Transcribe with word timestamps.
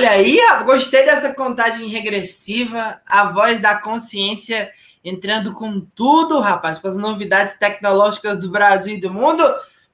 Olha 0.00 0.12
aí, 0.12 0.40
gostei 0.64 1.04
dessa 1.04 1.34
contagem 1.34 1.86
regressiva, 1.88 3.02
a 3.04 3.30
voz 3.32 3.60
da 3.60 3.82
consciência 3.82 4.72
entrando 5.04 5.52
com 5.52 5.78
tudo, 5.94 6.40
rapaz, 6.40 6.78
com 6.78 6.88
as 6.88 6.96
novidades 6.96 7.58
tecnológicas 7.58 8.40
do 8.40 8.50
Brasil 8.50 8.94
e 8.94 9.00
do 9.00 9.12
mundo. 9.12 9.44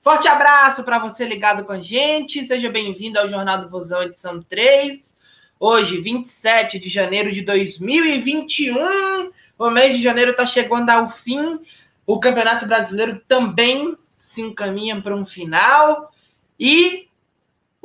Forte 0.00 0.28
abraço 0.28 0.84
para 0.84 1.00
você 1.00 1.24
ligado 1.24 1.64
com 1.64 1.73
a 1.73 1.80
gente. 1.80 2.47
Seja 2.47 2.70
bem-vindo 2.70 3.19
ao 3.19 3.28
Jornal 3.28 3.62
do 3.62 3.69
Vozão, 3.69 4.00
edição 4.05 4.41
3. 4.41 5.19
Hoje, 5.59 6.00
27 6.00 6.78
de 6.78 6.88
janeiro 6.88 7.33
de 7.33 7.42
2021. 7.42 9.33
O 9.59 9.70
mês 9.70 9.97
de 9.97 10.05
janeiro 10.05 10.30
está 10.30 10.47
chegando 10.47 10.88
ao 10.88 11.11
fim. 11.11 11.59
O 12.06 12.20
Campeonato 12.20 12.64
Brasileiro 12.64 13.20
também 13.27 13.98
se 14.23 14.41
encaminha 14.41 15.02
para 15.02 15.16
um 15.16 15.27
final. 15.27 16.12
E 16.61 17.05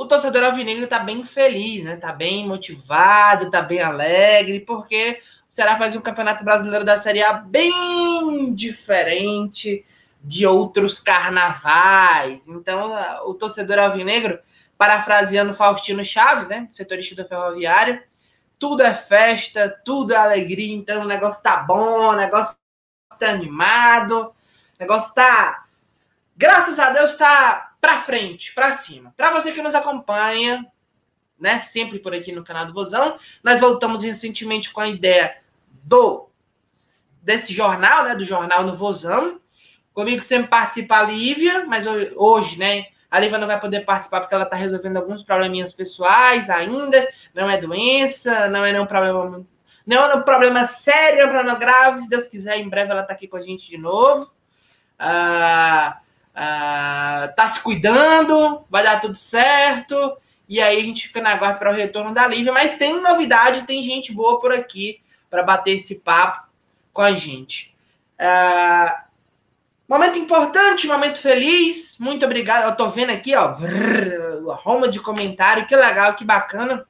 o 0.01 0.07
torcedor 0.07 0.43
alvinegro 0.43 0.85
está 0.85 0.97
bem 0.97 1.23
feliz, 1.23 1.83
né? 1.83 1.93
Está 1.93 2.11
bem 2.11 2.47
motivado, 2.47 3.45
está 3.45 3.61
bem 3.61 3.79
alegre, 3.79 4.59
porque 4.61 5.21
o 5.47 5.53
Ceará 5.53 5.77
faz 5.77 5.95
um 5.95 6.01
campeonato 6.01 6.43
brasileiro 6.43 6.83
da 6.83 6.99
Série 6.99 7.21
A 7.21 7.33
bem 7.33 8.51
diferente 8.55 9.85
de 10.23 10.47
outros 10.47 10.99
carnavais. 10.99 12.41
Então, 12.47 12.95
o 13.27 13.35
torcedor 13.35 13.77
alvinegro, 13.77 14.39
parafraseando 14.75 15.53
Faustino 15.53 16.03
Chaves, 16.03 16.47
né? 16.47 16.67
Setorista 16.71 17.21
do 17.21 17.29
Ferroviário, 17.29 18.01
tudo 18.57 18.81
é 18.81 18.95
festa, 18.95 19.69
tudo 19.85 20.13
é 20.13 20.17
alegria, 20.17 20.75
então 20.75 21.03
o 21.03 21.07
negócio 21.07 21.43
tá 21.43 21.57
bom, 21.57 22.07
o 22.07 22.15
negócio 22.15 22.55
tá 23.19 23.29
animado, 23.29 24.29
o 24.29 24.33
negócio 24.79 25.13
tá. 25.13 25.65
Graças 26.35 26.79
a 26.79 26.89
Deus 26.89 27.15
tá 27.15 27.70
para 27.81 28.03
frente, 28.03 28.53
para 28.53 28.75
cima. 28.75 29.13
Para 29.17 29.31
você 29.31 29.51
que 29.51 29.61
nos 29.61 29.73
acompanha, 29.73 30.65
né, 31.39 31.59
sempre 31.61 31.97
por 31.97 32.13
aqui 32.13 32.31
no 32.31 32.43
canal 32.43 32.67
do 32.67 32.73
Vozão, 32.73 33.19
nós 33.43 33.59
voltamos 33.59 34.03
recentemente 34.03 34.71
com 34.71 34.79
a 34.79 34.87
ideia 34.87 35.37
do 35.83 36.29
desse 37.23 37.53
jornal, 37.53 38.03
né, 38.03 38.15
do 38.15 38.23
jornal 38.23 38.63
no 38.63 38.77
Vozão. 38.77 39.39
Comigo 39.93 40.23
sempre 40.23 40.47
participa 40.47 40.97
a 40.97 41.03
Lívia, 41.03 41.65
mas 41.65 41.85
hoje, 42.15 42.57
né, 42.57 42.85
a 43.09 43.19
Lívia 43.19 43.37
não 43.37 43.47
vai 43.47 43.59
poder 43.59 43.81
participar 43.81 44.21
porque 44.21 44.33
ela 44.33 44.45
está 44.45 44.55
resolvendo 44.55 44.97
alguns 44.97 45.21
probleminhas 45.21 45.73
pessoais 45.73 46.49
ainda. 46.49 47.11
Não 47.33 47.49
é 47.49 47.59
doença, 47.59 48.47
não 48.47 48.63
é 48.63 48.71
nenhum 48.71 48.85
problema, 48.85 49.45
não 49.85 49.97
é 49.97 50.15
um 50.15 50.21
problema 50.21 50.65
sério, 50.65 51.21
é 51.21 51.27
problema 51.27 51.55
grave. 51.55 52.01
Se 52.01 52.09
Deus 52.09 52.27
quiser, 52.27 52.57
em 52.57 52.69
breve 52.69 52.91
ela 52.91 53.01
está 53.01 53.13
aqui 53.13 53.27
com 53.27 53.37
a 53.37 53.41
gente 53.41 53.67
de 53.67 53.77
novo. 53.77 54.31
Ah, 54.97 55.99
ah, 56.35 57.31
tá 57.35 57.49
se 57.49 57.61
cuidando, 57.61 58.65
vai 58.69 58.83
dar 58.83 59.01
tudo 59.01 59.15
certo. 59.15 60.17
E 60.47 60.59
aí 60.61 60.81
a 60.81 60.83
gente 60.83 61.07
fica 61.07 61.21
na 61.21 61.35
guarda 61.35 61.59
para 61.59 61.71
o 61.71 61.75
retorno 61.75 62.13
da 62.13 62.27
Lívia. 62.27 62.51
Mas 62.51 62.77
tem 62.77 62.99
novidade, 63.01 63.65
tem 63.65 63.83
gente 63.83 64.13
boa 64.13 64.39
por 64.39 64.53
aqui 64.53 65.01
para 65.29 65.43
bater 65.43 65.75
esse 65.75 65.99
papo 65.99 66.47
com 66.93 67.01
a 67.01 67.13
gente. 67.13 67.75
Ah, 68.19 69.05
momento 69.87 70.17
importante, 70.17 70.87
momento 70.87 71.19
feliz. 71.19 71.97
Muito 71.99 72.25
obrigado. 72.25 72.69
Eu 72.69 72.75
tô 72.75 72.89
vendo 72.89 73.11
aqui, 73.11 73.33
ó, 73.35 73.55
Roma 74.55 74.89
de 74.89 74.99
comentário. 74.99 75.67
Que 75.67 75.75
legal, 75.75 76.15
que 76.15 76.25
bacana. 76.25 76.85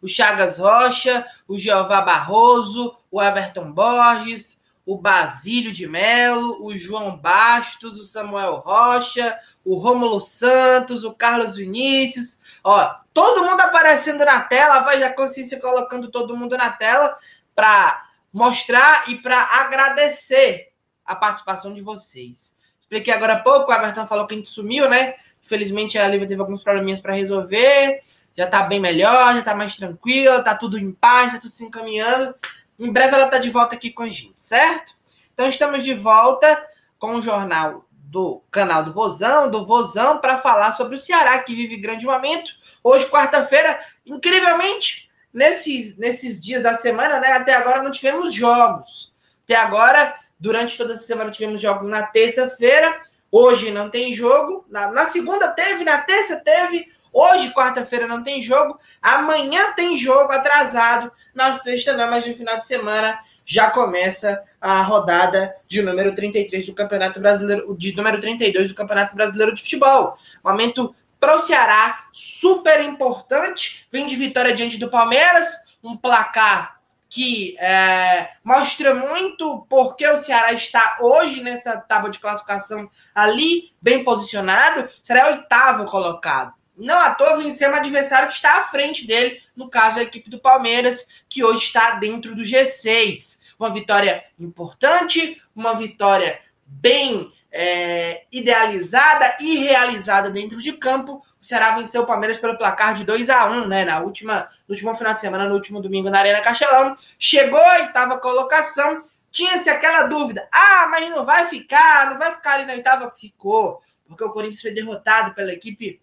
O 0.00 0.08
Chagas 0.08 0.58
Rocha, 0.58 1.24
o 1.46 1.58
Jeová 1.58 2.00
Barroso, 2.02 2.96
o 3.10 3.22
Everton 3.22 3.72
Borges, 3.72 4.60
o 4.84 4.96
Basílio 4.96 5.72
de 5.72 5.86
Melo, 5.86 6.64
o 6.64 6.76
João 6.76 7.16
Bastos, 7.16 7.98
o 7.98 8.04
Samuel 8.04 8.56
Rocha, 8.56 9.38
o 9.64 9.76
Rômulo 9.76 10.20
Santos, 10.20 11.04
o 11.04 11.14
Carlos 11.14 11.54
Vinícius. 11.56 12.40
Ó, 12.64 12.94
todo 13.14 13.44
mundo 13.44 13.60
aparecendo 13.60 14.24
na 14.24 14.40
tela, 14.40 14.80
vai 14.80 14.98
já 14.98 15.12
consciência 15.12 15.60
colocando 15.60 16.10
todo 16.10 16.36
mundo 16.36 16.56
na 16.56 16.70
tela 16.70 17.16
para 17.54 18.08
mostrar 18.32 19.08
e 19.08 19.16
para 19.16 19.40
agradecer 19.40 20.72
a 21.04 21.14
participação 21.14 21.72
de 21.72 21.80
vocês. 21.80 22.56
Expliquei 22.80 23.12
agora 23.12 23.34
há 23.34 23.40
pouco, 23.40 23.70
o 23.70 23.74
Everton 23.74 24.06
falou 24.06 24.26
que 24.26 24.34
a 24.34 24.36
gente 24.38 24.50
sumiu, 24.50 24.88
né? 24.88 25.14
Infelizmente 25.44 25.98
a 25.98 26.08
Lívia 26.08 26.28
teve 26.28 26.40
alguns 26.40 26.62
probleminhas 26.62 27.00
para 27.00 27.14
resolver. 27.14 28.02
Já 28.34 28.46
tá 28.46 28.62
bem 28.62 28.80
melhor, 28.80 29.34
já 29.34 29.42
tá 29.42 29.54
mais 29.54 29.76
tranquila, 29.76 30.42
tá 30.42 30.54
tudo 30.54 30.78
em 30.78 30.90
paz, 30.90 31.32
tá 31.32 31.38
tudo 31.38 31.50
se 31.50 31.64
encaminhando. 31.64 32.34
Em 32.82 32.92
breve 32.92 33.14
ela 33.14 33.26
está 33.26 33.38
de 33.38 33.48
volta 33.48 33.76
aqui 33.76 33.92
com 33.92 34.02
a 34.02 34.08
gente, 34.08 34.34
certo? 34.42 34.92
Então 35.32 35.48
estamos 35.48 35.84
de 35.84 35.94
volta 35.94 36.68
com 36.98 37.14
o 37.14 37.22
jornal 37.22 37.86
do 37.92 38.42
canal 38.50 38.82
do 38.82 38.92
Vozão, 38.92 39.48
do 39.48 39.64
Vozão, 39.64 40.18
para 40.18 40.40
falar 40.40 40.76
sobre 40.76 40.96
o 40.96 41.00
Ceará, 41.00 41.38
que 41.38 41.54
vive 41.54 41.76
grande 41.76 42.04
momento. 42.04 42.50
Hoje, 42.82 43.08
quarta-feira, 43.08 43.80
incrivelmente, 44.04 45.08
nesses, 45.32 45.96
nesses 45.96 46.42
dias 46.42 46.60
da 46.60 46.76
semana, 46.76 47.20
né? 47.20 47.32
Até 47.34 47.54
agora 47.54 47.84
não 47.84 47.92
tivemos 47.92 48.34
jogos. 48.34 49.14
Até 49.44 49.54
agora, 49.54 50.18
durante 50.38 50.76
toda 50.76 50.94
a 50.94 50.98
semana, 50.98 51.30
tivemos 51.30 51.60
jogos 51.60 51.88
na 51.88 52.06
terça-feira. 52.08 53.00
Hoje 53.30 53.70
não 53.70 53.90
tem 53.90 54.12
jogo. 54.12 54.66
Na, 54.68 54.90
na 54.90 55.06
segunda 55.06 55.48
teve, 55.52 55.84
na 55.84 55.98
terça 55.98 56.36
teve. 56.40 56.91
Hoje, 57.12 57.52
quarta-feira, 57.52 58.06
não 58.06 58.22
tem 58.22 58.40
jogo. 58.40 58.80
Amanhã 59.00 59.72
tem 59.74 59.98
jogo 59.98 60.32
atrasado. 60.32 61.12
Na 61.34 61.54
sexta, 61.58 61.92
não, 61.92 62.10
mas 62.10 62.26
no 62.26 62.34
final 62.34 62.58
de 62.58 62.66
semana 62.66 63.20
já 63.44 63.70
começa 63.70 64.42
a 64.60 64.80
rodada 64.82 65.54
de 65.68 65.82
número 65.82 66.14
33 66.14 66.66
do 66.66 66.74
Campeonato 66.74 67.20
Brasileiro, 67.20 67.76
de 67.76 67.94
número 67.94 68.20
32 68.20 68.68
do 68.68 68.74
Campeonato 68.74 69.14
Brasileiro 69.14 69.54
de 69.54 69.62
Futebol. 69.62 70.16
Momento 70.42 70.94
para 71.20 71.36
o 71.36 71.40
Ceará 71.40 72.06
super 72.12 72.82
importante. 72.82 73.86
Vem 73.92 74.06
de 74.06 74.16
vitória 74.16 74.54
diante 74.54 74.78
do 74.78 74.90
Palmeiras, 74.90 75.48
um 75.82 75.96
placar 75.96 76.80
que 77.10 77.58
é, 77.58 78.30
mostra 78.42 78.94
muito 78.94 79.66
porque 79.68 80.06
o 80.08 80.16
Ceará 80.16 80.54
está 80.54 80.96
hoje 81.02 81.42
nessa 81.42 81.78
tábua 81.78 82.08
de 82.08 82.18
classificação 82.18 82.90
ali, 83.14 83.70
bem 83.82 84.02
posicionado. 84.02 84.88
Será 85.02 85.28
oitavo 85.28 85.84
colocado 85.84 86.54
não 86.76 86.98
à 86.98 87.14
toa 87.14 87.36
vencer 87.36 87.70
um 87.70 87.74
adversário 87.74 88.28
que 88.28 88.34
está 88.34 88.60
à 88.60 88.64
frente 88.64 89.06
dele, 89.06 89.40
no 89.54 89.68
caso 89.68 89.98
a 89.98 90.02
equipe 90.02 90.30
do 90.30 90.38
Palmeiras, 90.40 91.06
que 91.28 91.44
hoje 91.44 91.64
está 91.64 91.92
dentro 91.92 92.34
do 92.34 92.42
G6. 92.42 93.40
Uma 93.58 93.72
vitória 93.72 94.24
importante, 94.38 95.40
uma 95.54 95.74
vitória 95.74 96.40
bem 96.66 97.32
é, 97.52 98.24
idealizada 98.32 99.36
e 99.40 99.58
realizada 99.58 100.30
dentro 100.30 100.60
de 100.60 100.72
campo. 100.72 101.22
O 101.40 101.44
Ceará 101.44 101.76
venceu 101.76 102.02
o 102.02 102.06
Palmeiras 102.06 102.38
pelo 102.38 102.56
placar 102.56 102.94
de 102.94 103.04
2 103.04 103.28
a 103.28 103.46
1 103.46 103.68
né? 103.68 103.84
Na 103.84 104.00
última, 104.00 104.48
no 104.66 104.74
último 104.74 104.94
final 104.96 105.14
de 105.14 105.20
semana, 105.20 105.48
no 105.48 105.54
último 105.54 105.80
domingo 105.80 106.08
na 106.08 106.20
Arena 106.20 106.40
Castelão. 106.40 106.96
Chegou 107.18 107.60
a 107.60 107.82
oitava 107.82 108.18
colocação. 108.18 109.04
Tinha-se 109.30 109.68
aquela 109.68 110.04
dúvida: 110.04 110.48
ah, 110.52 110.88
mas 110.90 111.08
não 111.10 111.24
vai 111.24 111.48
ficar, 111.48 112.10
não 112.10 112.18
vai 112.18 112.34
ficar 112.34 112.54
ali 112.54 112.66
na 112.66 112.74
oitava? 112.74 113.12
Ficou, 113.18 113.82
porque 114.06 114.24
o 114.24 114.30
Corinthians 114.30 114.60
foi 114.60 114.72
derrotado 114.72 115.34
pela 115.34 115.52
equipe 115.52 116.01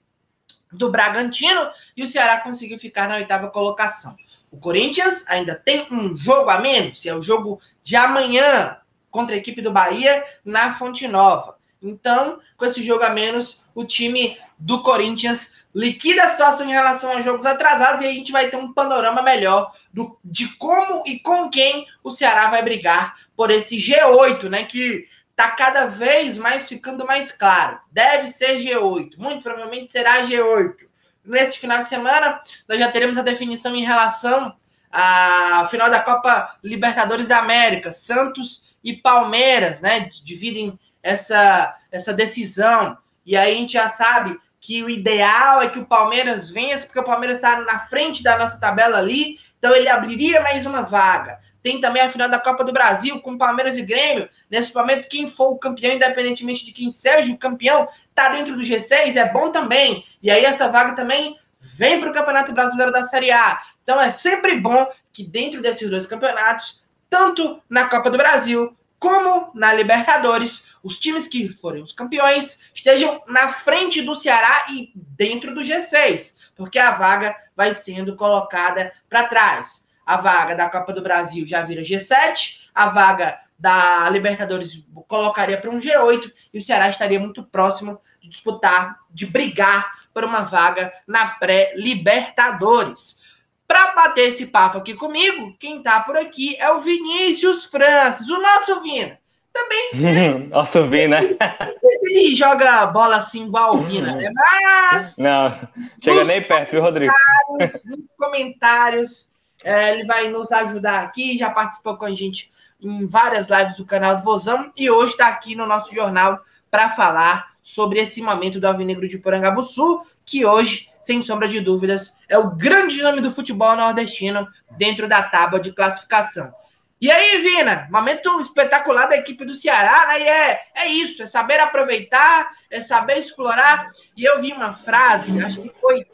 do 0.71 0.91
Bragantino 0.91 1.69
e 1.95 2.03
o 2.03 2.07
Ceará 2.07 2.41
conseguiu 2.41 2.79
ficar 2.79 3.07
na 3.07 3.15
oitava 3.15 3.49
colocação. 3.49 4.15
O 4.51 4.57
Corinthians 4.57 5.25
ainda 5.27 5.55
tem 5.55 5.87
um 5.91 6.17
jogo 6.17 6.49
a 6.49 6.59
menos, 6.59 7.05
é 7.05 7.13
o 7.13 7.21
jogo 7.21 7.61
de 7.83 7.95
amanhã 7.95 8.77
contra 9.11 9.35
a 9.35 9.37
equipe 9.37 9.61
do 9.61 9.71
Bahia 9.71 10.23
na 10.43 10.73
Fonte 10.75 11.07
Nova. 11.07 11.57
Então, 11.81 12.39
com 12.57 12.65
esse 12.65 12.83
jogo 12.83 13.03
a 13.03 13.09
menos, 13.09 13.63
o 13.73 13.85
time 13.85 14.37
do 14.57 14.83
Corinthians 14.83 15.55
liquida 15.73 16.23
a 16.23 16.29
situação 16.29 16.67
em 16.67 16.73
relação 16.73 17.11
aos 17.11 17.23
jogos 17.23 17.45
atrasados 17.45 18.01
e 18.01 18.07
a 18.07 18.11
gente 18.11 18.31
vai 18.31 18.49
ter 18.49 18.57
um 18.57 18.73
panorama 18.73 19.21
melhor 19.21 19.71
do, 19.93 20.17
de 20.23 20.47
como 20.55 21.03
e 21.05 21.19
com 21.19 21.49
quem 21.49 21.85
o 22.03 22.11
Ceará 22.11 22.49
vai 22.49 22.63
brigar 22.63 23.15
por 23.35 23.51
esse 23.51 23.77
G8, 23.77 24.49
né? 24.49 24.65
Que 24.65 25.07
está 25.39 25.51
cada 25.51 25.85
vez 25.85 26.37
mais 26.37 26.67
ficando 26.67 27.05
mais 27.05 27.31
claro. 27.31 27.79
Deve 27.89 28.29
ser 28.29 28.57
G8, 28.57 29.17
muito 29.17 29.41
provavelmente 29.41 29.89
será 29.89 30.23
G8. 30.23 30.75
Neste 31.23 31.59
final 31.59 31.81
de 31.81 31.87
semana, 31.89 32.41
nós 32.67 32.77
já 32.77 32.91
teremos 32.91 33.17
a 33.17 33.21
definição 33.21 33.73
em 33.73 33.85
relação 33.85 34.53
à 34.91 35.65
final 35.71 35.89
da 35.89 36.01
Copa 36.01 36.57
Libertadores 36.61 37.27
da 37.27 37.39
América. 37.39 37.93
Santos 37.93 38.67
e 38.83 38.97
Palmeiras, 38.97 39.79
né? 39.79 40.09
Dividem 40.25 40.77
essa, 41.01 41.73
essa 41.89 42.13
decisão. 42.13 42.97
E 43.25 43.37
aí 43.37 43.53
a 43.53 43.57
gente 43.57 43.73
já 43.73 43.89
sabe 43.89 44.37
que 44.59 44.83
o 44.83 44.89
ideal 44.89 45.61
é 45.61 45.69
que 45.69 45.79
o 45.79 45.85
Palmeiras 45.85 46.49
vença, 46.49 46.85
porque 46.85 46.99
o 46.99 47.05
Palmeiras 47.05 47.37
está 47.37 47.61
na 47.61 47.79
frente 47.87 48.21
da 48.21 48.37
nossa 48.37 48.59
tabela 48.59 48.97
ali, 48.97 49.39
então 49.57 49.73
ele 49.73 49.87
abriria 49.87 50.41
mais 50.41 50.65
uma 50.65 50.81
vaga. 50.81 51.39
Tem 51.61 51.81
também 51.81 52.01
a 52.01 52.09
final 52.09 52.29
da 52.29 52.39
Copa 52.39 52.63
do 52.63 52.71
Brasil 52.71 53.19
com 53.19 53.37
Palmeiras 53.37 53.77
e 53.77 53.81
Grêmio. 53.81 54.29
Nesse 54.49 54.73
momento, 54.73 55.09
quem 55.09 55.27
for 55.27 55.51
o 55.51 55.57
campeão, 55.57 55.93
independentemente 55.93 56.65
de 56.65 56.71
quem 56.71 56.91
seja 56.91 57.33
o 57.33 57.37
campeão, 57.37 57.87
tá 58.15 58.29
dentro 58.29 58.55
do 58.55 58.61
G6, 58.61 59.15
é 59.15 59.31
bom 59.31 59.51
também. 59.51 60.05
E 60.21 60.31
aí 60.31 60.45
essa 60.45 60.69
vaga 60.69 60.95
também 60.95 61.37
vem 61.75 61.99
para 61.99 62.09
o 62.09 62.13
Campeonato 62.13 62.53
Brasileiro 62.53 62.91
da 62.91 63.03
Série 63.03 63.31
A. 63.31 63.61
Então 63.83 63.99
é 63.99 64.09
sempre 64.09 64.55
bom 64.55 64.89
que 65.11 65.23
dentro 65.23 65.61
desses 65.61 65.89
dois 65.89 66.05
campeonatos, 66.05 66.81
tanto 67.09 67.61
na 67.69 67.89
Copa 67.89 68.09
do 68.09 68.17
Brasil 68.17 68.75
como 68.99 69.51
na 69.55 69.73
Libertadores, 69.73 70.67
os 70.83 70.99
times 70.99 71.27
que 71.27 71.49
forem 71.49 71.81
os 71.81 71.93
campeões 71.93 72.59
estejam 72.73 73.23
na 73.27 73.51
frente 73.51 74.01
do 74.01 74.13
Ceará 74.13 74.67
e 74.69 74.91
dentro 74.95 75.55
do 75.55 75.61
G6, 75.61 76.35
porque 76.55 76.77
a 76.77 76.91
vaga 76.91 77.35
vai 77.55 77.73
sendo 77.73 78.15
colocada 78.15 78.93
para 79.09 79.27
trás. 79.27 79.87
A 80.09 80.17
vaga 80.17 80.55
da 80.55 80.67
Copa 80.67 80.91
do 80.91 81.03
Brasil 81.03 81.45
já 81.45 81.61
vira 81.61 81.83
G7, 81.83 82.61
a 82.73 82.89
vaga 82.89 83.39
da 83.59 84.09
Libertadores 84.09 84.83
colocaria 85.07 85.55
para 85.55 85.69
um 85.69 85.77
G8 85.79 86.31
e 86.51 86.57
o 86.57 86.63
Ceará 86.63 86.89
estaria 86.89 87.19
muito 87.19 87.43
próximo 87.43 88.01
de 88.19 88.27
disputar, 88.27 88.97
de 89.11 89.27
brigar 89.27 89.99
por 90.11 90.23
uma 90.23 90.41
vaga 90.41 90.91
na 91.05 91.27
pré-Libertadores. 91.27 93.19
Para 93.67 93.91
bater 93.93 94.29
esse 94.29 94.47
papo 94.47 94.79
aqui 94.79 94.95
comigo, 94.95 95.55
quem 95.59 95.77
está 95.77 95.99
por 95.99 96.17
aqui 96.17 96.55
é 96.59 96.71
o 96.71 96.81
Vinícius 96.81 97.65
Francis, 97.65 98.27
o 98.29 98.41
nosso 98.41 98.81
Vina. 98.81 99.19
Também. 99.53 100.47
nosso 100.49 100.87
Vina. 100.87 101.19
Ele 101.21 102.35
joga 102.35 102.87
bola 102.87 103.17
assim 103.17 103.45
igual 103.45 103.75
o 103.75 103.83
Vina, 103.83 104.15
né? 104.15 104.31
Mas. 104.33 105.17
Não, 105.19 105.55
chega 106.03 106.23
nem 106.23 106.41
perto, 106.41 106.71
viu, 106.71 106.81
Rodrigo? 106.81 107.13
Nos 107.59 107.83
comentários, 108.17 109.29
é, 109.63 109.93
ele 109.93 110.05
vai 110.05 110.29
nos 110.29 110.51
ajudar 110.51 111.03
aqui. 111.03 111.37
Já 111.37 111.49
participou 111.49 111.97
com 111.97 112.05
a 112.05 112.13
gente 112.13 112.51
em 112.81 113.05
várias 113.05 113.49
lives 113.49 113.75
do 113.75 113.85
canal 113.85 114.15
do 114.15 114.23
Vozão 114.23 114.71
e 114.75 114.89
hoje 114.89 115.11
está 115.11 115.27
aqui 115.27 115.55
no 115.55 115.65
nosso 115.65 115.93
jornal 115.93 116.39
para 116.71 116.89
falar 116.91 117.53
sobre 117.61 117.99
esse 117.99 118.21
momento 118.21 118.59
do 118.59 118.65
Alvinegro 118.65 119.07
de 119.07 119.17
Porangabuçu, 119.17 120.05
que 120.25 120.45
hoje, 120.45 120.89
sem 121.01 121.21
sombra 121.21 121.47
de 121.47 121.59
dúvidas, 121.59 122.17
é 122.27 122.37
o 122.37 122.51
grande 122.51 123.01
nome 123.01 123.21
do 123.21 123.31
futebol 123.31 123.75
nordestino 123.75 124.47
dentro 124.77 125.07
da 125.07 125.23
tábua 125.23 125.59
de 125.59 125.73
classificação. 125.73 126.53
E 127.01 127.09
aí, 127.09 127.41
Vina, 127.41 127.87
momento 127.89 128.41
espetacular 128.41 129.07
da 129.07 129.15
equipe 129.15 129.45
do 129.45 129.55
Ceará, 129.55 130.07
né? 130.07 130.19
E 130.19 130.27
é, 130.27 130.61
é 130.75 130.87
isso, 130.87 131.23
é 131.23 131.27
saber 131.27 131.59
aproveitar, 131.59 132.51
é 132.69 132.81
saber 132.81 133.19
explorar. 133.19 133.91
E 134.17 134.25
eu 134.25 134.41
vi 134.41 134.51
uma 134.51 134.73
frase, 134.73 135.41
acho 135.41 135.61
que 135.61 135.71
foi, 135.79 136.05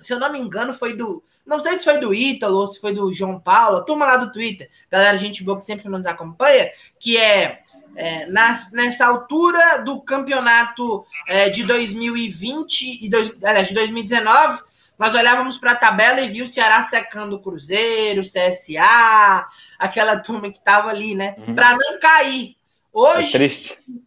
se 0.00 0.12
eu 0.12 0.20
não 0.20 0.30
me 0.30 0.38
engano, 0.38 0.74
foi 0.74 0.94
do. 0.94 1.24
Não 1.46 1.60
sei 1.60 1.78
se 1.78 1.84
foi 1.84 1.98
do 1.98 2.14
Ítalo 2.14 2.58
ou 2.58 2.68
se 2.68 2.80
foi 2.80 2.94
do 2.94 3.12
João 3.12 3.38
Paulo, 3.38 3.84
turma 3.84 4.06
lá 4.06 4.16
do 4.16 4.32
Twitter, 4.32 4.70
galera, 4.90 5.18
gente 5.18 5.44
boa 5.44 5.58
que 5.58 5.64
sempre 5.64 5.88
nos 5.88 6.06
acompanha, 6.06 6.70
que 6.98 7.16
é 7.16 7.64
é, 7.96 8.26
nas, 8.26 8.72
nessa 8.72 9.06
altura 9.06 9.78
do 9.78 10.00
campeonato 10.00 11.04
é, 11.28 11.48
de 11.48 11.62
2020 11.64 13.04
e 13.04 13.08
dois, 13.08 13.30
aliás, 13.42 13.68
de 13.68 13.74
2019, 13.74 14.62
nós 14.98 15.14
olhávamos 15.14 15.58
para 15.58 15.72
a 15.72 15.76
tabela 15.76 16.20
e 16.20 16.28
via 16.28 16.44
o 16.44 16.48
Ceará 16.48 16.82
secando 16.84 17.34
o 17.34 17.40
Cruzeiro, 17.40 18.22
o 18.22 18.24
CSA, 18.24 19.46
aquela 19.78 20.16
turma 20.20 20.50
que 20.50 20.58
estava 20.58 20.88
ali, 20.90 21.14
né? 21.14 21.34
Uhum. 21.38 21.54
Para 21.54 21.76
não 21.76 21.98
cair. 22.00 22.56
Hoje, 22.92 23.36
é 23.36 23.38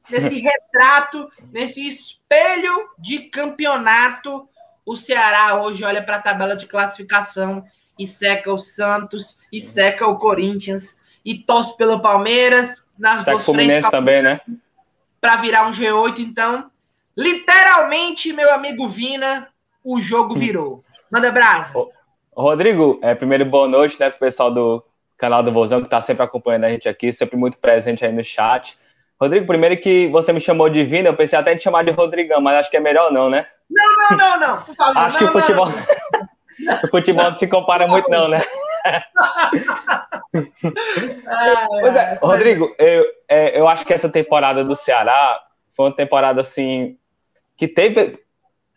nesse 0.10 0.40
retrato, 0.40 1.30
nesse 1.52 1.86
espelho 1.86 2.90
de 2.98 3.20
campeonato, 3.24 4.48
o 4.88 4.96
Ceará 4.96 5.62
hoje 5.62 5.84
olha 5.84 6.02
para 6.02 6.16
a 6.16 6.22
tabela 6.22 6.56
de 6.56 6.66
classificação 6.66 7.66
e 8.00 8.08
seca 8.08 8.54
o 8.54 8.58
Santos 8.58 9.38
e 9.52 9.60
seca 9.60 10.08
o 10.08 10.18
Corinthians 10.18 11.02
e 11.26 11.38
torce 11.38 11.76
pelo 11.76 12.00
Palmeiras, 12.00 12.88
nas 12.98 13.26
tá 13.26 13.34
duas 13.34 13.46
frentes. 13.46 13.90
também, 13.90 14.24
né? 14.24 14.40
Para 15.20 15.36
virar 15.36 15.68
um 15.68 15.72
G8, 15.72 16.20
então, 16.20 16.72
literalmente, 17.18 18.32
meu 18.32 18.50
amigo 18.54 18.88
Vina, 18.88 19.50
o 19.84 20.00
jogo 20.00 20.36
hum. 20.36 20.40
virou. 20.40 20.84
Manda 21.12 21.32
brasa. 21.32 21.74
Rodrigo, 22.34 22.98
é, 23.04 23.14
primeiro 23.14 23.44
boa 23.44 23.68
noite, 23.68 24.00
né, 24.00 24.10
pro 24.10 24.20
pessoal 24.20 24.54
do 24.54 24.82
canal 25.18 25.44
do 25.44 25.52
Vozão 25.52 25.82
que 25.82 25.90
tá 25.90 26.00
sempre 26.00 26.24
acompanhando 26.24 26.64
a 26.64 26.70
gente 26.70 26.88
aqui, 26.88 27.12
sempre 27.12 27.36
muito 27.36 27.58
presente 27.58 28.06
aí 28.06 28.14
no 28.14 28.24
chat. 28.24 28.78
Rodrigo, 29.20 29.48
primeiro 29.48 29.76
que 29.76 30.08
você 30.08 30.32
me 30.32 30.40
chamou 30.40 30.70
de 30.70 30.86
Vina, 30.86 31.10
eu 31.10 31.16
pensei 31.16 31.38
até 31.38 31.52
em 31.52 31.58
te 31.58 31.64
chamar 31.64 31.84
de 31.84 31.92
Rodrigão, 31.92 32.40
mas 32.40 32.56
acho 32.56 32.72
que 32.72 32.78
é 32.78 32.80
melhor 32.80 33.12
não, 33.12 33.30
né? 33.30 33.48
Não, 33.70 34.10
não, 34.10 34.18
não, 34.18 34.40
não, 34.40 34.62
por 34.64 34.76
favor. 34.76 34.98
Acho 34.98 35.24
não, 35.24 35.32
que 35.32 35.38
o 35.38 35.42
futebol, 35.42 35.68
não, 36.60 36.76
o 36.84 36.88
futebol 36.88 37.24
não 37.26 37.36
se 37.36 37.48
compara 37.48 37.88
muito 37.88 38.10
não, 38.10 38.28
né? 38.28 38.42
pois 41.82 41.96
é, 41.96 42.20
Rodrigo, 42.22 42.74
eu, 42.80 43.06
é, 43.28 43.60
eu 43.60 43.68
acho 43.68 43.86
que 43.86 43.94
essa 43.94 44.08
temporada 44.08 44.64
do 44.64 44.76
Ceará 44.76 45.42
foi 45.76 45.88
uma 45.88 45.96
temporada 45.96 46.42
assim 46.42 46.98
que 47.58 47.68
teve, 47.68 48.20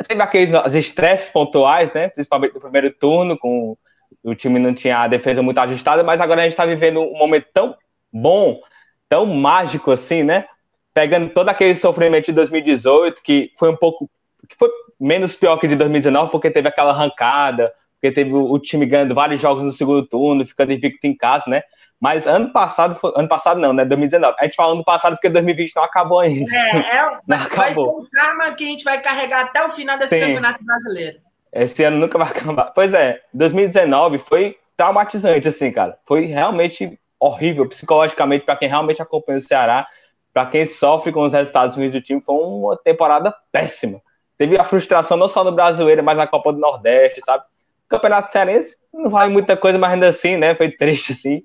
teve 0.08 0.22
aqueles 0.22 0.50
estresses 0.74 1.28
pontuais, 1.28 1.92
né? 1.92 2.08
Principalmente 2.08 2.54
no 2.54 2.60
primeiro 2.60 2.90
turno, 2.90 3.38
com 3.38 3.76
o 4.22 4.34
time 4.34 4.58
não 4.58 4.74
tinha 4.74 4.98
a 4.98 5.08
defesa 5.08 5.42
muito 5.42 5.58
ajustada, 5.58 6.02
mas 6.02 6.20
agora 6.20 6.40
a 6.40 6.44
gente 6.44 6.52
está 6.52 6.66
vivendo 6.66 7.00
um 7.00 7.16
momento 7.16 7.46
tão 7.52 7.76
bom, 8.12 8.60
tão 9.08 9.26
mágico 9.26 9.90
assim, 9.90 10.22
né? 10.22 10.46
Pegando 10.92 11.30
todo 11.30 11.48
aquele 11.48 11.74
sofrimento 11.74 12.26
de 12.26 12.32
2018, 12.32 13.22
que 13.22 13.52
foi 13.58 13.70
um 13.70 13.76
pouco. 13.76 14.10
Que 14.50 14.56
foi 14.58 14.68
menos 14.98 15.34
pior 15.34 15.56
que 15.56 15.66
de 15.66 15.76
2019, 15.76 16.30
porque 16.30 16.50
teve 16.50 16.68
aquela 16.68 16.90
arrancada, 16.90 17.72
porque 18.00 18.12
teve 18.12 18.32
o, 18.32 18.58
time 18.58 18.86
ganhando 18.86 19.14
vários 19.14 19.40
jogos 19.40 19.62
no 19.62 19.70
segundo 19.70 20.06
turno, 20.06 20.46
ficando 20.46 20.72
invicto 20.72 21.06
em 21.06 21.14
casa, 21.14 21.44
né? 21.48 21.62
Mas 22.00 22.26
ano 22.26 22.50
passado, 22.50 22.98
ano 23.14 23.28
passado 23.28 23.60
não, 23.60 23.74
né? 23.74 23.84
2019. 23.84 24.36
A 24.40 24.44
gente 24.44 24.56
fala 24.56 24.72
ano 24.72 24.84
passado 24.84 25.12
porque 25.16 25.28
2020 25.28 25.76
não 25.76 25.82
acabou 25.82 26.20
ainda. 26.20 26.50
É, 26.54 26.96
é 26.96 27.10
não 27.28 27.38
vai 27.38 27.70
acabou. 27.70 27.94
ser 27.94 28.00
um 28.00 28.06
karma 28.10 28.54
que 28.54 28.64
a 28.64 28.68
gente 28.68 28.84
vai 28.84 29.00
carregar 29.00 29.42
até 29.42 29.62
o 29.62 29.70
final 29.70 29.98
desse 29.98 30.18
Sim. 30.18 30.20
campeonato 30.20 30.64
brasileiro. 30.64 31.18
Esse 31.52 31.84
ano 31.84 31.98
nunca 31.98 32.16
vai 32.16 32.28
acabar. 32.28 32.72
Pois 32.74 32.94
é, 32.94 33.20
2019 33.34 34.18
foi 34.18 34.56
traumatizante, 34.78 35.46
assim, 35.46 35.70
cara. 35.70 35.98
Foi 36.06 36.24
realmente 36.24 36.98
horrível 37.18 37.68
psicologicamente 37.68 38.46
para 38.46 38.56
quem 38.56 38.68
realmente 38.68 39.02
acompanha 39.02 39.36
o 39.36 39.42
Ceará, 39.42 39.86
para 40.32 40.46
quem 40.46 40.64
sofre 40.64 41.12
com 41.12 41.22
os 41.22 41.34
resultados 41.34 41.76
ruins 41.76 41.92
do 41.92 42.00
time. 42.00 42.22
Foi 42.24 42.34
uma 42.34 42.78
temporada 42.78 43.34
péssima. 43.52 44.00
Teve 44.40 44.56
a 44.56 44.64
frustração 44.64 45.18
não 45.18 45.28
só 45.28 45.44
no 45.44 45.52
Brasileiro, 45.52 46.02
mas 46.02 46.16
na 46.16 46.26
Copa 46.26 46.50
do 46.50 46.58
Nordeste, 46.58 47.20
sabe? 47.20 47.44
Campeonato 47.86 48.32
Cearense 48.32 48.74
não 48.90 49.10
vai 49.10 49.28
muita 49.28 49.54
coisa, 49.54 49.76
mas 49.76 49.92
ainda 49.92 50.08
assim, 50.08 50.38
né? 50.38 50.54
Foi 50.54 50.70
triste, 50.70 51.12
assim. 51.12 51.42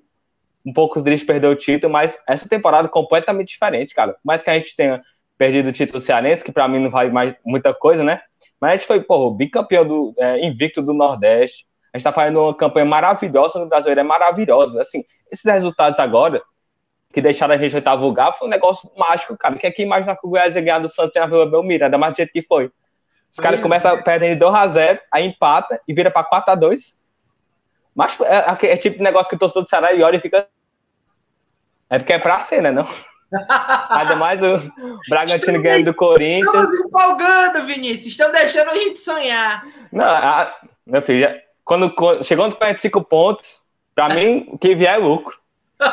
Um 0.65 0.71
pouco 0.71 1.03
triste 1.03 1.25
perder 1.25 1.47
o 1.47 1.57
título, 1.57 1.91
mas 1.91 2.17
essa 2.25 2.47
temporada 2.47 2.87
completamente 2.87 3.49
diferente, 3.49 3.93
cara. 3.93 4.15
Mais 4.23 4.43
que 4.43 4.49
a 4.49 4.57
gente 4.57 4.73
tenha 4.77 5.01
perdido 5.37 5.67
o 5.67 5.71
título 5.73 5.99
cearense, 5.99 6.41
que 6.41 6.53
para 6.53 6.69
mim 6.69 6.79
não 6.79 6.89
vale 6.89 7.11
mais 7.11 7.35
muita 7.45 7.73
coisa, 7.73 8.01
né? 8.01 8.21
Mas 8.61 8.71
a 8.71 8.75
gente 8.77 8.87
foi, 8.87 9.01
pô, 9.01 9.29
bicampeão 9.29 9.85
do 9.85 10.13
é, 10.17 10.47
invicto 10.47 10.81
do 10.81 10.93
Nordeste. 10.93 11.67
A 11.93 11.97
gente 11.97 12.05
tá 12.05 12.13
fazendo 12.13 12.39
uma 12.39 12.55
campanha 12.55 12.85
maravilhosa 12.85 13.59
no 13.59 13.67
Brasileiro, 13.67 13.99
é 13.99 14.03
maravilhosa. 14.03 14.81
Assim, 14.81 15.03
esses 15.29 15.43
resultados 15.43 15.99
agora, 15.99 16.41
que 17.11 17.19
deixaram 17.19 17.55
a 17.55 17.57
gente 17.57 17.75
oitavo 17.75 18.05
lugar, 18.05 18.31
foi 18.31 18.47
um 18.47 18.51
negócio 18.51 18.89
mágico, 18.95 19.37
cara. 19.37 19.57
Que 19.57 19.67
aqui 19.67 19.83
imagina 19.83 20.15
que 20.15 20.25
o 20.25 20.29
Goiás 20.29 20.55
ia 20.55 20.61
ganhar 20.61 20.79
do 20.79 20.87
Santos 20.87 21.19
na 21.19 21.25
Vila 21.25 21.45
Belmiro, 21.45 21.83
ainda 21.83 21.97
mais 21.97 22.13
do 22.13 22.15
jeito 22.15 22.31
que 22.31 22.41
foi. 22.41 22.71
Os 23.35 23.39
caras 23.41 23.59
começam 23.59 24.01
perdendo 24.01 24.45
2x0, 24.45 24.97
aí 25.11 25.27
empata 25.27 25.81
e 25.85 25.93
vira 25.93 26.09
pra 26.09 26.23
4x2. 26.23 26.95
Mas 27.93 28.17
é, 28.21 28.71
é, 28.71 28.77
tipo 28.77 28.95
de 28.95 29.03
negócio 29.03 29.29
que 29.29 29.35
o 29.35 29.39
torcedor 29.39 29.63
do 29.63 29.69
Ceará 29.69 29.91
e 29.91 30.01
olha 30.01 30.15
e 30.15 30.21
fica. 30.21 30.47
É 31.89 31.97
porque 31.99 32.13
é 32.13 32.19
pra 32.19 32.39
ser, 32.39 32.61
né? 32.61 32.71
Não? 32.71 32.87
Ainda 33.89 34.15
mais 34.15 34.41
o 34.41 34.71
Bragantino 35.09 35.61
ganhando 35.61 35.83
do 35.83 35.93
Corinthians. 35.93 36.69
Estamos 36.69 36.85
empolgando, 36.85 37.65
Vinícius. 37.65 38.13
Estão 38.13 38.31
deixando 38.31 38.69
a 38.69 38.75
gente 38.75 39.01
sonhar. 39.01 39.67
Não, 39.91 40.05
a, 40.05 40.55
meu 40.87 41.01
filho, 41.01 41.27
quando, 41.65 41.91
quando 41.93 42.23
chegou 42.23 42.45
nos 42.45 42.53
45 42.53 43.03
pontos, 43.03 43.59
pra 43.93 44.07
mim, 44.07 44.47
o 44.49 44.57
que 44.57 44.75
vier 44.75 44.93
é 44.93 44.97
lucro. 44.97 45.37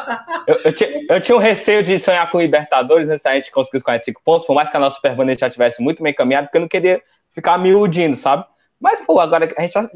Eu, 0.46 0.60
eu, 0.64 0.72
tinha, 0.72 1.06
eu, 1.08 1.20
tinha, 1.20 1.36
um 1.36 1.40
receio 1.40 1.82
de 1.82 1.98
sonhar 1.98 2.28
com 2.28 2.38
o 2.38 2.40
Libertadores, 2.40 3.06
né, 3.06 3.16
se 3.16 3.28
a 3.28 3.34
gente 3.34 3.50
conseguir 3.50 3.76
os 3.76 3.82
45 3.82 4.20
pontos, 4.24 4.44
por 4.44 4.54
mais 4.54 4.68
que 4.68 4.76
a 4.76 4.80
nossa 4.80 4.96
Superbandeira 4.96 5.38
já 5.38 5.50
tivesse 5.50 5.80
muito 5.80 6.02
bem 6.02 6.12
caminhado, 6.12 6.46
porque 6.46 6.56
eu 6.56 6.62
não 6.62 6.68
queria 6.68 7.00
ficar 7.32 7.58
me 7.58 7.70
iludindo, 7.70 8.16
sabe? 8.16 8.44
Mas, 8.80 9.00
pô, 9.00 9.20
agora 9.20 9.52
a 9.56 9.62
gente 9.62 9.72
já 9.72 9.88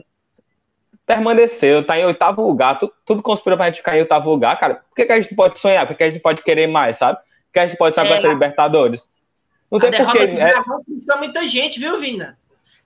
permaneceu, 1.05 1.85
tá 1.85 1.99
em 1.99 2.05
oitavo 2.05 2.47
lugar, 2.47 2.79
tudo, 2.79 2.93
tudo 3.05 3.23
conspira 3.23 3.57
pra 3.57 3.67
gente 3.67 3.79
ficar 3.79 3.97
em 3.97 4.01
oitavo 4.01 4.31
lugar, 4.31 4.59
cara. 4.59 4.75
Por 4.77 4.97
que, 4.97 5.05
que 5.05 5.13
a 5.13 5.21
gente 5.21 5.35
pode 5.35 5.59
sonhar? 5.59 5.87
Por 5.87 5.97
que, 5.97 6.05
a 6.05 6.11
gente 6.11 6.21
pode 6.21 6.43
querer 6.43 6.67
mais, 6.67 6.97
sabe? 6.97 7.19
Por 7.19 7.53
que 7.53 7.59
a 7.61 7.67
gente 7.67 7.79
pode 7.79 7.95
sonhar 7.95 8.07
é, 8.07 8.11
com 8.11 8.17
essa 8.17 8.29
Libertadores? 8.29 9.09
Não 9.71 9.79
tem 9.79 9.91
porquê. 9.91 10.05
A 10.05 10.27
derrota 10.27 10.43
é... 10.43 10.53
Dragão 10.53 10.83
frustrou 10.83 11.19
muita 11.19 11.49
gente, 11.49 11.79
viu, 11.79 12.01
Vina? 12.01 12.39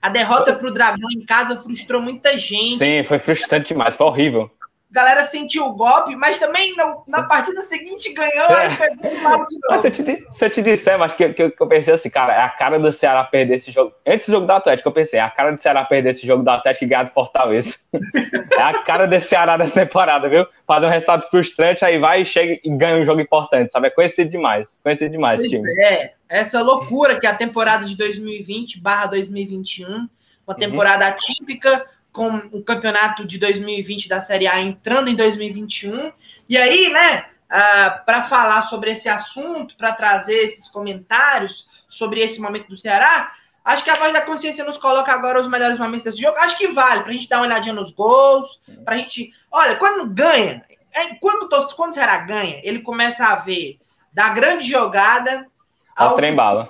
A 0.03 0.09
derrota 0.09 0.55
pro 0.55 0.73
Dragão 0.73 1.11
em 1.11 1.25
casa 1.25 1.57
frustrou 1.57 2.01
muita 2.01 2.37
gente. 2.39 2.79
Sim, 2.79 3.05
foi 3.05 3.19
frustrante 3.19 3.69
demais, 3.69 3.95
foi 3.95 4.07
horrível 4.07 4.51
galera 4.91 5.25
sentiu 5.25 5.67
o 5.67 5.73
golpe, 5.75 6.17
mas 6.17 6.39
também 6.39 6.75
no, 6.77 7.03
na 7.07 7.23
partida 7.23 7.61
seguinte 7.61 8.13
ganhou 8.13 8.51
é. 8.51 8.67
e 8.67 8.77
pegou 8.77 9.11
o 9.11 9.23
mal 9.23 9.47
de 9.47 9.59
novo. 9.63 9.81
Se 9.81 9.87
eu 9.87 9.91
te, 9.91 10.27
se 10.31 10.45
eu 10.45 10.51
te 10.51 10.63
disser, 10.63 10.99
mas 10.99 11.15
que, 11.15 11.29
que, 11.33 11.51
que, 11.51 11.63
eu 11.63 11.67
pensei 11.69 11.95
assim, 11.95 12.11
cara, 12.11 12.35
é 12.35 12.41
a 12.41 12.49
cara 12.49 12.79
do 12.79 12.93
Ceará 12.93 13.23
perder 13.23 13.55
esse 13.55 13.71
jogo. 13.71 13.93
Antes 14.05 14.29
do 14.29 14.33
jogo 14.33 14.47
do 14.47 14.53
Atlético, 14.53 14.89
eu 14.89 14.93
pensei, 14.93 15.21
é 15.21 15.23
a 15.23 15.31
cara 15.31 15.53
do 15.53 15.63
Ceará 15.63 15.85
perder 15.85 16.11
esse 16.11 16.27
jogo 16.27 16.43
do 16.43 16.51
Atlético 16.51 16.85
e 16.85 16.89
ganhar 16.89 17.05
do 17.05 17.11
Fortaleza. 17.11 17.77
é 18.53 18.63
a 18.63 18.83
cara 18.83 19.07
desse 19.07 19.29
Ceará 19.29 19.57
dessa 19.57 19.75
temporada, 19.75 20.29
viu? 20.29 20.47
Fazer 20.67 20.87
um 20.87 20.91
resultado 20.91 21.23
frustrante, 21.31 21.85
aí 21.85 21.99
vai 21.99 22.23
e 22.23 22.27
chega 22.27 22.61
e 22.63 22.71
ganha 22.77 22.97
um 22.97 23.05
jogo 23.05 23.21
importante, 23.21 23.71
sabe? 23.71 23.87
É 23.87 23.91
conhecido 23.91 24.31
demais. 24.31 24.81
Conhecido 24.83 25.13
demais, 25.13 25.41
pois 25.41 25.51
time. 25.51 25.83
É, 25.83 26.15
essa 26.29 26.61
loucura 26.63 27.19
que 27.19 27.27
é 27.27 27.31
a 27.31 27.35
temporada 27.35 27.85
de 27.85 27.97
2020 27.97 28.81
barra 28.81 29.07
2021, 29.07 29.87
uma 29.87 30.09
uhum. 30.49 30.55
temporada 30.55 31.05
uhum. 31.05 31.13
atípica 31.13 31.87
com 32.13 32.37
o 32.53 32.63
campeonato 32.63 33.25
de 33.25 33.39
2020 33.39 34.09
da 34.09 34.21
Série 34.21 34.47
A 34.47 34.61
entrando 34.61 35.09
em 35.09 35.15
2021. 35.15 36.13
E 36.49 36.57
aí, 36.57 36.91
né, 36.93 37.27
uh, 37.51 38.05
para 38.05 38.23
falar 38.23 38.63
sobre 38.63 38.91
esse 38.91 39.09
assunto, 39.09 39.77
para 39.77 39.93
trazer 39.93 40.37
esses 40.37 40.69
comentários 40.69 41.69
sobre 41.89 42.21
esse 42.21 42.41
momento 42.41 42.69
do 42.69 42.77
Ceará. 42.77 43.33
Acho 43.65 43.85
que 43.85 43.91
a 43.91 43.97
voz 43.97 44.13
da 44.13 44.23
consciência 44.23 44.65
nos 44.65 44.79
coloca 44.79 45.13
agora 45.13 45.41
os 45.41 45.49
melhores 45.49 45.79
momentos 45.79 46.05
desse 46.05 46.21
jogo. 46.21 46.39
Acho 46.39 46.57
que 46.57 46.69
vale 46.69 47.03
para 47.03 47.11
a 47.11 47.13
gente 47.13 47.29
dar 47.29 47.39
uma 47.39 47.47
olhadinha 47.47 47.75
nos 47.75 47.93
gols, 47.93 48.61
para 48.85 48.95
a 48.95 48.99
gente. 48.99 49.33
Olha, 49.51 49.77
quando 49.77 50.09
ganha, 50.09 50.65
é, 50.93 51.15
quando, 51.17 51.49
quando 51.77 51.91
o 51.91 51.95
Ceará 51.95 52.19
ganha, 52.19 52.61
ele 52.63 52.81
começa 52.81 53.27
a 53.27 53.37
ver 53.37 53.79
da 54.13 54.31
grande 54.31 54.69
jogada 54.69 55.47
ao, 55.95 56.11
ao 56.11 56.17
trem 56.17 56.35
bala. 56.35 56.69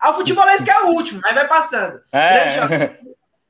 Ao 0.00 0.14
futebolês 0.14 0.62
que 0.62 0.70
é 0.70 0.80
o 0.84 0.88
último, 0.88 1.20
aí 1.24 1.34
vai 1.34 1.46
passando. 1.46 2.00
É. 2.12 2.52
Jogada, 2.52 2.98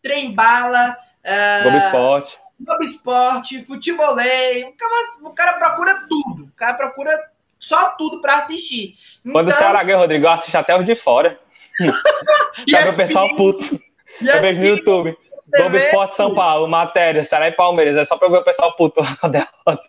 trem 0.03 0.35
bala. 0.35 0.97
Uh, 1.25 1.63
Globo 1.63 1.77
Esporte. 1.79 2.39
Globo 2.61 2.85
Esporte, 2.85 3.65
futebolês. 3.65 4.67
O 4.67 4.73
cara, 4.73 4.95
o 5.23 5.31
cara 5.31 5.53
procura 5.55 6.07
tudo. 6.09 6.45
O 6.45 6.53
cara 6.57 6.75
procura 6.75 7.19
só 7.59 7.91
tudo 7.91 8.21
para 8.21 8.39
assistir. 8.39 8.97
Quando 9.23 9.49
então... 9.49 9.59
o 9.59 9.63
Ceará 9.63 9.83
ganha, 9.83 9.99
Rodrigo, 9.99 10.27
assiste 10.29 10.57
até 10.57 10.77
os 10.77 10.85
de 10.85 10.95
fora. 10.95 11.39
Pra 11.79 12.83
ver 12.83 12.91
o 12.91 12.97
pessoal 12.97 13.37
puto. 13.37 13.81
Eu 14.21 14.41
vejo 14.41 14.61
no 14.61 14.67
YouTube. 14.67 15.17
Globo 15.57 15.77
Esporte 15.77 16.17
São 16.17 16.35
Paulo, 16.35 16.69
matéria, 16.69 17.25
Ceará 17.25 17.49
e 17.49 17.53
Palmeiras. 17.53 17.97
É 17.97 18.05
só 18.05 18.19
pra 18.19 18.29
ver 18.29 18.39
o 18.39 18.45
pessoal 18.45 18.77
puto 18.77 19.01
lá 19.01 19.17
com 19.17 19.27
a 19.27 19.31
derrota. 19.31 19.89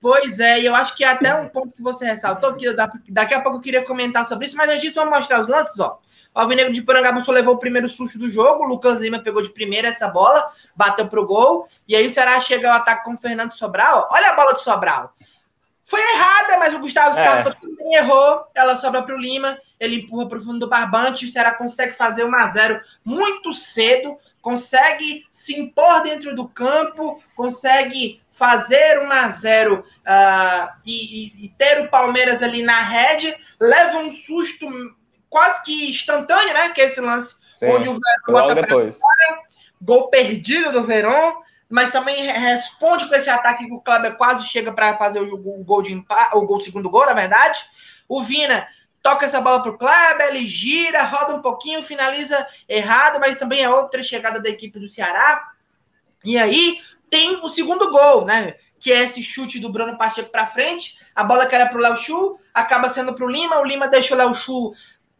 Pois 0.00 0.38
é, 0.38 0.60
e 0.60 0.66
eu 0.66 0.74
acho 0.74 0.96
que 0.96 1.04
é 1.04 1.08
até 1.08 1.34
um 1.34 1.48
ponto 1.48 1.74
que 1.74 1.82
você 1.82 2.04
ressaltou, 2.06 2.54
que 2.54 2.66
daqui 3.08 3.34
a 3.34 3.40
pouco 3.40 3.58
eu 3.58 3.62
queria 3.62 3.84
comentar 3.84 4.26
sobre 4.26 4.46
isso, 4.46 4.56
mas 4.56 4.70
antes 4.70 4.94
vamos 4.94 5.18
mostrar 5.18 5.40
os 5.40 5.48
lances, 5.48 5.78
ó. 5.80 5.98
O 6.34 6.40
Alvinegro 6.40 6.72
de 6.72 6.82
Porangabuçu 6.82 7.30
levou 7.30 7.54
o 7.54 7.58
primeiro 7.58 7.88
susto 7.88 8.18
do 8.18 8.28
jogo, 8.28 8.64
o 8.64 8.66
Lucas 8.66 8.98
Lima 8.98 9.20
pegou 9.20 9.40
de 9.40 9.52
primeira 9.52 9.88
essa 9.88 10.08
bola, 10.08 10.50
bateu 10.74 11.06
pro 11.06 11.26
gol, 11.26 11.68
e 11.86 11.94
aí 11.94 12.06
o 12.06 12.10
Ceará 12.10 12.40
chega 12.40 12.70
ao 12.70 12.78
ataque 12.78 13.04
com 13.04 13.14
o 13.14 13.18
Fernando 13.18 13.52
Sobral. 13.52 14.08
Olha 14.10 14.30
a 14.30 14.34
bola 14.34 14.54
do 14.54 14.60
Sobral. 14.60 15.14
Foi 15.86 16.00
errada, 16.00 16.58
mas 16.58 16.74
o 16.74 16.78
Gustavo 16.80 17.14
Scarpa 17.14 17.50
é. 17.50 17.54
também 17.54 17.94
errou. 17.94 18.44
Ela 18.54 18.76
sobra 18.76 19.02
para 19.02 19.14
o 19.14 19.18
Lima, 19.18 19.58
ele 19.78 19.96
empurra 19.96 20.28
para 20.28 20.38
o 20.38 20.42
fundo 20.42 20.60
do 20.60 20.68
barbante. 20.68 21.26
O 21.26 21.30
Ceará 21.30 21.54
consegue 21.54 21.92
fazer 21.92 22.24
1 22.24 22.34
a 22.34 22.46
0 22.48 22.80
muito 23.04 23.52
cedo, 23.52 24.16
consegue 24.40 25.26
se 25.30 25.58
impor 25.60 26.02
dentro 26.02 26.34
do 26.34 26.48
campo, 26.48 27.22
consegue 27.36 28.22
fazer 28.32 29.00
1 29.02 29.12
a 29.12 29.28
0 29.28 29.74
uh, 29.74 29.84
ah, 30.06 30.76
e, 30.84 31.26
e, 31.26 31.44
e, 31.44 31.48
ter 31.50 31.82
o 31.82 31.90
Palmeiras 31.90 32.42
ali 32.42 32.62
na 32.62 32.80
rede. 32.80 33.34
Leva 33.60 33.98
um 33.98 34.10
susto 34.10 34.66
quase 35.34 35.64
que 35.64 35.90
instantâneo, 35.90 36.54
né? 36.54 36.68
Que 36.68 36.80
é 36.80 36.84
esse 36.84 37.00
lance 37.00 37.34
Sim, 37.58 37.66
onde 37.66 37.88
o 37.88 37.98
Verón 37.98 38.40
bota 38.40 38.54
depois. 38.54 38.96
Fora, 38.96 39.42
gol 39.82 40.08
perdido 40.08 40.70
do 40.70 40.84
Verón 40.84 41.42
mas 41.68 41.90
também 41.90 42.22
responde 42.22 43.08
com 43.08 43.14
esse 43.16 43.28
ataque 43.28 43.66
que 43.66 43.72
o 43.72 43.80
Kleber 43.80 44.16
quase 44.16 44.46
chega 44.46 44.70
para 44.70 44.96
fazer 44.96 45.18
o, 45.18 45.34
o, 45.34 45.64
gol 45.64 45.82
de 45.82 45.92
empate, 45.92 46.36
o 46.36 46.42
gol 46.42 46.60
segundo 46.60 46.88
gol, 46.88 47.06
na 47.06 47.14
verdade. 47.14 47.58
O 48.08 48.22
Vina 48.22 48.68
toca 49.02 49.26
essa 49.26 49.40
bola 49.40 49.60
para 49.60 49.72
o 49.72 49.78
Kleber, 49.78 50.28
ele 50.28 50.46
gira, 50.46 51.02
roda 51.02 51.34
um 51.34 51.42
pouquinho, 51.42 51.82
finaliza 51.82 52.46
errado, 52.68 53.18
mas 53.18 53.38
também 53.38 53.60
é 53.60 53.68
outra 53.68 54.04
chegada 54.04 54.40
da 54.40 54.48
equipe 54.48 54.78
do 54.78 54.88
Ceará. 54.88 55.50
E 56.22 56.38
aí 56.38 56.80
tem 57.10 57.34
o 57.42 57.48
segundo 57.48 57.90
gol, 57.90 58.24
né? 58.24 58.54
Que 58.78 58.92
é 58.92 59.02
esse 59.02 59.20
chute 59.20 59.58
do 59.58 59.72
Bruno 59.72 59.98
Pacheco 59.98 60.30
para 60.30 60.46
frente. 60.46 60.98
A 61.12 61.24
bola 61.24 61.46
que 61.46 61.56
era 61.56 61.66
para 61.66 61.78
o 61.78 61.80
Léo 61.80 61.96
Chu, 61.96 62.38
acaba 62.52 62.88
sendo 62.88 63.14
para 63.14 63.24
o 63.24 63.28
Lima. 63.28 63.58
O 63.58 63.64
Lima 63.64 63.88
deixa 63.88 64.14
o 64.14 64.18
Léo 64.18 64.32
Chu 64.34 64.72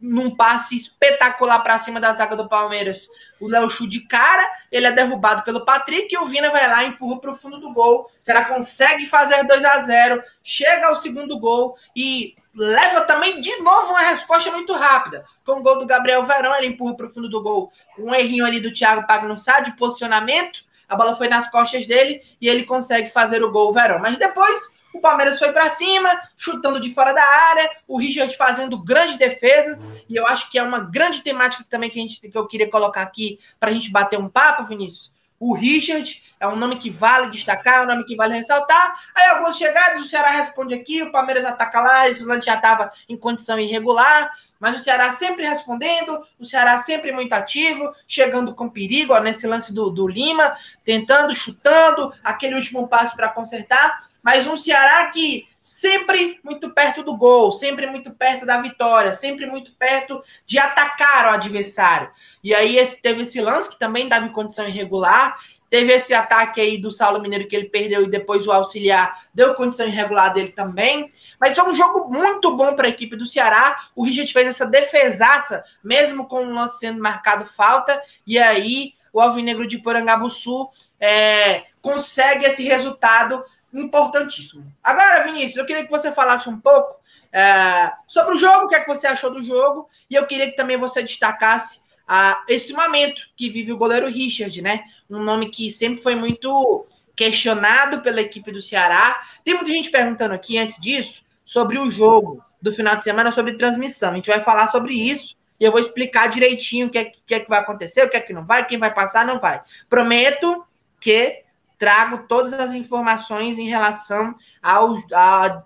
num 0.05 0.35
passe 0.35 0.75
espetacular 0.75 1.59
para 1.59 1.79
cima 1.79 1.99
da 1.99 2.13
zaga 2.13 2.35
do 2.35 2.47
Palmeiras. 2.47 3.07
O 3.39 3.47
Léo 3.47 3.69
Chu 3.69 3.87
de 3.87 4.01
cara, 4.01 4.47
ele 4.71 4.85
é 4.85 4.91
derrubado 4.91 5.41
pelo 5.41 5.65
Patrick 5.65 6.13
e 6.13 6.17
o 6.17 6.27
Vina 6.27 6.51
vai 6.51 6.67
lá 6.67 6.83
empurra 6.83 7.19
para 7.19 7.31
o 7.31 7.35
fundo 7.35 7.59
do 7.59 7.73
gol. 7.73 8.09
Será 8.21 8.45
consegue 8.45 9.05
fazer 9.07 9.43
2 9.43 9.65
a 9.65 9.79
0 9.79 10.23
chega 10.43 10.87
ao 10.87 10.95
segundo 10.95 11.39
gol 11.39 11.75
e 11.95 12.35
leva 12.53 13.01
também 13.01 13.41
de 13.41 13.57
novo 13.61 13.89
uma 13.89 14.01
resposta 14.01 14.51
muito 14.51 14.73
rápida. 14.73 15.25
Com 15.43 15.59
o 15.59 15.63
gol 15.63 15.79
do 15.79 15.85
Gabriel 15.85 16.25
Verão, 16.25 16.55
ele 16.55 16.67
empurra 16.67 16.95
para 16.95 17.07
o 17.07 17.13
fundo 17.13 17.29
do 17.29 17.41
gol. 17.41 17.71
Um 17.97 18.13
errinho 18.13 18.45
ali 18.45 18.61
do 18.61 18.71
Thiago 18.71 19.07
Pagnussá 19.07 19.59
de 19.59 19.75
posicionamento. 19.75 20.63
A 20.87 20.95
bola 20.95 21.15
foi 21.15 21.27
nas 21.27 21.49
costas 21.49 21.87
dele 21.87 22.21
e 22.39 22.47
ele 22.47 22.63
consegue 22.63 23.09
fazer 23.09 23.43
o 23.43 23.51
gol 23.51 23.73
Verão. 23.73 23.99
Mas 23.99 24.17
depois 24.17 24.74
o 24.95 25.01
Palmeiras 25.01 25.37
foi 25.37 25.51
para 25.51 25.69
cima, 25.71 26.09
chutando 26.37 26.79
de 26.79 26.93
fora 26.93 27.13
da 27.13 27.23
área, 27.23 27.69
o 27.87 27.97
Richard 27.97 28.35
fazendo 28.37 28.77
grandes 28.77 29.17
defesas, 29.17 29.87
e 30.07 30.15
eu 30.15 30.25
acho 30.25 30.49
que 30.49 30.57
é 30.57 30.63
uma 30.63 30.79
grande 30.79 31.21
temática 31.21 31.65
também 31.69 31.89
que, 31.89 31.99
a 31.99 32.01
gente, 32.01 32.21
que 32.21 32.37
eu 32.37 32.47
queria 32.47 32.69
colocar 32.69 33.01
aqui 33.01 33.39
para 33.59 33.69
a 33.69 33.73
gente 33.73 33.91
bater 33.91 34.17
um 34.17 34.29
papo, 34.29 34.65
Vinícius. 34.65 35.13
O 35.37 35.53
Richard 35.53 36.23
é 36.39 36.47
um 36.47 36.55
nome 36.55 36.77
que 36.77 36.89
vale 36.89 37.29
destacar, 37.29 37.81
é 37.81 37.83
um 37.83 37.87
nome 37.87 38.05
que 38.05 38.15
vale 38.15 38.35
ressaltar. 38.35 38.95
Aí 39.13 39.29
algumas 39.29 39.57
chegadas, 39.57 40.01
o 40.01 40.07
Ceará 40.07 40.29
responde 40.31 40.73
aqui, 40.73 41.03
o 41.03 41.11
Palmeiras 41.11 41.43
ataca 41.43 41.81
lá, 41.81 42.09
esse 42.09 42.23
lance 42.23 42.45
já 42.45 42.55
estava 42.55 42.91
em 43.09 43.17
condição 43.17 43.59
irregular, 43.59 44.31
mas 44.57 44.79
o 44.79 44.83
Ceará 44.83 45.11
sempre 45.11 45.45
respondendo, 45.45 46.25
o 46.39 46.45
Ceará 46.45 46.81
sempre 46.81 47.11
muito 47.11 47.33
ativo, 47.33 47.93
chegando 48.07 48.55
com 48.55 48.69
perigo, 48.69 49.13
ó, 49.13 49.19
nesse 49.19 49.45
lance 49.45 49.73
do, 49.73 49.89
do 49.89 50.07
Lima, 50.07 50.55
tentando, 50.85 51.33
chutando, 51.33 52.13
aquele 52.23 52.55
último 52.55 52.87
passo 52.87 53.15
para 53.15 53.29
consertar 53.29 54.04
mas 54.25 54.47
um 54.47 54.57
Ceará 54.57 55.05
que 55.11 55.47
sempre 55.61 56.39
muito 56.43 56.71
perto 56.71 57.03
do 57.03 57.15
gol, 57.15 57.53
sempre 57.53 57.85
muito 57.85 58.09
perto 58.09 58.43
da 58.43 58.59
vitória, 58.59 59.13
sempre 59.13 59.45
muito 59.45 59.71
perto 59.73 60.23
de 60.47 60.57
atacar 60.57 61.27
o 61.27 61.35
adversário. 61.35 62.09
E 62.43 62.51
aí 62.51 62.75
esse, 62.79 62.99
teve 62.99 63.21
esse 63.21 63.39
lance 63.39 63.69
que 63.69 63.77
também 63.77 64.09
dava 64.09 64.25
em 64.25 64.31
condição 64.31 64.67
irregular, 64.67 65.37
teve 65.69 65.93
esse 65.93 66.11
ataque 66.11 66.59
aí 66.59 66.79
do 66.79 66.91
Saulo 66.91 67.21
Mineiro 67.21 67.47
que 67.47 67.55
ele 67.55 67.69
perdeu 67.69 68.01
e 68.01 68.09
depois 68.09 68.47
o 68.47 68.51
auxiliar 68.51 69.27
deu 69.31 69.53
condição 69.53 69.85
irregular 69.85 70.33
dele 70.33 70.49
também. 70.49 71.11
Mas 71.39 71.55
foi 71.55 71.69
um 71.69 71.75
jogo 71.75 72.11
muito 72.11 72.57
bom 72.57 72.75
para 72.75 72.87
a 72.87 72.89
equipe 72.89 73.15
do 73.15 73.27
Ceará. 73.27 73.79
O 73.95 74.03
Richard 74.03 74.33
fez 74.33 74.47
essa 74.47 74.65
defesaça, 74.65 75.63
mesmo 75.83 76.25
com 76.25 76.47
o 76.47 76.51
lance 76.51 76.79
sendo 76.79 76.99
marcado 76.99 77.45
falta, 77.45 78.01
e 78.25 78.39
aí 78.39 78.95
o 79.13 79.21
Alvinegro 79.21 79.67
de 79.67 79.77
Porangabuçu 79.77 80.67
é, 80.99 81.65
consegue 81.79 82.45
esse 82.45 82.63
resultado 82.63 83.45
importantíssimo. 83.79 84.65
Agora, 84.83 85.23
Vinícius, 85.23 85.57
eu 85.57 85.65
queria 85.65 85.83
que 85.83 85.91
você 85.91 86.11
falasse 86.11 86.49
um 86.49 86.59
pouco 86.59 86.99
é, 87.31 87.91
sobre 88.07 88.35
o 88.35 88.37
jogo, 88.37 88.65
o 88.65 88.67
que 88.69 88.75
é 88.75 88.79
que 88.79 88.87
você 88.87 89.07
achou 89.07 89.31
do 89.31 89.43
jogo, 89.43 89.89
e 90.09 90.15
eu 90.15 90.25
queria 90.25 90.49
que 90.49 90.55
também 90.55 90.77
você 90.77 91.03
destacasse 91.03 91.81
ah, 92.07 92.43
esse 92.47 92.71
momento 92.71 93.21
que 93.35 93.49
vive 93.49 93.73
o 93.73 93.77
goleiro 93.77 94.07
Richard, 94.07 94.61
né? 94.61 94.83
Um 95.09 95.23
nome 95.23 95.49
que 95.49 95.71
sempre 95.71 96.01
foi 96.01 96.15
muito 96.15 96.85
questionado 97.15 98.01
pela 98.01 98.21
equipe 98.21 98.51
do 98.51 98.61
Ceará. 98.61 99.23
Tem 99.43 99.55
muita 99.55 99.71
gente 99.71 99.89
perguntando 99.89 100.33
aqui 100.33 100.57
antes 100.57 100.79
disso 100.79 101.23
sobre 101.43 101.79
o 101.79 101.89
jogo 101.89 102.43
do 102.61 102.71
final 102.71 102.95
de 102.95 103.03
semana, 103.03 103.31
sobre 103.31 103.57
transmissão. 103.57 104.11
A 104.11 104.15
gente 104.15 104.29
vai 104.29 104.41
falar 104.43 104.69
sobre 104.69 104.93
isso 104.93 105.35
e 105.59 105.63
eu 105.63 105.71
vou 105.71 105.79
explicar 105.79 106.27
direitinho 106.27 106.87
o 106.87 106.89
que 106.89 106.97
é, 106.97 107.05
que, 107.05 107.35
é 107.35 107.39
que 107.39 107.49
vai 107.49 107.59
acontecer, 107.59 108.03
o 108.03 108.09
que 108.09 108.17
é 108.17 108.21
que 108.21 108.33
não 108.33 108.45
vai, 108.45 108.65
quem 108.65 108.77
vai 108.77 108.93
passar, 108.93 109.25
não 109.25 109.39
vai. 109.39 109.61
Prometo 109.89 110.65
que 110.99 111.43
trago 111.77 112.25
todas 112.27 112.53
as 112.53 112.73
informações 112.73 113.57
em 113.57 113.67
relação 113.67 114.35
ao, 114.61 114.97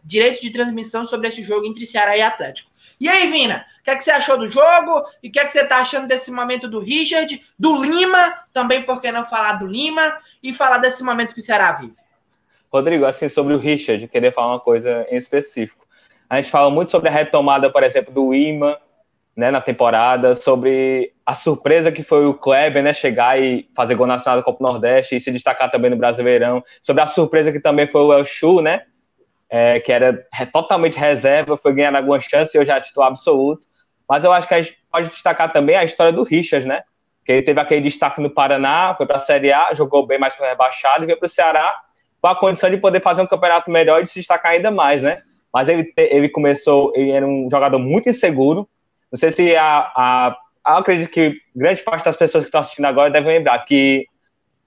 direito 0.03 0.41
de 0.41 0.51
transmissão 0.51 1.05
sobre 1.05 1.27
esse 1.27 1.43
jogo 1.43 1.65
entre 1.65 1.85
Ceará 1.85 2.17
e 2.17 2.21
Atlético. 2.21 2.69
E 2.99 3.07
aí, 3.07 3.31
Vina, 3.31 3.65
o 3.79 3.83
que, 3.83 3.91
é 3.91 3.95
que 3.95 4.03
você 4.03 4.11
achou 4.11 4.37
do 4.37 4.49
jogo? 4.49 5.05
E 5.23 5.29
o 5.29 5.31
que, 5.31 5.39
é 5.39 5.45
que 5.45 5.53
você 5.53 5.61
está 5.61 5.77
achando 5.77 6.07
desse 6.07 6.29
momento 6.29 6.67
do 6.67 6.79
Richard, 6.79 7.41
do 7.57 7.81
Lima, 7.81 8.35
também 8.51 8.83
por 8.83 8.99
que 8.99 9.11
não 9.11 9.23
falar 9.23 9.53
do 9.53 9.67
Lima, 9.67 10.17
e 10.43 10.53
falar 10.53 10.79
desse 10.79 11.03
momento 11.03 11.33
que 11.33 11.39
o 11.39 11.43
Ceará 11.43 11.71
vive? 11.73 11.93
Rodrigo, 12.71 13.05
assim, 13.05 13.29
sobre 13.29 13.53
o 13.53 13.57
Richard, 13.57 14.05
queria 14.07 14.31
falar 14.31 14.53
uma 14.53 14.59
coisa 14.59 15.07
em 15.09 15.17
específico. 15.17 15.87
A 16.29 16.35
gente 16.35 16.51
fala 16.51 16.69
muito 16.69 16.91
sobre 16.91 17.09
a 17.09 17.11
retomada, 17.11 17.71
por 17.71 17.81
exemplo, 17.81 18.13
do 18.13 18.33
Ima, 18.33 18.77
né, 19.39 19.49
na 19.49 19.61
temporada, 19.61 20.35
sobre 20.35 21.13
a 21.25 21.33
surpresa 21.33 21.93
que 21.93 22.03
foi 22.03 22.25
o 22.25 22.33
Kleber, 22.33 22.83
né, 22.83 22.93
chegar 22.93 23.41
e 23.41 23.69
fazer 23.73 23.95
gol 23.95 24.05
nacional 24.05 24.37
da 24.37 24.43
Copa 24.43 24.61
Nordeste 24.61 25.15
e 25.15 25.19
se 25.19 25.31
destacar 25.31 25.71
também 25.71 25.89
no 25.89 25.95
Brasileirão, 25.95 26.61
sobre 26.81 27.01
a 27.01 27.05
surpresa 27.05 27.49
que 27.49 27.59
também 27.61 27.87
foi 27.87 28.01
o 28.01 28.11
El 28.11 28.25
Chu, 28.25 28.61
né, 28.61 28.81
é, 29.49 29.79
que 29.79 29.93
era 29.93 30.21
totalmente 30.51 30.99
reserva, 30.99 31.57
foi 31.57 31.71
ganhando 31.71 31.95
alguma 31.95 32.19
chance 32.19 32.55
e 32.55 32.59
hoje 32.59 32.69
é 32.69 32.81
titular 32.81 33.07
absoluto, 33.07 33.65
mas 34.09 34.25
eu 34.25 34.33
acho 34.33 34.45
que 34.45 34.53
a 34.55 34.61
gente 34.61 34.77
pode 34.91 35.07
destacar 35.07 35.53
também 35.53 35.77
a 35.77 35.85
história 35.85 36.11
do 36.11 36.23
Richard, 36.23 36.67
né, 36.67 36.81
que 37.23 37.31
ele 37.31 37.41
teve 37.41 37.61
aquele 37.61 37.79
destaque 37.79 38.19
no 38.19 38.29
Paraná, 38.29 38.93
foi 38.97 39.05
para 39.05 39.15
a 39.15 39.19
Série 39.19 39.53
A, 39.53 39.73
jogou 39.73 40.05
bem 40.05 40.19
mais 40.19 40.35
para 40.35 40.49
rebaixado 40.49 41.05
e 41.05 41.07
veio 41.07 41.17
para 41.17 41.27
o 41.27 41.29
Ceará 41.29 41.73
com 42.21 42.27
a 42.27 42.35
condição 42.35 42.69
de 42.69 42.75
poder 42.75 43.01
fazer 43.01 43.21
um 43.21 43.27
campeonato 43.27 43.71
melhor 43.71 44.01
e 44.01 44.03
de 44.03 44.09
se 44.09 44.19
destacar 44.19 44.51
ainda 44.51 44.69
mais, 44.69 45.01
né, 45.01 45.21
mas 45.53 45.69
ele, 45.69 45.93
ele 45.95 46.27
começou, 46.27 46.91
ele 46.93 47.11
era 47.11 47.25
um 47.25 47.47
jogador 47.49 47.79
muito 47.79 48.09
inseguro, 48.09 48.67
não 49.11 49.17
sei 49.19 49.31
se 49.31 49.55
a, 49.55 49.91
a, 49.95 50.37
eu 50.67 50.73
acredito 50.73 51.09
que 51.09 51.41
grande 51.55 51.83
parte 51.83 52.05
das 52.05 52.15
pessoas 52.15 52.43
que 52.43 52.47
estão 52.47 52.61
assistindo 52.61 52.85
agora 52.85 53.09
devem 53.09 53.37
lembrar 53.37 53.59
que 53.59 54.05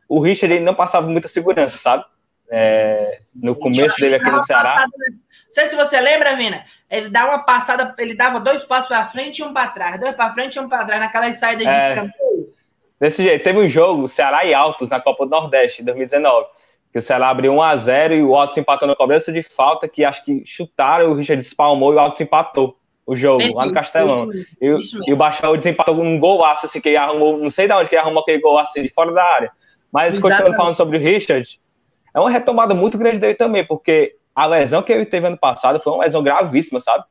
o 0.08 0.20
Richard 0.20 0.54
ele 0.54 0.64
não 0.64 0.74
passava 0.74 1.06
muita 1.06 1.28
segurança, 1.28 1.78
sabe? 1.78 2.04
É, 2.50 3.20
no 3.34 3.54
começo 3.54 3.98
dele 3.98 4.16
aqui 4.16 4.30
no 4.30 4.44
Ceará. 4.44 4.74
Passada, 4.74 4.90
não 5.08 5.52
sei 5.54 5.68
se 5.68 5.76
você 5.76 6.00
lembra, 6.00 6.36
Vina. 6.36 6.64
Ele 6.90 7.08
dá 7.08 7.24
uma 7.24 7.38
passada, 7.38 7.94
ele 7.98 8.14
dava 8.14 8.40
dois 8.40 8.64
passos 8.64 8.88
para 8.88 9.06
frente 9.06 9.38
e 9.38 9.42
um 9.42 9.54
para 9.54 9.70
trás, 9.70 9.98
dois 9.98 10.14
para 10.14 10.34
frente 10.34 10.56
e 10.56 10.60
um 10.60 10.68
para 10.68 10.84
trás, 10.84 11.00
naquela 11.00 11.32
saída 11.34 11.62
de 11.62 11.70
é, 11.70 11.88
escanteio. 11.90 12.52
Desse 13.00 13.22
jeito, 13.22 13.42
teve 13.42 13.58
um 13.58 13.68
jogo, 13.68 14.06
Ceará 14.06 14.44
e 14.44 14.52
Altos, 14.52 14.88
na 14.88 15.00
Copa 15.00 15.24
do 15.24 15.30
Nordeste, 15.30 15.82
em 15.82 15.84
2019. 15.84 16.46
que 16.92 16.98
o 16.98 17.02
Ceará 17.02 17.30
abriu 17.30 17.54
1x0 17.54 18.18
e 18.18 18.22
o 18.22 18.32
Otto 18.32 18.60
empatou 18.60 18.86
na 18.86 18.94
cobrança 18.94 19.32
de 19.32 19.42
falta, 19.42 19.88
que 19.88 20.04
acho 20.04 20.24
que 20.24 20.42
chutaram, 20.44 21.10
o 21.10 21.14
Richard 21.14 21.40
espalmou 21.42 21.94
e 21.94 21.96
o 21.96 22.04
Otto 22.04 22.22
empatou 22.22 22.76
o 23.06 23.16
jogo, 23.16 23.54
lá 23.54 23.66
no 23.66 23.72
Castelão. 23.72 24.30
E, 24.60 25.12
o 25.12 25.16
Baixão 25.16 25.56
desempatou 25.56 26.00
um 26.00 26.18
golaço, 26.18 26.66
assim, 26.66 26.80
que 26.80 26.88
ele 26.88 26.96
arrumou, 26.96 27.36
não 27.36 27.50
sei 27.50 27.66
de 27.66 27.74
onde 27.74 27.88
que 27.88 27.94
ele 27.94 28.02
arrumou 28.02 28.22
aquele 28.22 28.40
gol 28.40 28.58
assim, 28.58 28.82
de 28.82 28.88
fora 28.88 29.12
da 29.12 29.22
área. 29.22 29.52
Mas, 29.90 30.18
continuando 30.18 30.56
falando 30.56 30.74
sobre 30.74 30.96
o 30.96 31.00
Richard, 31.00 31.60
é 32.14 32.20
uma 32.20 32.30
retomada 32.30 32.74
muito 32.74 32.96
grande 32.96 33.18
dele 33.18 33.34
também, 33.34 33.64
porque 33.64 34.16
a 34.34 34.46
lesão 34.46 34.82
que 34.82 34.92
ele 34.92 35.04
teve 35.04 35.26
ano 35.26 35.38
passado 35.38 35.80
foi 35.80 35.92
uma 35.92 36.04
lesão 36.04 36.22
gravíssima, 36.22 36.80
sabe? 36.80 37.04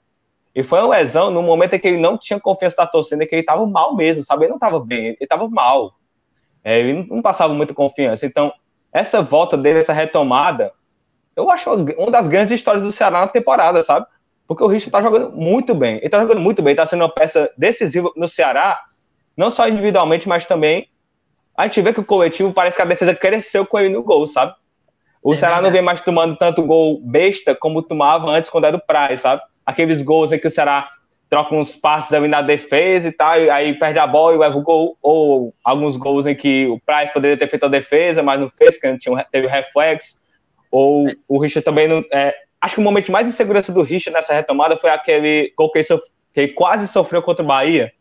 E 0.53 0.63
foi 0.63 0.79
uma 0.79 0.97
lesão 0.97 1.31
no 1.31 1.41
momento 1.41 1.73
em 1.75 1.79
que 1.79 1.87
ele 1.87 1.97
não 1.97 2.17
tinha 2.17 2.39
confiança 2.39 2.77
da 2.77 2.87
torcida, 2.87 3.25
que 3.25 3.35
ele 3.35 3.41
estava 3.41 3.65
mal 3.65 3.95
mesmo, 3.95 4.23
sabe? 4.23 4.43
Ele 4.43 4.49
não 4.49 4.57
estava 4.57 4.79
bem, 4.79 5.07
ele 5.07 5.17
estava 5.19 5.47
mal. 5.47 5.93
É, 6.63 6.79
ele 6.79 7.07
não 7.09 7.21
passava 7.21 7.53
muita 7.53 7.73
confiança. 7.73 8.25
Então, 8.25 8.51
essa 8.91 9.21
volta 9.21 9.57
dele, 9.57 9.79
essa 9.79 9.93
retomada, 9.93 10.71
eu 11.35 11.49
acho 11.49 11.73
uma 11.97 12.11
das 12.11 12.27
grandes 12.27 12.51
histórias 12.51 12.83
do 12.83 12.91
Ceará 12.91 13.21
na 13.21 13.27
temporada, 13.27 13.81
sabe? 13.81 14.05
Porque 14.51 14.65
o 14.65 14.67
Richard 14.67 14.91
tá 14.91 15.01
jogando 15.01 15.31
muito 15.31 15.73
bem. 15.73 15.95
Ele 15.99 16.09
tá 16.09 16.19
jogando 16.19 16.41
muito 16.41 16.61
bem, 16.61 16.75
tá 16.75 16.85
sendo 16.85 17.03
uma 17.03 17.09
peça 17.09 17.49
decisiva 17.57 18.11
no 18.17 18.27
Ceará, 18.27 18.81
não 19.37 19.49
só 19.49 19.65
individualmente, 19.65 20.27
mas 20.27 20.45
também 20.45 20.89
a 21.55 21.67
gente 21.67 21.81
vê 21.81 21.93
que 21.93 22.01
o 22.01 22.03
coletivo 22.03 22.51
parece 22.51 22.75
que 22.75 22.81
a 22.81 22.85
defesa 22.85 23.15
cresceu 23.15 23.65
com 23.65 23.79
ele 23.79 23.87
no 23.87 24.03
gol, 24.03 24.27
sabe? 24.27 24.53
O 25.23 25.31
é 25.31 25.37
Ceará 25.37 25.55
verdade. 25.55 25.71
não 25.71 25.73
vem 25.77 25.81
mais 25.81 26.01
tomando 26.01 26.35
tanto 26.35 26.65
gol 26.65 26.99
besta 27.01 27.55
como 27.55 27.81
tomava 27.81 28.29
antes 28.29 28.49
quando 28.49 28.65
era 28.65 28.75
o 28.75 28.85
Praz, 28.85 29.21
sabe? 29.21 29.41
Aqueles 29.65 30.01
gols 30.01 30.33
em 30.33 30.37
que 30.37 30.47
o 30.47 30.51
Ceará 30.51 30.89
troca 31.29 31.55
uns 31.55 31.73
passes 31.73 32.11
ali 32.11 32.27
na 32.27 32.41
defesa 32.41 33.07
e 33.07 33.11
tal, 33.13 33.39
e 33.39 33.49
aí 33.49 33.79
perde 33.79 33.99
a 33.99 34.05
bola 34.05 34.35
e 34.35 34.37
leva 34.37 34.57
o 34.57 34.61
gol, 34.61 34.97
ou 35.01 35.55
alguns 35.63 35.95
gols 35.95 36.27
em 36.27 36.35
que 36.35 36.67
o 36.67 36.77
Praz 36.85 37.09
poderia 37.09 37.37
ter 37.37 37.49
feito 37.49 37.67
a 37.67 37.69
defesa, 37.69 38.21
mas 38.21 38.37
não 38.37 38.49
fez, 38.49 38.71
porque 38.71 38.89
não 38.89 38.97
tinha, 38.97 39.25
teve 39.31 39.47
o 39.47 39.49
reflexo, 39.49 40.19
ou 40.69 41.07
é. 41.07 41.15
o 41.25 41.39
Richard 41.39 41.63
também 41.63 41.87
não. 41.87 42.03
É, 42.11 42.35
acho 42.61 42.75
que 42.75 42.81
o 42.81 42.83
momento 42.83 43.11
mais 43.11 43.27
insegurança 43.27 43.71
do 43.71 43.81
Richard 43.81 44.13
nessa 44.13 44.33
retomada 44.33 44.77
foi 44.77 44.91
aquele 44.91 45.51
gol 45.57 45.71
que 45.71 45.79
ele, 45.79 45.87
que 46.33 46.39
ele 46.39 46.47
quase 46.49 46.87
sofreu 46.87 47.21
contra 47.21 47.43
o 47.43 47.47
Bahia. 47.47 47.91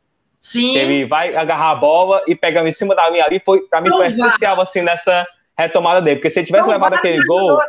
Sim. 0.41 0.77
Ele 0.77 1.05
vai 1.05 1.35
agarrar 1.35 1.71
a 1.71 1.75
bola 1.75 2.23
e 2.27 2.35
pegar 2.35 2.67
em 2.67 2.71
cima 2.71 2.95
da 2.95 3.09
linha 3.11 3.25
ali, 3.25 3.41
foi, 3.41 3.61
pra 3.63 3.81
mim, 3.81 3.91
foi 3.91 4.07
essencial, 4.07 4.61
assim, 4.61 4.83
nessa 4.83 5.27
retomada 5.57 6.01
dele, 6.01 6.17
porque 6.17 6.31
se 6.31 6.39
ele 6.39 6.47
tivesse 6.47 6.65
São 6.65 6.73
levado 6.73 6.95
aquele 6.95 7.15
ajudou, 7.15 7.39
gol. 7.39 7.57
Né? 7.59 7.65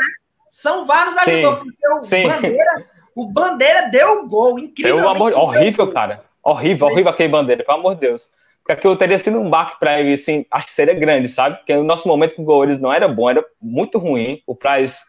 São 0.49 0.85
vários 0.85 1.17
ajudou, 1.17 1.57
porque 1.57 1.87
o 1.87 2.03
Sim. 2.03 2.27
Bandeira, 2.27 2.85
o 3.15 3.27
Bandeira 3.27 3.89
deu 3.89 4.21
o 4.21 4.27
gol, 4.27 4.59
incrível. 4.59 4.97
Deu 4.97 5.09
amor, 5.09 5.33
horrível, 5.33 5.87
cara. 5.91 6.23
Horrível, 6.43 6.87
horrível 6.87 7.11
aquele 7.11 7.29
Bandeira, 7.29 7.63
pelo 7.63 7.77
amor 7.77 7.95
de 7.95 8.01
Deus. 8.01 8.29
Porque 8.59 8.73
aquilo 8.73 8.95
teria 8.95 9.17
sido 9.17 9.39
um 9.39 9.49
baque 9.49 9.79
para 9.79 9.99
ele, 9.99 10.13
assim, 10.13 10.45
acho 10.51 10.67
que 10.67 10.71
seria 10.71 10.93
grande, 10.93 11.27
sabe? 11.27 11.57
Porque 11.57 11.73
o 11.73 11.83
nosso 11.83 12.07
momento 12.07 12.35
com 12.35 12.43
o 12.43 12.45
gol 12.45 12.63
eles 12.63 12.79
não 12.79 12.93
era 12.93 13.07
bom, 13.07 13.29
era 13.29 13.43
muito 13.61 13.97
ruim. 13.97 14.41
O 14.45 14.55
Price 14.55 14.99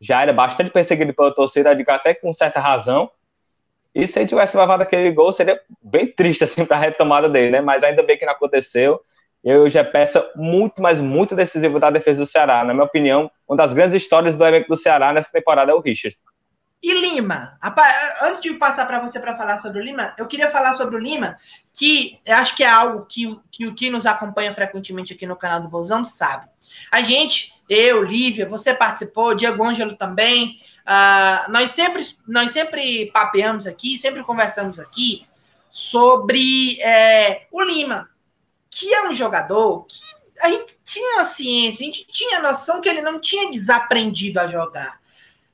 já 0.00 0.22
era 0.22 0.32
bastante 0.32 0.70
perseguido 0.70 1.14
pela 1.14 1.34
torcida, 1.34 1.70
até 1.88 2.14
com 2.14 2.32
certa 2.32 2.60
razão. 2.60 3.10
E 3.94 4.06
se 4.06 4.18
ele 4.18 4.28
tivesse 4.28 4.56
levado 4.56 4.82
aquele 4.82 5.10
gol, 5.10 5.32
seria 5.32 5.58
bem 5.82 6.06
triste, 6.06 6.44
assim, 6.44 6.66
para 6.66 6.76
a 6.76 6.80
retomada 6.80 7.28
dele, 7.28 7.50
né? 7.50 7.60
Mas 7.60 7.82
ainda 7.82 8.02
bem 8.02 8.18
que 8.18 8.26
não 8.26 8.32
aconteceu. 8.32 9.00
Eu 9.42 9.68
já 9.68 9.84
peça 9.84 10.28
muito, 10.34 10.82
mas 10.82 11.00
muito 11.00 11.34
decisivo 11.34 11.78
da 11.78 11.90
defesa 11.90 12.20
do 12.20 12.26
Ceará. 12.26 12.62
Na 12.64 12.74
minha 12.74 12.84
opinião, 12.84 13.30
uma 13.48 13.56
das 13.56 13.72
grandes 13.72 13.94
histórias 13.94 14.36
do 14.36 14.44
evento 14.44 14.68
do 14.68 14.76
Ceará 14.76 15.12
nessa 15.12 15.30
temporada 15.30 15.70
é 15.70 15.74
o 15.74 15.80
Richard. 15.80 16.18
E 16.82 16.92
Lima? 16.92 17.58
Antes 18.22 18.42
de 18.42 18.52
passar 18.54 18.86
para 18.86 19.00
você 19.00 19.18
para 19.18 19.36
falar 19.36 19.58
sobre 19.60 19.80
o 19.80 19.82
Lima, 19.82 20.14
eu 20.18 20.26
queria 20.26 20.50
falar 20.50 20.76
sobre 20.76 20.96
o 20.96 20.98
Lima, 20.98 21.38
que 21.72 22.20
acho 22.28 22.54
que 22.54 22.62
é 22.62 22.68
algo 22.68 23.06
que, 23.06 23.38
que 23.50 23.66
o 23.66 23.74
que 23.74 23.88
nos 23.88 24.04
acompanha 24.04 24.52
frequentemente 24.52 25.14
aqui 25.14 25.26
no 25.26 25.36
canal 25.36 25.60
do 25.60 25.68
Vozão 25.68 26.04
sabe. 26.04 26.46
A 26.90 27.02
gente, 27.02 27.52
eu, 27.68 28.02
Lívia, 28.02 28.48
você 28.48 28.74
participou, 28.74 29.34
Diego 29.34 29.64
Ângelo 29.64 29.96
também, 29.96 30.60
uh, 30.86 31.50
nós, 31.50 31.72
sempre, 31.72 32.06
nós 32.26 32.52
sempre 32.52 33.10
papeamos 33.12 33.66
aqui, 33.66 33.98
sempre 33.98 34.22
conversamos 34.22 34.78
aqui 34.78 35.26
sobre 35.70 36.80
é, 36.80 37.46
o 37.50 37.62
Lima, 37.62 38.08
que 38.70 38.92
é 38.92 39.08
um 39.08 39.14
jogador 39.14 39.84
que 39.84 40.00
a 40.40 40.48
gente 40.48 40.78
tinha 40.84 41.22
a 41.22 41.26
ciência, 41.26 41.82
a 41.82 41.86
gente 41.86 42.06
tinha 42.06 42.38
a 42.38 42.42
noção 42.42 42.80
que 42.80 42.88
ele 42.88 43.00
não 43.00 43.20
tinha 43.20 43.50
desaprendido 43.50 44.38
a 44.40 44.46
jogar. 44.46 45.00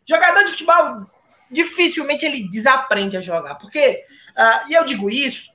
Jogador 0.06 0.44
de 0.44 0.50
futebol 0.50 1.06
dificilmente 1.50 2.24
ele 2.24 2.48
desaprende 2.48 3.16
a 3.16 3.20
jogar, 3.20 3.56
porque, 3.56 4.04
uh, 4.30 4.70
e 4.70 4.74
eu 4.74 4.84
digo 4.84 5.10
isso 5.10 5.51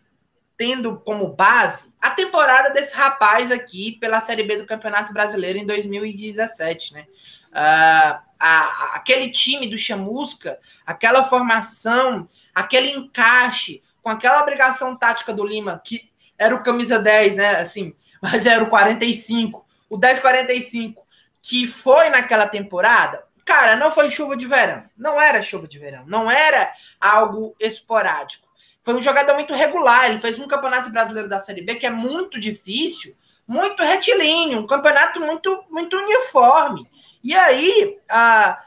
tendo 0.57 0.99
como 1.01 1.33
base 1.33 1.93
a 2.01 2.09
temporada 2.09 2.71
desse 2.71 2.95
rapaz 2.95 3.51
aqui 3.51 3.97
pela 3.99 4.19
Série 4.19 4.43
B 4.43 4.57
do 4.57 4.65
Campeonato 4.65 5.13
Brasileiro 5.13 5.59
em 5.59 5.65
2017, 5.65 6.95
né? 6.95 7.05
Uh, 7.49 8.19
a, 8.39 8.95
aquele 8.95 9.29
time 9.29 9.69
do 9.69 9.77
Chamusca, 9.77 10.59
aquela 10.85 11.25
formação, 11.25 12.27
aquele 12.53 12.91
encaixe, 12.91 13.83
com 14.01 14.09
aquela 14.09 14.41
obrigação 14.41 14.95
tática 14.95 15.31
do 15.31 15.45
Lima, 15.45 15.81
que 15.83 16.11
era 16.37 16.55
o 16.55 16.63
camisa 16.63 16.97
10, 16.97 17.35
né? 17.35 17.55
Assim, 17.57 17.95
mas 18.21 18.45
era 18.45 18.63
o 18.63 18.69
45, 18.69 19.65
o 19.89 19.97
10-45, 19.97 20.95
que 21.41 21.67
foi 21.67 22.09
naquela 22.09 22.47
temporada, 22.47 23.23
cara, 23.45 23.75
não 23.75 23.91
foi 23.91 24.09
chuva 24.09 24.35
de 24.35 24.47
verão. 24.47 24.83
Não 24.97 25.21
era 25.21 25.43
chuva 25.43 25.67
de 25.67 25.77
verão. 25.77 26.03
Não 26.07 26.29
era 26.29 26.73
algo 26.99 27.55
esporádico 27.59 28.46
foi 28.87 28.93
um 28.93 29.01
jogador 29.01 29.33
muito 29.33 29.53
regular. 29.53 30.05
Ele 30.05 30.21
fez 30.21 30.39
um 30.39 30.47
campeonato 30.47 30.89
brasileiro 30.89 31.27
da 31.27 31.41
Série 31.41 31.59
B 31.59 31.75
que 31.75 31.85
é 31.85 31.89
muito 31.89 32.39
difícil, 32.39 33.13
muito 33.45 33.83
retilíneo, 33.83 34.59
um 34.59 34.65
campeonato 34.65 35.19
muito, 35.19 35.65
muito 35.69 35.97
uniforme. 35.97 36.89
E 37.21 37.35
aí, 37.35 37.99
a, 38.07 38.63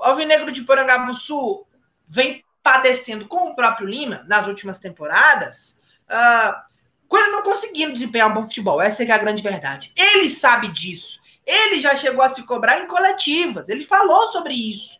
Alvinegro 0.00 0.50
de 0.50 0.62
Porangabuçu 0.62 1.66
vem 2.08 2.42
padecendo 2.62 3.28
com 3.28 3.50
o 3.50 3.54
próprio 3.54 3.86
Lima 3.86 4.24
nas 4.26 4.46
últimas 4.46 4.78
temporadas, 4.78 5.78
uh, 6.08 6.58
quando 7.06 7.30
não 7.30 7.42
conseguindo 7.42 7.92
desempenhar 7.92 8.30
um 8.30 8.34
bom 8.34 8.44
futebol. 8.44 8.80
Essa 8.80 9.04
é 9.04 9.10
a 9.10 9.18
grande 9.18 9.42
verdade. 9.42 9.92
Ele 9.94 10.30
sabe 10.30 10.68
disso. 10.68 11.20
Ele 11.44 11.82
já 11.82 11.94
chegou 11.96 12.24
a 12.24 12.30
se 12.30 12.42
cobrar 12.44 12.80
em 12.80 12.86
coletivas. 12.86 13.68
Ele 13.68 13.84
falou 13.84 14.28
sobre 14.28 14.54
isso. 14.54 14.98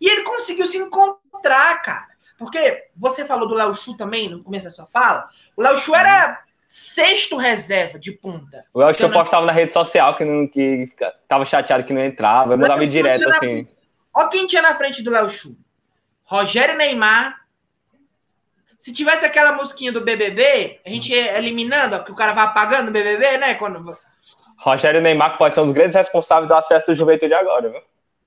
E 0.00 0.08
ele 0.08 0.22
conseguiu 0.22 0.66
se 0.66 0.78
encontrar, 0.78 1.80
cara. 1.82 2.09
Porque 2.40 2.86
você 2.96 3.26
falou 3.26 3.46
do 3.46 3.54
Léo 3.54 3.76
Chu 3.76 3.94
também 3.98 4.30
no 4.30 4.42
começo 4.42 4.64
da 4.64 4.70
sua 4.70 4.86
fala. 4.86 5.28
O 5.54 5.60
Léo 5.60 5.76
Chu 5.76 5.94
era 5.94 6.42
sexto 6.66 7.36
reserva 7.36 7.98
de 7.98 8.12
punta. 8.12 8.64
O 8.72 8.78
Léo 8.80 8.94
Chu 8.94 9.02
não... 9.02 9.10
postava 9.10 9.44
na 9.44 9.52
rede 9.52 9.74
social 9.74 10.16
que, 10.16 10.24
não, 10.24 10.48
que 10.48 10.88
tava 11.28 11.44
chateado 11.44 11.84
que 11.84 11.92
não 11.92 12.02
entrava. 12.02 12.54
Eu 12.54 12.58
mandava 12.58 12.86
direto 12.86 13.28
assim. 13.28 13.68
Olha 14.14 14.28
quem 14.30 14.46
tinha 14.46 14.62
na 14.62 14.74
frente 14.74 15.02
do 15.02 15.10
Léo 15.10 15.28
Chu. 15.28 15.54
Rogério 16.24 16.78
Neymar. 16.78 17.40
Se 18.78 18.90
tivesse 18.90 19.26
aquela 19.26 19.52
musiquinha 19.52 19.92
do 19.92 20.00
BBB, 20.00 20.80
a 20.86 20.88
gente 20.88 21.12
ia 21.12 21.36
eliminando, 21.36 21.96
ó, 21.96 21.98
que 21.98 22.10
o 22.10 22.16
cara 22.16 22.32
vai 22.32 22.46
apagando 22.46 22.88
o 22.88 22.92
BBB, 22.92 23.36
né? 23.36 23.54
Quando... 23.56 23.98
Rogério 24.56 25.02
Neymar, 25.02 25.32
que 25.32 25.38
pode 25.38 25.54
ser 25.54 25.60
um 25.60 25.64
dos 25.64 25.74
grandes 25.74 25.94
responsáveis 25.94 26.48
do 26.48 26.54
acesso 26.54 26.86
do 26.86 26.94
Juventude 26.94 27.34
agora, 27.34 27.68
viu? 27.68 27.82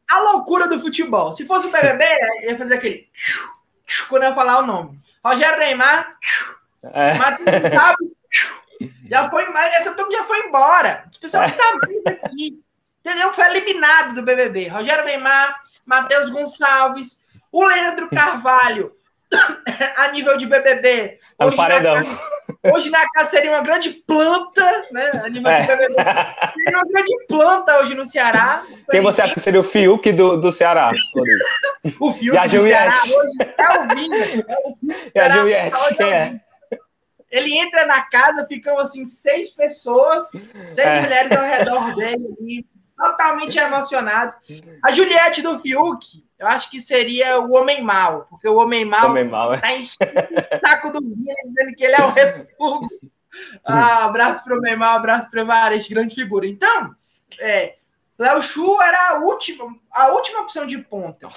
A 0.07 0.19
loucura 0.19 0.67
do 0.67 0.79
futebol. 0.79 1.33
Se 1.33 1.47
fosse 1.47 1.65
o 1.65 1.71
BBB, 1.71 2.05
ia 2.43 2.55
fazer 2.55 2.75
aquele 2.75 3.09
quando 4.01 4.23
eu 4.23 4.35
falar 4.35 4.59
o 4.59 4.65
nome. 4.65 4.99
Rogério 5.23 5.59
Neymar, 5.59 6.17
é. 6.91 7.13
Matheus 7.15 7.47
já 9.09 9.29
foi, 9.29 9.43
essa 9.43 9.93
turma 9.93 10.11
já 10.11 10.23
foi 10.25 10.47
embora. 10.47 11.05
O 11.15 11.19
pessoal 11.19 11.49
que 11.49 11.57
tá 11.57 11.77
mais 11.81 12.19
aqui. 12.19 12.61
Entendeu? 12.99 13.33
Foi 13.33 13.45
eliminado 13.45 14.15
do 14.15 14.23
BBB. 14.23 14.67
Rogério 14.67 15.05
Neymar, 15.05 15.61
Matheus 15.85 16.29
Gonçalves, 16.29 17.19
o 17.51 17.63
Leandro 17.65 18.09
Carvalho, 18.09 18.93
a 19.97 20.07
nível 20.09 20.37
de 20.37 20.45
BBB. 20.45 21.19
Tá 21.37 21.45
hoje, 21.45 21.57
na 21.57 21.67
casa, 21.67 22.19
hoje 22.63 22.89
na 22.89 23.07
casa 23.09 23.29
seria 23.29 23.51
uma 23.51 23.61
grande 23.61 23.89
planta, 23.89 24.87
né? 24.91 25.11
É. 25.45 25.65
Seria 25.65 26.77
uma 26.77 26.87
grande 26.89 27.25
planta 27.27 27.79
hoje 27.79 27.95
no 27.95 28.05
Ceará. 28.05 28.63
Quem 28.89 29.01
você 29.01 29.21
acha 29.21 29.33
que 29.33 29.39
seria 29.39 29.59
o 29.59 29.63
Fiuk 29.63 30.11
do, 30.11 30.37
do 30.37 30.51
Ceará? 30.51 30.91
o 31.99 32.13
Fiuk 32.13 32.47
do 32.49 32.63
Ceará 32.65 33.01
hoje 33.03 33.53
é 33.57 33.79
o 33.79 33.95
Vinga. 33.95 34.17
É 34.17 34.57
o 34.63 34.77
e 35.15 35.19
a 35.19 35.29
Juliette, 35.29 35.95
quem 35.95 36.13
é? 36.13 36.41
Ele 37.29 37.57
entra 37.57 37.85
na 37.87 38.01
casa, 38.01 38.45
ficam 38.45 38.77
assim 38.77 39.07
seis 39.07 39.49
pessoas, 39.49 40.29
seis 40.71 40.87
é. 40.87 41.01
mulheres 41.01 41.31
ao 41.31 41.43
redor 41.43 41.95
dele 41.95 42.35
ali, 42.39 42.65
totalmente 42.95 43.57
emocionado. 43.57 44.33
A 44.83 44.91
Juliette 44.91 45.41
do 45.41 45.59
Fiuk, 45.59 46.23
eu 46.43 46.47
acho 46.49 46.69
que 46.69 46.81
seria 46.81 47.39
o 47.39 47.53
homem 47.53 47.81
mau, 47.81 48.27
porque 48.29 48.47
o 48.49 48.57
homem 48.57 48.83
mau, 48.83 49.09
homem 49.09 49.23
mau 49.23 49.57
tá 49.57 49.71
enchendo 49.71 50.11
o 50.11 50.67
saco 50.67 50.91
do 50.91 50.99
Vinha, 50.99 51.33
dizendo 51.45 51.75
que 51.75 51.85
ele 51.85 51.95
é 51.95 52.03
o 52.03 52.09
refúgio. 52.09 52.99
Ah, 53.65 54.05
abraço 54.05 54.43
pro 54.43 54.59
homem 54.59 54.75
mau, 54.75 54.95
abraço 54.95 55.27
pro 55.27 55.39
Evariste, 55.39 55.91
grande 55.91 56.13
figura. 56.13 56.45
Então, 56.45 56.95
é, 57.39 57.77
Léo 58.19 58.43
Chu 58.43 58.79
era 58.79 59.09
a 59.09 59.13
última, 59.21 59.75
a 59.91 60.09
última 60.09 60.41
opção 60.41 60.67
de 60.67 60.77
ponta. 60.77 61.27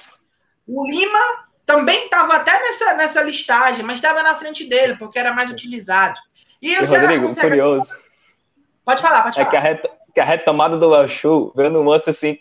O 0.69 0.87
Lima 0.87 1.47
também 1.65 2.05
estava 2.05 2.37
até 2.37 2.53
nessa, 2.53 2.93
nessa 2.93 3.23
listagem, 3.23 3.83
mas 3.83 3.97
estava 3.97 4.23
na 4.23 4.35
frente 4.35 4.69
dele, 4.69 4.97
porque 4.97 5.19
era 5.19 5.33
mais 5.33 5.51
utilizado. 5.51 6.19
E, 6.61 6.75
e 6.75 6.85
Rodrigo, 6.85 7.29
consegue... 7.29 7.49
curioso. 7.49 7.91
Pode 8.85 9.01
falar, 9.01 9.23
pode 9.23 9.37
falar. 9.37 9.47
É 9.47 9.51
que 9.51 9.57
a, 9.57 9.61
ret... 9.61 9.91
que 10.13 10.21
a 10.21 10.25
retomada 10.25 10.77
do 10.77 10.91
Léo 10.91 11.09
Chu 11.09 11.51
veio 11.57 11.71
no 11.71 11.83
lance 11.83 12.11
assim, 12.11 12.39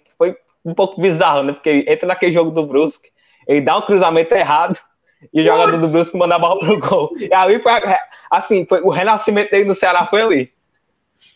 um 0.66 0.74
pouco 0.74 1.00
bizarro, 1.00 1.44
né? 1.44 1.54
Porque 1.54 1.70
ele 1.70 1.86
entra 1.88 2.08
naquele 2.08 2.32
jogo 2.32 2.52
do 2.52 2.66
Brusque, 2.66 3.10
ele 3.48 3.62
dá 3.62 3.78
um 3.78 3.82
cruzamento 3.82 4.34
errado 4.34 4.80
e 5.34 5.42
o 5.42 5.44
jogador 5.44 5.78
do 5.78 5.88
Brusque 5.88 6.18
manda 6.18 6.36
a 6.36 6.40
bola 6.40 6.60
pro 6.60 6.80
gol. 6.80 7.12
E 7.18 7.34
aí, 7.34 7.62
assim, 8.30 8.66
foi, 8.66 8.82
o 8.82 8.90
renascimento 8.90 9.52
dele 9.52 9.66
no 9.66 9.76
Ceará 9.76 10.06
foi 10.06 10.22
ali. 10.22 10.54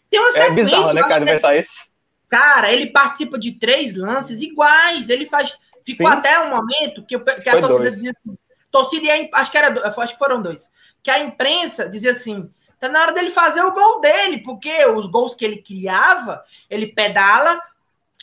Tem 0.09 0.19
uma 0.19 0.37
é 0.37 0.51
bizarro, 0.51 0.93
né, 0.93 1.01
cara, 1.03 1.25
pensar 1.25 1.55
isso. 1.55 1.89
Cara, 2.29 2.71
ele 2.71 2.87
participa 2.87 3.37
de 3.37 3.53
três 3.53 3.95
lances 3.95 4.41
iguais. 4.41 5.09
Ele 5.09 5.25
faz. 5.25 5.57
Ficou 5.83 6.07
Sim. 6.07 6.13
até 6.13 6.39
um 6.39 6.49
momento 6.49 7.05
que, 7.05 7.17
que 7.17 7.49
a 7.49 7.53
foi 7.53 7.61
torcida 7.61 7.83
dois. 7.83 7.95
dizia 7.95 8.11
assim. 8.11 8.37
Torcida 8.71 9.05
e 9.05 9.11
a, 9.11 9.29
acho 9.39 9.51
que 9.51 9.57
era 9.57 9.89
acho 9.89 10.13
que 10.13 10.19
foram 10.19 10.41
dois. 10.41 10.69
Que 11.03 11.09
a 11.09 11.19
imprensa 11.19 11.89
dizia 11.89 12.11
assim: 12.11 12.49
tá 12.79 12.87
na 12.87 13.01
hora 13.01 13.13
dele 13.13 13.31
fazer 13.31 13.61
o 13.63 13.73
gol 13.73 14.01
dele, 14.01 14.39
porque 14.39 14.85
os 14.85 15.07
gols 15.07 15.35
que 15.35 15.43
ele 15.43 15.57
criava, 15.57 16.43
ele 16.69 16.87
pedala, 16.87 17.59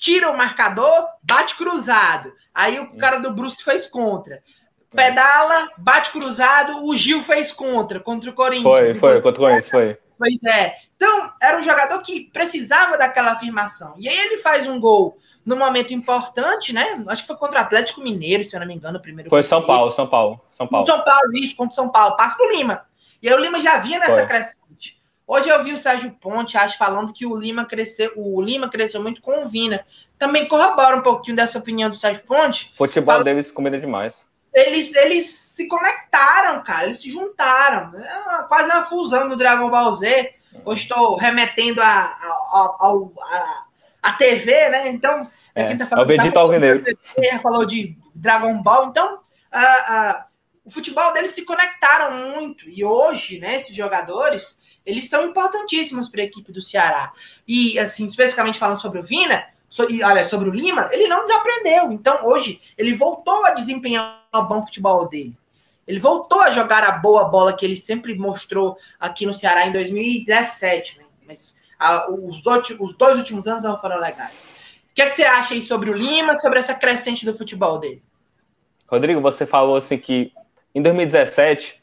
tira 0.06 0.30
o 0.30 0.36
marcador, 0.36 1.08
bate 1.20 1.56
cruzado. 1.56 2.32
Aí 2.54 2.78
o 2.78 2.96
cara 2.96 3.18
do 3.18 3.32
Brusque 3.32 3.64
fez 3.64 3.88
contra. 3.88 4.40
Pedala, 4.94 5.68
bate 5.76 6.12
cruzado, 6.12 6.86
o 6.86 6.96
Gil 6.96 7.20
fez 7.20 7.52
contra, 7.52 7.98
contra 7.98 8.30
o 8.30 8.32
Corinthians. 8.32 8.62
Foi, 8.62 8.94
foi, 8.94 9.20
contra 9.20 9.42
o 9.42 9.44
Corinthians, 9.44 9.68
foi. 9.68 9.98
Pois 10.16 10.44
é. 10.44 10.76
Então, 10.94 11.32
era 11.42 11.58
um 11.58 11.64
jogador 11.64 12.00
que 12.02 12.30
precisava 12.32 12.96
daquela 12.96 13.32
afirmação. 13.32 13.94
E 13.98 14.08
aí 14.08 14.16
ele 14.16 14.38
faz 14.38 14.68
um 14.68 14.78
gol 14.78 15.18
no 15.44 15.56
momento 15.56 15.92
importante, 15.92 16.72
né? 16.72 17.04
Acho 17.08 17.22
que 17.22 17.28
foi 17.28 17.36
contra 17.36 17.58
o 17.58 17.62
Atlético 17.62 18.00
Mineiro, 18.00 18.44
se 18.44 18.54
eu 18.54 18.60
não 18.60 18.66
me 18.66 18.74
engano, 18.74 18.98
o 18.98 19.02
primeiro. 19.02 19.28
Foi 19.28 19.42
São 19.42 19.66
Paulo, 19.66 19.90
São 19.90 20.06
Paulo, 20.06 20.40
São 20.50 20.68
Paulo. 20.68 20.86
São 20.86 21.02
Paulo, 21.02 21.32
isso, 21.34 21.56
contra 21.56 21.74
São 21.74 21.88
Paulo. 21.88 22.16
Passo 22.16 22.38
do 22.38 22.48
Lima. 22.50 22.86
E 23.20 23.28
aí 23.28 23.34
o 23.34 23.40
Lima 23.40 23.58
já 23.58 23.78
vinha 23.78 23.98
nessa 23.98 24.14
foi. 24.14 24.26
crescente. 24.26 24.65
Hoje 25.26 25.48
eu 25.48 25.64
vi 25.64 25.72
o 25.72 25.78
Sérgio 25.78 26.12
Ponte, 26.20 26.56
acho, 26.56 26.78
falando 26.78 27.12
que 27.12 27.26
o 27.26 27.34
Lima 27.34 27.64
cresceu, 27.64 28.12
o 28.16 28.40
Lima 28.40 28.68
cresceu 28.68 29.02
muito 29.02 29.20
com 29.20 29.44
o 29.44 29.48
Vina. 29.48 29.84
Também 30.16 30.46
corrobora 30.46 30.96
um 30.96 31.02
pouquinho 31.02 31.36
dessa 31.36 31.58
opinião 31.58 31.90
do 31.90 31.96
Sérgio 31.96 32.24
Ponte. 32.24 32.72
Futebol 32.76 33.14
fala... 33.14 33.24
deles 33.24 33.50
combina 33.50 33.80
demais. 33.80 34.24
Eles, 34.54 34.94
eles 34.94 35.26
se 35.28 35.66
conectaram, 35.66 36.62
cara, 36.62 36.84
eles 36.84 37.00
se 37.00 37.10
juntaram. 37.10 37.98
É 37.98 38.46
quase 38.46 38.70
uma 38.70 38.84
fusão 38.84 39.28
do 39.28 39.36
Dragon 39.36 39.68
Ball 39.68 39.94
Z. 39.96 40.32
Hoje 40.64 40.82
estou 40.82 41.16
remetendo 41.16 41.82
a, 41.82 41.86
a, 41.86 42.76
a, 42.80 43.64
a, 44.02 44.12
TV, 44.12 44.68
né? 44.68 44.88
Então, 44.88 45.28
é, 45.54 45.64
é 45.64 45.66
quem 45.66 45.78
tá 45.78 45.86
falando, 45.86 46.10
é 46.10 46.14
o 46.14 46.16
Vegeta 46.16 46.38
Alvinegro. 46.38 46.84
falou 47.42 47.66
de 47.66 47.98
Dragon 48.14 48.62
Ball. 48.62 48.86
Então, 48.86 49.20
o 50.64 50.70
futebol 50.70 51.12
deles 51.12 51.32
se 51.32 51.42
conectaram 51.42 52.12
muito. 52.12 52.70
E 52.70 52.84
hoje, 52.84 53.40
né, 53.40 53.56
esses 53.56 53.74
jogadores 53.74 54.64
eles 54.86 55.10
são 55.10 55.26
importantíssimos 55.26 56.08
para 56.08 56.22
a 56.22 56.24
equipe 56.24 56.52
do 56.52 56.62
Ceará. 56.62 57.12
E, 57.46 57.76
assim, 57.78 58.06
especificamente 58.06 58.58
falando 58.58 58.80
sobre 58.80 59.00
o 59.00 59.02
Vina, 59.02 59.44
so, 59.68 59.90
e, 59.90 60.02
olha, 60.02 60.28
sobre 60.28 60.48
o 60.48 60.52
Lima, 60.52 60.88
ele 60.92 61.08
não 61.08 61.26
desaprendeu. 61.26 61.90
Então, 61.90 62.24
hoje, 62.24 62.62
ele 62.78 62.94
voltou 62.94 63.44
a 63.44 63.50
desempenhar 63.50 64.24
o 64.32 64.42
bom 64.42 64.64
futebol 64.64 65.08
dele. 65.08 65.36
Ele 65.86 65.98
voltou 65.98 66.40
a 66.40 66.52
jogar 66.52 66.84
a 66.84 66.92
boa 66.92 67.28
bola 67.28 67.56
que 67.56 67.64
ele 67.64 67.76
sempre 67.76 68.14
mostrou 68.14 68.78
aqui 68.98 69.26
no 69.26 69.34
Ceará 69.34 69.66
em 69.66 69.72
2017. 69.72 70.98
Né? 70.98 71.04
Mas 71.26 71.58
a, 71.78 72.10
os, 72.10 72.42
os, 72.78 72.96
dois 72.96 73.18
últimos 73.18 73.46
anos 73.46 73.64
não 73.64 73.80
foram 73.80 73.98
legais. 73.98 74.48
O 74.90 74.94
que, 74.94 75.02
é 75.02 75.08
que 75.08 75.16
você 75.16 75.24
acha 75.24 75.54
aí 75.54 75.62
sobre 75.62 75.90
o 75.90 75.92
Lima, 75.92 76.38
sobre 76.38 76.58
essa 76.58 76.74
crescente 76.74 77.26
do 77.26 77.36
futebol 77.36 77.78
dele? 77.78 78.02
Rodrigo, 78.86 79.20
você 79.20 79.44
falou 79.44 79.76
assim 79.76 79.98
que 79.98 80.32
em 80.74 80.80
2017 80.80 81.82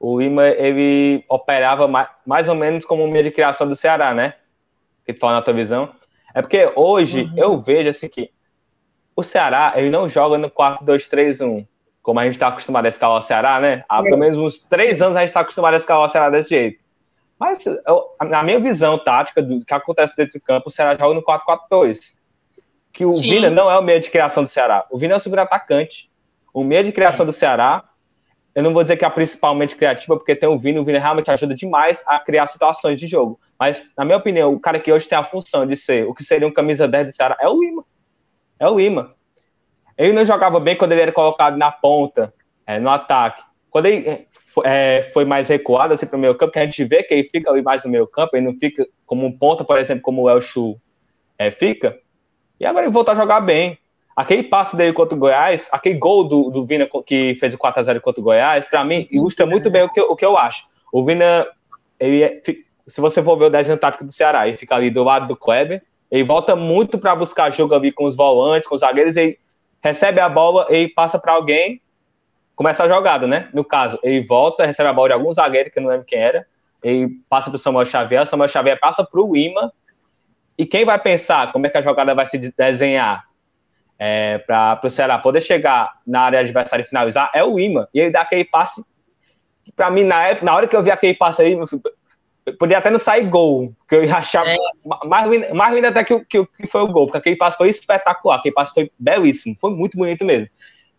o 0.00 0.18
Lima 0.18 0.48
ele 0.48 1.22
operava 1.28 1.86
mais, 1.86 2.08
mais 2.24 2.48
ou 2.48 2.54
menos 2.54 2.86
como 2.86 3.04
um 3.04 3.10
meio 3.10 3.24
de 3.24 3.30
criação 3.30 3.68
do 3.68 3.76
Ceará, 3.76 4.14
né? 4.14 4.34
Que 5.04 5.12
tu 5.12 5.20
fala 5.20 5.34
na 5.34 5.42
tua 5.42 5.52
visão. 5.52 5.90
É 6.34 6.40
porque 6.40 6.72
hoje 6.74 7.24
uhum. 7.24 7.34
eu 7.36 7.60
vejo 7.60 7.90
assim 7.90 8.08
que 8.08 8.30
o 9.14 9.22
Ceará 9.22 9.74
ele 9.76 9.90
não 9.90 10.08
joga 10.08 10.38
no 10.38 10.50
4-2-3-1, 10.50 11.66
como 12.00 12.18
a 12.18 12.24
gente 12.24 12.32
está 12.32 12.48
acostumado 12.48 12.86
a 12.86 12.88
escalar 12.88 13.18
o 13.18 13.20
Ceará, 13.20 13.60
né? 13.60 13.84
Há 13.86 14.02
pelo 14.02 14.16
menos 14.16 14.38
uns 14.38 14.58
três 14.58 15.02
anos 15.02 15.16
a 15.16 15.20
gente 15.20 15.28
está 15.28 15.40
acostumado 15.40 15.74
a 15.74 15.76
escalar 15.76 16.06
o 16.06 16.08
Ceará 16.08 16.30
desse 16.30 16.48
jeito. 16.48 16.80
Mas 17.38 17.66
eu, 17.66 18.04
na 18.22 18.42
minha 18.42 18.58
visão 18.58 18.98
tática 18.98 19.42
do 19.42 19.62
que 19.64 19.74
acontece 19.74 20.16
dentro 20.16 20.38
do 20.38 20.42
campo, 20.42 20.68
o 20.68 20.72
Ceará 20.72 20.94
joga 20.94 21.14
no 21.14 21.22
4-4-2. 21.22 22.14
Que 22.90 23.04
o 23.04 23.12
Sim. 23.14 23.20
Vina 23.20 23.50
não 23.50 23.70
é 23.70 23.78
o 23.78 23.82
meio 23.82 24.00
de 24.00 24.10
criação 24.10 24.44
do 24.44 24.48
Ceará. 24.48 24.86
O 24.90 24.98
Vina 24.98 25.14
é 25.14 25.16
o 25.16 25.20
segundo 25.20 25.40
atacante. 25.40 26.10
O 26.54 26.64
meio 26.64 26.84
de 26.84 26.92
criação 26.92 27.24
é. 27.24 27.26
do 27.26 27.32
Ceará 27.32 27.89
eu 28.54 28.62
não 28.62 28.72
vou 28.72 28.82
dizer 28.82 28.96
que 28.96 29.04
é 29.04 29.10
principalmente 29.10 29.76
criativa, 29.76 30.16
porque 30.16 30.34
tem 30.34 30.48
o 30.48 30.58
Vini, 30.58 30.78
o 30.78 30.84
Vini 30.84 30.98
realmente 30.98 31.30
ajuda 31.30 31.54
demais 31.54 32.02
a 32.06 32.18
criar 32.18 32.46
situações 32.46 33.00
de 33.00 33.06
jogo. 33.06 33.38
Mas, 33.58 33.84
na 33.96 34.04
minha 34.04 34.16
opinião, 34.16 34.52
o 34.52 34.58
cara 34.58 34.80
que 34.80 34.92
hoje 34.92 35.08
tem 35.08 35.16
a 35.16 35.22
função 35.22 35.66
de 35.66 35.76
ser 35.76 36.06
o 36.06 36.14
que 36.14 36.24
seria 36.24 36.48
um 36.48 36.52
camisa 36.52 36.88
10 36.88 37.06
do 37.06 37.12
Ceará 37.12 37.36
é 37.40 37.48
o 37.48 37.60
Lima. 37.60 37.84
É 38.58 38.68
o 38.68 38.78
Lima. 38.78 39.14
Ele 39.96 40.12
não 40.12 40.24
jogava 40.24 40.58
bem 40.58 40.76
quando 40.76 40.92
ele 40.92 41.02
era 41.02 41.12
colocado 41.12 41.56
na 41.56 41.70
ponta, 41.70 42.32
é, 42.66 42.78
no 42.80 42.90
ataque. 42.90 43.42
Quando 43.70 43.86
ele 43.86 44.26
é, 44.64 45.02
foi 45.12 45.24
mais 45.24 45.48
recuado 45.48 45.94
assim, 45.94 46.06
para 46.06 46.16
o 46.16 46.20
meio 46.20 46.34
campo, 46.34 46.52
que 46.52 46.58
a 46.58 46.64
gente 46.64 46.82
vê 46.84 47.02
que 47.02 47.14
ele 47.14 47.24
fica 47.24 47.50
ali 47.50 47.62
mais 47.62 47.84
no 47.84 47.90
meio 47.90 48.06
campo, 48.06 48.36
ele 48.36 48.46
não 48.46 48.58
fica 48.58 48.86
como 49.06 49.26
um 49.26 49.36
ponta, 49.36 49.62
por 49.62 49.78
exemplo, 49.78 50.02
como 50.02 50.22
o 50.22 50.30
El 50.30 50.40
Chu 50.40 50.80
é, 51.38 51.50
fica. 51.50 51.96
E 52.58 52.66
agora 52.66 52.84
ele 52.84 52.92
voltou 52.92 53.12
a 53.12 53.16
jogar 53.16 53.40
bem. 53.40 53.78
Aquele 54.20 54.42
passe 54.42 54.76
dele 54.76 54.92
contra 54.92 55.16
o 55.16 55.18
Goiás, 55.18 55.66
aquele 55.72 55.98
gol 55.98 56.24
do, 56.24 56.50
do 56.50 56.66
Vina 56.66 56.86
que 57.06 57.34
fez 57.36 57.54
o 57.54 57.58
4x0 57.58 58.00
contra 58.00 58.20
o 58.20 58.24
Goiás, 58.24 58.68
para 58.68 58.84
mim, 58.84 59.08
ilustra 59.10 59.46
muito 59.46 59.70
bem 59.70 59.82
o 59.82 59.88
que, 59.88 59.98
o 59.98 60.14
que 60.14 60.26
eu 60.26 60.36
acho. 60.36 60.66
O 60.92 61.02
Vina, 61.02 61.46
ele, 61.98 62.22
é, 62.24 62.42
se 62.86 63.00
você 63.00 63.22
for 63.22 63.38
ver 63.38 63.46
o 63.46 63.50
desenho 63.50 63.78
tático 63.78 64.04
do 64.04 64.12
Ceará, 64.12 64.46
ele 64.46 64.58
fica 64.58 64.74
ali 64.74 64.90
do 64.90 65.02
lado 65.02 65.26
do 65.26 65.34
Kleber, 65.34 65.82
ele 66.10 66.22
volta 66.22 66.54
muito 66.54 66.98
para 66.98 67.16
buscar 67.16 67.50
jogo 67.50 67.74
ali 67.74 67.90
com 67.90 68.04
os 68.04 68.14
volantes, 68.14 68.68
com 68.68 68.74
os 68.74 68.82
zagueiros, 68.82 69.16
ele 69.16 69.38
recebe 69.82 70.20
a 70.20 70.28
bola, 70.28 70.66
ele 70.68 70.90
passa 70.90 71.18
para 71.18 71.32
alguém, 71.32 71.80
começa 72.54 72.84
a 72.84 72.88
jogada, 72.88 73.26
né? 73.26 73.48
No 73.54 73.64
caso, 73.64 73.98
ele 74.02 74.22
volta, 74.22 74.66
recebe 74.66 74.90
a 74.90 74.92
bola 74.92 75.08
de 75.08 75.14
algum 75.14 75.32
zagueiro, 75.32 75.70
que 75.70 75.78
eu 75.78 75.82
não 75.82 75.88
lembro 75.88 76.04
quem 76.04 76.18
era, 76.18 76.46
ele 76.82 77.08
passa 77.26 77.48
para 77.48 77.56
o 77.56 77.58
Samuel 77.58 77.86
Xavier, 77.86 78.20
o 78.20 78.26
Samuel 78.26 78.50
Xavier 78.50 78.78
passa 78.78 79.02
para 79.02 79.18
o 79.18 79.34
Ima, 79.34 79.72
e 80.58 80.66
quem 80.66 80.84
vai 80.84 80.98
pensar 80.98 81.50
como 81.52 81.66
é 81.66 81.70
que 81.70 81.78
a 81.78 81.80
jogada 81.80 82.14
vai 82.14 82.26
se 82.26 82.36
desenhar? 82.36 83.29
É, 84.02 84.38
para 84.38 84.80
o 84.82 84.88
Ceará 84.88 85.18
poder 85.18 85.42
chegar 85.42 85.92
na 86.06 86.22
área 86.22 86.40
adversária 86.40 86.82
e 86.82 86.86
finalizar 86.86 87.30
é 87.34 87.44
o 87.44 87.60
Ima. 87.60 87.86
E 87.92 88.00
ele 88.00 88.10
dá 88.10 88.22
aquele 88.22 88.46
passe. 88.46 88.82
Para 89.76 89.90
mim, 89.90 90.04
na, 90.04 90.26
época, 90.26 90.46
na 90.46 90.56
hora 90.56 90.66
que 90.66 90.74
eu 90.74 90.82
vi 90.82 90.90
aquele 90.90 91.12
passe 91.12 91.42
aí, 91.42 91.54
podia 92.58 92.78
até 92.78 92.88
não 92.88 92.98
sair 92.98 93.26
gol, 93.26 93.74
que 93.86 93.94
eu 93.94 94.02
ia 94.02 94.16
achar 94.16 94.46
é. 94.46 94.56
mais, 95.04 95.30
lindo, 95.30 95.54
mais 95.54 95.74
lindo 95.74 95.86
até 95.86 96.02
que, 96.02 96.18
que, 96.24 96.46
que 96.46 96.66
foi 96.66 96.80
o 96.80 96.88
gol, 96.88 97.06
porque 97.06 97.18
aquele 97.18 97.36
passe 97.36 97.58
foi 97.58 97.68
espetacular, 97.68 98.36
aquele 98.36 98.54
passe 98.54 98.72
foi 98.72 98.90
belíssimo, 98.98 99.54
foi 99.60 99.70
muito 99.70 99.98
bonito 99.98 100.24
mesmo. 100.24 100.48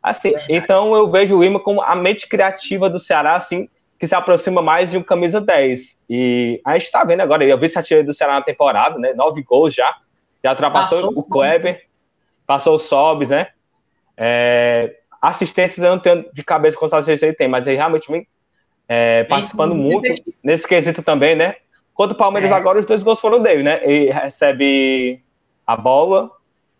Assim, 0.02 0.36
é 0.36 0.46
então 0.50 0.96
eu 0.96 1.10
vejo 1.10 1.36
o 1.36 1.44
Lima 1.44 1.60
como 1.60 1.82
a 1.82 1.96
mente 1.96 2.30
criativa 2.30 2.88
do 2.88 3.00
Ceará, 3.00 3.34
assim, 3.34 3.68
que 4.00 4.08
se 4.08 4.14
aproxima 4.14 4.62
mais 4.62 4.92
de 4.92 4.98
um 4.98 5.04
camisa 5.04 5.42
10. 5.42 6.00
E 6.08 6.62
a 6.64 6.74
gente 6.74 6.86
está 6.86 7.04
vendo 7.04 7.22
agora, 7.22 7.44
eu 7.44 7.58
vi 7.58 7.66
esse 7.66 7.80
artilheiro 7.80 8.06
do 8.06 8.14
Ceará 8.14 8.34
na 8.36 8.42
temporada, 8.44 9.00
né? 9.00 9.12
Nove 9.14 9.42
gols 9.42 9.74
já, 9.74 9.96
já 10.44 10.52
ultrapassou 10.52 11.02
Passou 11.02 11.20
o 11.20 11.24
Kleber 11.24 11.90
passou 12.52 12.76
o 12.76 12.78
Sobs, 12.78 13.30
né? 13.30 13.48
É, 14.18 14.94
assistências 15.22 15.82
eu 15.82 15.92
não 15.92 16.00
tenho 16.00 16.26
de 16.34 16.44
cabeça 16.44 16.78
quantas 16.78 17.00
assistências 17.00 17.24
ele 17.24 17.38
tem, 17.38 17.48
mas 17.48 17.66
ele 17.66 17.78
realmente 17.78 18.12
vem 18.12 18.28
é, 18.90 19.24
participando 19.24 19.74
muito 19.74 20.14
nesse 20.44 20.68
quesito 20.68 21.02
também, 21.02 21.34
né? 21.34 21.56
Contra 21.94 22.14
o 22.14 22.18
Palmeiras 22.18 22.52
é. 22.52 22.54
agora, 22.54 22.78
os 22.78 22.86
dois 22.86 23.04
gols 23.04 23.22
foram 23.22 23.42
dele, 23.42 23.64
né? 23.64 23.80
Ele 23.84 24.12
recebe 24.12 25.24
a 25.66 25.78
bola 25.78 26.30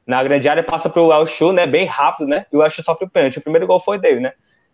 na 0.06 0.22
grande 0.22 0.50
área, 0.50 0.62
passa 0.62 0.90
para 0.90 1.02
o 1.02 1.14
El 1.14 1.26
Chu, 1.26 1.54
né? 1.54 1.66
Bem 1.66 1.86
rápido, 1.86 2.28
né? 2.28 2.46
E 2.52 2.58
o 2.58 2.62
El 2.62 2.70
Chu 2.70 2.84
sofre 2.84 3.06
o 3.06 3.10
pênalti. 3.10 3.40
O 3.40 3.42
primeiro 3.42 3.66
gol 3.66 3.80
foi 3.80 3.98
dele, 3.98 4.20
né? 4.20 4.34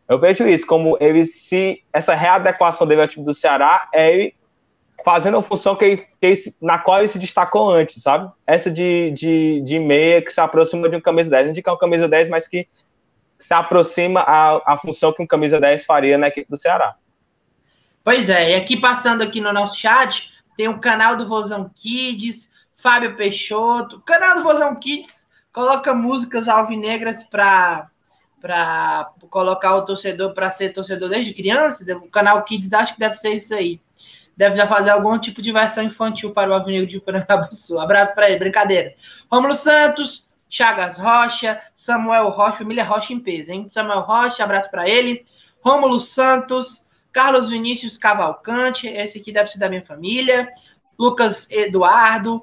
Eu 0.09 0.17
vejo 0.17 0.47
isso 0.47 0.65
como 0.65 0.97
ele 0.99 1.25
se 1.25 1.83
essa 1.93 2.15
readequação 2.15 2.87
dele 2.87 3.01
ao 3.01 3.07
time 3.07 3.23
do 3.23 3.35
Ceará 3.35 3.87
é 3.93 4.11
ele 4.11 4.33
fazendo 5.07 5.37
a 5.37 5.41
função 5.41 5.73
que 5.73 6.05
que 6.19 6.33
na 6.61 6.77
qual 6.77 6.99
ele 6.99 7.07
se 7.07 7.17
destacou 7.17 7.71
antes, 7.71 8.03
sabe? 8.03 8.29
Essa 8.45 8.69
de, 8.69 9.11
de, 9.11 9.61
de 9.61 9.79
meia 9.79 10.21
que 10.21 10.33
se 10.33 10.41
aproxima 10.41 10.89
de 10.89 10.97
um 10.97 11.01
camisa 11.01 11.29
10. 11.29 11.47
Não 11.47 11.63
é 11.65 11.71
um 11.71 11.77
camisa 11.77 12.09
10, 12.09 12.27
mas 12.27 12.45
que 12.45 12.67
se 13.39 13.53
aproxima 13.53 14.19
a, 14.19 14.73
a 14.73 14.75
função 14.75 15.13
que 15.13 15.23
um 15.23 15.25
camisa 15.25 15.61
10 15.61 15.85
faria 15.85 16.17
na 16.17 16.27
equipe 16.27 16.49
do 16.49 16.59
Ceará. 16.59 16.97
Pois 18.03 18.29
é, 18.29 18.51
e 18.51 18.55
aqui 18.55 18.75
passando 18.75 19.21
aqui 19.21 19.39
no 19.39 19.53
nosso 19.53 19.79
chat, 19.79 20.33
tem 20.57 20.67
o 20.67 20.77
canal 20.77 21.15
do 21.15 21.25
Vozão 21.25 21.71
Kids, 21.73 22.51
Fábio 22.75 23.15
Peixoto. 23.15 23.95
O 23.95 24.01
canal 24.01 24.35
do 24.35 24.43
Vozão 24.43 24.75
Kids 24.75 25.25
coloca 25.53 25.93
músicas 25.93 26.49
alvinegras 26.49 27.23
para 27.23 27.87
para 28.41 29.09
colocar 29.29 29.73
o 29.75 29.85
torcedor 29.85 30.33
para 30.33 30.51
ser 30.51 30.73
torcedor 30.73 31.07
desde 31.07 31.33
criança. 31.33 31.85
O 31.95 32.09
canal 32.09 32.43
Kids 32.43 32.73
acho 32.73 32.93
que 32.93 32.99
deve 32.99 33.15
ser 33.15 33.31
isso 33.31 33.55
aí 33.55 33.79
deve 34.37 34.55
já 34.55 34.67
fazer 34.67 34.91
algum 34.91 35.17
tipo 35.17 35.41
de 35.41 35.51
versão 35.51 35.83
infantil 35.83 36.31
para 36.31 36.51
o 36.51 36.53
Avenida 36.53 36.85
de 36.85 37.01
Sul. 37.57 37.79
Abraço 37.79 38.13
para 38.13 38.29
ele, 38.29 38.37
brincadeira. 38.37 38.93
Rômulo 39.29 39.55
Santos, 39.55 40.29
Chagas 40.47 40.97
Rocha, 40.97 41.59
Samuel 41.75 42.29
Rocha, 42.29 42.59
família 42.59 42.83
Rocha 42.83 43.11
em 43.11 43.19
peso, 43.19 43.51
hein? 43.51 43.67
Samuel 43.67 44.01
Rocha, 44.01 44.43
abraço 44.43 44.69
para 44.69 44.87
ele. 44.87 45.25
Rômulo 45.59 45.99
Santos, 45.99 46.87
Carlos 47.11 47.49
Vinícius 47.49 47.97
Cavalcante, 47.97 48.87
esse 48.87 49.17
aqui 49.19 49.31
deve 49.31 49.49
ser 49.49 49.57
da 49.57 49.67
minha 49.67 49.83
família. 49.83 50.47
Lucas 50.97 51.49
Eduardo, 51.49 52.41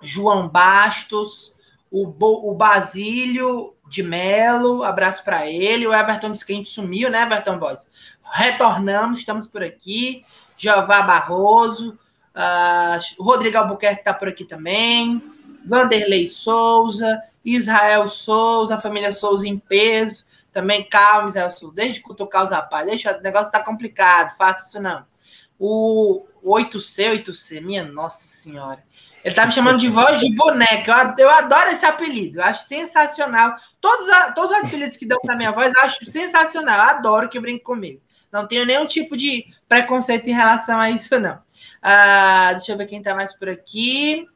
João 0.00 0.48
Bastos, 0.48 1.54
o, 1.90 2.06
Bo, 2.06 2.48
o 2.50 2.54
Basílio 2.54 3.74
de 3.88 4.02
Melo, 4.02 4.82
abraço 4.82 5.22
para 5.22 5.46
ele. 5.46 5.86
O 5.86 5.92
Everton 5.92 6.32
disse 6.32 6.46
que 6.46 6.52
a 6.52 6.56
gente 6.56 6.70
sumiu, 6.70 7.10
né, 7.10 7.22
Everton 7.22 7.58
Boys? 7.58 7.90
Retornamos, 8.32 9.18
estamos 9.18 9.46
por 9.46 9.62
aqui. 9.62 10.24
Jeová 10.62 11.02
Barroso, 11.02 11.98
uh, 12.36 13.22
Rodrigo 13.22 13.58
Albuquerque 13.58 13.98
está 13.98 14.14
por 14.14 14.28
aqui 14.28 14.44
também. 14.44 15.20
Vanderlei 15.66 16.28
Souza, 16.28 17.20
Israel 17.44 18.08
Souza, 18.08 18.76
a 18.76 18.80
família 18.80 19.12
Souza 19.12 19.48
em 19.48 19.58
peso. 19.58 20.24
Também 20.52 20.84
calma, 20.84 21.30
Israel 21.30 21.50
Souza. 21.50 21.74
Desde 21.74 22.00
cutucar 22.00 22.44
os 22.44 22.50
rapazes. 22.52 22.90
Deixa, 22.90 23.18
o 23.18 23.22
negócio 23.22 23.50
tá 23.50 23.58
complicado, 23.58 24.36
faça 24.36 24.68
isso 24.68 24.80
não. 24.80 25.04
O 25.58 26.24
8C, 26.44 27.24
8C, 27.24 27.60
minha 27.60 27.84
nossa 27.84 28.28
senhora. 28.28 28.84
Ele 29.24 29.34
tá 29.34 29.46
me 29.46 29.52
chamando 29.52 29.78
de 29.78 29.88
voz 29.88 30.20
de 30.20 30.32
boneca. 30.36 31.14
Eu, 31.18 31.26
eu 31.26 31.30
adoro 31.30 31.70
esse 31.70 31.84
apelido. 31.84 32.38
Eu 32.38 32.44
acho 32.44 32.68
sensacional. 32.68 33.56
Todos, 33.80 34.06
todos 34.36 34.52
os 34.52 34.64
apelidos 34.64 34.96
que 34.96 35.06
dão 35.06 35.18
pra 35.22 35.36
minha 35.36 35.50
voz, 35.50 35.72
eu 35.74 35.82
acho 35.82 36.06
sensacional. 36.06 36.76
Eu 36.76 36.96
adoro 36.96 37.28
que 37.28 37.40
brinque 37.40 37.64
comigo. 37.64 38.00
Não 38.32 38.48
tenho 38.48 38.64
nenhum 38.64 38.86
tipo 38.86 39.16
de 39.16 39.46
preconceito 39.68 40.26
em 40.26 40.32
relação 40.32 40.80
a 40.80 40.90
isso, 40.90 41.20
não. 41.20 41.34
Uh, 41.34 42.52
deixa 42.52 42.72
eu 42.72 42.78
ver 42.78 42.86
quem 42.86 43.02
tá 43.02 43.14
mais 43.14 43.34
por 43.36 43.48
aqui. 43.48 44.26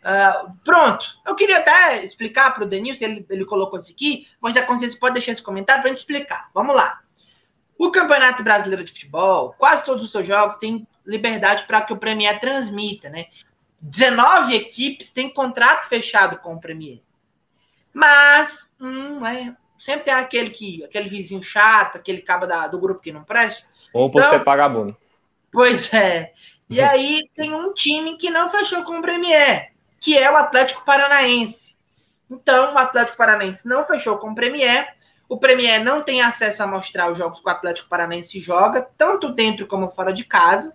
Uh, 0.00 0.52
pronto. 0.64 1.06
Eu 1.24 1.34
queria 1.36 1.58
até 1.58 2.04
explicar 2.04 2.52
para 2.54 2.64
o 2.64 2.66
Denilson, 2.66 3.04
ele, 3.04 3.26
ele 3.30 3.44
colocou 3.44 3.78
isso 3.78 3.92
aqui. 3.92 4.26
Voz 4.40 4.54
da 4.54 4.62
Consciência 4.62 4.98
pode 4.98 5.14
deixar 5.14 5.32
esse 5.32 5.42
comentário 5.42 5.82
para 5.82 5.90
a 5.90 5.94
gente 5.94 6.00
explicar. 6.00 6.50
Vamos 6.52 6.74
lá. 6.74 7.00
O 7.78 7.90
Campeonato 7.90 8.42
Brasileiro 8.42 8.84
de 8.84 8.92
Futebol, 8.92 9.54
quase 9.56 9.84
todos 9.84 10.04
os 10.04 10.10
seus 10.10 10.26
jogos 10.26 10.58
têm 10.58 10.86
liberdade 11.06 11.64
para 11.64 11.82
que 11.82 11.92
o 11.92 11.98
Premier 11.98 12.40
transmita, 12.40 13.08
né? 13.08 13.26
19 13.80 14.54
equipes 14.54 15.10
têm 15.10 15.28
contrato 15.28 15.88
fechado 15.88 16.38
com 16.38 16.54
o 16.54 16.60
Premier. 16.60 17.02
Mas, 17.92 18.74
hum, 18.80 19.24
é, 19.26 19.54
sempre 19.84 20.04
tem 20.04 20.14
aquele 20.14 20.48
que, 20.48 20.82
aquele 20.82 21.10
vizinho 21.10 21.42
chato, 21.42 21.96
aquele 21.96 22.22
cabo 22.22 22.46
da, 22.46 22.66
do 22.66 22.78
grupo 22.78 23.02
que 23.02 23.12
não 23.12 23.22
presta. 23.22 23.68
Ou 23.92 24.10
por 24.10 24.20
então, 24.22 24.30
ser 24.30 24.42
vagabundo. 24.42 24.96
Pois 25.52 25.92
é. 25.92 26.32
E 26.70 26.80
aí 26.80 27.20
tem 27.36 27.52
um 27.52 27.74
time 27.74 28.16
que 28.16 28.30
não 28.30 28.48
fechou 28.48 28.82
com 28.84 28.98
o 28.98 29.02
Premier, 29.02 29.72
que 30.00 30.16
é 30.16 30.30
o 30.30 30.36
Atlético 30.36 30.86
Paranaense. 30.86 31.76
Então, 32.30 32.72
o 32.72 32.78
Atlético 32.78 33.18
Paranaense 33.18 33.68
não 33.68 33.84
fechou 33.84 34.16
com 34.16 34.30
o 34.30 34.34
Premier. 34.34 34.88
O 35.28 35.36
Premier 35.36 35.84
não 35.84 36.02
tem 36.02 36.22
acesso 36.22 36.62
a 36.62 36.66
mostrar 36.66 37.12
os 37.12 37.18
jogos 37.18 37.40
que 37.40 37.46
o 37.46 37.52
Atlético 37.52 37.90
Paranaense 37.90 38.40
joga, 38.40 38.88
tanto 38.96 39.34
dentro 39.34 39.66
como 39.66 39.90
fora 39.90 40.14
de 40.14 40.24
casa. 40.24 40.74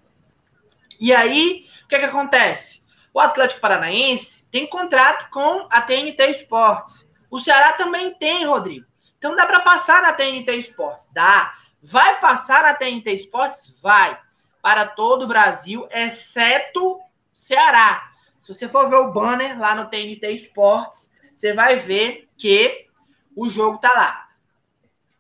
E 1.00 1.12
aí, 1.12 1.66
o 1.84 1.88
que, 1.88 1.96
é 1.96 2.00
que 2.00 2.06
acontece? 2.06 2.84
O 3.12 3.20
Atlético 3.20 3.60
Paranaense 3.60 4.48
tem 4.52 4.68
contrato 4.68 5.32
com 5.32 5.68
a 5.72 5.82
TNT 5.82 6.28
Esportes. 6.28 7.10
O 7.32 7.40
Ceará 7.40 7.74
também 7.74 8.14
tem, 8.14 8.46
Rodrigo. 8.46 8.89
Então 9.20 9.36
dá 9.36 9.46
para 9.46 9.60
passar 9.60 10.02
na 10.02 10.14
TNT 10.14 10.56
Esportes? 10.56 11.10
Dá. 11.14 11.54
Vai 11.84 12.20
passar 12.20 12.64
na 12.64 12.74
TNT 12.74 13.12
Esportes? 13.12 13.74
Vai. 13.82 14.18
Para 14.62 14.88
todo 14.88 15.24
o 15.24 15.28
Brasil, 15.28 15.88
exceto 15.92 17.00
Ceará. 17.34 18.12
Se 18.40 18.54
você 18.54 18.68
for 18.68 18.90
ver 18.90 18.96
o 18.96 19.12
banner 19.12 19.60
lá 19.60 19.76
no 19.76 19.90
TNT 19.90 20.32
Esportes, 20.32 21.12
você 21.36 21.54
vai 21.54 21.76
ver 21.76 22.30
que 22.38 22.88
o 23.36 23.50
jogo 23.50 23.78
tá 23.78 23.92
lá. 23.94 24.30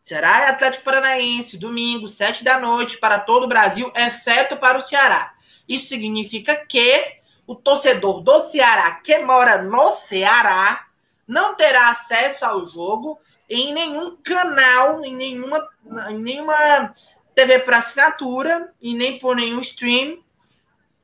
Ceará 0.03 0.39
e 0.39 0.49
Atlético 0.49 0.85
Paranaense, 0.85 1.57
domingo, 1.57 2.07
sete 2.07 2.43
da 2.43 2.59
noite, 2.59 2.97
para 2.97 3.19
todo 3.19 3.43
o 3.43 3.47
Brasil, 3.47 3.91
exceto 3.95 4.57
para 4.57 4.79
o 4.79 4.81
Ceará. 4.81 5.33
Isso 5.67 5.87
significa 5.87 6.65
que 6.65 7.19
o 7.45 7.53
torcedor 7.53 8.21
do 8.21 8.43
Ceará 8.49 8.91
que 8.95 9.17
mora 9.19 9.61
no 9.61 9.91
Ceará 9.91 10.87
não 11.27 11.55
terá 11.55 11.89
acesso 11.89 12.43
ao 12.45 12.67
jogo 12.67 13.19
em 13.49 13.73
nenhum 13.73 14.15
canal, 14.17 15.03
em 15.03 15.15
nenhuma, 15.15 15.67
em 16.09 16.19
nenhuma 16.19 16.93
TV 17.33 17.59
para 17.59 17.79
assinatura 17.79 18.71
e 18.81 18.93
nem 18.93 19.17
por 19.17 19.35
nenhum 19.35 19.61
stream 19.61 20.19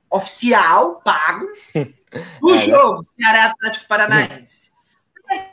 oficial, 0.09 1.01
pago, 1.03 1.47
do 2.39 2.55
é, 2.55 2.59
jogo 2.59 3.03
Ceará 3.03 3.45
Atlético 3.45 3.87
Paranaense. 3.87 4.73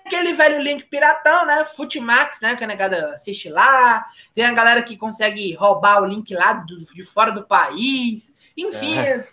Aquele 0.05 0.35
velho 0.35 0.61
link 0.61 0.85
piratão, 0.85 1.47
né? 1.47 1.65
Futimax, 1.65 2.41
né? 2.43 2.55
Que 2.57 2.65
a 2.65 2.67
negada 2.67 3.15
assiste 3.15 3.49
lá. 3.49 4.07
Tem 4.35 4.45
a 4.45 4.53
galera 4.53 4.83
que 4.83 4.99
consegue 4.99 5.55
roubar 5.55 6.03
o 6.03 6.07
link 6.07 6.33
lá 6.35 6.53
do, 6.53 6.85
de 6.85 7.03
fora 7.03 7.33
do 7.33 7.45
país. 7.45 8.37
Enfim, 8.55 8.99
é. 8.99 9.27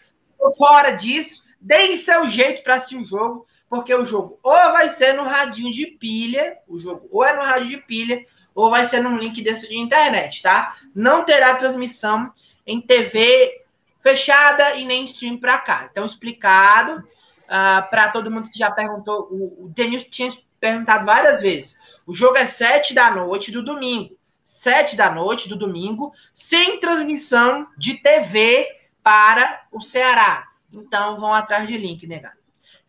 fora 0.57 0.91
disso. 0.91 1.43
Deem 1.59 1.97
seu 1.97 2.29
jeito 2.29 2.63
para 2.63 2.75
assistir 2.75 2.95
o 2.95 3.03
jogo, 3.03 3.45
porque 3.69 3.93
o 3.93 4.05
jogo 4.05 4.39
ou 4.41 4.53
vai 4.53 4.89
ser 4.89 5.13
no 5.13 5.23
radinho 5.23 5.71
de 5.71 5.85
pilha, 5.85 6.57
o 6.67 6.79
jogo 6.79 7.07
ou 7.11 7.23
é 7.23 7.33
no 7.35 7.43
rádio 7.43 7.69
de 7.69 7.77
pilha, 7.77 8.25
ou 8.55 8.69
vai 8.69 8.87
ser 8.87 9.01
num 9.01 9.17
link 9.17 9.41
desse 9.41 9.69
de 9.69 9.77
internet, 9.77 10.41
tá? 10.41 10.75
Não 10.93 11.23
terá 11.23 11.55
transmissão 11.55 12.33
em 12.65 12.81
TV 12.81 13.63
fechada 14.01 14.75
e 14.75 14.85
nem 14.85 15.05
stream 15.05 15.37
para 15.37 15.57
cá. 15.59 15.87
Então, 15.89 16.05
explicado 16.05 16.99
uh, 16.99 17.05
ah, 17.47 17.87
para 17.89 18.09
todo 18.09 18.31
mundo 18.31 18.49
que 18.49 18.57
já 18.57 18.71
perguntou. 18.71 19.27
O, 19.31 19.65
o 19.65 19.69
Denis 19.69 20.05
tinha 20.05 20.31
perguntado 20.59 21.05
várias 21.05 21.41
vezes. 21.41 21.79
O 22.05 22.13
jogo 22.13 22.37
é 22.37 22.45
sete 22.45 22.93
da 22.93 23.11
noite 23.11 23.51
do 23.51 23.63
domingo. 23.63 24.17
Sete 24.43 24.95
da 24.95 25.11
noite 25.11 25.47
do 25.47 25.55
domingo, 25.55 26.11
sem 26.33 26.79
transmissão 26.79 27.67
de 27.77 27.93
TV 27.93 28.67
para 29.03 29.61
o 29.71 29.79
Ceará. 29.79 30.47
Então, 30.73 31.19
vão 31.19 31.33
atrás 31.33 31.67
de 31.67 31.77
link, 31.77 32.05
negado. 32.07 32.38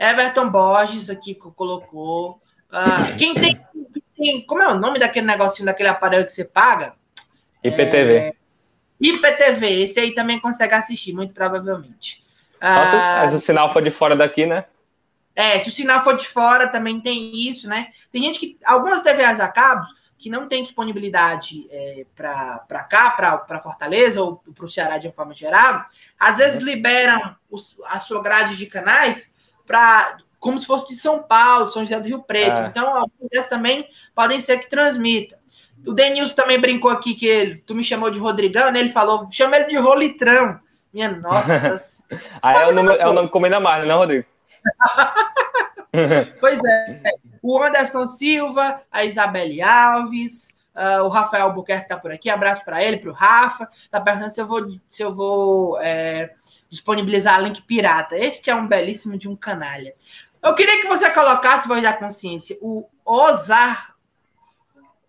Everton 0.00 0.48
Borges 0.48 1.10
aqui 1.10 1.34
colocou. 1.34 2.40
Uh, 2.72 3.18
quem, 3.18 3.34
tem, 3.34 3.60
tem, 4.16 4.46
Como 4.46 4.62
é 4.62 4.68
o 4.68 4.78
nome 4.78 4.98
daquele 4.98 5.26
negocinho, 5.26 5.66
daquele 5.66 5.90
aparelho 5.90 6.24
que 6.24 6.32
você 6.32 6.44
paga? 6.44 6.94
IPTV. 7.62 8.14
É, 8.14 8.34
IPTV, 8.98 9.82
esse 9.82 10.00
aí 10.00 10.14
também 10.14 10.40
consegue 10.40 10.72
assistir, 10.72 11.12
muito 11.12 11.34
provavelmente. 11.34 12.24
Só 12.58 13.26
se, 13.26 13.30
se 13.30 13.36
o 13.36 13.40
sinal 13.40 13.72
for 13.72 13.82
de 13.82 13.90
fora 13.90 14.16
daqui, 14.16 14.46
né? 14.46 14.64
É, 15.36 15.60
se 15.60 15.68
o 15.68 15.72
sinal 15.72 16.02
for 16.02 16.16
de 16.16 16.26
fora, 16.26 16.66
também 16.66 17.00
tem 17.00 17.48
isso, 17.48 17.68
né? 17.68 17.88
Tem 18.10 18.22
gente 18.22 18.38
que. 18.38 18.58
Algumas 18.64 19.02
TVs 19.02 19.38
a 19.40 19.48
cabo 19.48 19.86
que 20.18 20.28
não 20.28 20.46
tem 20.48 20.62
disponibilidade 20.62 21.66
é, 21.70 22.04
para 22.14 22.84
cá, 22.84 23.10
para 23.10 23.62
Fortaleza 23.62 24.22
ou 24.22 24.36
para 24.54 24.66
o 24.66 24.68
Ceará 24.68 24.98
de 24.98 25.06
uma 25.06 25.14
forma 25.14 25.34
geral, 25.34 25.86
às 26.18 26.36
vezes 26.36 26.60
uhum. 26.60 26.66
liberam 26.66 27.34
os, 27.50 27.80
a 27.86 27.98
sua 28.00 28.22
grade 28.22 28.54
de 28.56 28.66
canais 28.66 29.34
para 29.70 30.18
como 30.40 30.58
se 30.58 30.66
fosse 30.66 30.88
de 30.88 30.96
São 30.96 31.22
Paulo, 31.22 31.70
São 31.70 31.82
José 31.82 32.00
do 32.00 32.08
Rio 32.08 32.22
Preto. 32.22 32.56
É. 32.56 32.66
Então, 32.66 32.88
alguns 32.88 33.28
desses 33.30 33.48
também 33.48 33.86
podem 34.14 34.40
ser 34.40 34.58
que 34.58 34.68
transmita. 34.68 35.38
O 35.86 35.92
Denilson 35.92 36.34
também 36.34 36.58
brincou 36.58 36.90
aqui 36.90 37.14
que 37.14 37.26
ele, 37.26 37.60
tu 37.60 37.74
me 37.74 37.84
chamou 37.84 38.10
de 38.10 38.18
Rodrigão, 38.18 38.72
né? 38.72 38.80
Ele 38.80 38.88
falou, 38.88 39.28
chama 39.30 39.56
ele 39.56 39.66
de 39.66 39.76
Rolitrão. 39.76 40.58
Minha 40.92 41.12
nossa. 41.12 42.02
Aí 42.42 42.56
é 42.56 42.66
o, 42.66 42.72
nome, 42.72 42.96
é 42.96 43.06
o 43.06 43.12
nome 43.12 43.28
que 43.28 43.32
combina 43.32 43.60
mais, 43.60 43.86
não, 43.86 43.98
Rodrigo? 43.98 44.26
pois 46.40 46.58
é. 46.64 47.02
O 47.42 47.62
Anderson 47.62 48.06
Silva, 48.06 48.82
a 48.90 49.04
Isabelle 49.04 49.62
Alves, 49.62 50.58
uh, 50.74 51.04
o 51.04 51.08
Rafael 51.08 51.46
Albuquerque 51.46 51.88
tá 51.88 51.96
por 51.96 52.12
aqui. 52.12 52.30
Abraço 52.30 52.64
para 52.64 52.82
ele, 52.82 52.98
para 52.98 53.10
o 53.10 53.14
Rafa. 53.14 53.68
Tá 53.90 54.00
perguntando 54.00 54.32
se 54.32 54.40
eu 54.40 54.46
vou, 54.46 54.66
se 54.88 55.02
eu 55.02 55.14
vou 55.14 55.80
é, 55.80 56.34
disponibilizar 56.68 57.42
link 57.42 57.62
pirata. 57.62 58.16
Este 58.16 58.50
é 58.50 58.54
um 58.54 58.66
belíssimo 58.66 59.18
de 59.18 59.28
um 59.28 59.36
canalha. 59.36 59.94
Eu 60.42 60.54
queria 60.54 60.80
que 60.80 60.88
você 60.88 61.10
colocasse, 61.10 61.68
voz 61.68 61.82
da 61.82 61.92
consciência, 61.92 62.56
o 62.60 62.88
Ozar 63.04 63.90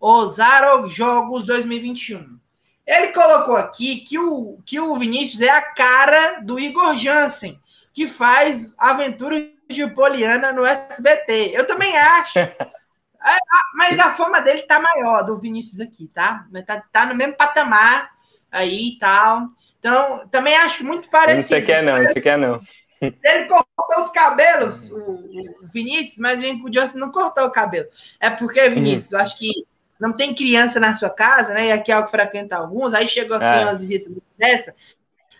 Ozaro 0.02 0.88
Jogos 0.88 1.46
2021. 1.46 2.36
Ele 2.84 3.08
colocou 3.12 3.56
aqui 3.56 4.00
que 4.00 4.18
o, 4.18 4.58
que 4.66 4.80
o 4.80 4.96
Vinícius 4.96 5.40
é 5.40 5.48
a 5.48 5.62
cara 5.62 6.40
do 6.40 6.58
Igor 6.58 6.96
Jansen, 6.96 7.60
que 7.94 8.08
faz 8.08 8.74
aventuras 8.76 9.44
de 9.70 9.86
Poliana 9.86 10.50
no 10.50 10.66
SBT. 10.66 11.52
Eu 11.54 11.68
também 11.68 11.96
acho. 11.96 12.40
É, 13.24 13.38
mas 13.74 13.98
a 13.98 14.14
fama 14.14 14.40
dele 14.40 14.62
tá 14.62 14.80
maior, 14.80 15.22
do 15.22 15.38
Vinícius 15.38 15.80
aqui, 15.80 16.08
tá? 16.12 16.46
Tá, 16.66 16.82
tá 16.92 17.06
no 17.06 17.14
mesmo 17.14 17.34
patamar 17.36 18.10
aí 18.50 18.90
e 18.90 18.98
tal. 18.98 19.48
Então, 19.78 20.26
também 20.28 20.56
acho 20.56 20.84
muito 20.84 21.08
parecido. 21.08 21.48
Sei 21.48 21.62
quer 21.62 21.82
não, 21.82 21.98
não 21.98 22.12
sei 22.12 22.22
quer 22.22 22.38
não. 22.38 22.60
Ele 23.00 23.46
cortou 23.46 24.00
os 24.00 24.10
cabelos, 24.10 24.90
o, 24.92 24.96
o 24.96 25.68
Vinícius, 25.72 26.18
mas 26.18 26.40
o 26.40 26.70
Johnson 26.70 26.98
não 26.98 27.10
cortou 27.10 27.46
o 27.46 27.50
cabelo. 27.50 27.88
É 28.20 28.30
porque, 28.30 28.68
Vinícius, 28.68 29.10
eu 29.10 29.18
acho 29.18 29.36
que 29.36 29.66
não 30.02 30.12
tem 30.12 30.34
criança 30.34 30.78
na 30.80 30.96
sua 30.96 31.10
casa, 31.10 31.54
né? 31.54 31.66
E 31.66 31.72
aqui 31.72 31.90
é 31.90 31.94
algo 31.94 32.06
que 32.06 32.16
frequenta 32.16 32.56
alguns, 32.56 32.94
aí 32.94 33.08
chegou 33.08 33.36
assim 33.36 33.60
é. 33.60 33.64
umas 33.64 33.78
visitas 33.78 34.12
dessa, 34.36 34.74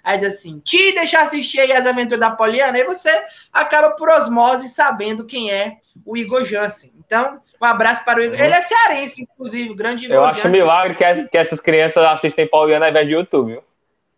aí 0.05 0.18
diz 0.18 0.35
assim, 0.35 0.61
te 0.61 0.92
deixar 0.92 1.23
assistir 1.23 1.61
aí 1.61 1.73
as 1.73 1.87
aventuras 1.87 2.21
da 2.21 2.37
Poliana, 2.37 2.79
aí 2.79 2.85
você 2.85 3.11
acaba 3.53 3.90
por 3.90 4.09
osmose 4.09 4.68
sabendo 4.68 5.25
quem 5.25 5.51
é 5.51 5.79
o 6.05 6.16
Igor 6.16 6.45
Jansen. 6.45 6.91
Então, 7.12 7.42
um 7.61 7.64
abraço 7.66 8.07
para 8.07 8.20
o 8.20 8.22
Igor. 8.22 8.38
Uhum. 8.38 8.42
Ele 8.42 8.55
é 8.55 8.62
cearense, 8.62 9.22
inclusive, 9.22 9.75
grande 9.75 10.07
Igor 10.07 10.16
Eu 10.16 10.25
acho 10.25 10.37
Jansen. 10.37 10.51
milagre 10.51 10.94
que, 10.94 11.25
que 11.29 11.37
essas 11.37 11.61
crianças 11.61 12.03
assistem 12.03 12.48
Poliana 12.48 12.87
ao 12.87 12.90
invés 12.90 13.07
de 13.07 13.12
YouTube, 13.12 13.53
viu? 13.53 13.64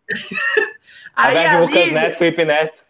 aí, 1.13 1.25
ao 1.25 1.31
invés 1.31 1.49
de 1.49 1.57
Lucas 1.57 1.91
Neto, 1.91 2.17
Felipe 2.17 2.45
Neto. 2.45 2.85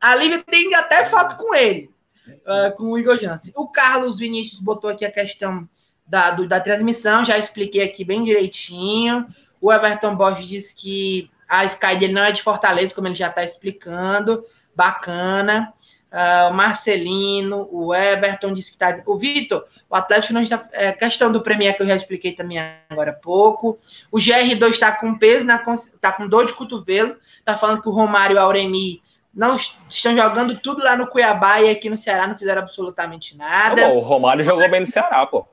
A 0.00 0.16
Lívia 0.16 0.42
tem 0.42 0.74
até 0.74 1.04
foto 1.04 1.36
com 1.36 1.54
ele. 1.54 1.88
uh, 2.26 2.76
com 2.76 2.90
o 2.90 2.98
Igor 2.98 3.16
Jansen. 3.16 3.52
O 3.54 3.68
Carlos 3.68 4.18
Vinícius 4.18 4.60
botou 4.60 4.90
aqui 4.90 5.04
a 5.04 5.12
questão 5.12 5.68
da, 6.04 6.32
do, 6.32 6.48
da 6.48 6.58
transmissão, 6.58 7.24
já 7.24 7.38
expliquei 7.38 7.84
aqui 7.84 8.04
bem 8.04 8.24
direitinho. 8.24 9.28
O 9.60 9.72
Everton 9.72 10.16
Bosch 10.16 10.44
disse 10.44 10.74
que 10.74 11.30
a 11.48 11.64
Sky 11.66 11.94
dele 11.96 12.12
não 12.12 12.24
é 12.24 12.32
de 12.32 12.42
Fortaleza, 12.42 12.92
como 12.92 13.06
ele 13.06 13.14
já 13.14 13.28
está 13.28 13.44
explicando. 13.44 14.44
Bacana. 14.74 15.72
Uh, 16.12 16.50
o 16.50 16.54
Marcelino, 16.54 17.66
o 17.72 17.94
Everton 17.94 18.52
disse 18.52 18.68
que 18.68 18.76
está. 18.76 19.02
O 19.06 19.16
Vitor, 19.16 19.64
o 19.88 19.96
Atlético 19.96 20.34
não 20.34 20.42
está. 20.42 20.68
É, 20.72 20.92
questão 20.92 21.32
do 21.32 21.40
Premier 21.40 21.74
que 21.74 21.82
eu 21.82 21.86
já 21.86 21.96
expliquei 21.96 22.32
também 22.32 22.58
agora 22.90 23.12
há 23.12 23.14
pouco. 23.14 23.78
O 24.10 24.18
GR2 24.18 24.72
está 24.72 24.92
com 24.92 25.16
peso, 25.16 25.48
está 25.50 26.12
com 26.12 26.28
dor 26.28 26.44
de 26.44 26.52
cotovelo. 26.52 27.16
Está 27.38 27.56
falando 27.56 27.80
que 27.80 27.88
o 27.88 27.92
Romário 27.92 28.34
e 28.34 28.38
o 28.38 28.42
Auremi 28.42 29.02
não 29.34 29.56
estão 29.88 30.14
jogando 30.14 30.58
tudo 30.58 30.82
lá 30.82 30.98
no 30.98 31.06
Cuiabá 31.06 31.62
e 31.62 31.70
aqui 31.70 31.88
no 31.88 31.96
Ceará 31.96 32.26
não 32.26 32.38
fizeram 32.38 32.60
absolutamente 32.60 33.34
nada. 33.34 33.80
Tá 33.80 33.88
bom, 33.88 33.96
o 33.96 34.00
Romário 34.00 34.44
jogou 34.44 34.70
bem 34.70 34.80
no 34.80 34.86
Ceará, 34.86 35.24
pô. 35.26 35.46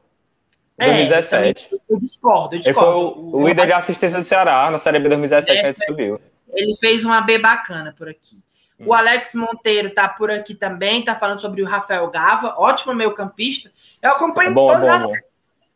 2017. 0.78 1.70
É, 1.72 1.78
eu 1.90 2.00
discordo, 2.00 2.56
eu 2.56 2.60
discordo. 2.60 2.90
Ele 2.90 3.14
foi 3.14 3.34
o, 3.34 3.36
o, 3.38 3.48
líder 3.48 3.66
de 3.66 3.74
assistência 3.74 4.20
do 4.20 4.26
Ceará 4.26 4.70
na 4.70 4.78
Série 4.78 5.00
B 5.00 5.08
2017 5.08 5.52
é, 5.52 5.62
que 5.62 5.66
a 5.66 5.68
gente 5.70 5.86
subiu. 5.86 6.20
Ele 6.54 6.76
fez 6.76 7.06
uma 7.06 7.22
B 7.22 7.38
bacana 7.38 7.94
por 7.98 8.10
aqui. 8.10 8.40
O 8.86 8.94
Alex 8.94 9.34
Monteiro 9.34 9.94
tá 9.94 10.08
por 10.08 10.32
aqui 10.32 10.56
também, 10.56 11.04
tá 11.04 11.16
falando 11.16 11.42
sobre 11.42 11.62
o 11.62 11.66
Rafael 11.66 12.10
Gava, 12.10 12.56
ótimo 12.58 12.94
meio 12.94 13.14
campista. 13.14 13.72
Eu 14.02 14.12
acompanho 14.12 14.52
é 14.52 14.54
bom, 14.54 14.68
todas 14.68 15.04
bom, 15.04 15.14
as. 15.14 15.20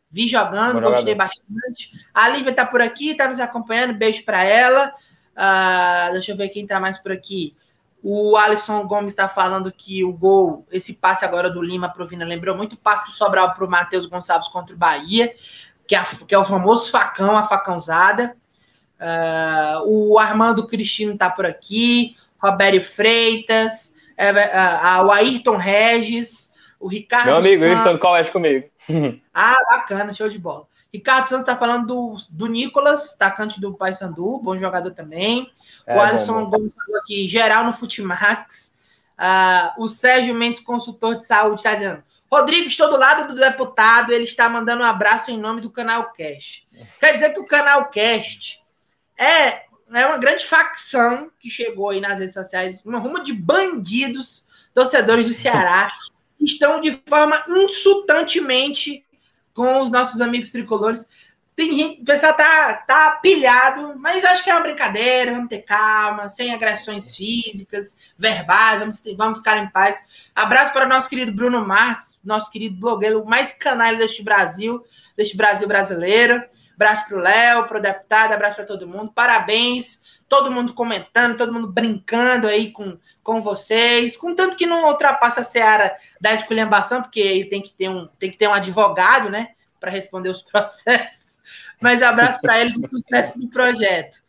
Vi 0.09 0.27
jogando, 0.27 0.79
bom 0.79 0.81
gostei 0.81 1.13
jogador. 1.13 1.15
bastante. 1.15 1.91
A 2.13 2.29
Lívia 2.29 2.53
tá 2.53 2.65
por 2.65 2.81
aqui, 2.81 3.15
tá 3.15 3.27
nos 3.27 3.39
acompanhando, 3.39 3.97
beijo 3.97 4.23
para 4.23 4.43
ela. 4.43 4.93
Uh, 5.33 6.13
deixa 6.13 6.31
eu 6.31 6.37
ver 6.37 6.49
quem 6.49 6.65
tá 6.65 6.79
mais 6.79 6.99
por 6.99 7.11
aqui. 7.11 7.55
O 8.01 8.37
Alisson 8.37 8.85
Gomes 8.85 9.13
está 9.13 9.27
falando 9.27 9.71
que 9.71 10.03
o 10.03 10.13
gol, 10.13 10.67
esse 10.71 10.93
passe 10.93 11.25
agora 11.25 11.49
do 11.49 11.61
Lima 11.61 11.89
pro 11.89 12.05
Vina, 12.05 12.25
lembrou 12.25 12.55
muito 12.55 12.73
o 12.73 12.77
passe 12.77 13.05
do 13.05 13.11
Sobral 13.11 13.53
pro 13.53 13.69
Matheus 13.69 14.05
Gonçalves 14.05 14.49
contra 14.49 14.75
o 14.75 14.77
Bahia, 14.77 15.33
que 15.87 15.95
é, 15.95 16.03
que 16.27 16.35
é 16.35 16.37
o 16.37 16.45
famoso 16.45 16.91
facão, 16.91 17.35
a 17.35 17.47
facãozada. 17.47 18.35
Uh, 18.99 20.11
o 20.11 20.19
Armando 20.19 20.67
Cristino 20.67 21.17
tá 21.17 21.29
por 21.29 21.45
aqui. 21.45 22.15
Roberto 22.43 22.83
Freitas, 22.83 23.95
é, 24.17 24.29
a, 24.29 24.95
a, 24.95 25.05
o 25.05 25.11
Ayrton 25.11 25.55
Regis, 25.55 26.53
o 26.79 26.87
Ricardo. 26.87 27.27
Meu 27.27 27.37
amigo, 27.37 27.63
Santos. 27.63 27.77
Ayrton 27.77 27.97
colégio 27.97 28.33
comigo. 28.33 28.69
ah, 29.33 29.55
bacana, 29.71 30.13
show 30.13 30.27
de 30.27 30.37
bola. 30.37 30.67
Ricardo 30.93 31.27
Santos 31.27 31.43
está 31.43 31.55
falando 31.55 31.87
do, 31.87 32.17
do 32.31 32.47
Nicolas, 32.47 33.13
atacante 33.13 33.59
do 33.59 33.73
Paysandu, 33.73 34.39
bom 34.43 34.57
jogador 34.57 34.91
também. 34.91 35.49
É, 35.87 35.95
o 35.95 36.01
Alisson 36.01 36.45
Gomes 36.45 36.73
falou 36.73 36.99
aqui, 37.01 37.27
geral 37.27 37.63
no 37.65 37.73
Futimax. 37.73 38.73
Uh, 39.17 39.83
o 39.83 39.87
Sérgio 39.87 40.35
Mendes, 40.35 40.59
consultor 40.59 41.15
de 41.15 41.25
saúde, 41.25 41.61
está 41.61 41.75
dizendo: 41.75 42.03
Rodrigo, 42.29 42.67
estou 42.67 42.89
do 42.89 42.97
lado 42.97 43.33
do 43.33 43.39
deputado, 43.39 44.11
ele 44.11 44.25
está 44.25 44.49
mandando 44.49 44.83
um 44.83 44.85
abraço 44.85 45.31
em 45.31 45.37
nome 45.37 45.61
do 45.61 45.71
Canal 45.71 46.11
Cast. 46.11 46.67
Quer 46.99 47.13
dizer 47.13 47.33
que 47.33 47.39
o 47.39 47.47
Canal 47.47 47.89
Cast 47.89 48.61
é 49.17 49.63
é 49.91 50.05
uma 50.05 50.17
grande 50.17 50.45
facção 50.45 51.31
que 51.39 51.49
chegou 51.49 51.89
aí 51.89 52.01
nas 52.01 52.19
redes 52.19 52.33
sociais, 52.33 52.81
uma 52.85 52.99
ruma 52.99 53.23
de 53.23 53.33
bandidos, 53.33 54.45
torcedores 54.73 55.27
do 55.27 55.33
Ceará, 55.33 55.91
que 56.37 56.45
estão 56.45 56.81
de 56.81 56.91
forma 57.07 57.43
insultantemente 57.47 59.05
com 59.53 59.81
os 59.81 59.91
nossos 59.91 60.19
amigos 60.21 60.51
tricolores. 60.51 61.07
Tem 61.55 61.77
gente, 61.77 62.01
o 62.01 62.05
pessoal 62.05 62.33
tá, 62.33 62.73
tá 62.87 63.19
pilhado, 63.21 63.93
mas 63.99 64.25
acho 64.25 64.43
que 64.43 64.49
é 64.49 64.55
uma 64.55 64.63
brincadeira, 64.63 65.33
vamos 65.33 65.49
ter 65.49 65.61
calma, 65.61 66.27
sem 66.27 66.51
agressões 66.51 67.15
físicas, 67.15 67.95
verbais, 68.17 68.79
vamos, 68.79 69.03
vamos 69.15 69.37
ficar 69.37 69.59
em 69.59 69.69
paz. 69.69 70.03
Abraço 70.33 70.73
para 70.73 70.85
o 70.85 70.89
nosso 70.89 71.07
querido 71.07 71.31
Bruno 71.31 71.63
Marques, 71.65 72.19
nosso 72.23 72.49
querido 72.49 72.75
blogueiro 72.77 73.23
mais 73.23 73.53
canalha 73.53 73.99
deste 73.99 74.23
Brasil, 74.23 74.83
deste 75.15 75.37
Brasil 75.37 75.67
brasileiro. 75.67 76.43
Abraço 76.75 77.07
para 77.07 77.17
o 77.17 77.19
Léo, 77.19 77.67
para 77.67 77.77
o 77.77 77.81
deputado, 77.81 78.31
abraço 78.33 78.55
para 78.55 78.65
todo 78.65 78.87
mundo. 78.87 79.11
Parabéns, 79.13 80.01
todo 80.27 80.51
mundo 80.51 80.73
comentando, 80.73 81.37
todo 81.37 81.53
mundo 81.53 81.67
brincando 81.67 82.47
aí 82.47 82.71
com, 82.71 82.97
com 83.21 83.41
vocês. 83.41 84.17
Contanto 84.17 84.55
que 84.55 84.65
não 84.65 84.87
ultrapassa 84.87 85.41
a 85.41 85.43
seara 85.43 85.95
da 86.19 86.33
esculhambação, 86.33 87.01
porque 87.01 87.19
ele 87.19 87.45
tem 87.45 87.61
que 87.61 87.73
ter 87.73 87.89
um, 87.89 88.07
tem 88.19 88.31
que 88.31 88.37
ter 88.37 88.47
um 88.47 88.53
advogado, 88.53 89.29
né, 89.29 89.49
para 89.79 89.91
responder 89.91 90.29
os 90.29 90.41
processos. 90.43 91.41
Mas 91.79 92.01
abraço 92.01 92.39
para 92.41 92.59
eles 92.59 92.77
e 92.79 92.89
sucesso 92.89 93.39
do 93.39 93.47
projeto. 93.49 94.23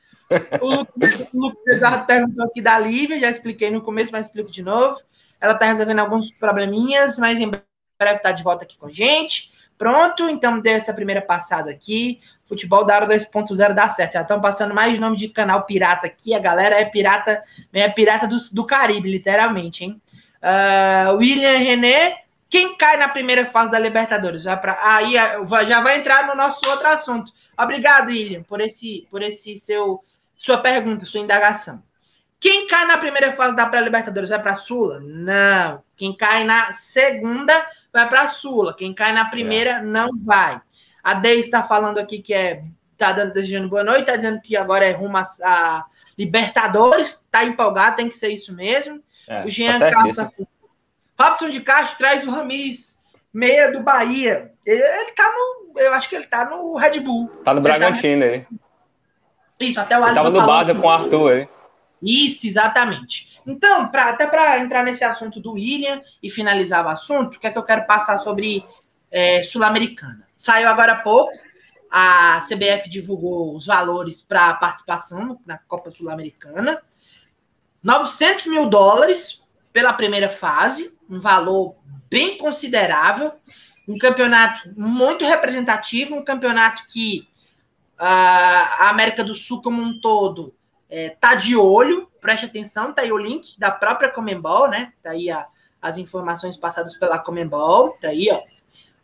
O 0.61 0.75
Lucas, 0.77 1.27
o 1.33 1.53
Eduardo 1.67 2.07
perguntou 2.07 2.45
aqui 2.45 2.61
da 2.61 2.79
Lívia, 2.79 3.21
já 3.21 3.31
expliquei 3.31 3.71
no 3.71 3.83
começo, 3.83 4.11
mas 4.11 4.27
explico 4.27 4.51
de 4.51 4.63
novo. 4.63 5.01
Ela 5.41 5.53
está 5.53 5.67
resolvendo 5.67 6.01
alguns 6.01 6.31
probleminhas, 6.31 7.19
mas 7.19 7.39
em 7.39 7.51
breve 7.51 8.17
está 8.17 8.33
de 8.33 8.43
volta 8.43 8.65
aqui 8.65 8.77
com 8.77 8.87
a 8.87 8.93
gente. 8.93 9.53
Pronto, 9.77 10.29
então 10.29 10.61
dê 10.61 10.71
essa 10.71 10.95
primeira 10.95 11.21
passada 11.21 11.71
aqui. 11.71 12.21
Futebol 12.45 12.85
da 12.85 12.97
Hora 12.97 13.07
2.0 13.07 13.73
dá 13.73 13.89
certo. 13.89 14.13
Já 14.15 14.23
estão 14.23 14.41
passando 14.41 14.75
mais 14.75 14.99
nome 14.99 15.17
de 15.17 15.29
canal 15.29 15.65
pirata 15.65 16.07
aqui. 16.07 16.35
A 16.35 16.39
galera 16.39 16.79
é 16.79 16.85
pirata, 16.85 17.43
é 17.73 17.89
pirata 17.89 18.27
do, 18.27 18.37
do 18.53 18.67
Caribe, 18.67 19.11
literalmente, 19.11 19.85
hein? 19.85 20.01
Uh, 20.43 21.17
William 21.17 21.57
René, 21.57 22.19
quem 22.51 22.77
cai 22.77 22.99
na 22.99 23.09
primeira 23.09 23.47
fase 23.47 23.71
da 23.71 23.79
Libertadores? 23.79 24.45
Vai 24.45 24.61
pra, 24.61 24.79
aí 24.83 25.15
já 25.67 25.81
vai 25.81 25.99
entrar 25.99 26.27
no 26.27 26.35
nosso 26.35 26.61
outro 26.69 26.87
assunto. 26.87 27.33
Obrigado, 27.59 28.09
William, 28.09 28.43
por 28.43 28.61
esse, 28.61 29.07
por 29.11 29.23
esse 29.23 29.59
seu 29.59 30.05
sua 30.37 30.59
pergunta, 30.59 31.07
sua 31.07 31.21
indagação. 31.21 31.83
Quem 32.39 32.67
cai 32.67 32.87
na 32.87 32.99
primeira 32.99 33.33
fase 33.33 33.57
da 33.57 33.67
pré-Libertadores 33.67 34.29
vai 34.29 34.43
para 34.43 34.53
a 34.53 34.57
Sula? 34.59 35.01
Não. 35.01 35.83
Quem 35.97 36.15
cai 36.15 36.45
na 36.45 36.75
segunda 36.75 37.67
vai 37.91 38.07
para 38.07 38.23
a 38.25 38.29
Sula. 38.29 38.75
Quem 38.75 38.93
cai 38.93 39.15
na 39.15 39.25
primeira 39.25 39.71
é. 39.71 39.83
não 39.83 40.11
vai. 40.19 40.61
A 41.05 41.15
Deise 41.15 41.43
está 41.43 41.63
falando 41.63 41.99
aqui 41.99 42.21
que 42.21 42.35
é. 42.35 42.65
Tá 42.97 43.13
dando, 43.13 43.33
desejando 43.33 43.69
boa 43.69 43.83
noite, 43.83 44.07
tá 44.07 44.15
dizendo 44.15 44.41
que 44.41 44.57
agora 44.57 44.85
é 44.85 44.93
rumo 44.93 45.17
a, 45.17 45.27
a 45.43 45.85
Libertadores, 46.17 47.27
tá 47.29 47.45
empolgado, 47.45 47.97
tem 47.97 48.09
que 48.09 48.17
ser 48.17 48.29
isso 48.29 48.55
mesmo. 48.55 49.03
É, 49.29 49.45
o 49.45 49.51
Jean 49.51 49.81
tá 49.81 49.91
Carlos 49.91 50.17
Robson 51.19 51.51
de 51.51 51.61
Castro 51.61 51.99
traz 51.99 52.25
o 52.25 52.31
Ramires, 52.31 53.01
meia 53.33 53.73
do 53.73 53.81
Bahia. 53.81 54.53
Ele, 54.65 54.81
ele 54.81 55.11
tá 55.13 55.25
no. 55.25 55.81
Eu 55.81 55.93
acho 55.95 56.09
que 56.09 56.15
ele 56.15 56.27
tá 56.27 56.49
no 56.49 56.77
Red 56.77 57.01
Bull. 57.01 57.29
Tá 57.45 57.53
no 57.53 57.61
Bragantino 57.61 58.23
tá 58.23 58.29
aí. 58.29 58.47
Isso, 59.61 59.81
até 59.81 59.99
o 59.99 60.05
Alisson. 60.05 60.21
Ele 60.21 60.33
tava 60.33 60.41
no 60.41 60.47
base 60.47 60.75
com 60.75 60.87
o 60.87 60.91
Arthur 60.91 61.33
aí. 61.33 61.49
Isso, 62.03 62.47
exatamente. 62.47 63.41
Então, 63.47 63.89
pra, 63.89 64.11
até 64.11 64.27
para 64.27 64.59
entrar 64.61 64.83
nesse 64.83 65.05
assunto 65.05 65.41
do 65.41 65.53
William 65.53 66.01
e 66.23 66.31
finalizar 66.31 66.85
o 66.85 66.89
assunto, 66.89 67.37
o 67.37 67.41
que 67.41 67.47
é 67.47 67.51
que 67.51 67.59
eu 67.59 67.63
quero 67.63 67.87
passar 67.87 68.19
sobre 68.19 68.65
é, 69.15 69.45
Sul-Americana? 69.45 70.27
Saiu 70.37 70.69
agora 70.69 70.95
há 70.95 70.97
pouco. 70.97 71.33
A 71.89 72.41
CBF 72.49 72.91
divulgou 72.91 73.55
os 73.55 73.67
valores 73.67 74.21
para 74.21 74.55
participação 74.55 75.41
na 75.47 75.57
Copa 75.57 75.93
Sul-Americana. 75.93 76.83
900 77.81 78.47
mil 78.47 78.69
dólares 78.69 79.41
pela 79.73 79.93
primeira 79.93 80.29
fase, 80.29 80.99
um 81.09 81.21
valor 81.21 81.77
bem 82.11 82.37
considerável. 82.37 83.33
Um 83.87 83.99
campeonato 83.99 84.69
muito 84.77 85.25
representativo, 85.25 86.17
um 86.17 86.25
campeonato 86.25 86.85
que 86.89 87.29
uh, 88.01 88.03
a 88.03 88.89
América 88.89 89.23
do 89.23 89.35
Sul 89.35 89.63
como 89.63 89.81
um 89.81 90.01
todo 90.01 90.53
está 90.91 91.35
é, 91.35 91.37
de 91.37 91.55
olho, 91.55 92.11
preste 92.21 92.47
atenção, 92.47 92.93
tá 92.93 93.03
aí 93.03 93.13
o 93.13 93.19
link 93.19 93.59
da 93.61 93.71
própria 93.71 94.11
Comembol, 94.11 94.69
né? 94.69 94.93
Tá 95.03 95.11
aí 95.11 95.31
a, 95.31 95.47
as 95.81 95.99
informações 95.99 96.57
passadas 96.57 96.97
pela 96.97 97.19
Comembol, 97.19 97.91
tá 98.01 98.09
aí, 98.09 98.29
ó. 98.33 98.54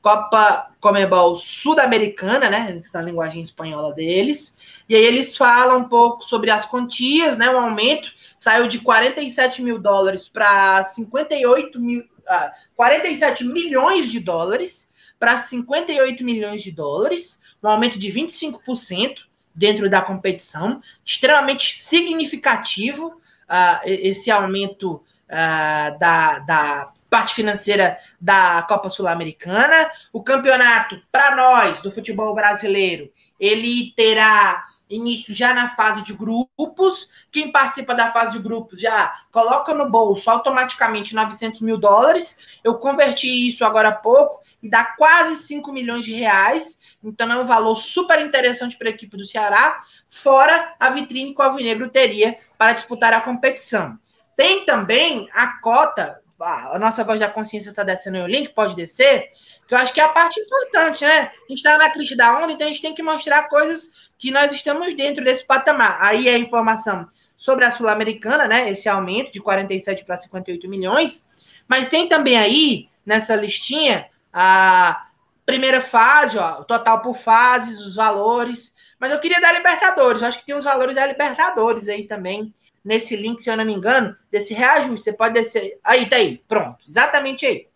Copa 0.02 0.70
Comebol 0.80 1.36
Sul-Americana, 1.36 2.48
né? 2.48 2.76
Essa 2.78 3.00
linguagem 3.02 3.42
espanhola 3.42 3.92
deles. 3.92 4.56
E 4.88 4.96
aí 4.96 5.02
eles 5.02 5.36
falam 5.36 5.78
um 5.78 5.88
pouco 5.88 6.24
sobre 6.24 6.50
as 6.50 6.64
quantias, 6.64 7.36
né? 7.36 7.50
O 7.50 7.58
aumento 7.58 8.12
saiu 8.38 8.66
de 8.66 8.80
47 8.80 9.62
mil 9.62 9.78
dólares 9.78 10.28
para 10.28 10.84
58 10.84 11.78
mil. 11.80 12.04
Ah, 12.26 12.52
47 12.76 13.44
milhões 13.44 14.10
de 14.10 14.20
dólares 14.20 14.90
para 15.18 15.36
58 15.36 16.24
milhões 16.24 16.62
de 16.62 16.72
dólares, 16.72 17.40
um 17.62 17.68
aumento 17.68 17.98
de 17.98 18.08
25% 18.10 19.16
dentro 19.54 19.90
da 19.90 20.00
competição, 20.00 20.80
extremamente 21.04 21.82
significativo 21.82 23.20
uh, 23.50 23.80
esse 23.84 24.30
aumento 24.30 24.94
uh, 24.94 25.98
da, 25.98 26.38
da 26.38 26.92
parte 27.10 27.34
financeira 27.34 27.98
da 28.20 28.62
Copa 28.62 28.88
Sul-Americana. 28.88 29.90
O 30.12 30.22
campeonato, 30.22 31.02
para 31.10 31.34
nós, 31.34 31.82
do 31.82 31.90
futebol 31.90 32.34
brasileiro, 32.34 33.12
ele 33.38 33.92
terá 33.96 34.64
início 34.88 35.34
já 35.34 35.52
na 35.52 35.70
fase 35.70 36.02
de 36.02 36.12
grupos. 36.12 37.08
Quem 37.30 37.52
participa 37.52 37.94
da 37.94 38.10
fase 38.10 38.32
de 38.32 38.38
grupos 38.38 38.80
já 38.80 39.14
coloca 39.30 39.74
no 39.74 39.88
bolso 39.88 40.30
automaticamente 40.30 41.14
900 41.14 41.60
mil 41.60 41.78
dólares. 41.78 42.38
Eu 42.62 42.78
converti 42.78 43.48
isso 43.48 43.64
agora 43.64 43.90
há 43.90 43.94
pouco 43.94 44.40
e 44.62 44.68
dá 44.68 44.84
quase 44.84 45.36
5 45.42 45.72
milhões 45.72 46.04
de 46.04 46.12
reais. 46.12 46.78
Então 47.02 47.30
é 47.32 47.36
um 47.36 47.46
valor 47.46 47.76
super 47.76 48.20
interessante 48.20 48.76
para 48.76 48.88
a 48.88 48.92
equipe 48.92 49.16
do 49.16 49.26
Ceará, 49.26 49.80
fora 50.08 50.74
a 50.78 50.90
vitrine 50.90 51.34
que 51.34 51.40
o 51.40 51.44
Alvinegro 51.44 51.88
teria 51.88 52.38
para 52.58 52.74
disputar 52.74 53.12
a 53.12 53.20
competição. 53.20 53.98
Tem 54.36 54.64
também 54.64 55.28
a 55.32 55.60
cota 55.60 56.20
a 56.40 56.78
nossa 56.78 57.04
voz 57.04 57.20
da 57.20 57.28
consciência 57.28 57.70
está 57.70 57.82
descendo 57.82 58.18
o 58.18 58.26
link, 58.26 58.50
pode 58.50 58.74
descer, 58.74 59.30
que 59.66 59.74
eu 59.74 59.78
acho 59.78 59.92
que 59.92 60.00
é 60.00 60.04
a 60.04 60.08
parte 60.08 60.40
importante, 60.40 61.04
né? 61.04 61.20
A 61.20 61.48
gente 61.48 61.58
está 61.58 61.78
na 61.78 61.90
crista 61.90 62.16
da 62.16 62.38
onda, 62.42 62.52
então 62.52 62.66
a 62.66 62.70
gente 62.70 62.82
tem 62.82 62.94
que 62.94 63.02
mostrar 63.02 63.48
coisas 63.48 63.90
que 64.18 64.30
nós 64.30 64.52
estamos 64.52 64.96
dentro 64.96 65.24
desse 65.24 65.46
patamar. 65.46 65.98
Aí 66.00 66.28
é 66.28 66.34
a 66.34 66.38
informação 66.38 67.08
sobre 67.36 67.64
a 67.64 67.70
Sul-Americana, 67.70 68.48
né? 68.48 68.70
Esse 68.70 68.88
aumento 68.88 69.32
de 69.32 69.40
47 69.40 70.04
para 70.04 70.18
58 70.18 70.68
milhões. 70.68 71.28
Mas 71.68 71.88
tem 71.88 72.08
também 72.08 72.36
aí, 72.36 72.88
nessa 73.06 73.36
listinha, 73.36 74.08
a 74.32 75.06
primeira 75.46 75.80
fase, 75.80 76.36
ó, 76.36 76.60
o 76.60 76.64
total 76.64 77.00
por 77.00 77.16
fases, 77.16 77.78
os 77.80 77.94
valores. 77.94 78.74
Mas 78.98 79.12
eu 79.12 79.20
queria 79.20 79.40
dar 79.40 79.54
Libertadores, 79.54 80.20
eu 80.20 80.28
acho 80.28 80.40
que 80.40 80.46
tem 80.46 80.54
os 80.54 80.64
valores 80.64 80.96
da 80.96 81.06
Libertadores 81.06 81.88
aí 81.88 82.06
também, 82.06 82.52
nesse 82.84 83.16
link, 83.16 83.42
se 83.42 83.50
eu 83.50 83.56
não 83.56 83.64
me 83.64 83.72
engano, 83.72 84.16
desse 84.30 84.54
reajuste. 84.54 85.04
Você 85.04 85.12
pode 85.12 85.34
descer. 85.34 85.78
Aí, 85.84 86.08
tá 86.08 86.16
aí, 86.16 86.42
pronto, 86.48 86.78
exatamente 86.88 87.46
aí. 87.46 87.66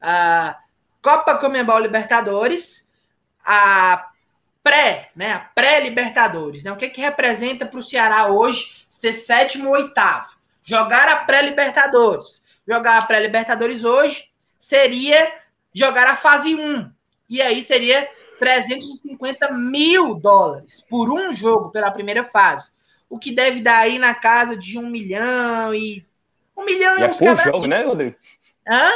A 0.00 0.58
Copa 1.00 1.36
Comembol 1.36 1.78
Libertadores, 1.78 2.88
a 3.44 4.08
pré, 4.62 5.10
né? 5.14 5.32
A 5.32 5.40
pré-Libertadores, 5.40 6.62
né? 6.62 6.72
O 6.72 6.76
que 6.76 6.88
que 6.88 7.00
representa 7.00 7.66
para 7.66 7.78
o 7.78 7.82
Ceará 7.82 8.28
hoje 8.28 8.86
ser 8.90 9.12
sétimo 9.12 9.68
ou 9.68 9.74
oitavo? 9.74 10.30
Jogar 10.64 11.08
a 11.08 11.16
pré-Libertadores. 11.16 12.42
Jogar 12.66 12.98
a 12.98 13.02
pré-Libertadores 13.02 13.84
hoje 13.84 14.30
seria 14.58 15.34
jogar 15.74 16.06
a 16.06 16.16
fase 16.16 16.54
1. 16.54 16.90
E 17.28 17.42
aí 17.42 17.62
seria 17.64 18.08
350 18.38 19.52
mil 19.52 20.14
dólares 20.14 20.80
por 20.80 21.10
um 21.10 21.34
jogo 21.34 21.70
pela 21.70 21.90
primeira 21.90 22.24
fase 22.24 22.70
o 23.12 23.18
que 23.18 23.30
deve 23.30 23.60
dar 23.60 23.80
aí 23.80 23.98
na 23.98 24.14
casa 24.14 24.56
de 24.56 24.78
um 24.78 24.88
milhão 24.88 25.74
e. 25.74 26.02
Um 26.56 26.64
milhão 26.64 26.98
e, 26.98 27.02
é 27.02 27.08
por 27.08 27.36
jogo, 27.44 27.66
né, 27.66 27.82
Rodrigo? 27.84 28.16
Hã? 28.66 28.90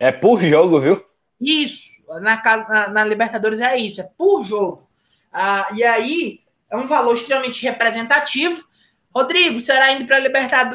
É 0.00 0.10
por 0.10 0.40
jogo, 0.40 0.80
viu? 0.80 1.06
Isso. 1.40 2.02
Na, 2.20 2.42
na, 2.42 2.88
na 2.88 3.04
Libertadores 3.04 3.60
é 3.60 3.76
isso, 3.76 4.00
é 4.00 4.10
por 4.18 4.42
jogo. 4.42 4.90
Ah, 5.32 5.68
e 5.74 5.84
aí 5.84 6.40
é 6.68 6.76
um 6.76 6.88
valor 6.88 7.16
extremamente 7.16 7.62
representativo. 7.62 8.64
Rodrigo, 9.14 9.60
será 9.60 9.92
indo 9.92 10.08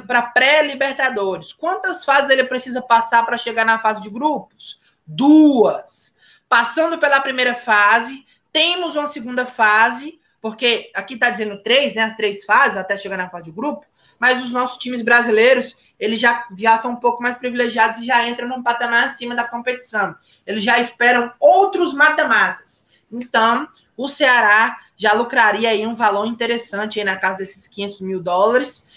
para 0.07 0.21
pré-Libertadores. 0.21 1.51
Quantas 1.51 2.05
fases 2.05 2.29
ele 2.29 2.45
precisa 2.45 2.81
passar 2.81 3.25
para 3.25 3.37
chegar 3.37 3.65
na 3.65 3.79
fase 3.79 4.01
de 4.01 4.09
grupos? 4.09 4.79
Duas. 5.05 6.15
Passando 6.47 6.97
pela 6.97 7.19
primeira 7.19 7.53
fase, 7.53 8.25
temos 8.53 8.95
uma 8.95 9.07
segunda 9.07 9.45
fase 9.45 10.20
porque 10.41 10.89
aqui 10.93 11.13
está 11.13 11.29
dizendo 11.29 11.61
três, 11.61 11.93
né? 11.93 12.03
As 12.03 12.17
três 12.17 12.43
fases 12.43 12.77
até 12.77 12.97
chegar 12.97 13.17
na 13.17 13.29
fase 13.29 13.45
de 13.45 13.51
grupo, 13.51 13.85
mas 14.19 14.43
os 14.43 14.51
nossos 14.51 14.77
times 14.77 15.01
brasileiros 15.01 15.77
eles 16.01 16.19
já, 16.19 16.47
já 16.57 16.79
são 16.79 16.93
um 16.93 16.95
pouco 16.95 17.21
mais 17.21 17.37
privilegiados 17.37 17.99
e 17.99 18.07
já 18.07 18.27
entram 18.27 18.47
num 18.47 18.63
patamar 18.63 19.09
acima 19.09 19.35
da 19.35 19.47
competição. 19.47 20.15
Eles 20.47 20.63
já 20.63 20.79
esperam 20.79 21.31
outros 21.39 21.93
matamatas. 21.93 22.89
Então, 23.11 23.67
o 23.95 24.07
Ceará 24.07 24.79
já 24.97 25.13
lucraria 25.13 25.69
aí 25.69 25.85
um 25.85 25.93
valor 25.93 26.25
interessante 26.25 26.99
aí 26.99 27.05
na 27.05 27.17
casa 27.17 27.37
desses 27.37 27.67
500 27.67 28.01
mil 28.01 28.19
dólares, 28.19 28.87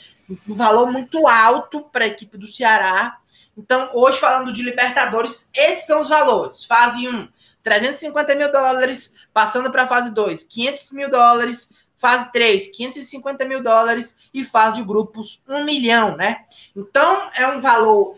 um 0.49 0.55
valor 0.55 0.90
muito 0.90 1.26
alto 1.26 1.82
para 1.82 2.05
a 2.05 2.09
equipe 2.09 2.38
do 2.38 2.49
Ceará. 2.49 3.18
Então, 3.57 3.90
hoje, 3.92 4.18
falando 4.18 4.51
de 4.51 4.62
Libertadores, 4.62 5.51
esses 5.55 5.86
são 5.86 6.01
os 6.01 6.09
valores. 6.09 6.64
Fase 6.64 7.07
1, 7.07 7.28
350 7.62 8.34
mil 8.34 8.51
dólares. 8.51 9.14
Passando 9.35 9.70
para 9.70 9.82
a 9.82 9.89
fase 9.89 10.11
2, 10.11 10.45
500 10.45 10.91
mil 10.93 11.11
dólares. 11.11 11.70
Fase 11.99 12.32
3, 12.32 12.74
550 12.74 13.45
mil 13.45 13.62
dólares. 13.62 14.16
E 14.32 14.43
fase 14.43 14.76
de 14.76 14.85
grupos, 14.85 15.43
1 15.47 15.64
milhão, 15.64 16.16
né? 16.16 16.47
Então, 16.74 17.30
é 17.35 17.47
um 17.47 17.61
valor 17.61 18.16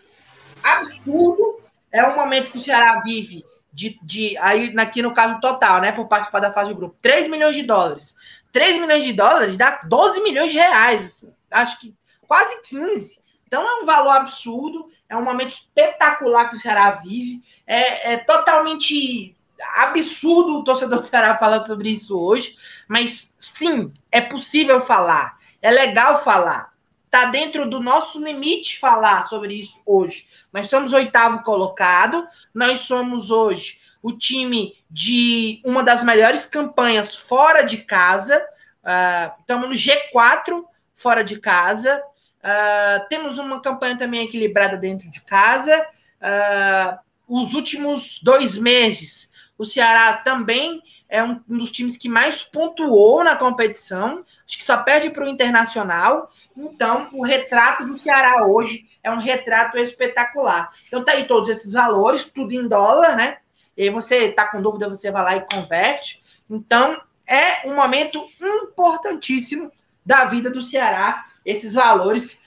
absurdo. 0.62 1.60
É 1.90 2.06
um 2.06 2.14
momento 2.14 2.52
que 2.52 2.58
o 2.58 2.60
Ceará 2.60 3.00
vive 3.00 3.44
de, 3.76 3.98
de 4.02 4.38
aí 4.38 4.74
aqui 4.78 5.02
no 5.02 5.12
caso 5.12 5.38
total, 5.38 5.82
né, 5.82 5.92
por 5.92 6.08
participar 6.08 6.40
da 6.40 6.50
fase 6.50 6.70
de 6.70 6.74
grupo, 6.74 6.96
3 7.02 7.28
milhões 7.28 7.54
de 7.54 7.62
dólares. 7.62 8.16
3 8.50 8.80
milhões 8.80 9.04
de 9.04 9.12
dólares 9.12 9.58
dá 9.58 9.82
12 9.84 10.22
milhões 10.22 10.50
de 10.50 10.56
reais, 10.56 11.04
assim, 11.04 11.34
acho 11.50 11.78
que 11.78 11.94
quase 12.26 12.58
15. 12.62 13.20
Então 13.46 13.62
é 13.62 13.82
um 13.82 13.84
valor 13.84 14.12
absurdo, 14.12 14.90
é 15.10 15.14
um 15.14 15.22
momento 15.22 15.50
espetacular 15.50 16.48
que 16.48 16.56
o 16.56 16.58
Ceará 16.58 16.92
vive, 16.92 17.42
é, 17.66 18.14
é 18.14 18.16
totalmente 18.16 19.35
absurdo 19.76 20.58
o 20.58 20.64
torcedor 20.64 21.00
do 21.00 21.06
Ceará 21.06 21.36
falar 21.36 21.64
sobre 21.64 21.90
isso 21.90 22.18
hoje, 22.18 22.56
mas 22.88 23.36
sim, 23.40 23.92
é 24.10 24.20
possível 24.20 24.80
falar, 24.80 25.38
é 25.62 25.70
legal 25.70 26.22
falar. 26.22 26.74
Tá 27.10 27.26
dentro 27.26 27.68
do 27.68 27.80
nosso 27.80 28.22
limite 28.22 28.78
falar 28.78 29.26
sobre 29.26 29.54
isso 29.54 29.80
hoje. 29.86 30.28
Nós 30.52 30.68
somos 30.68 30.92
oitavo 30.92 31.42
colocado, 31.42 32.26
nós 32.52 32.80
somos 32.80 33.30
hoje 33.30 33.80
o 34.02 34.12
time 34.12 34.74
de 34.90 35.60
uma 35.64 35.82
das 35.82 36.04
melhores 36.04 36.46
campanhas 36.46 37.16
fora 37.16 37.62
de 37.62 37.78
casa. 37.78 38.38
Uh, 38.82 39.40
estamos 39.40 39.68
no 39.68 39.74
G4 39.74 40.64
fora 40.96 41.24
de 41.24 41.40
casa. 41.40 42.02
Uh, 42.38 43.08
temos 43.08 43.38
uma 43.38 43.60
campanha 43.60 43.96
também 43.96 44.24
equilibrada 44.24 44.76
dentro 44.76 45.10
de 45.10 45.20
casa. 45.22 45.86
Uh, 46.20 46.98
os 47.26 47.54
últimos 47.54 48.20
dois 48.22 48.56
meses 48.56 49.30
o 49.58 49.64
Ceará 49.64 50.14
também 50.18 50.82
é 51.08 51.22
um, 51.22 51.40
dos 51.46 51.70
times 51.70 51.96
que 51.96 52.08
mais 52.08 52.42
pontuou 52.42 53.22
na 53.22 53.36
competição, 53.36 54.24
acho 54.46 54.58
que 54.58 54.64
só 54.64 54.82
perde 54.82 55.10
para 55.10 55.24
o 55.24 55.28
Internacional. 55.28 56.30
Então, 56.56 57.08
o 57.12 57.22
retrato 57.22 57.84
do 57.86 57.96
Ceará 57.96 58.46
hoje 58.46 58.88
é 59.02 59.10
um 59.10 59.18
retrato 59.18 59.78
espetacular. 59.78 60.72
Então, 60.86 61.04
tá 61.04 61.12
aí 61.12 61.26
todos 61.26 61.48
esses 61.48 61.72
valores, 61.72 62.24
tudo 62.24 62.52
em 62.52 62.66
dólar, 62.66 63.16
né? 63.16 63.38
E 63.76 63.82
aí 63.82 63.90
você 63.90 64.32
tá 64.32 64.46
com 64.46 64.60
dúvida, 64.60 64.88
você 64.88 65.10
vai 65.10 65.22
lá 65.22 65.36
e 65.36 65.46
converte. 65.46 66.24
Então, 66.48 67.00
é 67.26 67.68
um 67.68 67.74
momento 67.74 68.26
importantíssimo 68.40 69.70
da 70.04 70.24
vida 70.24 70.50
do 70.50 70.62
Ceará, 70.62 71.26
esses 71.44 71.74
valores. 71.74 72.40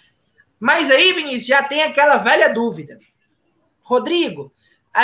Mas 0.59 0.89
aí, 0.89 1.13
Vinícius, 1.13 1.45
já 1.45 1.63
tem 1.63 1.83
aquela 1.83 2.17
velha 2.17 2.53
dúvida. 2.53 2.99
Rodrigo, 3.81 4.51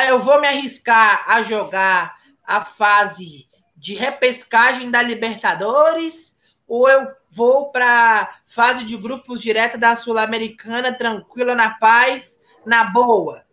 eu 0.03 0.19
vou 0.19 0.41
me 0.41 0.47
arriscar 0.47 1.23
a 1.27 1.43
jogar 1.43 2.17
a 2.45 2.65
fase 2.65 3.47
de 3.75 3.93
repescagem 3.93 4.89
da 4.89 5.01
Libertadores 5.01 6.35
ou 6.67 6.89
eu 6.89 7.07
vou 7.31 7.71
para 7.71 8.39
fase 8.45 8.83
de 8.83 8.97
grupos 8.97 9.39
direto 9.39 9.77
da 9.77 9.95
Sul-Americana, 9.95 10.93
tranquila, 10.93 11.53
na 11.53 11.71
paz, 11.71 12.39
na 12.65 12.85
boa. 12.85 13.43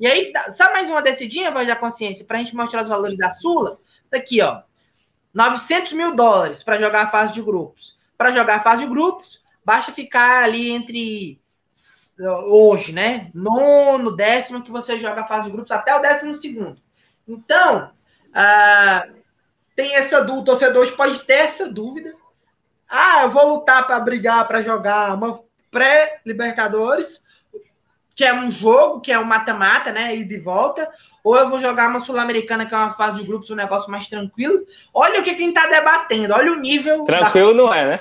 E 0.00 0.06
aí, 0.06 0.32
só 0.52 0.72
mais 0.72 0.88
uma 0.88 1.02
decidinha, 1.02 1.50
voz 1.50 1.66
da 1.66 1.76
consciência, 1.76 2.24
para 2.24 2.36
a 2.36 2.40
gente 2.40 2.56
mostrar 2.56 2.82
os 2.82 2.88
valores 2.88 3.16
da 3.16 3.30
Sula. 3.30 3.78
Tá 4.10 4.16
aqui, 4.16 4.40
ó. 4.40 4.62
900 5.32 5.92
mil 5.92 6.16
dólares 6.16 6.62
para 6.62 6.78
jogar 6.78 7.02
a 7.02 7.10
fase 7.10 7.34
de 7.34 7.42
grupos. 7.42 7.98
Para 8.16 8.32
jogar 8.32 8.56
a 8.56 8.62
fase 8.62 8.82
de 8.82 8.88
grupos, 8.88 9.40
basta 9.64 9.92
ficar 9.92 10.44
ali 10.44 10.70
entre 10.70 11.40
hoje, 12.18 12.92
né? 12.92 13.30
Nono, 13.34 14.14
décimo, 14.14 14.62
que 14.62 14.70
você 14.70 14.98
joga 14.98 15.22
a 15.22 15.26
fase 15.26 15.46
de 15.46 15.52
grupos 15.52 15.70
até 15.70 15.94
o 15.94 16.00
décimo 16.00 16.34
segundo. 16.34 16.76
Então, 17.26 17.90
ah, 18.34 19.06
tem 19.76 19.94
essa 19.94 20.20
dúvida, 20.20 20.40
o 20.40 20.44
torcedor 20.44 20.92
pode 20.96 21.20
ter 21.20 21.34
essa 21.34 21.70
dúvida. 21.70 22.12
Ah, 22.88 23.22
eu 23.24 23.30
vou 23.30 23.54
lutar 23.54 23.86
para 23.86 24.00
brigar, 24.00 24.48
para 24.48 24.62
jogar 24.62 25.14
uma 25.14 25.40
pré-Libertadores, 25.70 27.22
que 28.16 28.24
é 28.24 28.34
um 28.34 28.50
jogo, 28.50 29.00
que 29.00 29.12
é 29.12 29.18
um 29.18 29.24
mata-mata, 29.24 29.92
né? 29.92 30.16
E 30.16 30.24
de 30.24 30.38
volta. 30.38 30.90
Ou 31.22 31.36
eu 31.36 31.48
vou 31.48 31.60
jogar 31.60 31.88
uma 31.88 32.00
Sul-Americana, 32.00 32.66
que 32.66 32.74
é 32.74 32.76
uma 32.76 32.94
fase 32.94 33.20
de 33.20 33.26
grupos, 33.26 33.50
um 33.50 33.54
negócio 33.54 33.90
mais 33.90 34.08
tranquilo. 34.08 34.66
Olha 34.92 35.20
o 35.20 35.22
que 35.22 35.34
quem 35.34 35.50
está 35.50 35.66
debatendo, 35.66 36.32
olha 36.34 36.52
o 36.52 36.56
nível. 36.56 37.04
Tranquilo 37.04 37.54
da... 37.54 37.62
não 37.62 37.74
é, 37.74 37.86
né? 37.86 38.00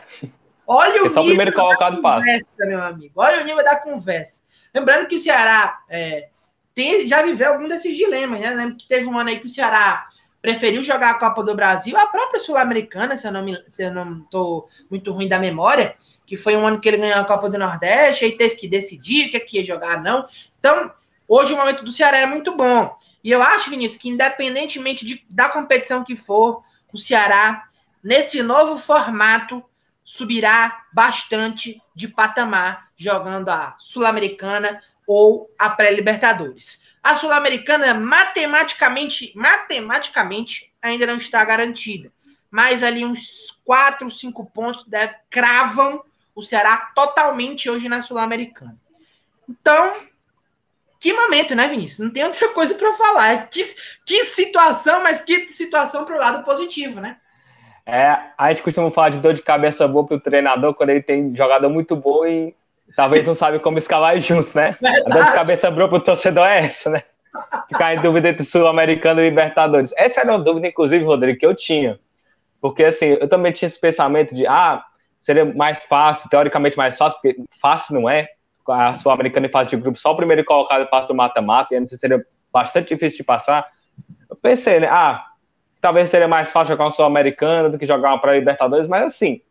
Olha 0.68 1.06
o 1.06 1.10
só 1.10 1.22
nível 1.22 1.36
primeiro 1.36 1.54
colocado 1.54 2.02
da 2.02 2.16
conversa, 2.16 2.66
meu 2.66 2.84
amigo. 2.84 3.14
Olha 3.16 3.42
o 3.42 3.46
nível 3.46 3.64
da 3.64 3.78
conversa. 3.78 4.42
Lembrando 4.76 5.08
que 5.08 5.16
o 5.16 5.20
Ceará 5.20 5.80
é, 5.90 6.28
tem, 6.76 7.08
já 7.08 7.24
viveu 7.24 7.54
algum 7.54 7.70
desses 7.70 7.96
dilemas, 7.96 8.42
né? 8.42 8.52
Lembro 8.52 8.76
que 8.76 8.88
teve 8.88 9.06
um 9.06 9.18
ano 9.18 9.30
aí 9.30 9.40
que 9.40 9.48
o 9.48 9.50
Ceará 9.50 10.10
preferiu 10.42 10.82
jogar 10.82 11.12
a 11.12 11.20
Copa 11.20 11.44
do 11.44 11.56
Brasil, 11.56 11.98
a 11.98 12.08
própria 12.08 12.42
Sul-Americana, 12.42 13.18
se 13.18 13.28
eu 13.28 13.32
não 13.32 13.44
me, 13.44 13.58
se 13.70 13.84
eu 13.84 13.94
não 13.94 14.22
tô 14.22 14.68
muito 14.90 15.12
ruim 15.12 15.28
da 15.28 15.40
memória, 15.40 15.96
que 16.26 16.38
foi 16.38 16.56
um 16.56 16.68
ano 16.68 16.80
que 16.80 16.88
ele 16.88 16.98
ganhou 16.98 17.18
a 17.18 17.26
Copa 17.26 17.50
do 17.50 17.58
Nordeste, 17.58 18.26
aí 18.26 18.38
teve 18.38 18.56
que 18.56 18.68
decidir 18.68 19.28
o 19.28 19.32
que, 19.32 19.38
é 19.38 19.40
que 19.40 19.58
ia 19.58 19.66
jogar, 19.66 20.02
não. 20.02 20.28
Então, 20.60 20.92
hoje 21.28 21.54
o 21.54 21.58
momento 21.58 21.84
do 21.84 21.92
Ceará 21.92 22.18
é 22.18 22.26
muito 22.26 22.56
bom. 22.56 22.96
E 23.24 23.32
eu 23.32 23.42
acho, 23.42 23.70
Vinícius, 23.70 24.02
que 24.02 24.10
independentemente 24.10 25.06
de, 25.06 25.26
da 25.30 25.50
competição 25.50 26.04
que 26.04 26.16
for, 26.16 26.64
o 26.94 26.98
Ceará, 26.98 27.68
nesse 28.04 28.42
novo 28.42 28.80
formato, 28.80 29.64
subirá 30.08 30.86
bastante 30.94 31.82
de 31.94 32.08
patamar 32.08 32.88
jogando 32.96 33.50
a 33.50 33.76
Sul-Americana 33.78 34.82
ou 35.06 35.54
a 35.60 35.70
pré-Libertadores. 35.70 36.82
A 37.04 37.18
Sul-Americana 37.18 37.94
matematicamente, 37.94 39.34
matematicamente 39.36 40.72
ainda 40.82 41.06
não 41.06 41.18
está 41.18 41.44
garantida, 41.44 42.10
mas 42.50 42.84
ali 42.84 43.04
uns 43.04 43.62
4, 43.66 44.10
5 44.10 44.46
pontos 44.46 44.86
deve, 44.86 45.14
cravam 45.30 46.02
o 46.34 46.42
Ceará 46.42 46.90
totalmente 46.96 47.70
hoje 47.70 47.90
na 47.90 48.02
Sul-Americana. 48.02 48.78
Então, 49.50 49.94
que 51.02 51.12
momento, 51.12 51.54
né, 51.54 51.68
Vinícius? 51.68 52.00
Não 52.00 52.12
tem 52.12 52.24
outra 52.24 52.48
coisa 52.54 52.74
para 52.76 52.96
falar. 52.96 53.50
Que, 53.50 53.76
que 54.06 54.24
situação, 54.24 55.04
mas 55.04 55.22
que 55.22 55.50
situação 55.50 56.06
para 56.06 56.16
o 56.16 56.20
lado 56.20 56.46
positivo, 56.46 57.02
né? 57.02 57.20
É, 57.88 58.20
a 58.38 58.50
gente 58.50 58.64
costuma 58.64 58.92
falar 58.92 59.10
de 59.10 59.20
dor 59.20 59.34
de 59.34 59.42
cabeça 59.42 59.88
boa 59.88 60.06
para 60.06 60.18
o 60.18 60.20
treinador 60.20 60.74
quando 60.74 60.90
ele 60.90 61.02
tem 61.02 61.34
jogador 61.34 61.70
muito 61.70 61.96
bom 61.96 62.26
e 62.26 62.54
talvez 62.98 63.26
não 63.26 63.34
sabe 63.34 63.60
como 63.60 63.78
escalar 63.78 64.20
juntos, 64.20 64.54
né? 64.54 64.76
Verdade. 64.82 65.04
A 65.06 65.14
dor 65.14 65.24
de 65.24 65.32
cabeça 65.32 65.72
boa 65.72 65.88
para 65.88 65.98
o 65.98 66.02
torcedor 66.02 66.46
é 66.46 66.66
essa, 66.66 66.90
né? 66.90 67.04
Ficar 67.70 67.96
em 67.96 68.02
dúvida 68.02 68.28
entre 68.28 68.44
Sul-Americano 68.44 69.22
e 69.22 69.30
Libertadores. 69.30 69.94
Essa 69.96 70.20
era 70.20 70.34
uma 70.34 70.44
dúvida, 70.44 70.68
inclusive, 70.68 71.06
Rodrigo, 71.06 71.40
que 71.40 71.46
eu 71.46 71.56
tinha. 71.56 71.98
Porque, 72.60 72.84
assim, 72.84 73.06
eu 73.06 73.30
também 73.30 73.54
tinha 73.54 73.68
esse 73.68 73.80
pensamento 73.80 74.36
de, 74.36 74.46
ah, 74.46 74.84
seria 75.22 75.46
mais 75.46 75.86
fácil, 75.86 76.30
teoricamente 76.30 76.76
mais 76.76 76.98
fácil, 76.98 77.20
porque 77.22 77.42
fácil 77.62 77.96
não 77.96 78.10
é. 78.10 78.28
A 78.68 78.96
Sul-Americana 78.96 79.48
em 79.48 79.52
fase 79.52 79.70
de 79.70 79.78
grupo, 79.78 79.98
só 79.98 80.12
o 80.12 80.18
primeiro 80.18 80.44
colocado 80.44 80.86
passa 80.90 81.08
do 81.08 81.16
mata-mata, 81.16 81.74
e 81.74 81.78
antes 81.78 81.98
seria 81.98 82.22
bastante 82.52 82.94
difícil 82.94 83.20
de 83.20 83.24
passar. 83.24 83.66
Eu 84.30 84.36
pensei, 84.36 84.82
né, 84.82 84.90
ah, 84.92 85.24
talvez 85.82 86.10
seria 86.10 86.28
mais 86.28 86.52
fácil 86.52 86.74
jogar 86.74 86.86
uma 86.86 86.92
Sul-Americana 86.92 87.70
do 87.70 87.78
que 87.78 87.86
jogar 87.86 88.10
uma 88.10 88.22
pré-Libertadores, 88.22 88.88
mas 88.88 89.06
assim, 89.06 89.42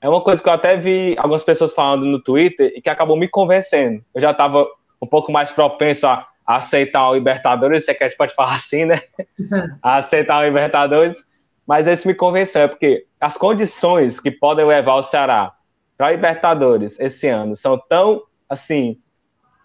é 0.00 0.08
uma 0.08 0.20
coisa 0.20 0.42
que 0.42 0.48
eu 0.48 0.52
até 0.52 0.76
vi 0.76 1.14
algumas 1.18 1.42
pessoas 1.42 1.72
falando 1.72 2.04
no 2.04 2.20
Twitter 2.20 2.72
e 2.76 2.80
que 2.80 2.90
acabou 2.90 3.16
me 3.16 3.28
convencendo. 3.28 4.04
Eu 4.14 4.20
já 4.20 4.30
estava 4.30 4.66
um 5.00 5.06
pouco 5.06 5.32
mais 5.32 5.52
propenso 5.52 6.06
a, 6.06 6.26
aceitar 6.46 7.08
o 7.08 7.14
Libertadores, 7.14 7.84
se 7.84 7.90
é 7.90 7.94
que 7.94 8.04
a 8.04 8.08
gente 8.08 8.16
pode 8.16 8.34
falar 8.34 8.54
assim, 8.54 8.84
né? 8.84 9.00
a 9.82 9.96
aceitar 9.96 10.38
o 10.38 10.44
Libertadores, 10.44 11.24
mas 11.66 11.86
isso 11.86 12.06
me 12.06 12.14
convenceu, 12.14 12.62
é 12.62 12.68
porque 12.68 13.04
as 13.20 13.36
condições 13.36 14.20
que 14.20 14.30
podem 14.30 14.64
levar 14.64 14.94
o 14.94 15.02
Ceará 15.02 15.52
para 15.96 16.08
a 16.08 16.10
Libertadores 16.12 17.00
esse 17.00 17.26
ano 17.26 17.56
são 17.56 17.76
tão, 17.88 18.22
assim, 18.48 18.98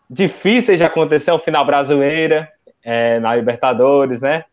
difíceis 0.10 0.80
de 0.80 0.84
acontecer, 0.84 1.32
o 1.32 1.40
final 1.40 1.66
brasileira 1.66 2.52
é, 2.84 3.20
na 3.20 3.36
Libertadores, 3.36 4.22
né? 4.22 4.46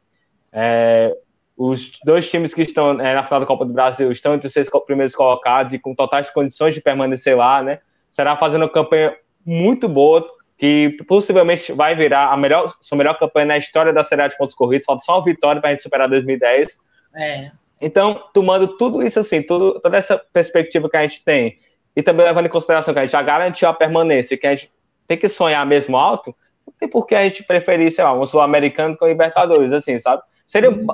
É, 0.52 1.16
os 1.59 1.98
dois 2.04 2.30
times 2.30 2.54
que 2.54 2.62
estão 2.62 3.00
é, 3.00 3.14
na 3.16 3.24
final 3.24 3.40
da 3.40 3.46
Copa 3.46 3.64
do 3.64 3.72
Brasil 3.72 4.12
estão 4.12 4.32
entre 4.32 4.46
os 4.46 4.52
seis 4.52 4.70
primeiros 4.86 5.12
colocados 5.12 5.72
e 5.72 5.78
com 5.78 5.92
totais 5.92 6.30
condições 6.30 6.72
de 6.72 6.80
permanecer 6.80 7.36
lá, 7.36 7.61
né? 7.61 7.80
Será 8.09 8.36
fazendo 8.36 8.62
uma 8.62 8.68
campanha 8.68 9.16
muito 9.44 9.88
boa, 9.88 10.24
que 10.56 10.96
possivelmente 11.09 11.72
vai 11.72 11.96
virar 11.96 12.32
a 12.32 12.36
melhor, 12.36 12.72
sua 12.80 12.96
melhor 12.96 13.18
campanha 13.18 13.46
na 13.46 13.59
história 13.59 13.92
da 13.92 14.04
Série 14.04 14.22
A 14.22 14.28
de 14.28 14.38
pontos 14.38 14.54
corridos. 14.54 14.86
Falta 14.86 15.02
só 15.02 15.16
uma 15.18 15.24
vitória 15.24 15.61
para 15.61 15.70
a 15.70 15.72
gente 15.72 15.82
superar 15.82 16.09
2010. 16.09 16.78
É. 17.16 17.50
Então, 17.80 18.22
tomando 18.32 18.76
tudo 18.76 19.02
isso 19.02 19.18
assim, 19.18 19.42
tudo, 19.42 19.80
toda 19.80 19.96
essa 19.96 20.16
perspectiva 20.32 20.88
que 20.88 20.96
a 20.96 21.02
gente 21.02 21.24
tem, 21.24 21.59
e 21.96 22.02
também 22.04 22.24
levando 22.24 22.46
em 22.46 22.50
consideração 22.50 22.94
que 22.94 23.00
a 23.00 23.02
gente 23.02 23.12
já 23.12 23.22
garantiu 23.22 23.68
a 23.68 23.74
permanência, 23.74 24.38
que 24.38 24.46
a 24.46 24.54
gente 24.54 24.72
tem 25.09 25.18
que 25.18 25.28
sonhar 25.28 25.66
mesmo 25.66 25.96
alto, 25.96 26.32
não 26.64 26.72
tem 26.78 26.88
por 26.88 27.04
que 27.04 27.16
a 27.16 27.22
gente 27.24 27.42
preferir, 27.42 27.90
sei 27.90 28.04
lá, 28.04 28.12
um 28.12 28.24
sul-americano 28.24 28.96
com 28.96 29.09
Libertadores, 29.09 29.72
assim, 29.72 29.98
sabe? 29.98 30.22
Seria 30.46 30.70
uhum. 30.70 30.86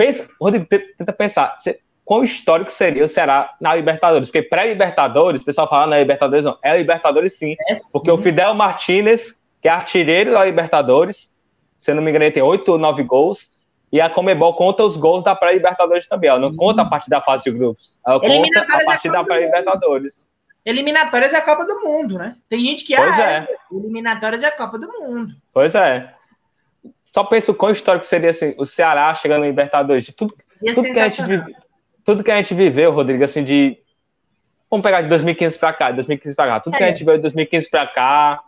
Pensa, 0.00 0.26
Rodrigo, 0.40 0.64
tenta 0.66 1.12
pensar, 1.12 1.54
qual 2.06 2.24
histórico 2.24 2.72
seria 2.72 3.04
o 3.04 3.08
Ceará 3.08 3.54
na 3.60 3.74
Libertadores? 3.74 4.30
Porque 4.30 4.40
pré-Libertadores, 4.40 5.42
o 5.42 5.44
pessoal 5.44 5.68
fala 5.68 5.88
na 5.88 5.98
Libertadores, 5.98 6.42
não, 6.42 6.56
é 6.64 6.74
Libertadores 6.74 7.36
sim, 7.36 7.54
é 7.68 7.78
sim. 7.78 7.90
porque 7.92 8.10
o 8.10 8.16
Fidel 8.16 8.54
Martinez, 8.54 9.38
que 9.60 9.68
é 9.68 9.70
artilheiro 9.70 10.32
da 10.32 10.42
Libertadores, 10.42 11.36
se 11.78 11.90
eu 11.90 11.94
não 11.94 12.02
me 12.02 12.08
engano, 12.08 12.24
ele 12.24 12.32
tem 12.32 12.42
oito 12.42 12.72
ou 12.72 12.78
nove 12.78 13.02
gols, 13.02 13.50
e 13.92 14.00
a 14.00 14.08
Comebol 14.08 14.54
conta 14.54 14.82
os 14.84 14.96
gols 14.96 15.22
da 15.22 15.34
pré-Libertadores 15.34 16.08
também, 16.08 16.30
ela 16.30 16.38
não 16.38 16.48
uhum. 16.48 16.56
conta 16.56 16.80
a 16.80 16.86
parte 16.86 17.10
da 17.10 17.20
fase 17.20 17.44
de 17.44 17.50
grupos, 17.50 17.98
ela 18.06 18.18
conta 18.18 18.58
a 18.58 18.84
parte 18.86 19.12
da 19.12 19.22
pré-Libertadores. 19.22 20.26
Eliminatórias 20.64 21.34
é 21.34 21.36
a 21.36 21.42
Copa 21.42 21.66
do 21.66 21.78
Mundo, 21.82 22.16
né? 22.16 22.36
Tem 22.48 22.60
gente 22.60 22.86
que 22.86 22.96
pois 22.96 23.18
ah, 23.18 23.32
é. 23.32 23.46
eliminatórias 23.70 24.42
é 24.42 24.46
a 24.46 24.56
Copa 24.56 24.78
do 24.78 24.88
Mundo. 24.88 25.34
Pois 25.52 25.74
é 25.74 26.14
só 27.12 27.24
penso 27.24 27.54
quão 27.54 27.72
histórico 27.72 28.06
seria 28.06 28.30
assim, 28.30 28.54
o 28.56 28.64
Ceará 28.64 29.12
chegando 29.14 29.40
no 29.40 29.46
Libertadores. 29.46 30.04
De 30.04 30.12
tudo, 30.12 30.34
tudo, 30.74 30.92
que 30.92 30.98
a 30.98 31.08
gente 31.08 31.22
vive, 31.22 31.56
tudo 32.04 32.24
que 32.24 32.30
a 32.30 32.36
gente 32.36 32.54
viveu, 32.54 32.92
Rodrigo, 32.92 33.24
assim, 33.24 33.42
de. 33.42 33.78
Vamos 34.70 34.84
pegar 34.84 35.00
de 35.02 35.08
2015 35.08 35.58
para 35.58 35.72
cá, 35.72 35.90
2015 35.90 36.36
para 36.36 36.46
cá. 36.46 36.60
Tudo 36.60 36.74
é. 36.74 36.78
que 36.78 36.84
a 36.84 36.86
é. 36.86 36.90
gente 36.90 37.04
viu 37.04 37.14
de 37.14 37.22
2015 37.22 37.68
para 37.68 37.86
cá, 37.88 38.40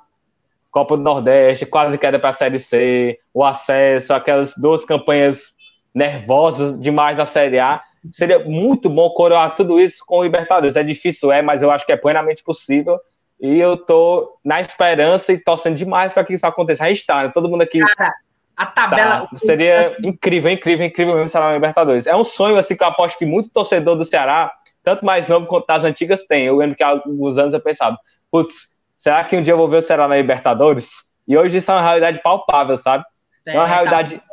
Copa 0.70 0.96
do 0.96 1.02
Nordeste, 1.02 1.66
quase 1.66 1.98
queda 1.98 2.18
para 2.18 2.30
a 2.30 2.32
Série 2.32 2.58
C, 2.58 3.18
o 3.34 3.44
acesso, 3.44 4.14
aquelas 4.14 4.54
duas 4.56 4.84
campanhas 4.84 5.52
nervosas 5.92 6.80
demais 6.80 7.16
da 7.16 7.26
Série 7.26 7.58
A. 7.58 7.82
Seria 8.10 8.38
muito 8.38 8.88
bom 8.88 9.10
coroar 9.10 9.54
tudo 9.54 9.80
isso 9.80 10.04
com 10.06 10.18
o 10.18 10.22
Libertadores. 10.22 10.76
É 10.76 10.82
difícil, 10.82 11.30
é, 11.30 11.42
mas 11.42 11.62
eu 11.62 11.70
acho 11.70 11.84
que 11.84 11.92
é 11.92 11.96
plenamente 11.96 12.42
possível. 12.42 12.98
E 13.40 13.58
eu 13.58 13.76
tô 13.76 14.38
na 14.44 14.60
esperança 14.60 15.32
e 15.32 15.38
torcendo 15.38 15.76
demais 15.76 16.12
para 16.12 16.24
que 16.24 16.32
isso 16.32 16.46
aconteça. 16.46 16.84
A 16.84 16.88
gente 16.88 17.04
tá, 17.04 17.24
né? 17.24 17.30
todo 17.34 17.48
mundo 17.48 17.62
aqui 17.62 17.80
Cara, 17.80 18.12
a 18.56 18.66
tabela. 18.66 19.26
Tá. 19.26 19.36
Seria 19.36 19.80
assim. 19.80 19.94
incrível, 20.04 20.50
incrível, 20.50 20.86
incrível 20.86 21.14
mesmo 21.14 21.28
Ceará 21.28 21.48
na 21.48 21.54
Libertadores. 21.54 22.06
É 22.06 22.14
um 22.14 22.24
sonho 22.24 22.56
assim 22.56 22.76
que 22.76 22.82
eu 22.82 22.88
aposto 22.88 23.18
que 23.18 23.26
muito 23.26 23.50
torcedor 23.50 23.96
do 23.96 24.04
Ceará, 24.04 24.52
tanto 24.82 25.04
mais 25.04 25.28
novo 25.28 25.46
quanto 25.46 25.66
das 25.66 25.84
antigas, 25.84 26.24
tem. 26.24 26.46
Eu 26.46 26.56
lembro 26.56 26.76
que 26.76 26.82
há 26.82 26.88
alguns 26.88 27.38
anos 27.38 27.54
eu 27.54 27.60
pensava, 27.60 27.98
putz, 28.30 28.76
será 28.98 29.24
que 29.24 29.36
um 29.36 29.42
dia 29.42 29.52
eu 29.52 29.58
vou 29.58 29.68
ver 29.68 29.78
o 29.78 29.82
Ceará 29.82 30.06
na 30.06 30.16
Libertadores? 30.16 30.90
E 31.26 31.36
hoje 31.36 31.58
isso 31.58 31.70
é 31.70 31.74
uma 31.74 31.82
realidade 31.82 32.20
palpável, 32.22 32.76
sabe? 32.76 33.04
É, 33.46 33.54
é 33.54 33.58
uma 33.58 33.66
realidade 33.66 34.16
tá. 34.16 34.24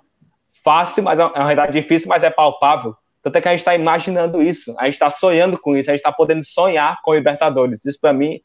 fácil, 0.64 1.04
mas 1.04 1.20
é 1.20 1.26
uma 1.26 1.36
realidade 1.36 1.72
difícil, 1.72 2.10
mas 2.10 2.24
é 2.24 2.30
palpável. 2.30 2.96
Tanto 3.22 3.36
é 3.36 3.42
que 3.42 3.48
a 3.48 3.52
gente 3.52 3.60
está 3.60 3.76
imaginando 3.76 4.42
isso, 4.42 4.74
a 4.78 4.86
gente 4.86 4.94
está 4.94 5.10
sonhando 5.10 5.60
com 5.60 5.76
isso, 5.76 5.90
a 5.90 5.94
gente 5.94 6.00
está 6.00 6.12
podendo 6.12 6.44
sonhar 6.44 7.00
com 7.04 7.14
Libertadores. 7.14 7.86
Isso 7.86 8.00
para 8.00 8.14
mim 8.14 8.40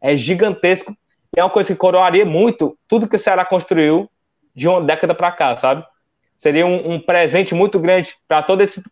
é 0.00 0.14
gigantesco 0.14 0.94
e 1.36 1.40
é 1.40 1.44
uma 1.44 1.50
coisa 1.50 1.72
que 1.72 1.78
coroaria 1.78 2.24
muito 2.24 2.76
tudo 2.86 3.08
que 3.08 3.16
o 3.16 3.18
Ceará 3.18 3.44
construiu 3.44 4.08
de 4.58 4.66
uma 4.66 4.80
década 4.82 5.14
para 5.14 5.30
cá, 5.30 5.54
sabe? 5.54 5.84
Seria 6.36 6.66
um, 6.66 6.94
um 6.94 7.00
presente 7.00 7.54
muito 7.54 7.78
grande 7.78 8.14
para 8.26 8.42
toda 8.42 8.64
essa 8.64 8.82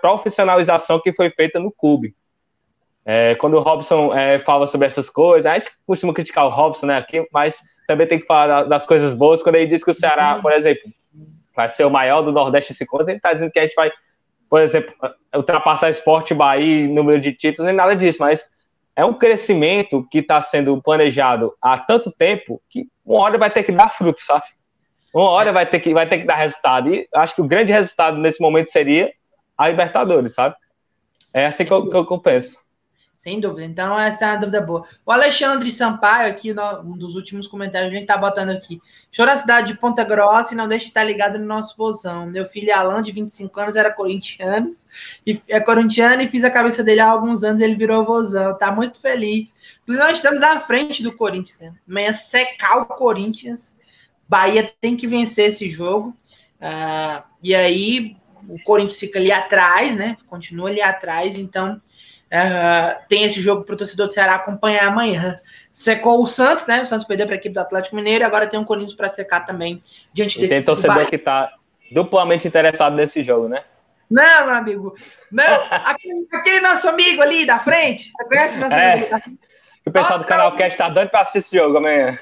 profissionalização 0.00 1.00
que 1.00 1.12
foi 1.12 1.30
feita 1.30 1.60
no 1.60 1.70
clube. 1.70 2.14
É, 3.04 3.36
quando 3.36 3.54
o 3.54 3.60
Robson 3.60 4.12
é, 4.12 4.40
fala 4.40 4.66
sobre 4.66 4.86
essas 4.86 5.08
coisas, 5.08 5.46
a 5.46 5.56
gente 5.56 5.70
costuma 5.86 6.12
criticar 6.12 6.46
o 6.46 6.50
Robson, 6.50 6.86
né, 6.86 6.98
aqui, 6.98 7.24
mas 7.32 7.58
também 7.86 8.06
tem 8.06 8.18
que 8.18 8.26
falar 8.26 8.64
das 8.64 8.86
coisas 8.86 9.14
boas. 9.14 9.42
Quando 9.42 9.54
ele 9.54 9.68
diz 9.68 9.84
que 9.84 9.90
o 9.90 9.94
Ceará, 9.94 10.40
por 10.42 10.52
exemplo, 10.52 10.82
vai 11.54 11.68
ser 11.68 11.84
o 11.84 11.90
maior 11.90 12.22
do 12.22 12.32
Nordeste 12.32 12.72
esse 12.72 12.84
ano, 12.92 13.08
ele 13.08 13.16
está 13.16 13.32
dizendo 13.32 13.52
que 13.52 13.60
a 13.60 13.66
gente 13.66 13.76
vai, 13.76 13.90
por 14.50 14.60
exemplo, 14.60 14.92
ultrapassar 15.34 15.90
Esporte 15.90 16.34
Bahia 16.34 16.86
em 16.86 16.92
número 16.92 17.20
de 17.20 17.32
títulos, 17.32 17.66
nem 17.66 17.74
nada 17.74 17.94
disso, 17.94 18.18
mas 18.20 18.50
é 18.96 19.04
um 19.04 19.14
crescimento 19.14 20.06
que 20.10 20.18
está 20.18 20.42
sendo 20.42 20.82
planejado 20.82 21.54
há 21.62 21.78
tanto 21.78 22.10
tempo 22.10 22.60
que 22.68 22.88
uma 23.06 23.20
hora 23.20 23.38
vai 23.38 23.48
ter 23.48 23.62
que 23.62 23.72
dar 23.72 23.90
fruto, 23.90 24.20
sabe? 24.20 24.57
Uma 25.14 25.30
hora 25.30 25.52
vai 25.52 25.66
ter 25.66 25.80
que, 25.80 25.92
vai 25.92 26.08
ter 26.08 26.18
que 26.18 26.26
dar 26.26 26.36
resultado. 26.36 26.94
E 26.94 27.08
acho 27.14 27.34
que 27.34 27.40
o 27.40 27.46
grande 27.46 27.72
resultado 27.72 28.18
nesse 28.18 28.40
momento 28.40 28.70
seria 28.70 29.12
a 29.56 29.68
Libertadores, 29.68 30.34
sabe? 30.34 30.54
É 31.32 31.46
assim 31.46 31.64
que 31.64 31.72
eu, 31.72 31.88
que 31.88 32.12
eu 32.12 32.18
penso. 32.18 32.58
Sem 33.18 33.40
dúvida. 33.40 33.64
Então, 33.64 33.98
essa 33.98 34.24
é 34.24 34.28
uma 34.28 34.36
dúvida 34.36 34.60
boa. 34.60 34.86
O 35.04 35.10
Alexandre 35.10 35.72
Sampaio, 35.72 36.30
aqui, 36.30 36.54
um 36.84 36.96
dos 36.96 37.16
últimos 37.16 37.48
comentários, 37.48 37.90
a 37.90 37.94
gente 37.94 38.06
tá 38.06 38.16
botando 38.16 38.50
aqui. 38.50 38.80
Chora 39.14 39.32
a 39.32 39.36
cidade 39.36 39.72
de 39.72 39.78
Ponta 39.78 40.04
Grossa 40.04 40.54
e 40.54 40.56
não 40.56 40.68
deixe 40.68 40.84
de 40.84 40.90
estar 40.90 41.02
ligado 41.02 41.36
no 41.36 41.44
nosso 41.44 41.76
vozão. 41.76 42.26
Meu 42.26 42.46
filho 42.46 42.72
Alan, 42.72 43.02
de 43.02 43.10
25 43.10 43.60
anos, 43.60 43.76
era 43.76 43.92
corintiano, 43.92 44.70
e 45.26 45.42
é 45.48 45.58
corintiano 45.58 46.22
e 46.22 46.28
fiz 46.28 46.44
a 46.44 46.50
cabeça 46.50 46.84
dele 46.84 47.00
há 47.00 47.10
alguns 47.10 47.42
anos 47.42 47.60
ele 47.60 47.74
virou 47.74 48.04
vozão. 48.04 48.56
Tá 48.56 48.70
muito 48.70 49.00
feliz. 49.00 49.52
Nós 49.84 50.18
estamos 50.18 50.40
à 50.40 50.60
frente 50.60 51.02
do 51.02 51.10
Corinthians, 51.10 51.58
né? 51.58 51.74
Amanhã 51.88 52.12
secar 52.12 52.78
o 52.78 52.86
Corinthians 52.86 53.76
Bahia 54.28 54.70
tem 54.80 54.96
que 54.96 55.06
vencer 55.06 55.50
esse 55.50 55.70
jogo. 55.70 56.14
Uh, 56.60 57.22
e 57.42 57.54
aí 57.54 58.16
o 58.48 58.60
Corinthians 58.62 58.98
fica 58.98 59.18
ali 59.18 59.32
atrás, 59.32 59.96
né? 59.96 60.16
Continua 60.26 60.68
ali 60.68 60.82
atrás. 60.82 61.38
Então 61.38 61.80
uh, 62.26 63.00
tem 63.08 63.24
esse 63.24 63.40
jogo 63.40 63.64
para 63.64 63.74
o 63.74 63.78
torcedor 63.78 64.08
do 64.08 64.12
Ceará 64.12 64.34
acompanhar 64.34 64.86
amanhã. 64.86 65.36
Secou 65.72 66.22
o 66.22 66.28
Santos, 66.28 66.66
né? 66.66 66.82
O 66.82 66.86
Santos 66.86 67.06
perdeu 67.06 67.26
para 67.26 67.36
a 67.36 67.38
equipe 67.38 67.54
do 67.54 67.60
Atlético 67.60 67.96
Mineiro. 67.96 68.26
Agora 68.26 68.46
tem 68.46 68.60
um 68.60 68.64
Corinthians 68.64 68.94
para 68.94 69.08
secar 69.08 69.46
também 69.46 69.82
diante 70.12 70.42
e 70.44 70.48
Tem 70.48 70.62
torcedor 70.62 71.06
que 71.06 71.16
está 71.16 71.52
duplamente 71.90 72.46
interessado 72.46 72.94
nesse 72.94 73.22
jogo, 73.22 73.48
né? 73.48 73.62
Não, 74.10 74.46
meu 74.46 74.54
amigo. 74.54 74.94
Não, 75.30 75.44
aquele, 75.70 76.26
aquele, 76.32 76.60
nosso 76.60 76.88
amigo 76.88 77.22
ali 77.22 77.46
da 77.46 77.58
frente. 77.60 78.10
Você 78.10 78.24
conhece 78.24 78.56
nosso 78.56 78.72
é, 78.72 78.92
amigo? 78.92 79.38
O 79.86 79.90
pessoal 79.90 80.18
do 80.18 80.24
canal 80.24 80.54
Cast 80.56 80.72
está 80.72 80.88
dando 80.88 81.08
para 81.08 81.20
assistir 81.20 81.38
esse 81.38 81.56
jogo 81.56 81.78
amanhã 81.78 82.18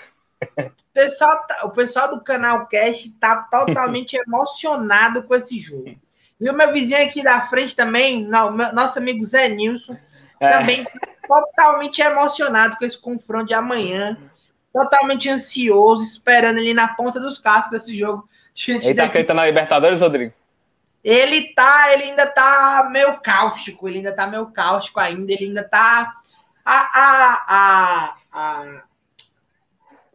pessoal, 0.93 1.47
tá, 1.47 1.64
o 1.64 1.70
pessoal 1.70 2.09
do 2.14 2.22
canal 2.22 2.66
Cash 2.66 3.11
tá 3.20 3.47
totalmente 3.51 4.16
emocionado 4.26 5.22
com 5.22 5.34
esse 5.34 5.59
jogo. 5.59 5.95
E 6.41 6.51
o 6.51 6.55
meu 6.55 6.72
vizinho 6.72 7.03
aqui 7.03 7.22
da 7.22 7.43
frente 7.43 7.74
também, 7.74 8.24
não, 8.24 8.51
meu, 8.51 8.72
nosso 8.72 8.99
amigo 8.99 9.24
Zé 9.24 9.49
Nilson, 9.49 9.97
é. 10.41 10.49
também 10.51 10.84
tá 10.84 10.91
totalmente 11.26 12.01
emocionado 12.01 12.76
com 12.76 12.84
esse 12.84 12.99
confronto 12.99 13.47
de 13.47 13.55
amanhã. 13.55 14.18
Totalmente 14.72 15.30
ansioso, 15.30 16.03
esperando 16.03 16.59
ele 16.59 16.74
na 16.74 16.89
ponta 16.89 17.18
dos 17.18 17.39
cascos 17.39 17.70
desse 17.70 17.97
jogo. 17.97 18.28
Ele 18.68 18.95
tá 18.95 19.05
acreditando 19.05 19.41
na 19.41 19.47
Libertadores, 19.47 20.01
Rodrigo? 20.01 20.32
Ele 21.03 21.55
tá, 21.55 21.93
ele 21.93 22.05
ainda 22.05 22.26
tá 22.26 22.89
meio 22.91 23.18
cáustico, 23.20 23.89
ele 23.89 23.99
ainda 23.99 24.12
tá 24.12 24.26
meio 24.26 24.47
cáustico 24.47 24.99
ainda, 24.99 25.32
ele 25.32 25.47
ainda 25.47 25.62
tá. 25.62 26.14
A, 26.64 26.74
a, 26.74 27.45
a, 27.49 28.16
a 28.32 28.82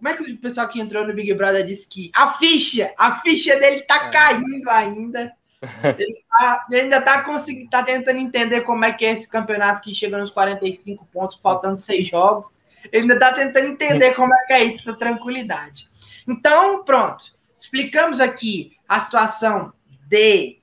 Como 0.02 0.10
é 0.10 0.18
que 0.18 0.32
o 0.32 0.38
pessoal 0.38 0.68
que 0.68 0.82
entrou 0.82 1.06
no 1.06 1.14
Big 1.14 1.32
Brother 1.36 1.64
disse 1.64 1.88
que 1.88 2.10
a 2.16 2.34
ficha, 2.34 2.91
a 2.97 3.22
ficha 3.22 3.56
dele 3.60 3.82
tá 3.82 4.08
é. 4.08 4.10
caindo 4.10 4.68
ainda. 4.68 5.32
Ele, 5.95 6.24
tá, 6.28 6.66
ele 6.72 6.82
ainda 6.82 6.99
tá 6.99 7.22
conseguindo, 7.22 7.70
tá 7.70 7.84
tentando 7.84 8.18
entender 8.18 8.62
como 8.62 8.84
é 8.84 8.91
que 8.91 9.06
é 9.06 9.12
esse 9.12 9.30
campeonato 9.30 9.80
que 9.80 9.93
chega 9.93 10.18
nos 10.18 10.32
45 10.32 11.06
pontos, 11.14 11.38
faltando 11.38 11.78
seis 11.78 12.08
jogos. 12.08 12.47
Ele 12.91 13.04
ainda 13.04 13.20
tá 13.20 13.32
tentando 13.32 13.68
entender 13.68 14.16
como 14.16 14.34
é 14.34 14.47
que 14.47 14.54
é 14.54 14.64
isso, 14.64 14.89
essa 14.89 14.97
tranquilidade. 14.97 15.88
Então, 16.28 16.84
pronto. 16.84 17.36
Explicamos 17.60 18.20
aqui 18.20 18.76
a 18.89 19.02
situação 19.02 19.72
de 20.08 20.58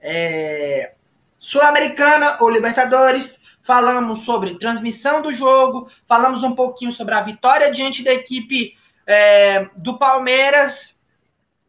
é, 0.00 0.94
Sul-Americana 1.38 2.38
ou 2.40 2.50
Libertadores. 2.50 3.41
Falamos 3.62 4.24
sobre 4.24 4.58
transmissão 4.58 5.22
do 5.22 5.32
jogo, 5.32 5.88
falamos 6.06 6.42
um 6.42 6.54
pouquinho 6.54 6.92
sobre 6.92 7.14
a 7.14 7.22
vitória 7.22 7.70
diante 7.70 8.02
da 8.02 8.12
equipe 8.12 8.76
é, 9.06 9.68
do 9.76 9.98
Palmeiras. 9.98 11.00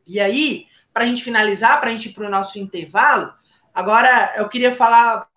E 0.06 0.20
aí, 0.20 0.66
para 0.91 1.04
a 1.04 1.08
gente 1.08 1.24
finalizar, 1.24 1.80
para 1.80 1.89
a 1.89 1.91
gente 1.91 2.10
ir 2.10 2.14
para 2.14 2.26
o 2.26 2.32
nosso 2.32 2.58
intervalo, 2.58 3.34
agora 3.74 4.34
eu 4.38 4.50
queria 4.50 4.76
falar 4.76 5.28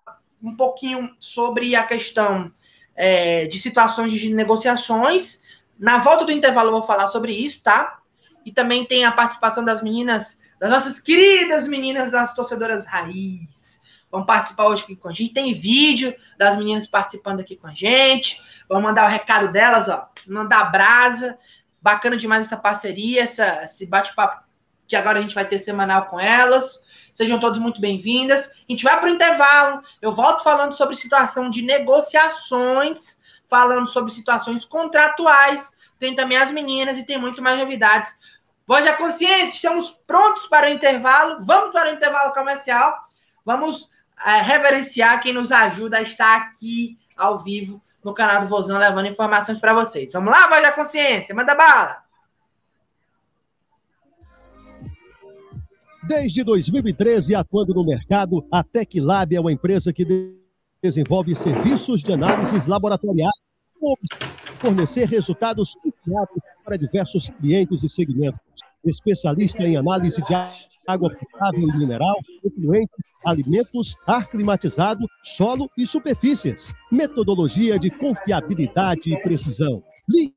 um 0.42 0.54
pouquinho 0.54 1.14
sobre 1.20 1.76
a 1.76 1.82
questão 1.82 2.52
é, 2.94 3.46
de 3.46 3.60
situações 3.60 4.12
de 4.12 4.32
negociações. 4.32 5.42
Na 5.78 5.98
volta 5.98 6.24
do 6.24 6.32
intervalo 6.32 6.68
eu 6.68 6.78
vou 6.78 6.86
falar 6.86 7.08
sobre 7.08 7.32
isso, 7.32 7.62
tá? 7.62 7.98
E 8.44 8.52
também 8.52 8.84
tem 8.84 9.04
a 9.04 9.12
participação 9.12 9.64
das 9.64 9.82
meninas, 9.82 10.40
das 10.58 10.70
nossas 10.70 11.00
queridas 11.00 11.68
meninas 11.68 12.12
das 12.12 12.32
torcedoras 12.32 12.86
raiz. 12.86 13.75
Vão 14.10 14.24
participar 14.24 14.66
hoje 14.66 14.84
aqui 14.84 14.96
com 14.96 15.08
a 15.08 15.12
gente. 15.12 15.34
Tem 15.34 15.52
vídeo 15.54 16.14
das 16.38 16.56
meninas 16.56 16.86
participando 16.86 17.40
aqui 17.40 17.56
com 17.56 17.66
a 17.66 17.74
gente. 17.74 18.42
Vamos 18.68 18.84
mandar 18.84 19.06
o 19.06 19.10
recado 19.10 19.52
delas, 19.52 19.88
ó. 19.88 20.08
Mandar 20.28 20.70
brasa. 20.70 21.38
Bacana 21.80 22.16
demais 22.16 22.46
essa 22.46 22.56
parceria, 22.56 23.22
essa, 23.22 23.64
esse 23.64 23.86
bate-papo 23.86 24.44
que 24.86 24.96
agora 24.96 25.18
a 25.18 25.22
gente 25.22 25.34
vai 25.34 25.44
ter 25.44 25.58
semanal 25.58 26.06
com 26.06 26.18
elas. 26.18 26.84
Sejam 27.14 27.40
todos 27.40 27.58
muito 27.58 27.80
bem-vindas. 27.80 28.48
A 28.48 28.54
gente 28.68 28.84
vai 28.84 28.98
para 28.98 29.08
o 29.08 29.12
intervalo. 29.12 29.82
Eu 30.00 30.12
volto 30.12 30.42
falando 30.42 30.74
sobre 30.74 30.96
situação 30.96 31.50
de 31.50 31.62
negociações, 31.62 33.18
falando 33.48 33.88
sobre 33.88 34.12
situações 34.12 34.64
contratuais. 34.64 35.74
Tem 35.98 36.14
também 36.14 36.36
as 36.36 36.52
meninas 36.52 36.98
e 36.98 37.06
tem 37.06 37.18
muito 37.18 37.42
mais 37.42 37.58
novidades. 37.58 38.14
Voz 38.66 38.84
da 38.84 38.94
Consciência, 38.94 39.54
estamos 39.54 39.90
prontos 40.06 40.46
para 40.46 40.66
o 40.66 40.70
intervalo. 40.70 41.44
Vamos 41.44 41.72
para 41.72 41.90
o 41.90 41.94
intervalo 41.94 42.34
comercial. 42.34 42.96
Vamos 43.44 43.90
é, 44.24 44.40
reverenciar 44.40 45.22
quem 45.22 45.32
nos 45.32 45.52
ajuda 45.52 45.98
a 45.98 46.02
estar 46.02 46.36
aqui 46.36 46.98
ao 47.16 47.42
vivo 47.42 47.82
no 48.04 48.14
canal 48.14 48.42
do 48.42 48.48
Vozão, 48.48 48.78
levando 48.78 49.06
informações 49.06 49.58
para 49.58 49.74
vocês. 49.74 50.12
Vamos 50.12 50.30
lá, 50.30 50.48
Voz 50.48 50.62
da 50.62 50.72
Consciência, 50.72 51.34
manda 51.34 51.54
bala! 51.54 52.04
Desde 56.04 56.44
2013, 56.44 57.34
atuando 57.34 57.74
no 57.74 57.84
mercado, 57.84 58.46
a 58.52 58.62
TecLab 58.62 59.34
é 59.34 59.40
uma 59.40 59.50
empresa 59.50 59.92
que 59.92 60.06
desenvolve 60.80 61.34
serviços 61.34 62.00
de 62.00 62.12
análises 62.12 62.68
laboratoriais 62.68 63.34
fornecer 64.58 65.06
resultados 65.08 65.76
para 66.64 66.76
diversos 66.76 67.28
clientes 67.40 67.82
e 67.82 67.88
segmentos. 67.88 68.40
Especialista 68.86 69.62
em 69.62 69.76
análise 69.76 70.22
de 70.22 70.34
água 70.86 71.10
potável 71.10 71.62
e 71.62 71.78
mineral, 71.78 72.16
efluente, 72.44 72.92
alimentos, 73.24 73.96
ar 74.06 74.30
climatizado, 74.30 75.04
solo 75.24 75.68
e 75.76 75.84
superfícies. 75.86 76.72
Metodologia 76.90 77.78
de 77.78 77.90
confiabilidade 77.90 79.12
e 79.12 79.22
precisão. 79.22 79.82
Ligue 80.08 80.34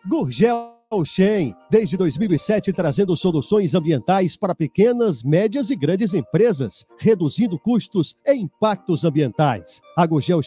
Gurgel 0.06 0.74
Shen, 1.04 1.54
desde 1.70 1.96
2007 1.96 2.72
trazendo 2.72 3.16
soluções 3.16 3.74
ambientais 3.74 4.36
para 4.36 4.54
pequenas, 4.54 5.22
médias 5.22 5.70
e 5.70 5.76
grandes 5.76 6.14
empresas, 6.14 6.86
reduzindo 6.98 7.58
custos 7.58 8.14
e 8.24 8.34
impactos 8.34 9.04
ambientais. 9.04 9.80
A 9.96 10.06
Gurgel 10.06 10.40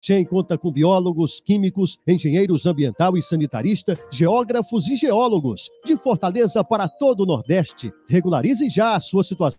Shen 0.00 0.24
conta 0.24 0.56
com 0.56 0.70
biólogos, 0.70 1.40
químicos, 1.40 1.98
engenheiros 2.06 2.66
ambiental 2.66 3.16
e 3.16 3.22
sanitarista, 3.22 3.98
geógrafos 4.12 4.88
e 4.88 4.96
geólogos, 4.96 5.68
de 5.84 5.96
Fortaleza 5.96 6.62
para 6.62 6.88
todo 6.88 7.22
o 7.22 7.26
Nordeste. 7.26 7.92
Regularize 8.08 8.68
já 8.68 8.94
a 8.94 9.00
sua 9.00 9.24
situação 9.24 9.58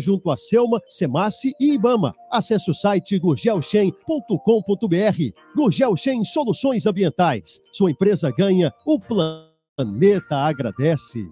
junto 0.00 0.30
a 0.30 0.36
Selma, 0.36 0.80
Semace 0.88 1.52
e 1.60 1.74
Ibama. 1.74 2.12
Acesse 2.30 2.70
o 2.70 2.74
site 2.74 3.18
gurgelchem.com.br. 3.18 4.36
Gurgelchem 5.54 6.24
Soluções 6.24 6.86
Ambientais. 6.86 7.60
Sua 7.72 7.90
empresa 7.90 8.32
ganha, 8.32 8.72
o 8.84 8.98
planeta 8.98 10.36
agradece. 10.36 11.30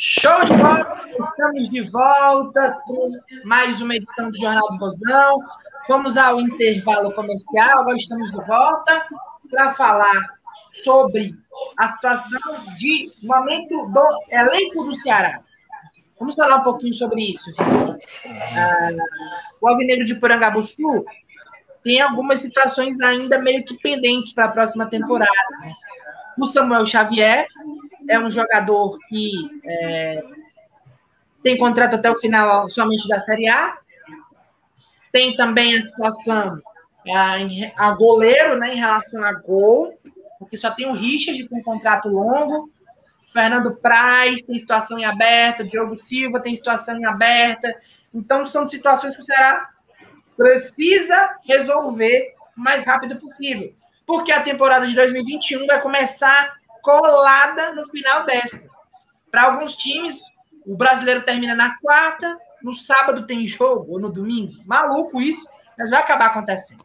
Show 0.00 0.44
de 0.44 0.52
bola! 0.52 0.96
Estamos 1.28 1.68
de 1.70 1.80
volta 1.80 2.80
com 2.86 3.08
mais 3.42 3.82
uma 3.82 3.96
edição 3.96 4.30
do 4.30 4.38
Jornal 4.38 4.68
do 4.70 4.76
Rosão. 4.76 5.40
Vamos 5.88 6.16
ao 6.16 6.40
intervalo 6.40 7.12
comercial, 7.14 7.80
agora 7.80 7.96
estamos 7.96 8.30
de 8.30 8.36
volta 8.46 9.08
para 9.50 9.74
falar 9.74 10.38
sobre 10.84 11.34
a 11.76 11.94
situação 11.94 12.40
de 12.76 13.10
momento 13.24 13.88
do 13.88 14.24
elenco 14.30 14.84
do 14.84 14.94
Ceará. 14.94 15.40
Vamos 16.20 16.36
falar 16.36 16.58
um 16.58 16.64
pouquinho 16.64 16.94
sobre 16.94 17.32
isso. 17.32 17.52
Ah, 17.58 18.90
o 19.60 19.66
Alvinegro 19.66 20.06
de 20.06 20.14
Porangabuçu 20.14 21.04
tem 21.82 22.00
algumas 22.00 22.38
situações 22.38 23.00
ainda 23.00 23.40
meio 23.40 23.64
que 23.64 23.76
pendentes 23.78 24.32
para 24.32 24.44
a 24.44 24.52
próxima 24.52 24.86
temporada. 24.86 25.32
O 26.38 26.46
Samuel 26.46 26.86
Xavier 26.86 27.46
é 28.08 28.18
um 28.18 28.30
jogador 28.30 28.98
que 29.08 29.32
é, 29.66 30.22
tem 31.42 31.56
contrato 31.56 31.94
até 31.94 32.10
o 32.10 32.14
final 32.14 32.68
somente 32.70 33.08
da 33.08 33.20
Série 33.20 33.48
A. 33.48 33.76
Tem 35.10 35.36
também 35.36 35.78
a 35.78 35.86
situação 35.86 36.58
a, 37.08 37.40
é, 37.40 37.72
a 37.76 37.90
goleiro, 37.92 38.58
né, 38.58 38.74
em 38.74 38.78
relação 38.78 39.24
a 39.24 39.32
gol, 39.32 39.98
porque 40.38 40.56
só 40.56 40.70
tem 40.70 40.86
o 40.86 40.92
Richard 40.92 41.48
com 41.48 41.62
contrato 41.62 42.08
longo. 42.08 42.70
Fernando 43.32 43.74
Praz 43.76 44.42
tem 44.42 44.58
situação 44.58 44.98
em 44.98 45.04
aberta, 45.04 45.64
Diogo 45.64 45.96
Silva 45.96 46.40
tem 46.40 46.56
situação 46.56 46.96
em 46.96 47.04
aberta. 47.04 47.74
Então, 48.14 48.46
são 48.46 48.68
situações 48.68 49.14
que 49.14 49.20
o 49.20 49.24
Ceará 49.24 49.70
precisa 50.36 51.36
resolver 51.44 52.34
o 52.56 52.60
mais 52.60 52.86
rápido 52.86 53.16
possível. 53.16 53.74
Porque 54.08 54.32
a 54.32 54.42
temporada 54.42 54.88
de 54.88 54.94
2021 54.94 55.66
vai 55.66 55.80
começar 55.80 56.56
colada 56.82 57.74
no 57.74 57.86
final 57.90 58.24
dessa. 58.24 58.68
Para 59.30 59.44
alguns 59.44 59.76
times, 59.76 60.18
O 60.68 60.76
brasileiro 60.76 61.22
termina 61.22 61.54
na 61.54 61.78
quarta, 61.78 62.38
no 62.62 62.74
sábado 62.74 63.26
tem 63.26 63.46
jogo, 63.46 63.92
ou 63.92 63.98
no 63.98 64.12
domingo. 64.12 64.52
Maluco 64.66 65.18
isso, 65.18 65.48
mas 65.78 65.88
vai 65.88 65.98
acabar 65.98 66.26
acontecendo. 66.26 66.84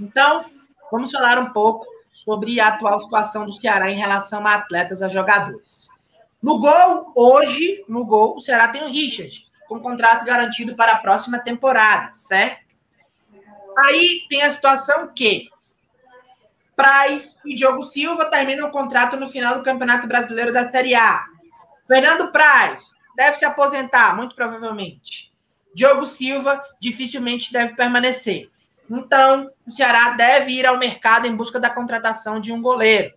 Então, 0.00 0.46
vamos 0.90 1.12
falar 1.12 1.38
um 1.38 1.52
pouco 1.52 1.84
sobre 2.14 2.58
a 2.58 2.68
atual 2.68 2.98
situação 2.98 3.44
do 3.44 3.52
Ceará 3.52 3.90
em 3.90 3.98
relação 3.98 4.46
a 4.46 4.54
atletas, 4.54 5.02
a 5.02 5.08
jogadores. 5.10 5.90
No 6.42 6.58
gol, 6.58 7.12
hoje, 7.14 7.84
no 7.86 8.06
gol, 8.06 8.36
o 8.36 8.40
Ceará 8.40 8.68
tem 8.68 8.82
o 8.82 8.88
Richard, 8.88 9.46
com 9.68 9.80
contrato 9.80 10.24
garantido 10.24 10.74
para 10.74 10.92
a 10.92 10.98
próxima 10.98 11.38
temporada, 11.38 12.12
certo? 12.16 12.64
Aí 13.80 14.26
tem 14.30 14.40
a 14.40 14.52
situação 14.52 15.08
que 15.08 15.50
Praz 16.78 17.36
e 17.44 17.56
Diogo 17.56 17.82
Silva 17.82 18.26
terminam 18.26 18.68
o 18.68 18.70
contrato 18.70 19.16
no 19.16 19.28
final 19.28 19.58
do 19.58 19.64
Campeonato 19.64 20.06
Brasileiro 20.06 20.52
da 20.52 20.70
Série 20.70 20.94
A. 20.94 21.26
Fernando 21.88 22.30
Praz 22.30 22.94
deve 23.16 23.36
se 23.36 23.44
aposentar, 23.44 24.14
muito 24.14 24.36
provavelmente. 24.36 25.32
Diogo 25.74 26.06
Silva 26.06 26.62
dificilmente 26.80 27.52
deve 27.52 27.74
permanecer. 27.74 28.48
Então, 28.88 29.50
o 29.66 29.72
Ceará 29.72 30.10
deve 30.10 30.52
ir 30.52 30.66
ao 30.66 30.78
mercado 30.78 31.26
em 31.26 31.34
busca 31.34 31.58
da 31.58 31.68
contratação 31.68 32.38
de 32.38 32.52
um 32.52 32.62
goleiro. 32.62 33.12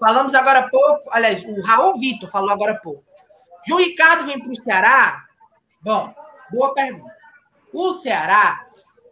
Falamos 0.00 0.34
agora 0.34 0.58
há 0.58 0.68
pouco, 0.68 1.08
aliás, 1.12 1.44
o 1.44 1.60
Raul 1.60 2.00
Vitor 2.00 2.28
falou 2.28 2.50
agora 2.50 2.72
há 2.72 2.78
pouco. 2.78 3.04
João 3.64 3.78
Ricardo 3.78 4.26
vem 4.26 4.40
para 4.40 4.50
o 4.50 4.60
Ceará? 4.60 5.24
Bom, 5.80 6.12
boa 6.50 6.74
pergunta. 6.74 7.14
O 7.72 7.92
Ceará 7.92 8.64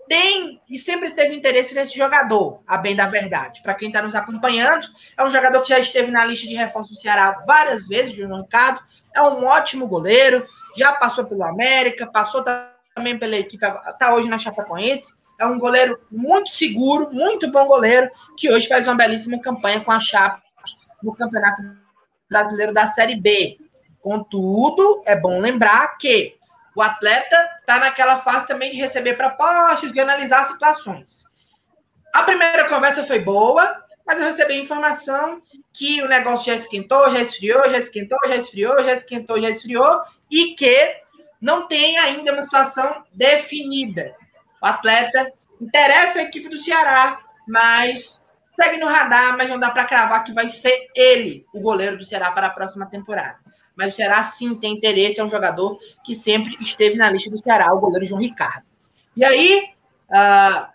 tem 0.08 0.60
e 0.68 0.78
sempre 0.78 1.10
teve 1.10 1.34
interesse 1.34 1.74
nesse 1.74 1.96
jogador, 1.96 2.62
a 2.66 2.76
bem 2.76 2.96
da 2.96 3.06
verdade. 3.06 3.62
Para 3.62 3.74
quem 3.74 3.88
está 3.88 4.02
nos 4.02 4.14
acompanhando, 4.14 4.86
é 5.16 5.24
um 5.24 5.30
jogador 5.30 5.62
que 5.62 5.68
já 5.68 5.78
esteve 5.78 6.10
na 6.10 6.24
lista 6.24 6.46
de 6.46 6.54
reforço 6.54 6.94
do 6.94 7.00
Ceará 7.00 7.42
várias 7.46 7.88
vezes, 7.88 8.14
João 8.14 8.42
Ricardo. 8.42 8.80
É 9.14 9.22
um 9.22 9.44
ótimo 9.44 9.86
goleiro, 9.86 10.46
já 10.76 10.92
passou 10.92 11.24
pelo 11.24 11.42
América, 11.42 12.06
passou 12.06 12.44
também 12.94 13.18
pela 13.18 13.36
equipe, 13.36 13.64
está 13.64 14.14
hoje 14.14 14.28
na 14.28 14.38
Chapecoense. 14.38 15.14
É 15.38 15.44
um 15.44 15.58
goleiro 15.58 15.98
muito 16.10 16.50
seguro, 16.50 17.12
muito 17.12 17.50
bom 17.50 17.66
goleiro, 17.66 18.10
que 18.36 18.50
hoje 18.50 18.68
faz 18.68 18.86
uma 18.86 18.94
belíssima 18.94 19.38
campanha 19.38 19.80
com 19.80 19.92
a 19.92 20.00
Chape 20.00 20.42
no 21.02 21.14
Campeonato 21.14 21.62
Brasileiro 22.28 22.72
da 22.72 22.88
Série 22.88 23.16
B. 23.16 23.58
Contudo, 24.00 25.02
é 25.04 25.16
bom 25.16 25.40
lembrar 25.40 25.98
que 25.98 26.35
o 26.76 26.82
atleta 26.82 27.36
está 27.58 27.78
naquela 27.78 28.18
fase 28.18 28.46
também 28.46 28.70
de 28.70 28.76
receber 28.76 29.16
propostas, 29.16 29.92
de 29.92 29.98
analisar 29.98 30.46
situações. 30.46 31.24
A 32.12 32.22
primeira 32.22 32.68
conversa 32.68 33.02
foi 33.02 33.18
boa, 33.18 33.82
mas 34.06 34.20
eu 34.20 34.26
recebi 34.26 34.60
informação 34.60 35.40
que 35.72 36.02
o 36.02 36.08
negócio 36.08 36.52
já 36.52 36.54
esquentou, 36.54 37.10
já 37.10 37.22
esfriou, 37.22 37.70
já 37.70 37.78
esquentou, 37.78 38.18
já 38.28 38.36
esfriou, 38.36 38.84
já 38.84 38.92
esquentou, 38.92 39.40
já 39.40 39.50
esfriou, 39.50 40.02
e 40.30 40.54
que 40.54 40.96
não 41.40 41.66
tem 41.66 41.96
ainda 41.96 42.34
uma 42.34 42.42
situação 42.42 43.04
definida. 43.10 44.14
O 44.62 44.66
atleta 44.66 45.32
interessa 45.58 46.18
a 46.18 46.22
equipe 46.24 46.50
do 46.50 46.58
Ceará, 46.58 47.20
mas 47.48 48.20
segue 48.54 48.76
no 48.76 48.86
radar, 48.86 49.34
mas 49.38 49.48
não 49.48 49.58
dá 49.58 49.70
para 49.70 49.86
cravar 49.86 50.24
que 50.24 50.32
vai 50.34 50.50
ser 50.50 50.90
ele 50.94 51.46
o 51.54 51.60
goleiro 51.60 51.96
do 51.96 52.04
Ceará 52.04 52.30
para 52.32 52.48
a 52.48 52.50
próxima 52.50 52.84
temporada. 52.84 53.45
Mas 53.76 53.92
o 53.92 53.96
Ceará 53.96 54.24
sim 54.24 54.54
tem 54.54 54.74
interesse, 54.74 55.20
é 55.20 55.24
um 55.24 55.30
jogador 55.30 55.78
que 56.04 56.14
sempre 56.14 56.56
esteve 56.60 56.96
na 56.96 57.10
lista 57.10 57.30
do 57.30 57.42
Ceará, 57.42 57.72
o 57.74 57.80
goleiro 57.80 58.06
João 58.06 58.20
Ricardo. 58.20 58.64
E 59.16 59.24
aí, 59.24 59.70
uh, 60.10 60.66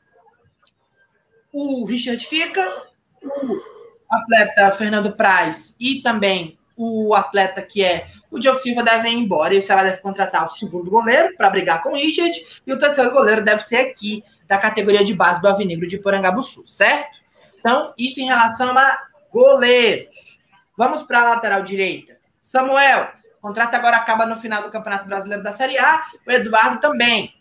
o 1.52 1.86
Richard 1.86 2.24
fica, 2.26 2.86
o 3.24 3.62
atleta 4.10 4.72
Fernando 4.72 5.12
Praz 5.14 5.76
e 5.80 6.02
também 6.02 6.58
o 6.76 7.14
atleta 7.14 7.62
que 7.62 7.84
é 7.84 8.08
o 8.30 8.40
Diogo 8.40 8.60
Silva 8.60 8.82
devem 8.82 9.14
ir 9.14 9.24
embora 9.24 9.54
e 9.54 9.60
o 9.60 9.64
Ceará 9.64 9.84
deve 9.84 10.02
contratar 10.02 10.48
o 10.48 10.54
segundo 10.54 10.90
goleiro 10.90 11.36
para 11.36 11.50
brigar 11.50 11.84
com 11.84 11.90
o 11.90 11.96
Richard 11.96 12.34
e 12.66 12.74
o 12.74 12.80
terceiro 12.80 13.12
goleiro 13.12 13.44
deve 13.44 13.62
ser 13.62 13.78
aqui 13.78 14.24
da 14.48 14.58
categoria 14.58 15.04
de 15.04 15.14
base 15.14 15.42
do 15.42 15.48
Alvinegro 15.48 15.88
de 15.88 15.98
Porangabuçu, 15.98 16.66
certo? 16.66 17.20
Então, 17.60 17.94
isso 17.98 18.20
em 18.20 18.26
relação 18.26 18.76
a 18.78 19.08
goleiros. 19.32 20.40
Vamos 20.76 21.04
para 21.04 21.20
a 21.20 21.30
lateral 21.36 21.62
direita. 21.62 22.18
Samuel, 22.42 23.12
o 23.38 23.42
contrato 23.42 23.76
agora 23.76 23.98
acaba 23.98 24.26
no 24.26 24.40
final 24.40 24.64
do 24.64 24.72
Campeonato 24.72 25.08
Brasileiro 25.08 25.44
da 25.44 25.54
Série 25.54 25.78
A. 25.78 26.06
O 26.26 26.32
Eduardo 26.32 26.80
também. 26.80 27.34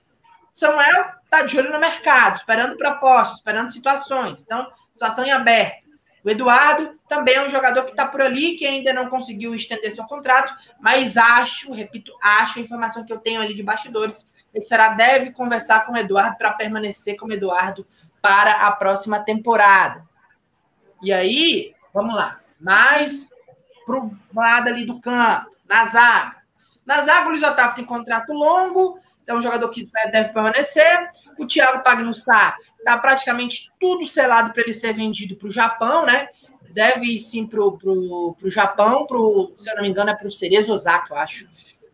Samuel 0.53 1.07
está 1.25 1.43
de 1.43 1.59
olho 1.59 1.73
no 1.73 1.79
mercado, 1.79 2.37
esperando 2.37 2.77
propostas, 2.77 3.39
esperando 3.39 3.73
situações. 3.73 4.43
Então, 4.43 4.71
situação 4.93 5.25
em 5.25 5.31
aberto. 5.31 5.89
O 6.23 6.29
Eduardo 6.29 6.99
também 7.09 7.37
é 7.37 7.47
um 7.47 7.51
jogador 7.51 7.85
que 7.85 7.93
está 7.93 8.07
por 8.07 8.21
ali, 8.21 8.57
que 8.57 8.67
ainda 8.67 8.93
não 8.93 9.09
conseguiu 9.09 9.55
estender 9.55 9.93
seu 9.93 10.05
contrato, 10.05 10.55
mas 10.79 11.17
acho, 11.17 11.73
repito, 11.73 12.13
acho 12.23 12.59
a 12.59 12.63
informação 12.63 13.05
que 13.05 13.13
eu 13.13 13.19
tenho 13.19 13.41
ali 13.41 13.55
de 13.55 13.63
bastidores, 13.63 14.29
que 14.53 14.63
será 14.65 14.91
deve 14.91 15.31
conversar 15.31 15.87
com 15.87 15.93
o 15.93 15.97
Eduardo 15.97 16.37
para 16.37 16.53
permanecer 16.53 17.17
com 17.17 17.27
o 17.27 17.33
Eduardo 17.33 17.87
para 18.21 18.67
a 18.67 18.73
próxima 18.73 19.21
temporada. 19.21 20.05
E 21.03 21.11
aí, 21.11 21.75
vamos 21.95 22.15
lá, 22.15 22.39
mais 22.61 23.31
pro 23.91 24.17
lado 24.35 24.69
ali 24.69 24.87
do 24.87 25.01
campo, 25.01 25.51
na 25.69 25.85
zaga. 25.87 26.37
Na 26.87 27.03
zaga, 27.03 27.27
o 27.27 27.31
Luiz 27.31 27.43
Otávio 27.43 27.75
tem 27.75 27.85
contrato 27.85 28.33
longo, 28.33 28.99
é 29.27 29.35
um 29.35 29.43
jogador 29.43 29.69
que 29.71 29.89
deve 30.13 30.33
permanecer. 30.33 31.11
O 31.39 31.47
Thiago 31.47 31.83
Pagnussá 31.83 32.57
está 32.79 32.97
praticamente 32.99 33.71
tudo 33.81 34.07
selado 34.07 34.53
para 34.53 34.63
ele 34.63 34.75
ser 34.75 34.93
vendido 34.93 35.37
para 35.37 35.49
o 35.49 35.53
Japão, 35.53 36.07
né? 36.07 36.29
Deve 36.73 37.07
ir 37.07 37.21
sim 37.21 37.47
para 37.47 37.61
o 37.61 38.37
Japão, 38.45 39.07
pro, 39.07 39.55
se 39.59 39.69
eu 39.69 39.75
não 39.75 39.83
me 39.83 39.89
engano, 39.89 40.11
é 40.11 40.15
para 40.15 40.29
o 40.29 40.33
Cerezo 40.33 40.73
Osaka, 40.73 41.15
eu 41.15 41.19
acho. 41.19 41.47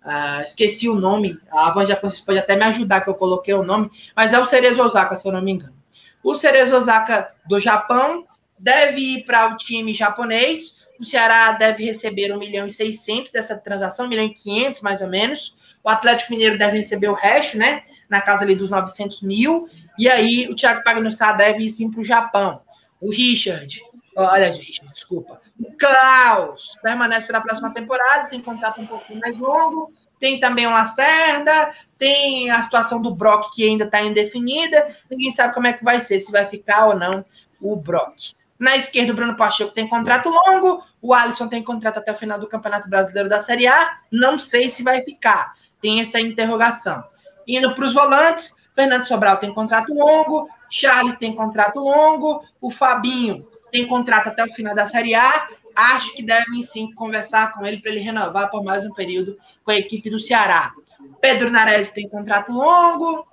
Uh, 0.04 0.40
esqueci 0.44 0.88
o 0.88 0.94
nome, 0.94 1.36
a 1.50 1.72
voz 1.72 1.88
japonesa 1.88 2.22
pode 2.24 2.38
até 2.38 2.54
me 2.54 2.62
ajudar, 2.62 3.00
que 3.00 3.10
eu 3.10 3.14
coloquei 3.14 3.54
o 3.54 3.64
nome, 3.64 3.90
mas 4.14 4.32
é 4.32 4.38
o 4.38 4.46
Cerezo 4.46 4.80
Osaka, 4.80 5.16
se 5.16 5.26
eu 5.26 5.32
não 5.32 5.42
me 5.42 5.50
engano. 5.50 5.74
O 6.22 6.34
Cerezo 6.34 6.76
Osaka 6.76 7.32
do 7.48 7.58
Japão 7.58 8.24
deve 8.58 9.00
ir 9.00 9.24
para 9.24 9.48
o 9.48 9.56
time 9.56 9.92
japonês. 9.92 10.75
O 10.98 11.04
Ceará 11.04 11.52
deve 11.52 11.84
receber 11.84 12.32
1 12.32 12.38
milhão 12.38 12.66
e 12.66 12.72
600 12.72 13.32
dessa 13.32 13.56
transação, 13.56 14.06
1 14.06 14.08
milhão 14.08 14.24
e 14.24 14.34
500 14.34 14.82
mais 14.82 15.00
ou 15.00 15.08
menos. 15.08 15.56
O 15.82 15.88
Atlético 15.88 16.32
Mineiro 16.32 16.58
deve 16.58 16.78
receber 16.78 17.08
o 17.08 17.14
resto, 17.14 17.58
né? 17.58 17.84
Na 18.08 18.20
casa 18.20 18.44
ali 18.44 18.54
dos 18.54 18.70
900 18.70 19.22
mil. 19.22 19.68
E 19.98 20.08
aí 20.08 20.48
o 20.48 20.56
Thiago 20.56 20.82
Pagnussá 20.82 21.32
deve 21.32 21.64
ir 21.64 21.70
sim 21.70 21.90
para 21.90 22.00
o 22.00 22.04
Japão. 22.04 22.60
O 23.00 23.10
Richard, 23.10 23.82
olha, 24.16 24.46
Richard, 24.46 24.92
desculpa. 24.92 25.40
O 25.58 25.72
Klaus 25.76 26.76
permanece 26.82 27.26
para 27.26 27.38
a 27.38 27.42
próxima 27.42 27.72
temporada, 27.72 28.28
tem 28.28 28.40
contrato 28.40 28.80
um 28.80 28.86
pouquinho 28.86 29.20
mais 29.20 29.38
longo. 29.38 29.92
Tem 30.18 30.40
também 30.40 30.66
o 30.66 30.70
Lacerda, 30.70 31.74
tem 31.98 32.50
a 32.50 32.62
situação 32.62 33.02
do 33.02 33.14
Brock 33.14 33.54
que 33.54 33.64
ainda 33.64 33.84
está 33.84 34.02
indefinida. 34.02 34.96
Ninguém 35.10 35.30
sabe 35.30 35.52
como 35.52 35.66
é 35.66 35.72
que 35.72 35.84
vai 35.84 36.00
ser, 36.00 36.20
se 36.20 36.32
vai 36.32 36.46
ficar 36.46 36.86
ou 36.86 36.96
não 36.96 37.24
o 37.60 37.76
Brock. 37.76 38.34
Na 38.58 38.76
esquerda, 38.76 39.12
o 39.12 39.16
Bruno 39.16 39.36
Pacheco 39.36 39.72
tem 39.72 39.86
contrato 39.86 40.30
longo, 40.30 40.82
o 41.00 41.12
Alisson 41.12 41.48
tem 41.48 41.62
contrato 41.62 41.98
até 41.98 42.12
o 42.12 42.16
final 42.16 42.38
do 42.38 42.48
Campeonato 42.48 42.88
Brasileiro 42.88 43.28
da 43.28 43.40
Série 43.40 43.66
A. 43.66 43.98
Não 44.10 44.38
sei 44.38 44.70
se 44.70 44.82
vai 44.82 45.02
ficar. 45.02 45.54
Tem 45.80 46.00
essa 46.00 46.18
interrogação. 46.18 47.02
Indo 47.46 47.74
para 47.74 47.84
os 47.84 47.92
volantes, 47.92 48.56
Fernando 48.74 49.04
Sobral 49.04 49.36
tem 49.36 49.52
contrato 49.52 49.94
longo, 49.94 50.48
Charles 50.70 51.18
tem 51.18 51.34
contrato 51.34 51.80
longo, 51.80 52.44
o 52.60 52.70
Fabinho 52.70 53.46
tem 53.70 53.86
contrato 53.86 54.28
até 54.28 54.44
o 54.44 54.48
final 54.48 54.74
da 54.74 54.86
Série 54.86 55.14
A. 55.14 55.48
Acho 55.74 56.14
que 56.14 56.22
devem 56.22 56.62
sim 56.62 56.92
conversar 56.92 57.52
com 57.52 57.64
ele 57.66 57.78
para 57.78 57.90
ele 57.90 58.00
renovar 58.00 58.50
por 58.50 58.64
mais 58.64 58.86
um 58.86 58.92
período 58.92 59.38
com 59.62 59.70
a 59.70 59.76
equipe 59.76 60.08
do 60.08 60.18
Ceará. 60.18 60.72
Pedro 61.20 61.50
Nares 61.50 61.90
tem 61.90 62.08
contrato 62.08 62.52
longo. 62.52 63.26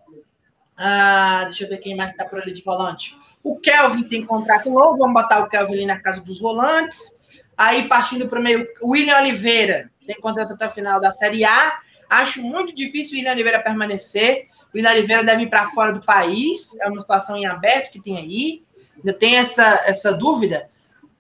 Ah, 0.76 1.44
deixa 1.46 1.64
eu 1.64 1.70
ver 1.70 1.78
quem 1.78 1.96
mais 1.96 2.12
está 2.12 2.26
por 2.26 2.42
ali 2.42 2.52
de 2.52 2.62
volante. 2.62 3.18
O 3.44 3.60
Kelvin 3.60 4.04
tem 4.04 4.26
contrato 4.26 4.70
longo, 4.70 4.98
vamos 4.98 5.14
botar 5.14 5.42
o 5.42 5.50
Kelvin 5.50 5.74
ali 5.74 5.86
na 5.86 6.00
casa 6.00 6.22
dos 6.22 6.40
volantes. 6.40 7.14
Aí, 7.58 7.88
partindo 7.88 8.28
para 8.28 8.40
o 8.40 8.44
meio, 8.44 8.66
William 8.82 9.18
Oliveira 9.18 9.92
tem 10.08 10.20
contrato 10.20 10.54
até 10.54 10.68
o 10.68 10.72
final 10.72 11.00
da 11.00 11.12
Série 11.12 11.44
A. 11.44 11.80
Acho 12.10 12.42
muito 12.42 12.74
difícil 12.74 13.14
o 13.14 13.18
William 13.18 13.34
Oliveira 13.34 13.62
permanecer. 13.62 14.48
O 14.74 14.78
William 14.78 14.92
Oliveira 14.92 15.24
deve 15.24 15.44
ir 15.44 15.50
para 15.50 15.68
fora 15.68 15.92
do 15.92 16.02
país. 16.02 16.76
É 16.80 16.88
uma 16.88 17.02
situação 17.02 17.38
em 17.38 17.46
aberto 17.46 17.92
que 17.92 18.02
tem 18.02 18.18
aí. 18.18 18.64
Ainda 18.98 19.14
tem 19.14 19.36
essa, 19.36 19.84
essa 19.86 20.14
dúvida 20.14 20.70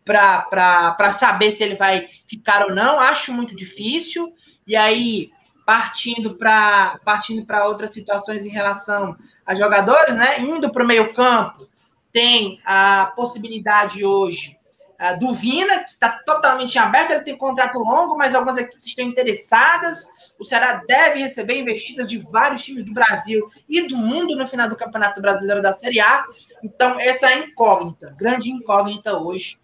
para 0.05 1.13
saber 1.13 1.53
se 1.53 1.63
ele 1.63 1.75
vai 1.75 2.09
ficar 2.27 2.65
ou 2.65 2.73
não. 2.73 2.99
Acho 2.99 3.33
muito 3.33 3.55
difícil. 3.55 4.33
E 4.65 4.75
aí, 4.75 5.29
partindo 5.65 6.35
para 6.35 6.99
partindo 7.03 7.45
outras 7.65 7.93
situações 7.93 8.45
em 8.45 8.49
relação 8.49 9.15
a 9.45 9.55
jogadores, 9.55 10.15
né? 10.15 10.39
Indo 10.39 10.71
para 10.71 10.83
o 10.83 10.87
meio-campo, 10.87 11.67
tem 12.13 12.59
a 12.63 13.11
possibilidade 13.15 14.05
hoje 14.05 14.55
uh, 15.01 15.19
do 15.19 15.33
Vina, 15.33 15.83
que 15.83 15.91
está 15.91 16.09
totalmente 16.25 16.77
aberto, 16.77 17.11
ele 17.11 17.23
tem 17.23 17.35
contrato 17.35 17.79
longo, 17.79 18.15
mas 18.15 18.35
algumas 18.35 18.57
equipes 18.57 18.87
estão 18.87 19.03
interessadas. 19.03 20.07
O 20.39 20.45
Ceará 20.45 20.83
deve 20.87 21.19
receber 21.19 21.59
investidas 21.59 22.07
de 22.07 22.17
vários 22.19 22.63
times 22.63 22.85
do 22.85 22.93
Brasil 22.93 23.49
e 23.67 23.87
do 23.87 23.97
mundo 23.97 24.35
no 24.35 24.47
final 24.47 24.69
do 24.69 24.75
Campeonato 24.75 25.21
Brasileiro 25.21 25.61
da 25.61 25.73
Série 25.73 25.99
A. 25.99 26.23
Então, 26.63 26.99
essa 26.99 27.29
é 27.29 27.33
a 27.33 27.39
incógnita, 27.39 28.15
grande 28.17 28.49
incógnita 28.49 29.17
hoje 29.17 29.57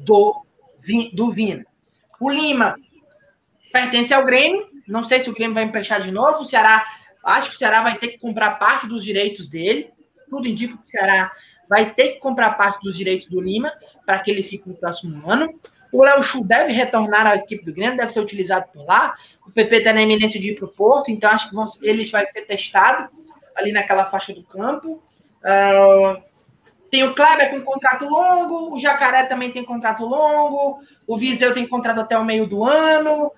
do, 0.00 0.44
do 1.12 1.30
Vina. 1.30 1.66
O 2.20 2.30
Lima 2.30 2.76
pertence 3.72 4.12
ao 4.14 4.24
Grêmio, 4.24 4.70
Não 4.86 5.04
sei 5.04 5.20
se 5.20 5.30
o 5.30 5.34
Grêmio 5.34 5.54
vai 5.54 5.64
emprestar 5.64 6.00
de 6.00 6.12
novo. 6.12 6.42
O 6.42 6.44
Ceará, 6.44 6.86
acho 7.24 7.50
que 7.50 7.56
o 7.56 7.58
Ceará 7.58 7.82
vai 7.82 7.96
ter 7.96 8.08
que 8.08 8.18
comprar 8.18 8.58
parte 8.58 8.86
dos 8.86 9.02
direitos 9.02 9.48
dele. 9.48 9.90
Tudo 10.28 10.46
indica 10.46 10.76
que 10.76 10.82
o 10.82 10.86
Ceará 10.86 11.32
vai 11.72 11.88
ter 11.88 12.08
que 12.08 12.18
comprar 12.18 12.50
parte 12.50 12.82
dos 12.82 12.94
direitos 12.94 13.30
do 13.30 13.40
Lima 13.40 13.72
para 14.04 14.18
que 14.18 14.30
ele 14.30 14.42
fique 14.42 14.68
no 14.68 14.74
próximo 14.74 15.30
ano. 15.30 15.58
O 15.90 16.02
Léo 16.02 16.22
Chu 16.22 16.44
deve 16.44 16.70
retornar 16.70 17.26
à 17.26 17.34
equipe 17.34 17.64
do 17.64 17.72
Grêmio, 17.72 17.96
deve 17.96 18.12
ser 18.12 18.20
utilizado 18.20 18.66
por 18.70 18.84
lá. 18.84 19.14
O 19.46 19.50
PP 19.50 19.76
está 19.76 19.90
na 19.90 20.02
iminência 20.02 20.38
de 20.38 20.50
ir 20.50 20.56
para 20.56 20.66
o 20.66 20.68
Porto, 20.68 21.10
então 21.10 21.30
acho 21.30 21.48
que 21.48 21.54
vão, 21.54 21.64
vai 22.10 22.26
ser 22.26 22.42
testado 22.42 23.08
ali 23.56 23.72
naquela 23.72 24.04
faixa 24.04 24.34
do 24.34 24.42
campo. 24.42 25.02
Uh, 25.38 26.22
tem 26.90 27.04
o 27.04 27.14
Kleber 27.14 27.50
com 27.50 27.62
contrato 27.62 28.04
longo, 28.04 28.74
o 28.74 28.78
Jacaré 28.78 29.24
também 29.24 29.50
tem 29.50 29.64
contrato 29.64 30.04
longo, 30.04 30.78
o 31.06 31.16
Viseu 31.16 31.54
tem 31.54 31.66
contrato 31.66 32.00
até 32.00 32.18
o 32.18 32.24
meio 32.24 32.46
do 32.46 32.66
ano. 32.66 33.32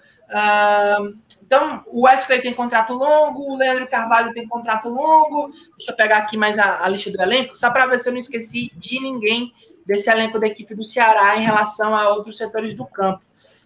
Então, 1.43 1.85
o 1.87 2.03
Wesley 2.03 2.41
tem 2.41 2.55
contrato 2.55 2.95
longo, 2.95 3.53
o 3.53 3.57
Leandro 3.57 3.87
Carvalho 3.87 4.33
tem 4.33 4.49
contrato 4.49 4.89
longo. 4.89 5.53
Deixa 5.77 5.93
eu 5.93 5.97
pegar 5.97 6.19
aqui 6.19 6.37
mais 6.37 6.59
a, 6.59 6.85
a 6.85 6.89
lista 6.89 7.11
do 7.11 7.21
elenco, 7.21 7.57
só 7.57 7.71
para 7.71 7.87
ver 7.87 8.01
se 8.01 8.09
eu 8.09 8.13
não 8.13 8.21
esqueci 8.21 8.73
de 8.75 8.99
ninguém 9.01 9.53
desse 9.87 10.11
elenco 10.11 10.39
da 10.39 10.47
equipe 10.47 10.75
do 10.75 10.85
Ceará 10.85 11.37
em 11.37 11.45
relação 11.45 11.95
a 11.95 12.09
outros 12.09 12.39
setores 12.39 12.75
do 12.75 12.87
campo. 12.87 13.23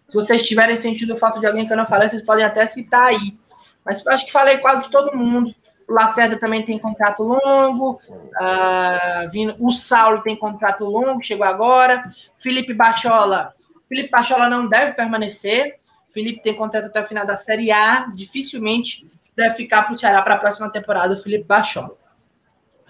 Se 0.09 0.14
vocês 0.14 0.46
tiverem 0.46 0.76
sentido 0.76 1.14
o 1.14 1.18
fato 1.18 1.38
de 1.38 1.46
alguém 1.46 1.66
que 1.66 1.72
eu 1.72 1.76
não 1.76 1.86
falei, 1.86 2.09
vocês 2.09 2.22
podem 2.22 2.44
até 2.44 2.66
citar 2.66 3.09
aí. 3.09 3.38
Mas 3.84 4.04
acho 4.06 4.26
que 4.26 4.32
falei 4.32 4.59
quase 4.59 4.82
de 4.82 4.90
todo 4.90 5.16
mundo. 5.16 5.54
O 5.86 5.92
Lacerda 5.92 6.38
também 6.38 6.64
tem 6.64 6.78
contrato 6.78 7.22
longo. 7.22 8.00
Uh, 8.09 9.30
vindo, 9.30 9.54
o 9.59 9.70
Saulo 9.70 10.22
tem 10.22 10.34
contrato 10.34 10.84
longo, 10.84 11.22
chegou 11.22 11.46
agora. 11.46 12.11
Felipe 12.38 12.74
Bachola. 12.74 13.54
Felipe 13.88 14.11
Bachola 14.11 14.48
não 14.48 14.68
deve 14.68 14.92
permanecer. 14.92 15.78
Felipe 16.18 16.42
tem 16.42 16.52
contrato 16.52 16.86
até 16.86 17.00
o 17.00 17.06
final 17.06 17.24
da 17.24 17.36
Série 17.36 17.70
A. 17.70 18.10
Dificilmente 18.12 19.08
deve 19.36 19.54
ficar 19.54 19.84
para 19.84 19.92
o 19.92 19.96
Ceará 19.96 20.20
para 20.20 20.34
a 20.34 20.38
próxima 20.38 20.68
temporada, 20.68 21.14
o 21.14 21.22
Felipe 21.22 21.44
Bachola. 21.44 21.96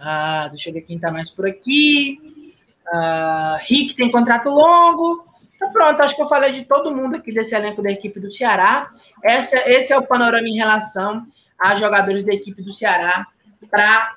Ah, 0.00 0.48
deixa 0.48 0.70
eu 0.70 0.72
ver 0.72 0.80
quem 0.80 0.96
está 0.96 1.12
mais 1.12 1.30
por 1.30 1.46
aqui. 1.46 2.54
Ah, 2.90 3.58
Rick 3.60 3.94
tem 3.96 4.10
contrato 4.10 4.48
longo. 4.48 5.22
Então, 5.54 5.70
pronto, 5.72 6.00
acho 6.00 6.16
que 6.16 6.22
eu 6.22 6.28
falei 6.28 6.52
de 6.52 6.64
todo 6.64 6.94
mundo 6.94 7.16
aqui 7.16 7.30
desse 7.30 7.54
elenco 7.54 7.82
da 7.82 7.90
equipe 7.90 8.18
do 8.18 8.30
Ceará. 8.30 8.94
Essa, 9.22 9.58
esse 9.68 9.92
é 9.92 9.98
o 9.98 10.06
panorama 10.06 10.48
em 10.48 10.56
relação 10.56 11.26
a 11.58 11.76
jogadores 11.76 12.24
da 12.24 12.32
equipe 12.32 12.62
do 12.62 12.72
Ceará 12.72 13.26
para 13.70 14.14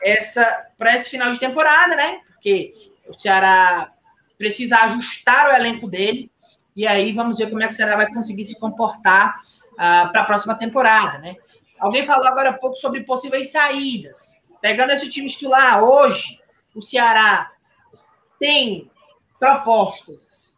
para 0.78 0.96
esse 0.96 1.10
final 1.10 1.34
de 1.34 1.40
temporada, 1.40 1.98
né? 1.98 2.22
Porque 2.36 2.74
o 3.10 3.20
Ceará 3.20 3.92
precisa 4.38 4.78
ajustar 4.78 5.50
o 5.50 5.54
elenco 5.54 5.90
dele 5.90 6.31
e 6.76 6.88
aí 6.88 7.12
vamos 7.12 7.38
ver 7.38 7.50
como 7.50 7.62
é 7.62 7.68
que 7.68 7.74
o 7.74 7.76
Ceará 7.76 7.96
vai 7.96 8.12
conseguir 8.12 8.46
se 8.46 8.60
comportar 8.60 9.42
uh, 9.74 10.12
para 10.12 10.22
a 10.22 10.26
próxima 10.26 10.56
temporada, 10.56 11.18
né? 11.20 11.36
Alguém 11.80 12.06
falou 12.06 12.28
agora 12.28 12.52
há 12.52 12.54
pouco 12.54 12.76
sobre 12.76 13.02
possíveis 13.02 13.52
saídas. 13.52 14.40
Pegando 14.62 14.92
esse 14.92 15.10
time 15.10 15.30
titular 15.30 15.84
hoje, 15.84 16.40
o 16.76 16.82
Ceará 16.82 17.52
tem 18.40 18.90
propostas 19.40 20.58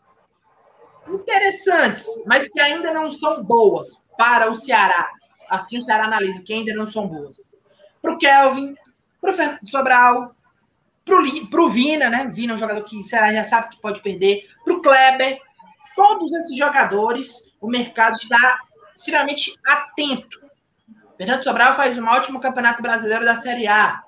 interessantes, 1.07 2.05
mas 2.25 2.49
que 2.49 2.59
ainda 2.59 2.93
não 2.93 3.11
são 3.11 3.43
boas 3.43 4.01
para 4.17 4.51
o 4.51 4.55
Ceará 4.55 5.09
assim 5.55 5.77
o 5.77 5.83
Ceará 5.83 6.05
analisa 6.05 6.41
que 6.41 6.53
ainda 6.53 6.73
não 6.73 6.89
são 6.89 7.07
boas. 7.07 7.39
Para 8.01 8.13
o 8.13 8.17
Kelvin, 8.17 8.75
para 9.21 9.31
o 9.31 9.35
Fernando 9.35 9.69
Sobral, 9.69 10.35
para 11.05 11.61
o 11.61 11.69
Vina, 11.69 12.09
né? 12.09 12.29
Vina 12.33 12.53
é 12.53 12.55
um 12.55 12.59
jogador 12.59 12.83
que 12.83 12.97
o 12.97 13.03
Ceará 13.03 13.33
já 13.33 13.43
sabe 13.43 13.69
que 13.69 13.81
pode 13.81 14.01
perder. 14.01 14.49
Para 14.63 14.73
o 14.73 14.81
Kleber, 14.81 15.39
todos 15.95 16.33
esses 16.33 16.57
jogadores, 16.57 17.43
o 17.61 17.67
mercado 17.67 18.15
está 18.15 18.59
extremamente 18.97 19.53
atento. 19.65 20.41
Fernando 21.17 21.43
Sobral 21.43 21.75
faz 21.75 21.97
um 21.97 22.07
ótimo 22.07 22.39
campeonato 22.39 22.81
brasileiro 22.81 23.25
da 23.25 23.39
Série 23.39 23.67
A. 23.67 24.01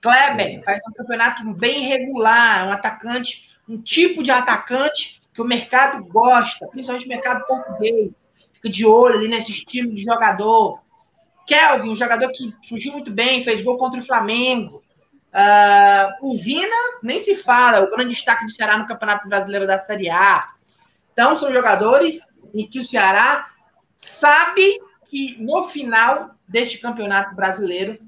Kleber 0.00 0.62
faz 0.64 0.80
um 0.88 0.92
campeonato 0.92 1.42
bem 1.54 1.88
regular, 1.88 2.66
um 2.66 2.72
atacante, 2.72 3.50
um 3.68 3.80
tipo 3.80 4.22
de 4.22 4.30
atacante 4.30 5.20
que 5.32 5.42
o 5.42 5.44
mercado 5.44 6.04
gosta, 6.04 6.66
principalmente 6.68 7.06
o 7.06 7.08
mercado 7.08 7.46
português 7.46 8.10
fica 8.54 8.68
de 8.68 8.86
olho 8.86 9.18
ali 9.18 9.28
nesse 9.28 9.52
estilo 9.52 9.94
de 9.94 10.02
jogador. 10.02 10.80
Kelvin, 11.46 11.90
um 11.90 11.96
jogador 11.96 12.30
que 12.30 12.54
surgiu 12.62 12.92
muito 12.92 13.10
bem, 13.10 13.42
fez 13.42 13.62
gol 13.62 13.76
contra 13.76 14.00
o 14.00 14.04
Flamengo. 14.04 14.82
Uh, 15.32 16.28
o 16.28 16.36
Vina, 16.36 16.76
nem 17.02 17.20
se 17.20 17.36
fala, 17.36 17.84
o 17.84 17.90
grande 17.90 18.14
destaque 18.14 18.44
do 18.44 18.52
Ceará 18.52 18.76
no 18.76 18.86
Campeonato 18.86 19.28
Brasileiro 19.28 19.66
da 19.66 19.78
Série 19.78 20.10
A. 20.10 20.50
Então, 21.12 21.38
são 21.38 21.52
jogadores 21.52 22.26
em 22.54 22.66
que 22.66 22.80
o 22.80 22.86
Ceará 22.86 23.48
sabe 23.98 24.80
que 25.06 25.36
no 25.42 25.68
final 25.68 26.30
deste 26.46 26.78
Campeonato 26.78 27.34
Brasileiro, 27.34 27.98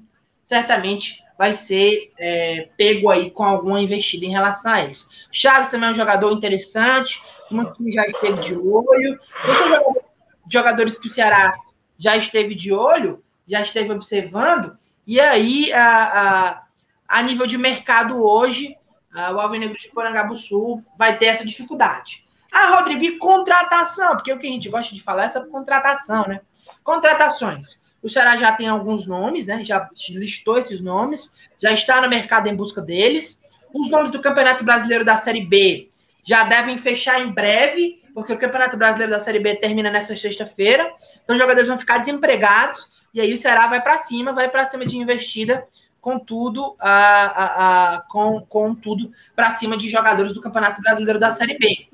certamente 0.43 1.21
vai 1.37 1.55
ser 1.55 2.11
é, 2.17 2.69
pego 2.77 3.09
aí 3.09 3.31
com 3.31 3.43
alguma 3.43 3.81
investida 3.81 4.25
em 4.25 4.31
relação 4.31 4.71
a 4.71 4.81
eles. 4.81 5.09
Charles 5.31 5.69
também 5.69 5.89
é 5.89 5.91
um 5.91 5.95
jogador 5.95 6.31
interessante, 6.31 7.21
muito 7.49 7.75
que 7.75 7.91
já 7.91 8.05
esteve 8.05 8.39
de 8.41 8.55
olho. 8.55 9.19
Eu 9.45 9.55
sou 9.55 9.65
um 9.65 9.69
jogador 9.69 10.03
jogadores 10.49 10.97
que 10.97 11.07
o 11.07 11.11
Ceará 11.11 11.53
já 11.97 12.17
esteve 12.17 12.53
de 12.53 12.73
olho, 12.73 13.23
já 13.47 13.61
esteve 13.61 13.91
observando, 13.91 14.77
e 15.05 15.19
aí, 15.19 15.71
a, 15.73 15.87
a, 15.87 16.63
a 17.07 17.23
nível 17.23 17.45
de 17.45 17.57
mercado 17.57 18.23
hoje, 18.23 18.77
a, 19.13 19.31
o 19.31 19.39
Alvinegro 19.39 19.77
de 19.77 19.91
Sul 20.37 20.83
vai 20.97 21.17
ter 21.17 21.25
essa 21.25 21.45
dificuldade. 21.45 22.25
A 22.53 22.75
Rodrigo, 22.75 23.17
contratação, 23.17 24.15
porque 24.15 24.31
o 24.31 24.37
que 24.37 24.47
a 24.47 24.51
gente 24.51 24.69
gosta 24.69 24.93
de 24.93 25.01
falar 25.01 25.25
é 25.25 25.29
sobre 25.31 25.49
contratação, 25.49 26.27
né? 26.27 26.39
Contratações. 26.83 27.81
O 28.01 28.09
Ceará 28.09 28.37
já 28.37 28.51
tem 28.51 28.67
alguns 28.67 29.07
nomes, 29.07 29.47
né? 29.47 29.65
Já 29.65 29.89
listou 30.09 30.59
esses 30.59 30.79
nomes, 30.79 31.33
já 31.59 31.71
está 31.71 31.99
no 31.99 32.07
mercado 32.07 32.47
em 32.47 32.55
busca 32.55 32.81
deles. 32.81 33.41
Os 33.73 33.89
nomes 33.89 34.11
do 34.11 34.21
Campeonato 34.21 34.63
Brasileiro 34.63 35.03
da 35.03 35.17
Série 35.17 35.45
B 35.45 35.89
já 36.23 36.43
devem 36.43 36.77
fechar 36.77 37.19
em 37.19 37.31
breve 37.31 38.03
porque 38.13 38.33
o 38.33 38.37
Campeonato 38.37 38.77
Brasileiro 38.77 39.11
da 39.11 39.19
Série 39.19 39.39
B 39.39 39.55
termina 39.55 39.89
nessa 39.89 40.15
sexta-feira, 40.15 40.93
então 41.23 41.35
os 41.35 41.41
jogadores 41.41 41.67
vão 41.67 41.77
ficar 41.77 41.97
desempregados, 41.97 42.91
e 43.13 43.19
aí 43.19 43.33
o 43.33 43.39
Ceará 43.39 43.67
vai 43.67 43.81
para 43.81 43.99
cima, 43.99 44.33
vai 44.33 44.49
para 44.49 44.69
cima 44.69 44.85
de 44.85 44.97
investida, 44.97 45.67
com 45.99 46.19
tudo, 46.19 46.75
a, 46.79 46.91
a, 46.91 47.95
a, 47.95 48.01
com, 48.01 48.41
com 48.41 48.75
tudo 48.75 49.11
para 49.35 49.53
cima 49.53 49.77
de 49.77 49.89
jogadores 49.89 50.33
do 50.33 50.41
Campeonato 50.41 50.81
Brasileiro 50.81 51.19
da 51.19 51.31
Série 51.31 51.57
B. 51.57 51.87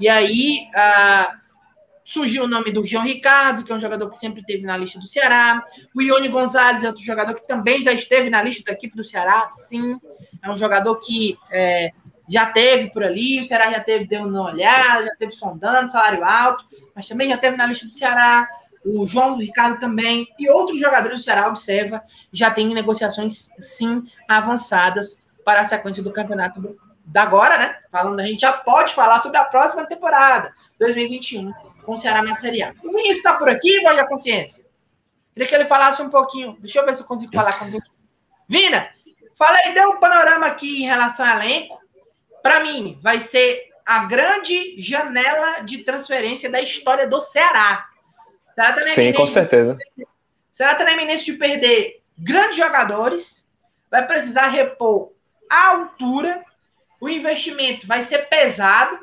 E 0.00 0.08
aí 0.08 0.66
a, 0.74 1.36
surgiu 2.04 2.44
o 2.44 2.48
nome 2.48 2.72
do 2.72 2.84
João 2.84 3.04
Ricardo, 3.04 3.62
que 3.62 3.70
é 3.70 3.74
um 3.74 3.80
jogador 3.80 4.10
que 4.10 4.16
sempre 4.16 4.40
esteve 4.40 4.64
na 4.64 4.76
lista 4.76 4.98
do 4.98 5.06
Ceará. 5.06 5.64
O 5.94 6.02
Ione 6.02 6.28
Gonzalez 6.28 6.82
é 6.82 6.88
outro 6.88 7.04
jogador 7.04 7.34
que 7.34 7.46
também 7.46 7.82
já 7.82 7.92
esteve 7.92 8.30
na 8.30 8.42
lista 8.42 8.64
da 8.64 8.72
equipe 8.72 8.96
do 8.96 9.04
Ceará, 9.04 9.50
sim. 9.52 10.00
É 10.42 10.50
um 10.50 10.58
jogador 10.58 10.98
que 10.98 11.38
é, 11.52 11.92
já 12.28 12.46
teve 12.46 12.90
por 12.90 13.04
ali, 13.04 13.40
o 13.40 13.44
Ceará 13.44 13.70
já 13.70 13.80
teve 13.80 14.06
deu 14.06 14.22
uma 14.22 14.50
olhada, 14.50 15.04
já 15.04 15.14
teve 15.16 15.32
sondando, 15.32 15.92
salário 15.92 16.24
alto, 16.24 16.64
mas 16.96 17.06
também 17.06 17.28
já 17.28 17.36
teve 17.36 17.56
na 17.56 17.66
lista 17.66 17.86
do 17.86 17.92
Ceará, 17.92 18.48
o 18.84 19.06
João 19.06 19.36
Ricardo 19.36 19.78
também, 19.78 20.26
e 20.38 20.48
outros 20.48 20.80
jogadores 20.80 21.18
do 21.18 21.22
Ceará, 21.22 21.46
observa, 21.48 22.02
já 22.32 22.50
tem 22.50 22.72
negociações, 22.72 23.50
sim, 23.60 24.02
avançadas 24.26 25.24
para 25.44 25.60
a 25.60 25.64
sequência 25.64 26.02
do 26.02 26.10
campeonato 26.10 26.60
da 27.10 27.22
agora, 27.22 27.58
né? 27.58 27.76
Falando, 27.90 28.20
a 28.20 28.24
gente 28.24 28.40
já 28.40 28.52
pode 28.52 28.94
falar 28.94 29.20
sobre 29.20 29.38
a 29.38 29.44
próxima 29.44 29.84
temporada, 29.86 30.54
2021, 30.78 31.52
com 31.84 31.94
o 31.94 31.98
Ceará 31.98 32.22
na 32.22 32.36
Série 32.36 32.62
A. 32.62 32.72
O 32.84 32.88
Vinícius 32.92 33.16
está 33.16 33.34
por 33.34 33.48
aqui, 33.48 33.80
voz 33.80 33.96
da 33.96 34.06
consciência? 34.06 34.64
Queria 35.34 35.48
que 35.48 35.54
ele 35.54 35.64
falasse 35.64 36.00
um 36.02 36.10
pouquinho, 36.10 36.56
deixa 36.60 36.78
eu 36.78 36.86
ver 36.86 36.94
se 36.94 37.02
eu 37.02 37.06
consigo 37.06 37.32
falar 37.34 37.58
com 37.58 37.66
ele. 37.66 37.80
Vina, 38.48 38.88
fala 39.36 39.58
aí, 39.64 39.74
dê 39.74 39.84
um 39.86 39.98
panorama 39.98 40.46
aqui 40.46 40.82
em 40.82 40.86
relação 40.86 41.26
ao 41.26 41.36
elenco, 41.38 41.80
para 42.42 42.60
mim, 42.60 42.98
vai 43.02 43.20
ser 43.20 43.70
a 43.84 44.04
grande 44.04 44.80
janela 44.80 45.62
de 45.62 45.78
transferência 45.78 46.48
da 46.48 46.60
história 46.60 47.08
do 47.08 47.20
Ceará. 47.20 47.88
Ceará 48.54 48.72
tá 48.72 48.82
Sim, 48.84 49.12
com 49.12 49.26
certeza. 49.26 49.76
O 49.98 50.06
Ceará 50.54 50.72
está 50.72 50.84
na 50.84 50.92
iminência 50.92 51.24
de 51.24 51.38
perder 51.38 52.02
grandes 52.16 52.56
jogadores, 52.56 53.48
vai 53.90 54.06
precisar 54.06 54.48
repor 54.48 55.12
a 55.50 55.70
altura, 55.70 56.44
o 57.00 57.08
investimento 57.08 57.86
vai 57.86 58.04
ser 58.04 58.28
pesado, 58.28 58.98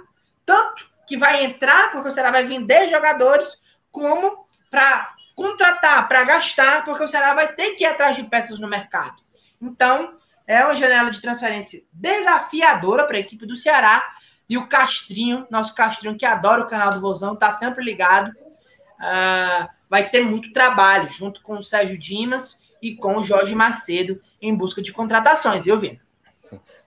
tanto 0.45 0.89
que 1.07 1.17
vai 1.17 1.43
entrar, 1.43 1.91
porque 1.91 2.09
o 2.09 2.13
Ceará 2.13 2.31
vai 2.31 2.45
vender 2.45 2.89
jogadores, 2.89 3.61
como 3.91 4.47
para 4.69 5.15
contratar, 5.35 6.07
para 6.07 6.23
gastar, 6.23 6.85
porque 6.85 7.03
o 7.03 7.07
Ceará 7.07 7.33
vai 7.33 7.53
ter 7.53 7.75
que 7.75 7.83
ir 7.83 7.87
atrás 7.87 8.15
de 8.15 8.23
peças 8.23 8.59
no 8.59 8.67
mercado. 8.67 9.15
Então, 9.61 10.17
é 10.45 10.63
uma 10.63 10.75
janela 10.75 11.09
de 11.09 11.21
transferência 11.21 11.83
desafiadora 11.91 13.05
para 13.05 13.17
a 13.17 13.19
equipe 13.19 13.45
do 13.45 13.57
Ceará. 13.57 14.15
E 14.49 14.57
o 14.57 14.67
Castrinho, 14.67 15.45
nosso 15.49 15.75
Castrinho 15.75 16.17
que 16.17 16.25
adora 16.25 16.63
o 16.63 16.67
canal 16.67 16.91
do 16.91 17.01
Vozão, 17.01 17.33
está 17.33 17.53
sempre 17.53 17.83
ligado. 17.83 18.29
Uh, 18.29 19.67
vai 19.89 20.09
ter 20.09 20.21
muito 20.21 20.53
trabalho 20.53 21.09
junto 21.09 21.41
com 21.41 21.57
o 21.57 21.63
Sérgio 21.63 21.97
Dimas 21.97 22.61
e 22.81 22.95
com 22.95 23.17
o 23.17 23.25
Jorge 23.25 23.53
Macedo 23.53 24.21
em 24.41 24.55
busca 24.55 24.81
de 24.81 24.93
contratações, 24.93 25.65
viu, 25.65 25.77
Vina? 25.77 26.06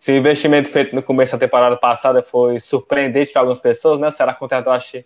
Se 0.01 0.11
o 0.11 0.17
investimento 0.17 0.69
feito 0.69 0.97
no 0.97 1.03
começo 1.03 1.33
da 1.33 1.39
temporada 1.39 1.77
passada 1.77 2.25
foi 2.25 2.59
surpreendente 2.59 3.33
para 3.33 3.43
algumas 3.43 3.61
pessoas, 3.61 4.01
né? 4.01 4.09
O 4.09 4.11
Ceará 4.11 4.35
contratou, 4.35 4.73
acho 4.73 5.05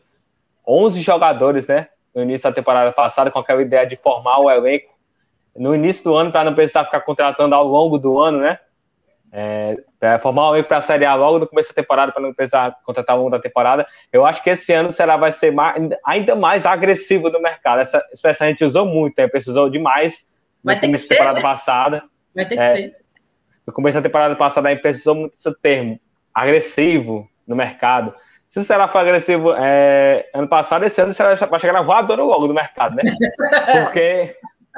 11 0.66 1.02
jogadores, 1.02 1.68
né? 1.68 1.88
no 2.14 2.22
início 2.22 2.48
da 2.48 2.54
temporada 2.54 2.92
passada 2.92 3.30
com 3.30 3.38
aquela 3.38 3.60
ideia 3.60 3.84
de 3.84 3.96
formar 3.96 4.38
o 4.38 4.50
elenco 4.50 4.94
no 5.56 5.74
início 5.74 6.04
do 6.04 6.14
ano 6.14 6.30
para 6.30 6.44
não 6.44 6.54
precisar 6.54 6.84
ficar 6.84 7.00
contratando 7.00 7.54
ao 7.54 7.66
longo 7.66 7.98
do 7.98 8.20
ano, 8.20 8.38
né? 8.38 8.58
É, 9.36 9.76
para 9.98 10.18
formar 10.18 10.50
um 10.50 10.54
elenco 10.54 10.68
para 10.68 10.76
a 10.76 10.80
Série 10.80 11.04
A 11.04 11.14
logo 11.14 11.40
no 11.40 11.46
começo 11.46 11.68
da 11.70 11.74
temporada, 11.74 12.12
para 12.12 12.22
não 12.22 12.32
precisar 12.32 12.76
contratar 12.84 13.14
ao 13.14 13.22
longo 13.22 13.32
da 13.32 13.40
temporada. 13.40 13.84
Eu 14.12 14.24
acho 14.24 14.42
que 14.42 14.50
esse 14.50 14.72
ano 14.72 14.92
será 14.92 15.16
vai 15.16 15.32
ser 15.32 15.52
mais, 15.52 15.76
ainda 16.04 16.36
mais 16.36 16.64
agressivo 16.64 17.28
no 17.30 17.40
mercado. 17.40 17.80
Essa 17.80 18.04
expressão 18.12 18.46
a 18.46 18.50
gente 18.50 18.64
usou 18.64 18.86
muito, 18.86 19.18
né? 19.18 19.26
precisou 19.26 19.68
demais 19.68 20.28
vai 20.62 20.76
no 20.76 20.80
começo 20.82 21.08
da 21.08 21.14
temporada 21.14 21.36
né? 21.36 21.42
passada. 21.42 22.04
Vai 22.32 22.46
ter 22.46 22.56
que 22.56 22.62
é, 22.62 22.74
ser. 22.74 22.96
No 23.66 23.72
começo 23.72 23.96
da 23.96 24.02
temporada 24.02 24.36
passada, 24.36 24.68
a 24.68 24.72
gente 24.72 24.82
precisou 24.82 25.14
muito 25.14 25.32
desse 25.32 25.52
termo, 25.60 25.98
agressivo 26.32 27.28
no 27.46 27.56
mercado. 27.56 28.14
Se 28.46 28.58
o 28.58 28.62
Ceará 28.62 28.86
for 28.86 28.98
agressivo 28.98 29.52
é, 29.56 30.28
ano 30.34 30.46
passado, 30.46 30.84
esse 30.84 31.00
ano 31.00 31.10
o 31.10 31.14
Ceará 31.14 31.34
vai 31.34 31.58
chegar 31.58 31.72
na 31.72 31.82
voadora 31.82 32.22
logo 32.22 32.46
do 32.46 32.54
mercado, 32.54 32.94
né? 32.96 33.02
Porque 33.72 34.36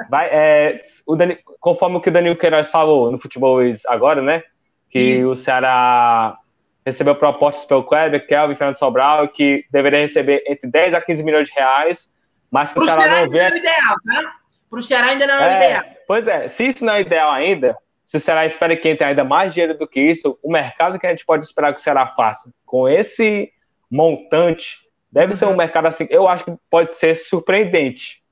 vai, 0.09 0.29
é, 0.31 0.81
o 1.05 1.15
Dani, 1.15 1.37
conforme 1.59 1.97
o 1.97 2.01
que 2.01 2.09
o 2.09 2.11
Danilo 2.11 2.35
Queiroz 2.35 2.69
falou 2.69 3.11
no 3.11 3.19
futebol 3.19 3.59
agora, 3.87 4.21
né? 4.21 4.43
Que 4.89 4.99
Isso. 4.99 5.31
o 5.31 5.35
Ceará 5.35 6.37
recebeu 6.85 7.15
propostas 7.15 7.65
pelo 7.65 7.83
Kleber, 7.83 8.25
Kelvin, 8.25 8.55
Fernando 8.55 8.77
Sobral, 8.77 9.27
que 9.27 9.65
deveria 9.69 9.99
receber 9.99 10.43
entre 10.47 10.69
10 10.69 10.93
a 10.93 11.01
15 11.01 11.23
milhões 11.23 11.49
de 11.49 11.53
reais, 11.53 12.13
mas 12.49 12.69
que 12.69 12.75
Pro 12.75 12.83
o 12.83 12.85
Ceará, 12.85 13.01
Ceará 13.01 13.21
não 13.21 13.29
vê. 13.29 13.37
Não 13.37 13.55
é 13.55 13.59
ideal, 13.59 13.95
tá? 14.05 14.33
Para 14.69 14.79
o 14.79 14.81
Ceará 14.83 15.07
ainda 15.07 15.27
não 15.27 15.35
é, 15.35 15.53
é 15.53 15.57
ideal. 15.57 15.83
Pois 16.07 16.27
é, 16.27 16.47
se 16.47 16.65
isso 16.65 16.85
não 16.85 16.93
é 16.93 17.01
ideal 17.01 17.31
ainda, 17.31 17.77
se 18.07 18.15
o 18.15 18.19
Ceará 18.21 18.45
espera 18.45 18.73
que 18.77 18.87
entre 18.87 19.05
ainda 19.05 19.25
mais 19.25 19.53
dinheiro 19.53 19.77
do 19.77 19.85
que 19.85 19.99
isso, 19.99 20.39
o 20.41 20.49
mercado 20.49 20.97
que 20.97 21.05
a 21.05 21.09
gente 21.09 21.25
pode 21.25 21.43
esperar 21.43 21.73
que 21.73 21.81
o 21.81 21.83
Ceará 21.83 22.07
faça 22.07 22.49
com 22.65 22.87
esse 22.87 23.51
montante 23.91 24.77
deve 25.11 25.33
uhum. 25.33 25.37
ser 25.37 25.45
um 25.45 25.49
uhum. 25.49 25.57
mercado 25.57 25.87
assim, 25.87 26.07
eu 26.09 26.25
acho 26.25 26.45
que 26.45 26.53
pode 26.69 26.93
ser 26.93 27.15
surpreendente 27.15 28.23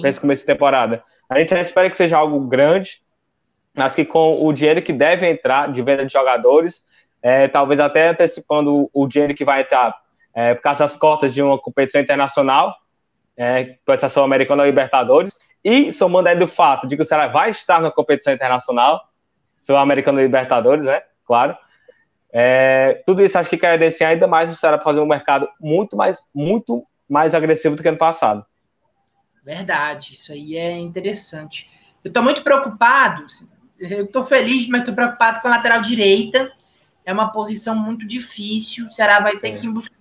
para 0.00 0.08
esse 0.08 0.20
começo 0.20 0.42
de 0.42 0.46
temporada. 0.46 1.02
A 1.28 1.40
gente 1.40 1.52
espera 1.54 1.90
que 1.90 1.96
seja 1.96 2.16
algo 2.16 2.38
grande, 2.46 3.02
mas 3.74 3.96
que 3.96 4.04
com 4.04 4.46
o 4.46 4.52
dinheiro 4.52 4.80
que 4.80 4.92
deve 4.92 5.28
entrar 5.28 5.72
de 5.72 5.82
venda 5.82 6.06
de 6.06 6.12
jogadores, 6.12 6.86
é, 7.20 7.48
talvez 7.48 7.80
até 7.80 8.10
antecipando 8.10 8.88
o 8.94 9.08
dinheiro 9.08 9.34
que 9.34 9.44
vai 9.44 9.62
entrar 9.62 9.92
é, 10.32 10.54
por 10.54 10.62
causa 10.62 10.84
das 10.84 10.94
cotas 10.94 11.34
de 11.34 11.42
uma 11.42 11.58
competição 11.58 12.00
internacional, 12.00 12.76
é, 13.36 13.76
pode 13.84 13.98
ser 13.98 14.06
a 14.06 14.08
Sul-Americana 14.08 14.64
Libertadores, 14.64 15.36
e 15.64 15.92
somando 15.92 16.28
aí 16.28 16.38
do 16.38 16.46
fato 16.46 16.86
de 16.86 16.94
que 16.94 17.02
o 17.02 17.04
Ceará 17.04 17.26
vai 17.26 17.50
estar 17.50 17.80
na 17.80 17.90
competição 17.90 18.32
internacional, 18.32 19.02
Sul-Americano 19.66 20.20
Libertadores, 20.20 20.86
né? 20.86 21.02
Claro. 21.26 21.56
É, 22.32 23.02
tudo 23.04 23.24
isso 23.24 23.36
acho 23.36 23.50
que 23.50 23.56
credencia 23.56 24.06
ainda 24.06 24.26
mais 24.28 24.50
o 24.50 24.54
Ceará 24.54 24.76
para 24.76 24.84
fazer 24.84 25.00
um 25.00 25.06
mercado 25.06 25.48
muito 25.60 25.96
mais, 25.96 26.22
muito 26.32 26.86
mais 27.08 27.34
agressivo 27.34 27.74
do 27.74 27.82
que 27.82 27.88
ano 27.88 27.98
passado. 27.98 28.46
Verdade, 29.44 30.14
isso 30.14 30.32
aí 30.32 30.56
é 30.56 30.78
interessante. 30.78 31.70
Eu 32.04 32.08
estou 32.08 32.22
muito 32.22 32.42
preocupado, 32.42 33.26
eu 33.80 34.04
estou 34.04 34.24
feliz, 34.24 34.68
mas 34.68 34.80
estou 34.80 34.94
preocupado 34.94 35.40
com 35.40 35.48
a 35.48 35.52
lateral 35.52 35.80
direita. 35.80 36.52
É 37.04 37.12
uma 37.12 37.32
posição 37.32 37.74
muito 37.76 38.06
difícil. 38.06 38.86
O 38.86 38.92
Ceará 38.92 39.20
vai 39.20 39.36
ter 39.36 39.52
Sim. 39.52 39.58
que 39.58 39.66
ir 39.66 39.68
em 39.68 39.72
busca 39.72 39.94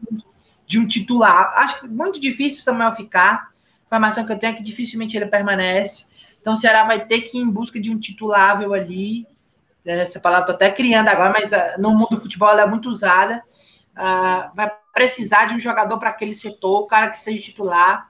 de 0.68 0.80
um 0.80 0.88
titular. 0.88 1.53
Acho 1.57 1.88
muito 1.88 2.20
difícil 2.20 2.59
o 2.59 2.63
Samuel 2.63 2.95
ficar. 2.95 3.51
A 3.84 3.86
informação 3.86 4.26
que 4.26 4.32
eu 4.32 4.39
tenho 4.39 4.53
é 4.53 4.55
que 4.55 4.63
dificilmente 4.63 5.16
ele 5.16 5.28
permanece. 5.28 6.05
Então 6.41 6.53
o 6.53 6.57
Ceará 6.57 6.84
vai 6.84 7.05
ter 7.05 7.22
que 7.22 7.38
ir 7.38 7.41
em 7.41 7.49
busca 7.49 7.80
de 7.80 7.89
um 7.89 7.99
titulável 7.99 8.74
ali. 8.74 9.28
Essa 9.86 10.20
palavra 10.20 10.52
estou 10.52 10.56
até 10.56 10.72
criando 10.72 11.10
agora, 11.10 11.32
mas 11.32 11.52
uh, 11.52 11.80
no 11.80 11.92
mundo 11.92 12.10
do 12.12 12.22
futebol 12.22 12.50
ela 12.50 12.64
é 12.64 12.66
muito 12.66 12.90
usada. 12.90 13.44
Uh, 13.92 14.56
vai 14.56 14.72
precisar 14.94 15.46
de 15.46 15.54
um 15.54 15.60
jogador 15.60 15.98
para 16.00 16.10
aquele 16.10 16.34
setor, 16.34 16.82
o 16.82 16.88
cara 16.88 17.10
que 17.10 17.20
seja 17.20 17.42
titular. 17.42 18.10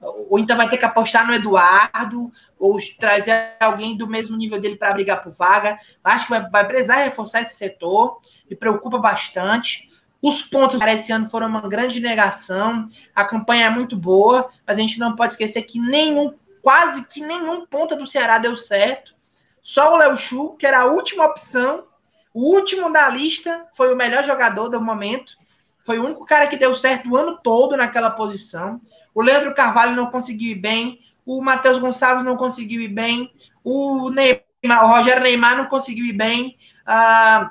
Ou 0.00 0.38
então 0.38 0.56
vai 0.56 0.68
ter 0.68 0.78
que 0.78 0.84
apostar 0.84 1.26
no 1.26 1.34
Eduardo, 1.34 2.32
ou 2.58 2.78
trazer 2.98 3.54
alguém 3.60 3.96
do 3.96 4.06
mesmo 4.06 4.36
nível 4.36 4.60
dele 4.60 4.76
para 4.76 4.92
brigar 4.94 5.22
por 5.22 5.32
vaga. 5.32 5.78
Acho 6.02 6.26
que 6.26 6.30
vai, 6.30 6.48
vai 6.48 6.66
precisar 6.66 6.96
reforçar 6.96 7.42
esse 7.42 7.56
setor, 7.56 8.20
me 8.48 8.56
preocupa 8.56 8.98
bastante. 8.98 9.90
Os 10.22 10.42
pontos 10.42 10.78
para 10.78 10.92
esse 10.92 11.10
ano 11.12 11.28
foram 11.28 11.48
uma 11.48 11.68
grande 11.68 12.00
negação. 12.00 12.88
A 13.14 13.24
campanha 13.24 13.66
é 13.66 13.70
muito 13.70 13.96
boa, 13.96 14.50
mas 14.66 14.78
a 14.78 14.80
gente 14.80 14.98
não 14.98 15.16
pode 15.16 15.32
esquecer 15.32 15.62
que 15.62 15.78
nenhum, 15.78 16.34
quase 16.62 17.06
que 17.08 17.20
nenhum 17.20 17.66
ponta 17.66 17.96
do 17.96 18.06
Ceará 18.06 18.38
deu 18.38 18.56
certo. 18.56 19.14
Só 19.62 19.94
o 19.94 19.96
Léo 19.96 20.16
Chu, 20.16 20.56
que 20.58 20.66
era 20.66 20.80
a 20.80 20.86
última 20.86 21.24
opção, 21.24 21.84
o 22.32 22.54
último 22.54 22.92
da 22.92 23.08
lista, 23.08 23.66
foi 23.74 23.92
o 23.92 23.96
melhor 23.96 24.24
jogador 24.24 24.68
do 24.68 24.80
momento. 24.80 25.36
Foi 25.84 25.98
o 25.98 26.04
único 26.04 26.24
cara 26.24 26.46
que 26.46 26.56
deu 26.56 26.76
certo 26.76 27.10
o 27.10 27.16
ano 27.16 27.38
todo 27.42 27.76
naquela 27.76 28.10
posição. 28.10 28.80
O 29.14 29.20
Leandro 29.20 29.54
Carvalho 29.54 29.96
não 29.96 30.06
conseguiu 30.06 30.52
ir 30.52 30.60
bem. 30.60 31.00
O 31.26 31.42
Matheus 31.42 31.78
Gonçalves 31.78 32.24
não 32.24 32.36
conseguiu 32.36 32.80
ir 32.80 32.88
bem. 32.88 33.32
O, 33.64 34.10
Neymar, 34.10 34.84
o 34.84 34.88
Rogério 34.88 35.22
Neymar 35.22 35.56
não 35.56 35.66
conseguiu 35.66 36.06
ir 36.06 36.12
bem. 36.12 36.56
Uh, 36.86 37.50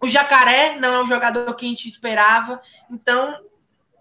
o 0.00 0.08
Jacaré 0.08 0.76
não 0.78 0.94
é 0.94 1.02
um 1.02 1.06
jogador 1.06 1.54
que 1.54 1.64
a 1.64 1.68
gente 1.68 1.88
esperava. 1.88 2.60
Então, 2.90 3.38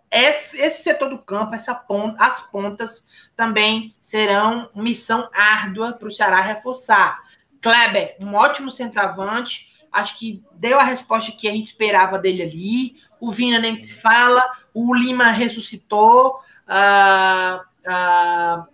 esse, 0.10 0.60
esse 0.60 0.82
setor 0.82 1.10
do 1.10 1.20
campo, 1.20 1.54
essa 1.54 1.76
ponta, 1.76 2.24
as 2.24 2.42
pontas, 2.42 3.06
também 3.36 3.96
serão 4.02 4.70
missão 4.76 5.30
árdua 5.32 5.94
para 5.94 6.08
o 6.08 6.12
Ceará 6.12 6.42
reforçar. 6.42 7.29
Kleber, 7.62 8.16
um 8.20 8.36
ótimo 8.36 8.72
centroavante, 8.72 9.70
acho 9.92 10.18
que 10.18 10.44
deu 10.54 10.80
a 10.80 10.84
resposta 10.84 11.32
que 11.32 11.48
a 11.48 11.52
gente 11.52 11.68
esperava 11.68 12.18
dele 12.18 12.44
ali. 12.44 12.96
O 13.20 13.32
Vina 13.32 13.60
nem 13.60 13.76
se 13.76 14.00
fala, 14.00 14.44
o 14.74 14.94
Lima 14.96 15.30
ressuscitou, 15.30 16.40
ah, 16.68 17.62
ah, 17.86 18.66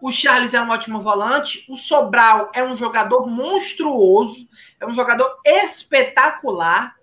o 0.00 0.10
Charles 0.10 0.54
é 0.54 0.60
um 0.60 0.70
ótimo 0.70 1.02
volante, 1.02 1.66
o 1.68 1.76
Sobral 1.76 2.50
é 2.54 2.62
um 2.62 2.76
jogador 2.76 3.26
monstruoso, 3.26 4.48
é 4.80 4.86
um 4.86 4.94
jogador 4.94 5.38
espetacular, 5.44 6.94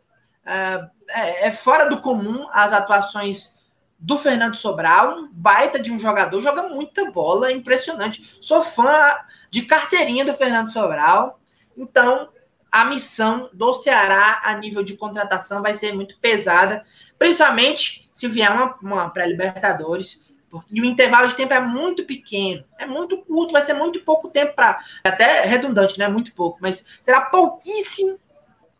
ah, 0.45 0.89
é, 1.09 1.47
é 1.47 1.51
fora 1.51 1.89
do 1.89 2.01
comum 2.01 2.47
as 2.51 2.73
atuações 2.73 3.53
do 3.99 4.17
Fernando 4.17 4.57
Sobral, 4.57 5.17
um 5.17 5.29
baita 5.31 5.79
de 5.79 5.91
um 5.91 5.99
jogador, 5.99 6.41
joga 6.41 6.63
muita 6.63 7.09
bola, 7.11 7.49
é 7.49 7.53
impressionante. 7.53 8.37
Sou 8.41 8.63
fã 8.63 9.15
de 9.53 9.61
carteirinha 9.61 10.25
do 10.25 10.33
Fernando 10.33 10.71
Sobral. 10.71 11.39
Então, 11.77 12.29
a 12.71 12.85
missão 12.85 13.51
do 13.53 13.75
Ceará 13.75 14.41
a 14.43 14.57
nível 14.57 14.83
de 14.83 14.97
contratação 14.97 15.61
vai 15.61 15.75
ser 15.75 15.93
muito 15.93 16.17
pesada, 16.17 16.83
principalmente 17.19 18.09
se 18.11 18.27
vier 18.27 18.51
uma, 18.51 18.75
uma 18.81 19.09
pré-Libertadores, 19.11 20.23
porque 20.49 20.81
o 20.81 20.85
intervalo 20.85 21.27
de 21.27 21.35
tempo 21.35 21.53
é 21.53 21.59
muito 21.59 22.03
pequeno, 22.03 22.65
é 22.79 22.87
muito 22.87 23.19
curto, 23.19 23.51
vai 23.51 23.61
ser 23.61 23.75
muito 23.75 23.99
pouco 24.01 24.27
tempo 24.27 24.55
para. 24.55 24.83
Até 25.03 25.45
redundante, 25.45 25.99
né? 25.99 26.07
Muito 26.07 26.33
pouco, 26.33 26.57
mas 26.59 26.83
será 27.03 27.21
pouquíssimo 27.21 28.19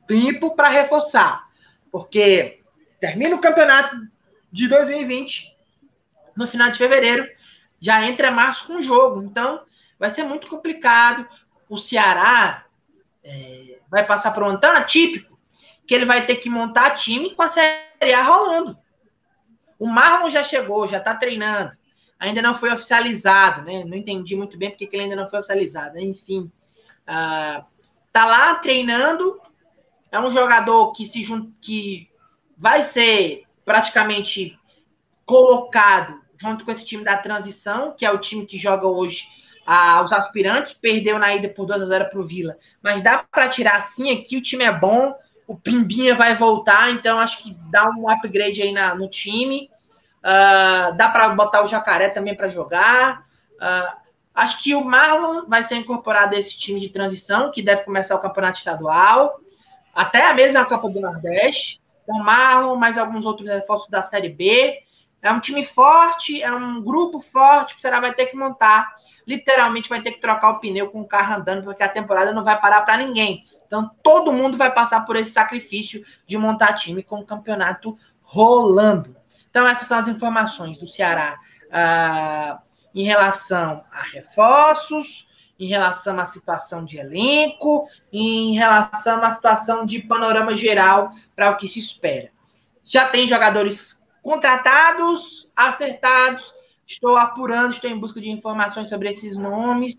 tempo 0.08 0.56
para 0.56 0.70
reforçar, 0.70 1.48
porque 1.92 2.62
termina 3.00 3.36
o 3.36 3.42
campeonato 3.42 3.96
de 4.52 4.68
2020 4.68 5.56
no 6.36 6.48
final 6.48 6.72
de 6.72 6.80
fevereiro, 6.80 7.30
já 7.80 8.08
entra 8.08 8.32
março 8.32 8.66
com 8.66 8.78
o 8.78 8.82
jogo, 8.82 9.22
então 9.22 9.62
vai 10.04 10.12
ser 10.12 10.24
muito 10.24 10.47
complicado. 10.47 11.26
O 11.70 11.78
Ceará 11.78 12.66
é, 13.24 13.80
vai 13.89 14.06
passar 14.06 14.32
por 14.32 14.43
um 14.43 14.58
tão 14.58 14.76
atípico 14.76 15.39
que 15.88 15.95
ele 15.95 16.06
vai 16.06 16.26
ter 16.26 16.36
que 16.36 16.49
montar 16.49 16.91
time 16.91 17.34
com 17.34 17.41
a 17.41 17.47
Série 17.47 18.12
A 18.14 18.22
rolando. 18.22 18.78
O 19.80 19.88
Marlon 19.88 20.30
já 20.30 20.43
chegou, 20.43 20.89
já 20.89 20.97
está 20.97 21.16
treinando. 21.16 21.72
Ainda 22.20 22.41
não 22.41 22.54
foi 22.54 22.70
oficializado, 22.70 23.62
né? 23.62 23.86
Não 23.86 23.95
entendi 23.95 24.36
muito 24.36 24.58
bem 24.58 24.72
porque 24.72 24.89
ele 24.91 25.04
ainda 25.04 25.16
não 25.16 25.30
foi 25.30 25.39
oficializado. 25.39 25.97
Enfim, 25.97 26.51
uh, 27.08 27.64
tá 28.12 28.26
lá 28.26 28.56
treinando. 28.56 29.39
É 30.12 30.20
um 30.20 30.34
jogador 30.34 30.91
que 30.91 31.06
se 31.06 31.26
que 31.62 32.10
vai 32.58 32.84
ser 32.84 33.45
praticamente 33.64 34.60
colocado 35.26 36.22
junto 36.36 36.66
com 36.66 36.72
esse 36.72 36.86
time 36.86 37.06
da 37.06 37.16
transição, 37.16 37.95
que 37.95 38.06
é 38.06 38.12
o 38.12 38.18
time 38.18 38.45
que 38.45 38.58
joga 38.58 38.86
hoje 38.86 39.43
aos 39.66 40.11
aspirantes, 40.11 40.74
perdeu 40.74 41.18
na 41.18 41.34
ida 41.34 41.47
por 41.49 41.66
2 41.66 41.82
a 41.82 41.86
0 41.86 42.09
para 42.09 42.20
o 42.20 42.26
Vila. 42.26 42.57
Mas 42.82 43.01
dá 43.01 43.24
para 43.32 43.47
tirar 43.47 43.82
sim 43.82 44.11
aqui, 44.11 44.38
o 44.38 44.41
time 44.41 44.64
é 44.64 44.72
bom, 44.72 45.16
o 45.47 45.55
Pimbinha 45.55 46.16
vai 46.16 46.36
voltar, 46.36 46.91
então 46.91 47.20
acho 47.20 47.41
que 47.41 47.55
dá 47.70 47.89
um 47.89 48.09
upgrade 48.09 48.61
aí 48.61 48.72
na, 48.72 48.95
no 48.95 49.09
time. 49.09 49.70
Uh, 50.20 50.95
dá 50.95 51.09
para 51.09 51.30
botar 51.30 51.64
o 51.64 51.68
Jacaré 51.68 52.09
também 52.09 52.36
para 52.36 52.47
jogar. 52.47 53.26
Uh, 53.55 53.97
acho 54.34 54.64
que 54.64 54.74
o 54.74 54.84
Marlon 54.84 55.45
vai 55.47 55.64
ser 55.64 55.76
incorporado 55.76 56.36
a 56.36 56.39
esse 56.39 56.57
time 56.57 56.80
de 56.80 56.89
transição, 56.89 57.51
que 57.51 57.61
deve 57.61 57.84
começar 57.84 58.16
o 58.16 58.22
campeonato 58.22 58.57
estadual, 58.57 59.39
até 59.93 60.30
a 60.30 60.34
mesma 60.34 60.66
Copa 60.66 60.89
do 60.89 61.01
Nordeste. 61.01 61.82
Então, 62.03 62.20
Marlon, 62.20 62.76
mais 62.76 62.97
alguns 62.97 63.26
outros 63.26 63.47
reforços 63.47 63.89
da 63.89 64.03
Série 64.03 64.30
B. 64.30 64.80
É 65.22 65.32
um 65.32 65.39
time 65.39 65.66
forte, 65.66 66.41
é 66.41 66.51
um 66.51 66.82
grupo 66.82 67.22
forte 67.22 67.74
que 67.74 67.80
o 67.80 67.82
Ceará 67.82 68.01
vai 68.01 68.14
ter 68.14 68.26
que 68.26 68.36
montar 68.36 68.93
literalmente 69.28 69.90
vai 69.90 70.02
ter 70.02 70.12
que 70.12 70.22
trocar 70.22 70.52
o 70.52 70.60
pneu 70.60 70.90
com 70.90 71.02
o 71.02 71.08
carro 71.08 71.36
andando, 71.36 71.64
porque 71.64 71.84
a 71.84 71.90
temporada 71.90 72.32
não 72.32 72.44
vai 72.44 72.60
parar 72.60 72.82
para 72.82 72.98
ninguém. 72.98 73.46
Então, 73.66 73.90
todo 74.04 74.32
mundo 74.32 74.58
vai 74.58 74.72
passar 74.72 75.06
por 75.06 75.16
esse 75.16 75.32
sacrifício 75.32 76.06
de 76.28 76.38
montar 76.38 76.74
time 76.74 77.02
com 77.02 77.20
o 77.20 77.26
campeonato 77.26 77.98
rolando. 78.22 79.16
Então, 79.50 79.68
essas 79.68 79.88
são 79.88 79.98
as 79.98 80.08
informações 80.08 80.78
do 80.78 80.88
Ceará 80.88 81.40
uh, 81.70 82.62
em 82.94 83.04
relação 83.04 83.84
a 83.92 84.02
reforços, 84.02 85.30
em 85.60 85.68
relação 85.68 86.20
à 86.20 86.26
situação 86.26 86.84
de 86.84 86.98
elenco, 86.98 87.88
em 88.12 88.56
relação 88.56 89.24
à 89.24 89.32
situação 89.32 89.86
de 89.86 90.02
panorama 90.02 90.56
geral 90.56 91.14
para 91.36 91.52
o 91.52 91.58
que 91.58 91.68
se 91.68 91.80
espera. 91.80 92.30
Já 92.84 93.08
tem 93.08 93.28
jogadores 93.28 94.04
contratados, 94.22 95.52
acertados, 95.56 96.54
estou 96.86 97.18
apurando, 97.18 97.72
estou 97.72 97.90
em 97.90 98.00
busca 98.00 98.20
de 98.20 98.30
informações 98.30 98.90
sobre 98.90 99.10
esses 99.10 99.38
nomes. 99.38 99.98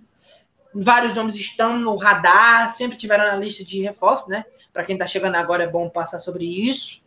Vários 0.75 1.15
nomes 1.15 1.35
estão 1.37 1.79
no 1.79 1.97
radar, 1.97 2.73
sempre 2.73 2.97
tiveram 2.97 3.25
na 3.25 3.37
lista 3.37 3.65
de 3.65 3.81
reforços, 3.81 4.29
né? 4.29 4.45
Para 4.73 4.85
quem 4.85 4.95
está 4.95 5.07
chegando 5.07 5.37
agora 5.37 5.65
é 5.65 5.69
bom 5.69 5.89
passar 5.89 6.19
sobre 6.19 6.45
isso. 6.45 7.03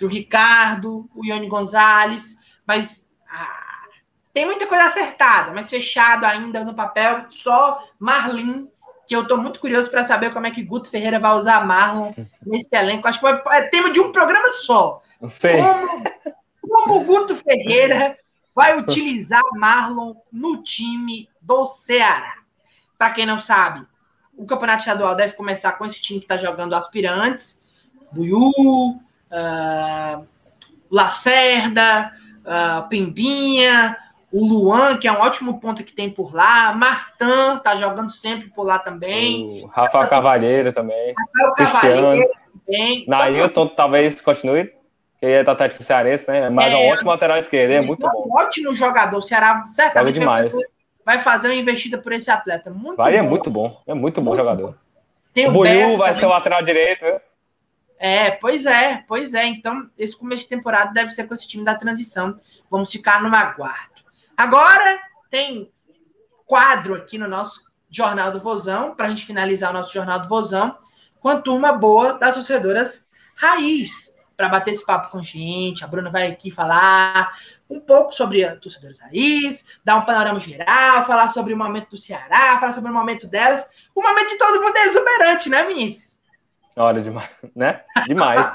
O 0.00 0.06
Ricardo, 0.06 1.10
o 1.14 1.24
Ione 1.24 1.48
Gonzalez, 1.48 2.36
mas 2.66 3.10
ah, 3.28 3.70
tem 4.32 4.46
muita 4.46 4.66
coisa 4.66 4.84
acertada, 4.84 5.52
mas 5.52 5.68
fechado 5.68 6.24
ainda 6.24 6.64
no 6.64 6.74
papel, 6.74 7.26
só 7.28 7.84
Marlin, 7.98 8.68
que 9.06 9.16
eu 9.16 9.22
estou 9.22 9.36
muito 9.36 9.58
curioso 9.58 9.90
para 9.90 10.04
saber 10.04 10.32
como 10.32 10.46
é 10.46 10.52
que 10.52 10.62
Guto 10.62 10.88
Ferreira 10.88 11.18
vai 11.18 11.36
usar 11.36 11.66
Marlon 11.66 12.12
nesse 12.46 12.68
elenco. 12.72 13.08
Acho 13.08 13.18
que 13.18 13.26
é 13.26 13.62
tema 13.62 13.90
de 13.90 13.98
um 13.98 14.12
programa 14.12 14.48
só. 14.52 15.02
Como, 15.60 16.04
como 16.60 17.00
o 17.00 17.04
Guto 17.04 17.34
Ferreira 17.34 18.16
vai 18.60 18.78
utilizar 18.78 19.40
Marlon 19.54 20.14
no 20.30 20.62
time 20.62 21.30
do 21.40 21.66
Ceará. 21.66 22.34
Para 22.98 23.10
quem 23.10 23.24
não 23.24 23.40
sabe, 23.40 23.86
o 24.36 24.44
campeonato 24.44 24.80
estadual 24.80 25.16
deve 25.16 25.32
começar 25.32 25.72
com 25.72 25.86
esse 25.86 26.02
time 26.02 26.20
que 26.20 26.26
está 26.26 26.36
jogando 26.36 26.74
aspirantes: 26.74 27.64
Buiú, 28.12 28.50
uh, 28.50 30.26
Lacerda, 30.90 32.12
uh, 32.40 32.86
Pimbinha, 32.90 33.96
o 34.30 34.46
Luan, 34.46 34.98
que 34.98 35.08
é 35.08 35.12
um 35.12 35.20
ótimo 35.20 35.58
ponto 35.58 35.82
que 35.82 35.94
tem 35.94 36.10
por 36.10 36.34
lá. 36.34 36.74
Martan 36.74 37.60
tá 37.60 37.76
jogando 37.76 38.10
sempre 38.10 38.50
por 38.50 38.64
lá 38.64 38.78
também. 38.78 39.64
O 39.64 39.68
Rafael 39.68 40.06
Cavalheiro 40.06 40.70
também. 40.70 41.14
Rafael 41.16 41.54
Cavalheiro 41.54 42.30
também. 42.66 43.06
Nailton 43.08 43.68
talvez 43.68 44.20
continue, 44.20 44.70
que 45.20 45.26
é 45.26 45.44
do 45.44 45.50
Atlético 45.50 45.82
Cearense, 45.82 46.24
né? 46.26 46.48
Mas 46.48 46.72
é, 46.72 46.76
um 46.76 46.88
ótimo 46.88 47.10
lateral 47.10 47.36
esquerdo, 47.36 47.72
é 47.72 47.80
muito 47.82 48.04
é 48.04 48.08
um 48.08 48.12
bom. 48.12 48.38
ótimo 48.38 48.74
jogador. 48.74 49.18
O 49.18 49.22
Ceará 49.22 49.64
certamente 49.72 50.18
demais. 50.18 50.50
Vai, 51.04 51.20
fazer, 51.20 51.48
uma 51.48 51.54
investida 51.54 51.98
por 51.98 52.12
esse 52.12 52.30
atleta. 52.30 52.70
Muito 52.70 52.96
vai, 52.96 53.14
é 53.14 53.20
bom. 53.20 53.26
é 53.26 53.28
muito 53.28 53.50
bom. 53.50 53.82
É 53.86 53.94
muito 53.94 54.20
bom 54.20 54.30
muito 54.30 54.38
jogador. 54.38 54.70
Bom. 54.70 54.78
Tem 55.34 55.46
o, 55.46 55.50
o 55.50 55.52
Buiu 55.52 55.98
vai 55.98 56.08
também. 56.08 56.20
ser 56.20 56.26
o 56.26 56.30
lateral 56.30 56.62
direito, 56.62 57.00
viu? 57.04 57.20
É, 57.98 58.30
pois 58.30 58.64
é, 58.64 59.04
pois 59.06 59.34
é. 59.34 59.44
Então, 59.44 59.90
esse 59.98 60.16
começo 60.16 60.42
de 60.42 60.48
temporada 60.48 60.92
deve 60.92 61.10
ser 61.10 61.28
com 61.28 61.34
esse 61.34 61.46
time 61.46 61.64
da 61.64 61.74
transição. 61.74 62.40
Vamos 62.70 62.90
ficar 62.90 63.22
no 63.22 63.34
aguardo. 63.34 64.00
Agora 64.34 65.00
tem 65.30 65.70
quadro 66.46 66.94
aqui 66.94 67.18
no 67.18 67.28
nosso 67.28 67.60
Jornal 67.90 68.32
do 68.32 68.40
Vozão, 68.40 68.94
para 68.94 69.06
a 69.06 69.10
gente 69.10 69.26
finalizar 69.26 69.70
o 69.70 69.74
nosso 69.74 69.92
Jornal 69.92 70.20
do 70.20 70.28
Vozão, 70.28 70.78
com 71.20 71.28
a 71.28 71.36
turma 71.40 71.72
boa 71.72 72.14
das 72.14 72.34
torcedoras 72.34 73.06
raiz, 73.36 74.09
para 74.40 74.48
bater 74.48 74.72
esse 74.72 74.86
papo 74.86 75.10
com 75.10 75.18
a 75.18 75.22
gente. 75.22 75.84
A 75.84 75.86
Bruna 75.86 76.08
vai 76.08 76.28
aqui 76.28 76.50
falar 76.50 77.38
um 77.68 77.78
pouco 77.78 78.10
sobre 78.10 78.42
a 78.42 78.56
torcedoras 78.56 78.98
raiz, 78.98 79.66
dar 79.84 79.98
um 79.98 80.06
panorama 80.06 80.40
geral, 80.40 81.04
falar 81.06 81.30
sobre 81.30 81.52
o 81.52 81.58
momento 81.58 81.90
do 81.90 81.98
Ceará, 81.98 82.58
falar 82.58 82.72
sobre 82.72 82.90
o 82.90 82.94
momento 82.94 83.26
delas. 83.28 83.66
O 83.94 84.00
momento 84.00 84.30
de 84.30 84.38
todo 84.38 84.62
mundo 84.62 84.74
é 84.78 84.86
exuberante, 84.86 85.50
né, 85.50 85.66
Vinícius? 85.66 86.20
Olha, 86.74 87.02
demais, 87.02 87.28
né? 87.54 87.82
Demais. 88.06 88.50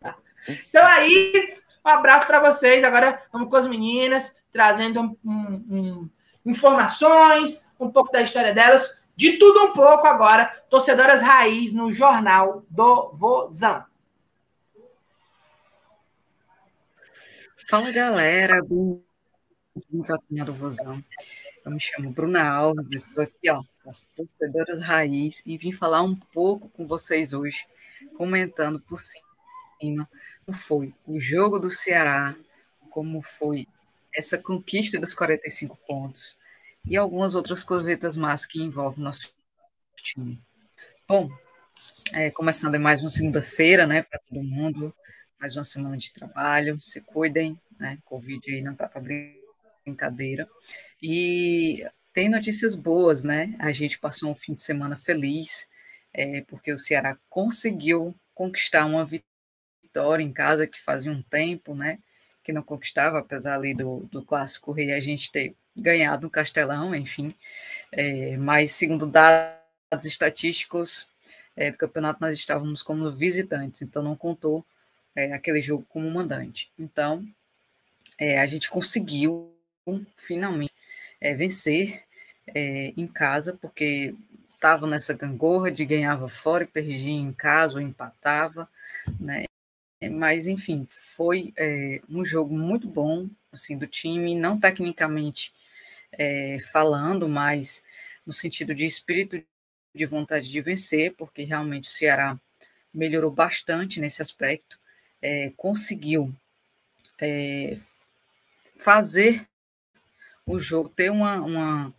então 0.48 0.88
é 0.88 1.06
isso. 1.06 1.64
Um 1.84 1.90
abraço 1.90 2.26
para 2.26 2.40
vocês. 2.40 2.82
Agora 2.82 3.22
vamos 3.30 3.50
com 3.50 3.56
as 3.56 3.66
meninas 3.66 4.34
trazendo 4.50 5.02
um, 5.02 5.18
um, 5.22 6.10
informações, 6.46 7.70
um 7.78 7.90
pouco 7.90 8.10
da 8.10 8.22
história 8.22 8.54
delas, 8.54 9.02
de 9.14 9.32
tudo 9.32 9.64
um 9.64 9.72
pouco 9.74 10.06
agora, 10.06 10.46
torcedoras 10.70 11.20
raiz 11.20 11.74
no 11.74 11.92
Jornal 11.92 12.64
do 12.70 13.12
Vozão. 13.12 13.84
Fala 17.70 17.92
galera, 17.92 18.60
bem-vindos 18.64 20.10
ao 20.10 20.20
Canal 20.22 20.46
do 20.46 20.52
Vozão. 20.52 21.04
Eu 21.64 21.70
me 21.70 21.78
chamo 21.78 22.10
Bruna 22.10 22.42
Alves, 22.42 23.06
estou 23.06 23.22
aqui, 23.22 23.48
ó, 23.48 23.62
das 23.84 24.06
torcedoras 24.06 24.80
raiz, 24.80 25.40
e 25.46 25.56
vim 25.56 25.70
falar 25.70 26.02
um 26.02 26.16
pouco 26.16 26.68
com 26.70 26.84
vocês 26.84 27.32
hoje, 27.32 27.64
comentando 28.16 28.80
por 28.80 28.98
cima 28.98 29.24
como 30.44 30.58
foi 30.58 30.92
o 31.06 31.20
jogo 31.20 31.60
do 31.60 31.70
Ceará, 31.70 32.34
como 32.90 33.22
foi 33.22 33.68
essa 34.12 34.36
conquista 34.36 34.98
dos 34.98 35.14
45 35.14 35.78
pontos 35.86 36.36
e 36.84 36.96
algumas 36.96 37.36
outras 37.36 37.62
cosetas 37.62 38.16
más 38.16 38.44
que 38.44 38.60
envolvem 38.60 39.04
nosso 39.04 39.32
time. 39.94 40.42
Bom, 41.06 41.30
é, 42.14 42.32
começando 42.32 42.80
mais 42.80 43.00
uma 43.00 43.10
segunda-feira, 43.10 43.86
né, 43.86 44.02
para 44.02 44.18
todo 44.18 44.42
mundo, 44.42 44.92
mais 45.40 45.56
uma 45.56 45.64
semana 45.64 45.96
de 45.96 46.12
trabalho, 46.12 46.78
se 46.82 47.00
cuidem, 47.00 47.58
né, 47.78 47.98
Covid 48.04 48.52
aí 48.52 48.60
não 48.60 48.74
tá 48.74 48.86
para 48.86 49.02
brincadeira. 49.82 50.46
E 51.02 51.82
tem 52.12 52.28
notícias 52.28 52.76
boas, 52.76 53.24
né, 53.24 53.56
a 53.58 53.72
gente 53.72 53.98
passou 53.98 54.30
um 54.30 54.34
fim 54.34 54.52
de 54.52 54.62
semana 54.62 54.96
feliz, 54.96 55.66
é, 56.12 56.42
porque 56.42 56.70
o 56.70 56.78
Ceará 56.78 57.16
conseguiu 57.30 58.14
conquistar 58.34 58.84
uma 58.84 59.06
vitória 59.06 60.22
em 60.22 60.32
casa 60.32 60.66
que 60.66 60.78
fazia 60.78 61.10
um 61.10 61.22
tempo, 61.22 61.74
né, 61.74 61.98
que 62.44 62.52
não 62.52 62.62
conquistava, 62.62 63.18
apesar 63.18 63.54
ali 63.54 63.72
do, 63.72 64.00
do 64.12 64.22
clássico 64.22 64.72
rei 64.72 64.92
a 64.92 65.00
gente 65.00 65.32
ter 65.32 65.54
ganhado 65.74 66.24
no 66.24 66.30
Castelão, 66.30 66.94
enfim. 66.94 67.34
É, 67.90 68.36
mas 68.36 68.72
segundo 68.72 69.06
dados 69.06 70.04
estatísticos 70.04 71.08
é, 71.56 71.70
do 71.70 71.78
campeonato, 71.78 72.20
nós 72.20 72.36
estávamos 72.36 72.82
como 72.82 73.10
visitantes, 73.10 73.80
então 73.80 74.02
não 74.02 74.14
contou 74.14 74.66
é, 75.20 75.32
aquele 75.32 75.60
jogo 75.60 75.84
como 75.88 76.10
mandante. 76.10 76.70
Então, 76.78 77.26
é, 78.18 78.40
a 78.40 78.46
gente 78.46 78.70
conseguiu 78.70 79.54
finalmente 80.16 80.72
é, 81.20 81.34
vencer 81.34 82.04
é, 82.46 82.92
em 82.96 83.06
casa, 83.06 83.58
porque 83.60 84.14
estava 84.54 84.86
nessa 84.86 85.14
gangorra 85.14 85.70
de 85.70 85.84
ganhava 85.84 86.28
fora 86.28 86.64
e 86.64 86.66
perdia 86.66 87.10
em 87.10 87.32
casa 87.32 87.74
ou 87.74 87.80
empatava, 87.80 88.68
né? 89.18 89.44
Mas, 90.12 90.46
enfim, 90.46 90.86
foi 91.16 91.52
é, 91.56 92.00
um 92.08 92.24
jogo 92.24 92.56
muito 92.56 92.88
bom 92.88 93.28
assim, 93.52 93.76
do 93.76 93.86
time, 93.86 94.34
não 94.34 94.58
tecnicamente 94.58 95.52
é, 96.12 96.58
falando, 96.72 97.28
mas 97.28 97.82
no 98.24 98.32
sentido 98.32 98.74
de 98.74 98.86
espírito 98.86 99.42
de 99.94 100.06
vontade 100.06 100.48
de 100.48 100.60
vencer, 100.62 101.14
porque 101.16 101.42
realmente 101.42 101.88
o 101.88 101.92
Ceará 101.92 102.38
melhorou 102.92 103.30
bastante 103.30 104.00
nesse 104.00 104.22
aspecto, 104.22 104.79
é, 105.22 105.52
conseguiu 105.56 106.32
é, 107.20 107.78
fazer 108.76 109.46
o 110.46 110.58
jogo 110.58 110.88
ter 110.88 111.10
uma, 111.10 111.40
uma 111.40 111.94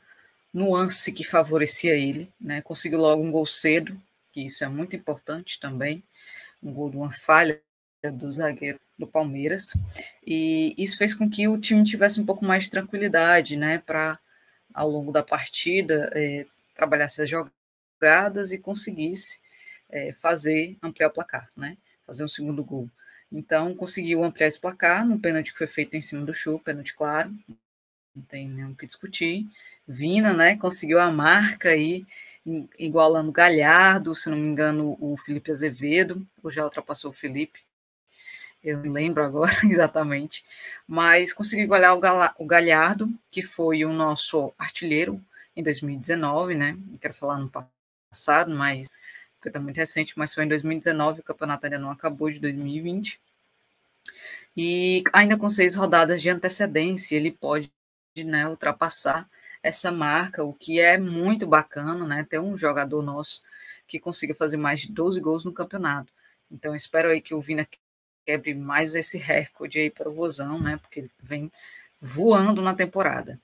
nuance 0.53 1.11
que 1.11 1.23
favorecia 1.23 1.95
ele, 1.95 2.31
né? 2.39 2.61
Conseguiu 2.61 2.99
logo 2.99 3.23
um 3.23 3.31
gol 3.31 3.45
cedo, 3.45 3.99
que 4.31 4.41
isso 4.41 4.63
é 4.63 4.67
muito 4.67 4.95
importante 4.95 5.59
também, 5.59 6.03
um 6.61 6.73
gol 6.73 6.89
de 6.89 6.97
uma 6.97 7.11
falha 7.11 7.61
do 8.13 8.31
zagueiro 8.31 8.79
do 8.97 9.05
Palmeiras, 9.05 9.73
e 10.25 10.73
isso 10.77 10.97
fez 10.97 11.13
com 11.13 11.29
que 11.29 11.47
o 11.47 11.57
time 11.59 11.83
tivesse 11.83 12.19
um 12.19 12.25
pouco 12.25 12.43
mais 12.43 12.65
de 12.65 12.71
tranquilidade, 12.71 13.55
né, 13.55 13.79
para 13.79 14.19
ao 14.73 14.89
longo 14.89 15.11
da 15.11 15.21
partida 15.21 16.09
é, 16.15 16.45
trabalhar 16.75 17.05
essas 17.05 17.29
jogadas 17.29 18.51
e 18.51 18.57
conseguisse 18.57 19.39
é, 19.89 20.13
fazer 20.13 20.77
ampliar 20.81 21.09
o 21.09 21.13
placar, 21.13 21.49
né, 21.55 21.77
fazer 22.05 22.23
um 22.23 22.27
segundo 22.27 22.63
gol. 22.63 22.89
Então 23.31 23.73
conseguiu 23.75 24.23
ampliar 24.23 24.47
esse 24.47 24.59
placar 24.59 25.05
no 25.05 25.19
pênalti 25.19 25.51
que 25.51 25.57
foi 25.57 25.67
feito 25.67 25.95
em 25.95 26.01
cima 26.01 26.25
do 26.25 26.33
Chu, 26.33 26.59
pênalti 26.59 26.93
claro, 26.93 27.33
não 28.15 28.23
tem 28.23 28.65
o 28.65 28.75
que 28.75 28.85
discutir. 28.85 29.47
Vina, 29.87 30.33
né, 30.33 30.57
conseguiu 30.57 30.99
a 30.99 31.11
marca 31.11 31.69
aí 31.69 32.05
igualando 32.77 33.31
Galhardo, 33.31 34.15
se 34.15 34.29
não 34.29 34.37
me 34.37 34.47
engano, 34.47 34.97
o 34.99 35.15
Felipe 35.17 35.51
Azevedo, 35.51 36.25
ou 36.43 36.49
já 36.49 36.63
ultrapassou 36.63 37.11
o 37.11 37.13
Felipe, 37.13 37.59
eu 38.63 38.77
não 38.77 38.91
lembro 38.91 39.23
agora 39.23 39.51
exatamente, 39.65 40.43
mas 40.87 41.33
consegui 41.33 41.63
igualar 41.63 41.95
o 42.37 42.45
Galhardo, 42.45 43.11
que 43.31 43.41
foi 43.41 43.83
o 43.85 43.93
nosso 43.93 44.53
artilheiro 44.57 45.21
em 45.55 45.63
2019, 45.63 46.55
né? 46.55 46.77
Não 46.87 46.97
quero 46.97 47.13
falar 47.13 47.37
no 47.37 47.51
passado, 48.11 48.53
mas 48.53 48.89
porque 49.41 49.49
está 49.49 49.59
muito 49.59 49.77
recente, 49.77 50.13
mas 50.15 50.35
foi 50.35 50.45
em 50.45 50.47
2019, 50.47 51.21
o 51.21 51.23
campeonato 51.23 51.65
ainda 51.65 51.79
não 51.79 51.89
acabou 51.89 52.29
de 52.29 52.37
2020. 52.37 53.19
E 54.55 55.03
ainda 55.11 55.35
com 55.35 55.49
seis 55.49 55.73
rodadas 55.73 56.21
de 56.21 56.29
antecedência, 56.29 57.15
ele 57.15 57.31
pode 57.31 57.71
né, 58.15 58.47
ultrapassar 58.47 59.27
essa 59.63 59.91
marca, 59.91 60.43
o 60.43 60.53
que 60.53 60.79
é 60.79 60.95
muito 60.95 61.47
bacana, 61.47 62.05
né? 62.05 62.23
Ter 62.23 62.39
um 62.39 62.55
jogador 62.55 63.01
nosso 63.01 63.41
que 63.87 63.99
consiga 63.99 64.35
fazer 64.35 64.57
mais 64.57 64.81
de 64.81 64.91
12 64.91 65.19
gols 65.19 65.43
no 65.43 65.53
campeonato. 65.53 66.13
Então, 66.51 66.75
espero 66.75 67.09
aí 67.09 67.19
que 67.19 67.33
o 67.33 67.41
Vina 67.41 67.67
quebre 68.23 68.53
mais 68.53 68.93
esse 68.93 69.17
recorde 69.17 69.79
aí 69.79 69.89
para 69.89 70.09
o 70.09 70.13
Vozão, 70.13 70.59
né? 70.59 70.77
Porque 70.77 70.99
ele 70.99 71.11
vem 71.19 71.51
voando 71.99 72.61
na 72.61 72.75
temporada. 72.75 73.39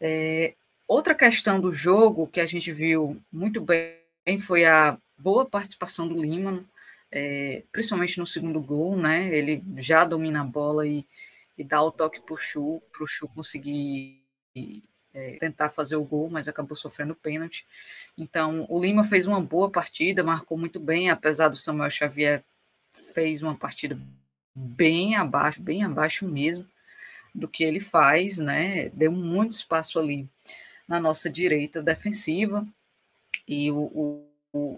É, 0.00 0.54
outra 0.88 1.14
questão 1.14 1.60
do 1.60 1.72
jogo 1.72 2.26
que 2.26 2.40
a 2.40 2.46
gente 2.46 2.72
viu 2.72 3.20
muito 3.30 3.60
bem 3.60 4.40
foi 4.40 4.64
a 4.64 4.98
boa 5.18 5.46
participação 5.46 6.06
do 6.06 6.20
Lima, 6.20 6.64
é, 7.10 7.64
principalmente 7.72 8.18
no 8.18 8.26
segundo 8.26 8.60
gol, 8.60 8.96
né? 8.96 9.34
Ele 9.36 9.62
já 9.78 10.04
domina 10.04 10.40
a 10.40 10.44
bola 10.44 10.86
e, 10.86 11.06
e 11.56 11.64
dá 11.64 11.82
o 11.82 11.90
toque 11.90 12.20
para 12.20 12.34
o 12.34 12.38
Chu, 12.38 12.82
para 12.92 13.04
o 13.04 13.06
Chu 13.06 13.28
conseguir 13.28 14.22
é, 15.14 15.36
tentar 15.38 15.70
fazer 15.70 15.96
o 15.96 16.04
gol, 16.04 16.28
mas 16.28 16.48
acabou 16.48 16.76
sofrendo 16.76 17.14
pênalti. 17.14 17.66
Então, 18.16 18.66
o 18.68 18.80
Lima 18.80 19.04
fez 19.04 19.26
uma 19.26 19.40
boa 19.40 19.70
partida, 19.70 20.22
marcou 20.22 20.58
muito 20.58 20.78
bem, 20.78 21.10
apesar 21.10 21.48
do 21.48 21.56
Samuel 21.56 21.90
Xavier 21.90 22.44
fez 23.14 23.42
uma 23.42 23.54
partida 23.54 23.98
bem 24.54 25.16
abaixo, 25.16 25.60
bem 25.60 25.84
abaixo 25.84 26.26
mesmo 26.26 26.66
do 27.34 27.46
que 27.46 27.62
ele 27.62 27.80
faz, 27.80 28.38
né? 28.38 28.88
Deu 28.90 29.12
muito 29.12 29.52
espaço 29.52 29.98
ali 29.98 30.28
na 30.88 30.98
nossa 30.98 31.28
direita 31.28 31.82
defensiva 31.82 32.66
e 33.46 33.70
o, 33.70 33.76
o, 33.76 34.25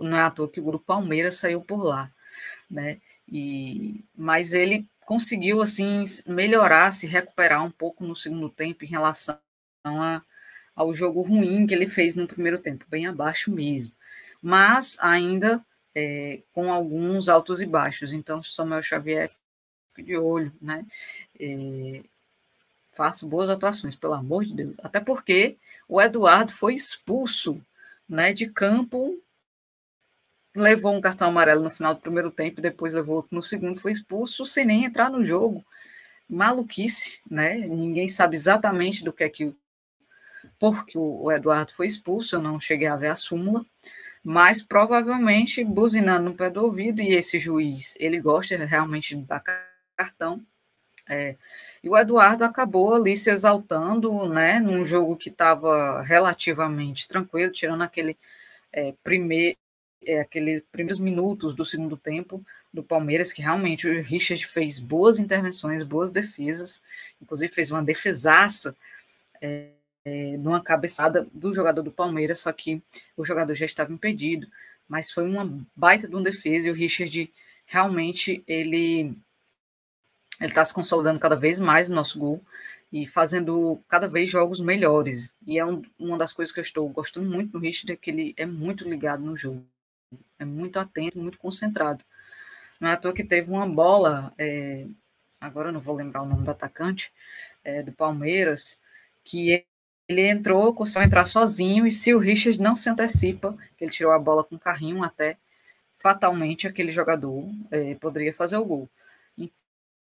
não 0.03 0.17
é 0.17 0.23
à 0.23 0.31
toa 0.31 0.49
que 0.51 0.61
o 0.61 0.65
grupo 0.65 0.85
Palmeiras 0.85 1.37
saiu 1.37 1.61
por 1.61 1.83
lá, 1.83 2.11
né? 2.71 3.01
E 3.27 4.05
mas 4.17 4.53
ele 4.53 4.87
conseguiu 5.07 5.63
assim 5.63 6.05
melhorar, 6.27 6.93
se 6.93 7.07
recuperar 7.07 7.65
um 7.65 7.71
pouco 7.71 8.05
no 8.05 8.17
segundo 8.17 8.49
tempo 8.49 8.85
em 8.85 8.89
relação 8.89 9.39
a, 9.85 10.23
ao 10.75 10.95
jogo 10.95 11.23
ruim 11.23 11.67
que 11.67 11.75
ele 11.75 11.89
fez 11.89 12.15
no 12.15 12.27
primeiro 12.27 12.59
tempo, 12.59 12.85
bem 12.89 13.07
abaixo 13.07 13.51
mesmo. 13.51 13.95
Mas 14.43 14.99
ainda 15.01 15.65
é, 15.95 16.43
com 16.53 16.73
alguns 16.73 17.29
altos 17.29 17.61
e 17.61 17.67
baixos. 17.67 18.13
Então, 18.13 18.43
Samuel 18.43 18.83
Xavier 18.83 19.31
de 19.97 20.17
olho, 20.17 20.53
né? 20.61 20.87
É, 21.39 22.05
faça 22.93 23.27
boas 23.27 23.51
atuações, 23.51 23.97
pelo 23.97 24.15
amor 24.15 24.45
de 24.45 24.55
Deus. 24.55 24.77
Até 24.83 25.01
porque 25.01 25.57
o 25.89 26.01
Eduardo 26.01 26.53
foi 26.53 26.75
expulso 26.75 27.61
né, 28.09 28.33
de 28.33 28.49
campo, 28.49 29.21
levou 30.55 30.95
um 30.95 31.01
cartão 31.01 31.29
amarelo 31.29 31.63
no 31.63 31.71
final 31.71 31.95
do 31.95 32.01
primeiro 32.01 32.31
tempo, 32.31 32.61
depois 32.61 32.93
levou 32.93 33.17
outro 33.17 33.35
no 33.35 33.43
segundo, 33.43 33.81
foi 33.81 33.93
expulso 33.93 34.45
sem 34.47 34.65
nem 34.65 34.85
entrar 34.85 35.11
no 35.11 35.25
jogo. 35.25 35.65
Maluquice, 36.29 37.21
né? 37.31 37.57
Ninguém 37.59 38.09
sabe 38.09 38.37
exatamente 38.37 39.03
do 39.05 39.13
que 39.13 39.25
é 39.25 39.29
que 39.29 39.55
porque 40.59 40.99
o 40.99 41.31
Eduardo 41.31 41.73
foi 41.73 41.87
expulso, 41.87 42.37
eu 42.37 42.43
não 42.43 42.61
cheguei 42.61 42.89
a 42.89 42.97
ver 42.97 43.09
a 43.09 43.17
súmula, 43.17 43.65
mas 44.23 44.63
provavelmente 44.63 45.65
buzinando 45.65 46.31
no 46.31 46.37
pé 46.37 46.51
do 46.51 46.65
ouvido, 46.65 47.01
e 47.01 47.15
esse 47.15 47.39
juiz, 47.39 47.95
ele 47.99 48.21
gosta 48.21 48.57
realmente 48.65 49.17
de 49.17 49.23
dar 49.23 49.43
cartão, 49.97 50.45
é, 51.09 51.37
e 51.83 51.89
o 51.89 51.97
Eduardo 51.97 52.45
acabou 52.45 52.95
ali 52.95 53.17
se 53.17 53.31
exaltando, 53.31 54.29
né, 54.29 54.61
num 54.61 54.85
jogo 54.85 55.17
que 55.17 55.31
estava 55.31 56.03
relativamente 56.03 57.09
tranquilo, 57.09 57.53
tirando 57.53 57.83
aquele 57.83 58.17
é, 58.73 58.95
primeiro, 59.03 59.57
é, 60.05 60.21
aqueles 60.21 60.63
primeiros 60.71 61.01
minutos 61.01 61.55
do 61.55 61.65
segundo 61.65 61.97
tempo 61.97 62.45
do 62.73 62.83
Palmeiras, 62.83 63.33
que 63.33 63.43
realmente 63.43 63.89
o 63.89 64.03
Richard 64.03 64.45
fez 64.47 64.79
boas 64.79 65.19
intervenções, 65.19 65.83
boas 65.83 66.11
defesas, 66.11 66.83
inclusive 67.21 67.53
fez 67.53 67.71
uma 67.71 67.83
defesaça 67.83 68.77
é, 69.41 69.71
é, 70.05 70.37
numa 70.37 70.63
cabeçada 70.63 71.27
do 71.33 71.53
jogador 71.53 71.83
do 71.83 71.93
Palmeiras, 71.93 72.41
só 72.41 72.53
que 72.53 72.83
o 73.17 73.25
jogador 73.25 73.55
já 73.55 73.67
estava 73.67 73.93
impedido, 73.93 74.47
mas 74.89 75.11
foi 75.11 75.25
uma 75.25 75.67
baita 75.75 76.09
de 76.09 76.17
um 76.17 76.23
defesa 76.23 76.69
e 76.69 76.71
o 76.71 76.75
Richard 76.75 77.33
realmente 77.67 78.43
ele 78.47 79.15
ele 80.41 80.51
está 80.51 80.65
se 80.65 80.73
consolidando 80.73 81.19
cada 81.19 81.35
vez 81.35 81.59
mais 81.59 81.89
no 81.89 81.97
nosso 81.97 82.17
gol 82.17 82.41
e 82.93 83.07
fazendo 83.07 83.81
cada 83.89 84.07
vez 84.07 84.31
jogos 84.31 84.61
melhores. 84.61 85.37
E 85.47 85.59
é 85.59 85.67
um, 85.67 85.83
uma 85.99 86.17
das 86.17 86.33
coisas 86.33 86.53
que 86.55 86.61
eu 86.61 86.63
estou 86.63 86.89
gostando 86.89 87.29
muito 87.29 87.53
do 87.53 87.59
Richard 87.59 87.93
é 87.93 87.97
que 87.97 88.11
ele 88.11 88.35
é 88.37 88.47
muito 88.47 88.89
ligado 88.89 89.23
no 89.23 89.37
jogo, 89.37 89.67
é 90.39 90.45
muito 90.45 90.79
atento, 90.79 91.19
muito 91.19 91.39
concentrado. 91.39 92.05
Não 92.81 92.89
é 92.89 92.93
à 92.93 92.97
toa 92.97 93.13
que 93.13 93.25
teve 93.25 93.51
uma 93.51 93.67
bola, 93.67 94.33
é, 94.39 94.87
agora 95.41 95.69
eu 95.69 95.73
não 95.73 95.81
vou 95.81 95.97
lembrar 95.97 96.23
o 96.23 96.27
nome 96.27 96.45
do 96.45 96.51
atacante, 96.51 97.13
é, 97.65 97.83
do 97.83 97.93
Palmeiras, 97.93 98.81
que 99.25 99.65
ele 100.09 100.29
entrou, 100.29 100.75
conseguiu 100.75 101.07
entrar 101.07 101.27
sozinho, 101.27 101.87
e 101.87 101.91
se 101.91 102.15
o 102.15 102.19
Richard 102.19 102.61
não 102.61 102.77
se 102.77 102.89
antecipa, 102.89 103.57
que 103.77 103.85
ele 103.85 103.91
tirou 103.91 104.13
a 104.13 104.19
bola 104.19 104.45
com 104.45 104.59
carrinho 104.59 105.03
até, 105.03 105.37
fatalmente 105.99 106.67
aquele 106.67 106.93
jogador 106.93 107.49
é, 107.71 107.95
poderia 107.97 108.33
fazer 108.33 108.57
o 108.57 108.65
gol. 108.65 108.89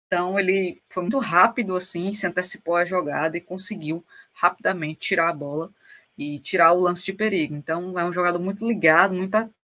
Então 0.07 0.39
ele 0.39 0.81
foi 0.89 1.03
muito 1.03 1.19
rápido 1.19 1.75
assim, 1.75 2.11
se 2.13 2.27
antecipou 2.27 2.75
a 2.75 2.85
jogada 2.85 3.37
e 3.37 3.41
conseguiu 3.41 4.03
rapidamente 4.33 4.99
tirar 4.99 5.29
a 5.29 5.33
bola 5.33 5.71
e 6.17 6.39
tirar 6.39 6.73
o 6.73 6.79
lance 6.79 7.05
de 7.05 7.13
perigo. 7.13 7.55
Então 7.55 7.97
é 7.99 8.05
um 8.05 8.13
jogador 8.13 8.39
muito 8.39 8.65
ligado, 8.67 9.13
muito 9.13 9.35
atento 9.35 9.60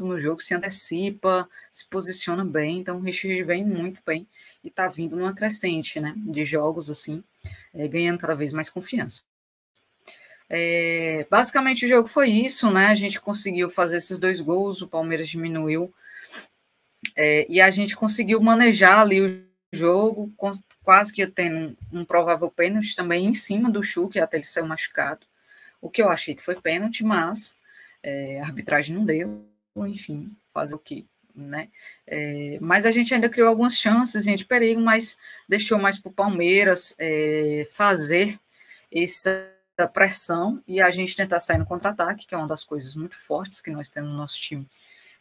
no 0.00 0.20
jogo, 0.20 0.42
se 0.42 0.54
antecipa, 0.54 1.48
se 1.70 1.88
posiciona 1.88 2.44
bem. 2.44 2.80
Então 2.80 2.98
o 2.98 3.00
Richard 3.00 3.42
vem 3.44 3.64
muito 3.64 4.00
bem 4.04 4.26
e 4.62 4.68
está 4.68 4.86
vindo 4.86 5.16
numa 5.16 5.34
crescente, 5.34 5.98
né, 5.98 6.14
de 6.16 6.44
jogos 6.44 6.90
assim, 6.90 7.22
é, 7.72 7.88
ganhando 7.88 8.18
cada 8.18 8.34
vez 8.34 8.52
mais 8.52 8.68
confiança. 8.68 9.22
É, 10.48 11.26
basicamente 11.30 11.86
o 11.86 11.88
jogo 11.88 12.06
foi 12.06 12.28
isso, 12.28 12.70
né? 12.70 12.88
A 12.88 12.94
gente 12.94 13.18
conseguiu 13.18 13.70
fazer 13.70 13.96
esses 13.96 14.18
dois 14.18 14.38
gols, 14.40 14.82
o 14.82 14.88
Palmeiras 14.88 15.28
diminuiu 15.28 15.92
é, 17.16 17.46
e 17.48 17.58
a 17.60 17.70
gente 17.70 17.96
conseguiu 17.96 18.40
manejar 18.40 19.00
ali 19.00 19.20
o 19.20 19.42
jogo, 19.72 20.30
quase 20.82 21.12
que 21.12 21.26
tendo 21.26 21.76
um, 21.90 22.00
um 22.00 22.04
provável 22.04 22.50
pênalti 22.50 22.94
também 22.94 23.26
em 23.26 23.32
cima 23.34 23.70
do 23.70 23.82
Chuque, 23.82 24.20
até 24.20 24.36
ele 24.36 24.44
ser 24.44 24.62
machucado. 24.62 25.26
O 25.80 25.88
que 25.88 26.02
eu 26.02 26.10
achei 26.10 26.34
que 26.34 26.44
foi 26.44 26.60
pênalti, 26.60 27.02
mas 27.02 27.56
é, 28.02 28.40
a 28.40 28.44
arbitragem 28.44 28.94
não 28.94 29.04
deu, 29.06 29.44
enfim, 29.76 30.30
fazer 30.52 30.74
o 30.74 30.78
que, 30.78 31.06
né? 31.34 31.68
É, 32.06 32.58
mas 32.60 32.86
a 32.86 32.92
gente 32.92 33.14
ainda 33.14 33.28
criou 33.28 33.48
algumas 33.48 33.76
chances 33.76 34.24
de 34.24 34.44
perigo, 34.44 34.80
mas 34.80 35.18
deixou 35.48 35.78
mais 35.78 35.98
para 35.98 36.10
o 36.10 36.14
Palmeiras 36.14 36.94
é, 36.98 37.66
fazer 37.72 38.38
essa 38.92 39.50
pressão 39.92 40.62
e 40.66 40.80
a 40.80 40.90
gente 40.90 41.16
tentar 41.16 41.40
sair 41.40 41.58
no 41.58 41.66
contra-ataque, 41.66 42.26
que 42.26 42.34
é 42.34 42.38
uma 42.38 42.46
das 42.46 42.64
coisas 42.64 42.94
muito 42.94 43.16
fortes 43.16 43.60
que 43.60 43.70
nós 43.70 43.88
temos 43.88 44.10
no 44.10 44.16
nosso 44.16 44.38
time 44.40 44.68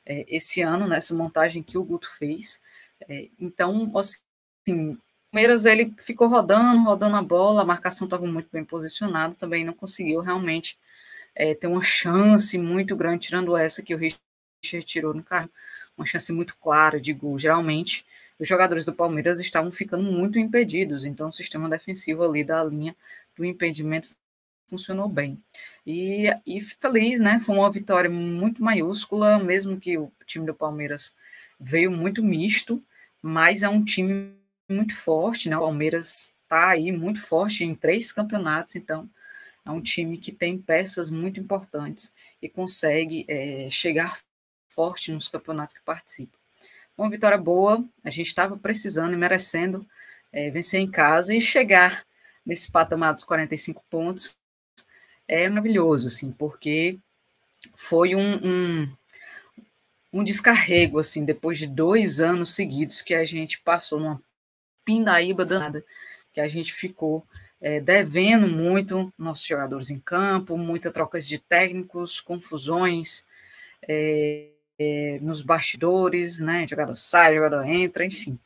é, 0.06 0.26
esse 0.28 0.62
ano, 0.62 0.88
nessa 0.88 1.16
montagem 1.16 1.64
que 1.64 1.78
o 1.78 1.84
Guto 1.84 2.10
fez. 2.18 2.62
É, 3.08 3.30
então, 3.40 3.92
assim, 3.98 4.92
o 4.92 4.98
Palmeiras 5.32 5.66
ele 5.66 5.94
ficou 5.98 6.28
rodando, 6.28 6.84
rodando 6.84 7.16
a 7.16 7.22
bola, 7.22 7.62
a 7.62 7.66
marcação 7.66 8.06
estava 8.06 8.26
muito 8.28 8.50
bem 8.52 8.66
posicionada, 8.66 9.36
também 9.36 9.64
não 9.64 9.74
conseguiu 9.74 10.20
realmente 10.20 10.78
é, 11.36 11.56
ter 11.56 11.68
uma 11.68 11.84
chance 11.84 12.58
muito 12.58 12.96
grande, 12.96 13.28
tirando 13.28 13.56
essa 13.56 13.82
que 13.82 13.96
o 13.96 13.98
Richard 13.98 14.22
tirou 14.62 15.14
no 15.14 15.24
carro, 15.24 15.50
uma 15.98 16.06
chance 16.06 16.32
muito 16.32 16.56
clara 16.58 17.00
de 17.00 17.14
gol. 17.14 17.38
Geralmente, 17.38 18.06
os 18.40 18.48
jogadores 18.48 18.86
do 18.86 18.94
Palmeiras 18.94 19.40
estavam 19.40 19.72
ficando 19.72 20.04
muito 20.04 20.40
impedidos, 20.40 21.06
então 21.06 21.30
o 21.30 21.34
sistema 21.34 21.70
defensivo 21.70 22.24
ali 22.24 22.44
da 22.44 22.64
linha 22.64 22.96
do 23.36 23.46
impedimento 23.46 24.10
funcionou 24.70 25.10
bem. 25.10 25.38
E, 25.86 26.28
e 26.46 26.62
feliz, 26.62 27.20
né? 27.20 27.40
Foi 27.40 27.56
uma 27.56 27.70
vitória 27.70 28.10
muito 28.10 28.64
maiúscula, 28.64 29.38
mesmo 29.38 29.80
que 29.80 29.98
o 29.98 30.12
time 30.26 30.46
do 30.46 30.56
Palmeiras 30.56 31.14
veio 31.60 31.92
muito 31.92 32.24
misto, 32.24 32.82
mas 33.22 33.64
é 33.64 33.70
um 33.70 33.84
time 33.84 34.34
muito 34.70 34.96
forte, 34.96 35.50
né? 35.50 35.58
O 35.58 35.62
Palmeiras 35.62 36.34
está 36.44 36.70
aí 36.70 36.92
muito 36.92 37.22
forte 37.22 37.64
em 37.64 37.76
três 37.76 38.12
campeonatos, 38.12 38.76
então 38.76 39.10
é 39.66 39.70
um 39.70 39.82
time 39.82 40.18
que 40.18 40.32
tem 40.32 40.58
peças 40.58 41.10
muito 41.10 41.40
importantes 41.40 42.14
e 42.42 42.50
consegue 42.50 43.26
é, 43.28 43.70
chegar 43.70 44.20
forte 44.74 45.12
nos 45.12 45.28
campeonatos 45.28 45.76
que 45.76 45.84
participa. 45.84 46.38
Uma 46.98 47.10
vitória 47.10 47.38
boa, 47.38 47.84
a 48.04 48.10
gente 48.10 48.28
estava 48.28 48.58
precisando 48.58 49.14
e 49.14 49.18
merecendo 49.18 49.88
é, 50.32 50.50
vencer 50.50 50.80
em 50.80 50.90
casa 50.90 51.34
e 51.34 51.42
chegar 51.42 52.06
nesse 52.46 52.72
patamar 52.72 53.14
dos 53.14 53.24
45 53.24 53.84
pontos 53.90 54.38
é 55.28 55.48
maravilhoso, 55.48 56.08
assim, 56.08 56.32
porque 56.32 57.00
foi 57.76 58.16
um, 58.16 58.36
um, 58.46 58.98
um 60.12 60.24
descarrego, 60.24 61.00
assim, 61.00 61.24
depois 61.24 61.58
de 61.58 61.68
dois 61.68 62.20
anos 62.20 62.54
seguidos 62.54 63.02
que 63.02 63.14
a 63.14 63.24
gente 63.24 63.62
passou 63.62 64.00
numa 64.00 64.22
pindaíba 64.84 65.46
danada, 65.46 65.86
que 66.34 66.42
a 66.42 66.48
gente 66.48 66.74
ficou 66.74 67.26
é, 67.62 67.80
devendo 67.80 68.48
muito 68.48 69.14
nossos 69.18 69.46
jogadores 69.46 69.90
em 69.90 70.00
campo, 70.00 70.58
muitas 70.58 70.92
trocas 70.92 71.28
de 71.28 71.38
técnicos, 71.38 72.20
confusões 72.20 73.26
é, 73.88 74.50
é, 74.82 75.20
nos 75.22 75.44
bastidores, 75.44 76.40
né? 76.40 76.68
Jogador 76.68 76.96
sai, 76.96 77.36
jogador 77.36 77.64
entra, 77.66 78.06
enfim. 78.06 78.40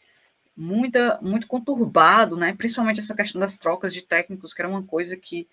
Muita, 0.55 1.19
muito 1.21 1.47
conturbado, 1.47 2.35
né? 2.35 2.53
Principalmente 2.57 2.99
essa 2.99 3.15
questão 3.15 3.39
das 3.39 3.57
trocas 3.57 3.93
de 3.93 4.01
técnicos, 4.01 4.53
que 4.53 4.61
era 4.61 4.69
uma 4.69 4.83
coisa 4.83 5.15
que 5.15 5.47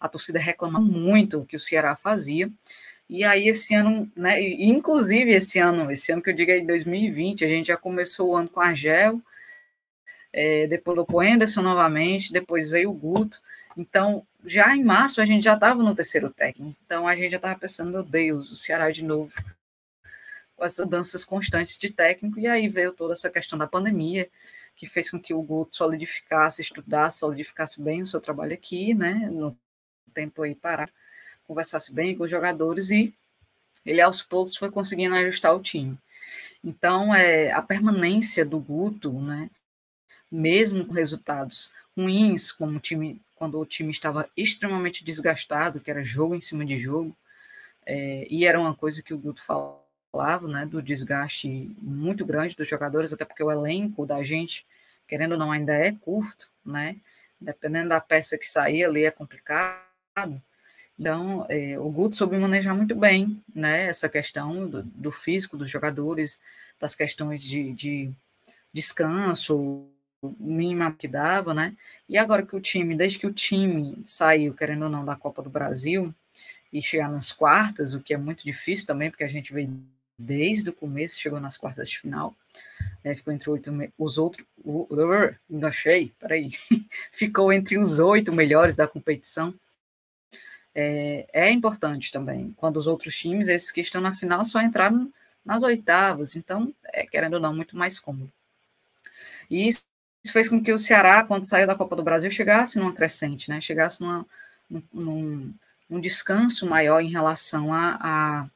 a 0.00 0.08
torcida 0.08 0.38
reclama 0.38 0.80
muito 0.80 1.44
que 1.46 1.56
o 1.56 1.60
Ceará 1.60 1.94
fazia. 1.94 2.50
E 3.08 3.22
aí 3.22 3.48
esse 3.48 3.74
ano, 3.74 4.10
né, 4.16 4.40
inclusive 4.42 5.32
esse 5.32 5.58
ano, 5.58 5.90
esse 5.90 6.10
ano 6.10 6.22
que 6.22 6.30
eu 6.30 6.34
digo 6.34 6.50
aí 6.50 6.66
2020, 6.66 7.44
a 7.44 7.48
gente 7.48 7.66
já 7.66 7.76
começou 7.76 8.30
o 8.30 8.36
ano 8.36 8.48
com 8.48 8.60
a 8.60 8.72
Gel, 8.74 9.20
é, 10.32 10.66
depois 10.66 10.98
o 10.98 11.20
Anderson 11.20 11.62
novamente, 11.62 12.32
depois 12.32 12.68
veio 12.68 12.90
o 12.90 12.94
Guto. 12.94 13.40
Então, 13.76 14.26
já 14.44 14.74
em 14.74 14.84
março, 14.84 15.20
a 15.20 15.26
gente 15.26 15.44
já 15.44 15.54
estava 15.54 15.82
no 15.82 15.94
terceiro 15.94 16.30
técnico. 16.30 16.76
Então, 16.84 17.06
a 17.06 17.14
gente 17.14 17.30
já 17.30 17.36
estava 17.36 17.58
pensando, 17.58 17.90
meu 17.90 18.02
Deus, 18.02 18.50
o 18.50 18.56
Ceará 18.56 18.90
de 18.90 19.04
novo, 19.04 19.32
essas 20.58 20.86
danças 20.88 21.24
constantes 21.24 21.78
de 21.78 21.90
técnico. 21.90 22.38
E 22.38 22.46
aí 22.46 22.68
veio 22.68 22.92
toda 22.92 23.12
essa 23.12 23.30
questão 23.30 23.58
da 23.58 23.66
pandemia, 23.66 24.28
que 24.76 24.86
fez 24.86 25.10
com 25.10 25.20
que 25.20 25.34
o 25.34 25.42
Guto 25.42 25.76
solidificasse, 25.76 26.62
estudasse, 26.62 27.20
solidificasse 27.20 27.80
bem 27.80 28.02
o 28.02 28.06
seu 28.06 28.20
trabalho 28.20 28.54
aqui, 28.54 28.94
né? 28.94 29.14
No 29.30 29.56
tempo 30.12 30.42
aí 30.42 30.54
parar, 30.54 30.90
conversasse 31.46 31.92
bem 31.92 32.16
com 32.16 32.24
os 32.24 32.30
jogadores 32.30 32.90
e 32.90 33.14
ele 33.84 34.00
aos 34.00 34.22
poucos 34.22 34.56
foi 34.56 34.70
conseguindo 34.70 35.14
ajustar 35.14 35.54
o 35.54 35.60
time. 35.60 35.98
Então, 36.62 37.14
é, 37.14 37.52
a 37.52 37.60
permanência 37.60 38.44
do 38.44 38.58
Guto, 38.58 39.12
né, 39.12 39.50
mesmo 40.30 40.86
com 40.86 40.92
resultados 40.94 41.70
ruins, 41.96 42.50
como 42.50 42.78
o 42.78 42.80
time, 42.80 43.20
quando 43.34 43.58
o 43.58 43.66
time 43.66 43.90
estava 43.90 44.28
extremamente 44.36 45.04
desgastado, 45.04 45.80
que 45.80 45.90
era 45.90 46.02
jogo 46.02 46.34
em 46.34 46.40
cima 46.40 46.64
de 46.64 46.78
jogo, 46.78 47.14
é, 47.86 48.26
e 48.30 48.46
era 48.46 48.58
uma 48.58 48.74
coisa 48.74 49.02
que 49.02 49.12
o 49.12 49.18
Guto 49.18 49.44
falava, 49.44 49.83
né, 50.48 50.66
do 50.66 50.82
desgaste 50.82 51.74
muito 51.80 52.24
grande 52.24 52.56
dos 52.56 52.68
jogadores, 52.68 53.12
até 53.12 53.24
porque 53.24 53.42
o 53.42 53.50
elenco 53.50 54.06
da 54.06 54.22
gente, 54.22 54.66
querendo 55.06 55.32
ou 55.32 55.38
não, 55.38 55.52
ainda 55.52 55.74
é 55.74 55.92
curto, 55.92 56.50
né, 56.64 56.96
dependendo 57.40 57.90
da 57.90 58.00
peça 58.00 58.38
que 58.38 58.46
sair 58.46 58.84
ali 58.84 59.04
é 59.04 59.10
complicado, 59.10 60.40
então, 60.98 61.44
é, 61.48 61.78
o 61.78 61.90
Guto 61.90 62.16
soube 62.16 62.38
manejar 62.38 62.74
muito 62.74 62.94
bem 62.94 63.42
né, 63.54 63.86
essa 63.86 64.08
questão 64.08 64.68
do, 64.68 64.82
do 64.82 65.10
físico 65.10 65.56
dos 65.56 65.70
jogadores, 65.70 66.40
das 66.78 66.94
questões 66.94 67.42
de, 67.42 67.72
de 67.72 68.12
descanso, 68.72 69.88
mínima 70.38 70.92
que 70.92 71.08
dava, 71.08 71.52
né? 71.52 71.76
E 72.08 72.16
agora 72.16 72.46
que 72.46 72.56
o 72.56 72.60
time, 72.60 72.96
desde 72.96 73.18
que 73.18 73.26
o 73.26 73.32
time 73.32 74.02
saiu, 74.04 74.54
querendo 74.54 74.84
ou 74.84 74.88
não, 74.88 75.04
da 75.04 75.16
Copa 75.16 75.42
do 75.42 75.50
Brasil 75.50 76.14
e 76.72 76.80
chegar 76.80 77.10
nas 77.10 77.32
quartas, 77.32 77.94
o 77.94 78.00
que 78.00 78.14
é 78.14 78.16
muito 78.16 78.44
difícil 78.44 78.86
também, 78.86 79.10
porque 79.10 79.24
a 79.24 79.28
gente 79.28 79.52
veio 79.52 79.68
desde 80.18 80.70
o 80.70 80.72
começo, 80.72 81.20
chegou 81.20 81.40
nas 81.40 81.56
quartas 81.56 81.88
de 81.88 81.98
final, 81.98 82.34
né, 83.02 83.14
ficou 83.14 83.32
entre 83.32 83.50
oito, 83.50 83.72
os 83.98 84.18
outros, 84.18 84.46
achei, 85.62 86.12
peraí, 86.18 86.50
ficou 87.10 87.52
entre 87.52 87.78
os 87.78 87.98
oito 87.98 88.34
melhores 88.34 88.74
da 88.74 88.86
competição, 88.86 89.54
é, 90.74 91.26
é, 91.32 91.50
importante 91.50 92.10
também. 92.10 92.52
Quando 92.56 92.78
os 92.78 92.86
outros 92.86 93.16
times, 93.16 93.48
esses 93.48 93.70
que 93.70 93.80
estão 93.80 94.00
na 94.00 94.14
final, 94.14 94.44
só 94.44 94.60
entraram 94.60 95.12
nas 95.44 95.62
oitavas, 95.62 96.34
então, 96.34 96.74
é, 96.86 97.06
querendo 97.06 97.34
ou 97.34 97.40
não, 97.40 97.54
muito 97.54 97.76
mais 97.76 97.98
cômodo. 97.98 98.32
E 99.50 99.68
isso 99.68 99.84
fez 100.32 100.48
com 100.48 100.62
que 100.62 100.72
o 100.72 100.78
Ceará, 100.78 101.24
quando 101.24 101.46
saiu 101.46 101.66
da 101.66 101.76
Copa 101.76 101.94
do 101.94 102.02
Brasil, 102.02 102.30
chegasse 102.30 102.78
numa 102.78 102.94
crescente, 102.94 103.48
né? 103.50 103.60
chegasse 103.60 104.00
numa, 104.00 104.26
num, 104.92 105.54
num 105.88 106.00
descanso 106.00 106.66
maior 106.66 107.00
em 107.00 107.10
relação 107.10 107.72
a, 107.72 107.98
a, 108.00 108.46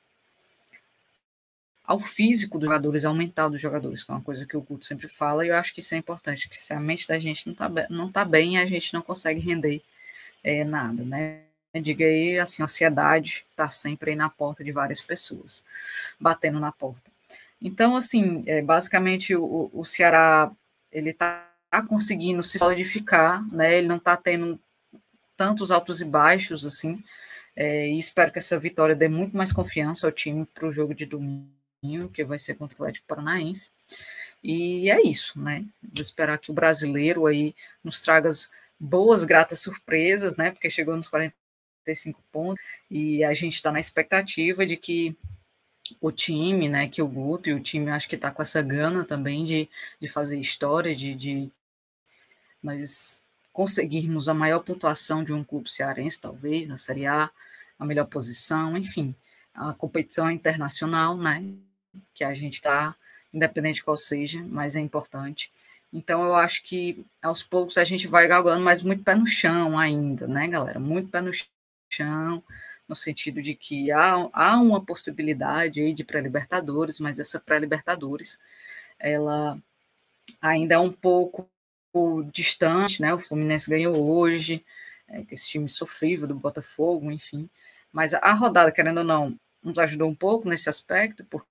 ao 1.88 1.98
físico 1.98 2.58
dos 2.58 2.68
jogadores, 2.68 3.06
ao 3.06 3.14
mental 3.14 3.48
dos 3.48 3.62
jogadores, 3.62 4.04
que 4.04 4.10
é 4.10 4.14
uma 4.14 4.20
coisa 4.20 4.44
que 4.44 4.54
o 4.54 4.60
Guto 4.60 4.84
sempre 4.84 5.08
fala, 5.08 5.46
e 5.46 5.48
eu 5.48 5.56
acho 5.56 5.72
que 5.72 5.80
isso 5.80 5.94
é 5.94 5.96
importante, 5.96 6.46
que 6.46 6.60
se 6.60 6.74
a 6.74 6.78
mente 6.78 7.08
da 7.08 7.18
gente 7.18 7.46
não 7.46 7.54
está 7.54 7.70
não 7.88 8.12
tá 8.12 8.26
bem, 8.26 8.58
a 8.58 8.66
gente 8.66 8.92
não 8.92 9.00
consegue 9.00 9.40
render 9.40 9.80
é, 10.44 10.64
nada, 10.64 11.02
né? 11.02 11.40
Diga 11.82 12.04
aí, 12.04 12.38
assim, 12.38 12.60
a 12.60 12.66
ansiedade 12.66 13.46
está 13.50 13.68
sempre 13.70 14.10
aí 14.10 14.16
na 14.16 14.28
porta 14.28 14.62
de 14.62 14.70
várias 14.70 15.00
pessoas, 15.00 15.64
batendo 16.20 16.60
na 16.60 16.70
porta. 16.70 17.10
Então, 17.60 17.96
assim, 17.96 18.42
é, 18.46 18.60
basicamente 18.60 19.34
o, 19.34 19.70
o 19.72 19.82
Ceará, 19.82 20.52
ele 20.92 21.10
está 21.10 21.48
conseguindo 21.88 22.44
se 22.44 22.58
solidificar, 22.58 23.42
né? 23.50 23.78
Ele 23.78 23.88
não 23.88 23.96
está 23.96 24.14
tendo 24.14 24.60
tantos 25.38 25.70
altos 25.70 26.02
e 26.02 26.04
baixos, 26.04 26.66
assim, 26.66 27.02
é, 27.56 27.88
e 27.88 27.98
espero 27.98 28.30
que 28.30 28.38
essa 28.38 28.58
vitória 28.58 28.94
dê 28.94 29.08
muito 29.08 29.34
mais 29.34 29.52
confiança 29.52 30.06
ao 30.06 30.12
time 30.12 30.44
para 30.44 30.66
o 30.66 30.72
jogo 30.72 30.94
de 30.94 31.06
domingo, 31.06 31.57
que 32.12 32.24
vai 32.24 32.38
ser 32.38 32.54
contra 32.54 32.76
o 32.76 32.82
Atlético 32.82 33.06
Paranaense. 33.06 33.70
E 34.42 34.90
é 34.90 35.00
isso, 35.02 35.40
né? 35.40 35.64
Vou 35.82 36.02
esperar 36.02 36.38
que 36.38 36.50
o 36.50 36.54
brasileiro 36.54 37.26
aí 37.26 37.54
nos 37.82 38.00
traga 38.00 38.30
boas, 38.78 39.24
gratas 39.24 39.60
surpresas, 39.60 40.36
né? 40.36 40.50
Porque 40.50 40.70
chegou 40.70 40.96
nos 40.96 41.08
40 41.08 41.34
35 41.88 42.22
pontos, 42.30 42.62
e 42.90 43.24
a 43.24 43.32
gente 43.32 43.54
está 43.54 43.72
na 43.72 43.80
expectativa 43.80 44.66
de 44.66 44.76
que 44.76 45.16
o 46.00 46.12
time, 46.12 46.68
né, 46.68 46.86
que 46.86 47.00
o 47.00 47.08
Guto 47.08 47.48
e 47.48 47.54
o 47.54 47.60
time 47.60 47.90
acho 47.90 48.08
que 48.08 48.14
está 48.14 48.30
com 48.30 48.42
essa 48.42 48.60
gana 48.60 49.04
também 49.04 49.44
de, 49.44 49.68
de 49.98 50.06
fazer 50.06 50.38
história, 50.38 50.94
de, 50.94 51.14
de 51.14 51.50
nós 52.62 53.24
conseguirmos 53.52 54.28
a 54.28 54.34
maior 54.34 54.60
pontuação 54.60 55.24
de 55.24 55.32
um 55.32 55.42
clube 55.42 55.70
cearense, 55.70 56.20
talvez, 56.20 56.68
na 56.68 56.76
Série 56.76 57.06
A, 57.06 57.30
a 57.78 57.86
melhor 57.86 58.06
posição, 58.06 58.76
enfim, 58.76 59.14
a 59.54 59.72
competição 59.72 60.30
internacional, 60.30 61.16
né, 61.16 61.42
que 62.14 62.24
a 62.24 62.34
gente 62.34 62.54
está, 62.54 62.94
independente 63.32 63.76
de 63.76 63.84
qual 63.84 63.96
seja, 63.96 64.42
mas 64.48 64.76
é 64.76 64.80
importante. 64.80 65.52
Então, 65.92 66.22
eu 66.24 66.34
acho 66.34 66.62
que 66.64 67.04
aos 67.22 67.42
poucos 67.42 67.78
a 67.78 67.84
gente 67.84 68.06
vai 68.06 68.26
galgando, 68.28 68.62
mas 68.62 68.82
muito 68.82 69.02
pé 69.02 69.14
no 69.14 69.26
chão 69.26 69.78
ainda, 69.78 70.26
né, 70.26 70.46
galera? 70.48 70.78
Muito 70.78 71.10
pé 71.10 71.20
no 71.20 71.32
chão, 71.90 72.42
no 72.86 72.94
sentido 72.94 73.40
de 73.42 73.54
que 73.54 73.90
há, 73.90 74.28
há 74.32 74.60
uma 74.60 74.84
possibilidade 74.84 75.80
aí 75.80 75.94
de 75.94 76.04
pré-libertadores, 76.04 77.00
mas 77.00 77.18
essa 77.18 77.40
pré-libertadores, 77.40 78.38
ela 78.98 79.58
ainda 80.40 80.74
é 80.74 80.78
um 80.78 80.92
pouco 80.92 81.48
distante, 82.32 83.00
né? 83.00 83.14
O 83.14 83.18
Fluminense 83.18 83.68
ganhou 83.70 84.08
hoje, 84.08 84.64
é, 85.08 85.24
esse 85.30 85.48
time 85.48 85.68
sofrível 85.68 86.28
do 86.28 86.34
Botafogo, 86.34 87.10
enfim. 87.10 87.48
Mas 87.92 88.14
a 88.14 88.32
rodada, 88.32 88.70
querendo 88.72 88.98
ou 88.98 89.04
não, 89.04 89.38
nos 89.62 89.78
ajudou 89.78 90.08
um 90.08 90.14
pouco 90.14 90.48
nesse 90.48 90.68
aspecto, 90.68 91.24
porque 91.24 91.46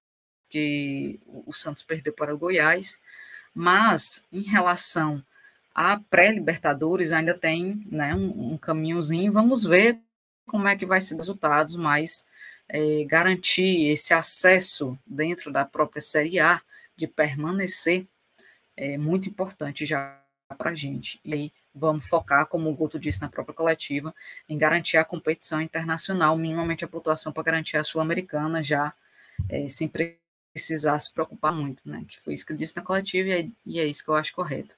o 1.26 1.54
Santos 1.54 1.84
perdeu 1.84 2.14
para 2.14 2.34
o 2.34 2.38
Goiás, 2.38 3.02
mas 3.54 4.26
em 4.32 4.42
relação 4.42 5.24
a 5.74 6.00
pré-libertadores 6.10 7.12
ainda 7.12 7.38
tem 7.38 7.86
né, 7.92 8.16
um, 8.16 8.54
um 8.54 8.58
caminhozinho, 8.58 9.32
vamos 9.32 9.64
ver 9.64 10.00
como 10.48 10.68
é 10.68 10.76
que 10.76 10.86
vai 10.86 11.02
ser 11.02 11.14
os 11.14 11.20
resultados, 11.20 11.76
mas 11.76 12.28
é, 12.70 13.04
garantir 13.06 13.92
esse 13.92 14.14
acesso 14.14 14.98
dentro 15.06 15.52
da 15.52 15.66
própria 15.66 16.02
Série 16.02 16.40
A, 16.40 16.62
de 16.96 17.06
permanecer, 17.06 18.08
é 18.76 18.98
muito 18.98 19.30
importante 19.30 19.86
já 19.86 20.20
para 20.58 20.72
a 20.72 20.76
gente. 20.76 21.20
E 21.24 21.34
aí 21.34 21.54
vamos 21.74 22.08
focar, 22.08 22.48
como 22.48 22.70
o 22.70 22.76
Guto 22.76 23.00
disse 23.00 23.22
na 23.22 23.30
própria 23.30 23.54
coletiva, 23.54 24.14
em 24.50 24.58
garantir 24.58 24.98
a 24.98 25.06
competição 25.06 25.62
internacional, 25.62 26.36
minimamente 26.38 26.84
a 26.84 26.88
pontuação 26.88 27.32
para 27.32 27.44
garantir 27.44 27.78
a 27.78 27.84
Sul-Americana 27.84 28.64
já, 28.64 28.94
é, 29.50 29.70
sem 29.70 29.88
precisar 29.88 30.27
se 30.58 31.14
preocupar 31.14 31.54
muito, 31.54 31.82
né? 31.86 32.04
Que 32.08 32.20
foi 32.20 32.34
isso 32.34 32.46
que 32.46 32.52
ele 32.54 32.60
disse 32.60 32.76
na 32.76 32.82
coletiva 32.82 33.30
e 33.30 33.32
é, 33.32 33.50
e 33.66 33.80
é 33.80 33.86
isso 33.86 34.04
que 34.04 34.10
eu 34.10 34.16
acho 34.16 34.34
correto. 34.34 34.76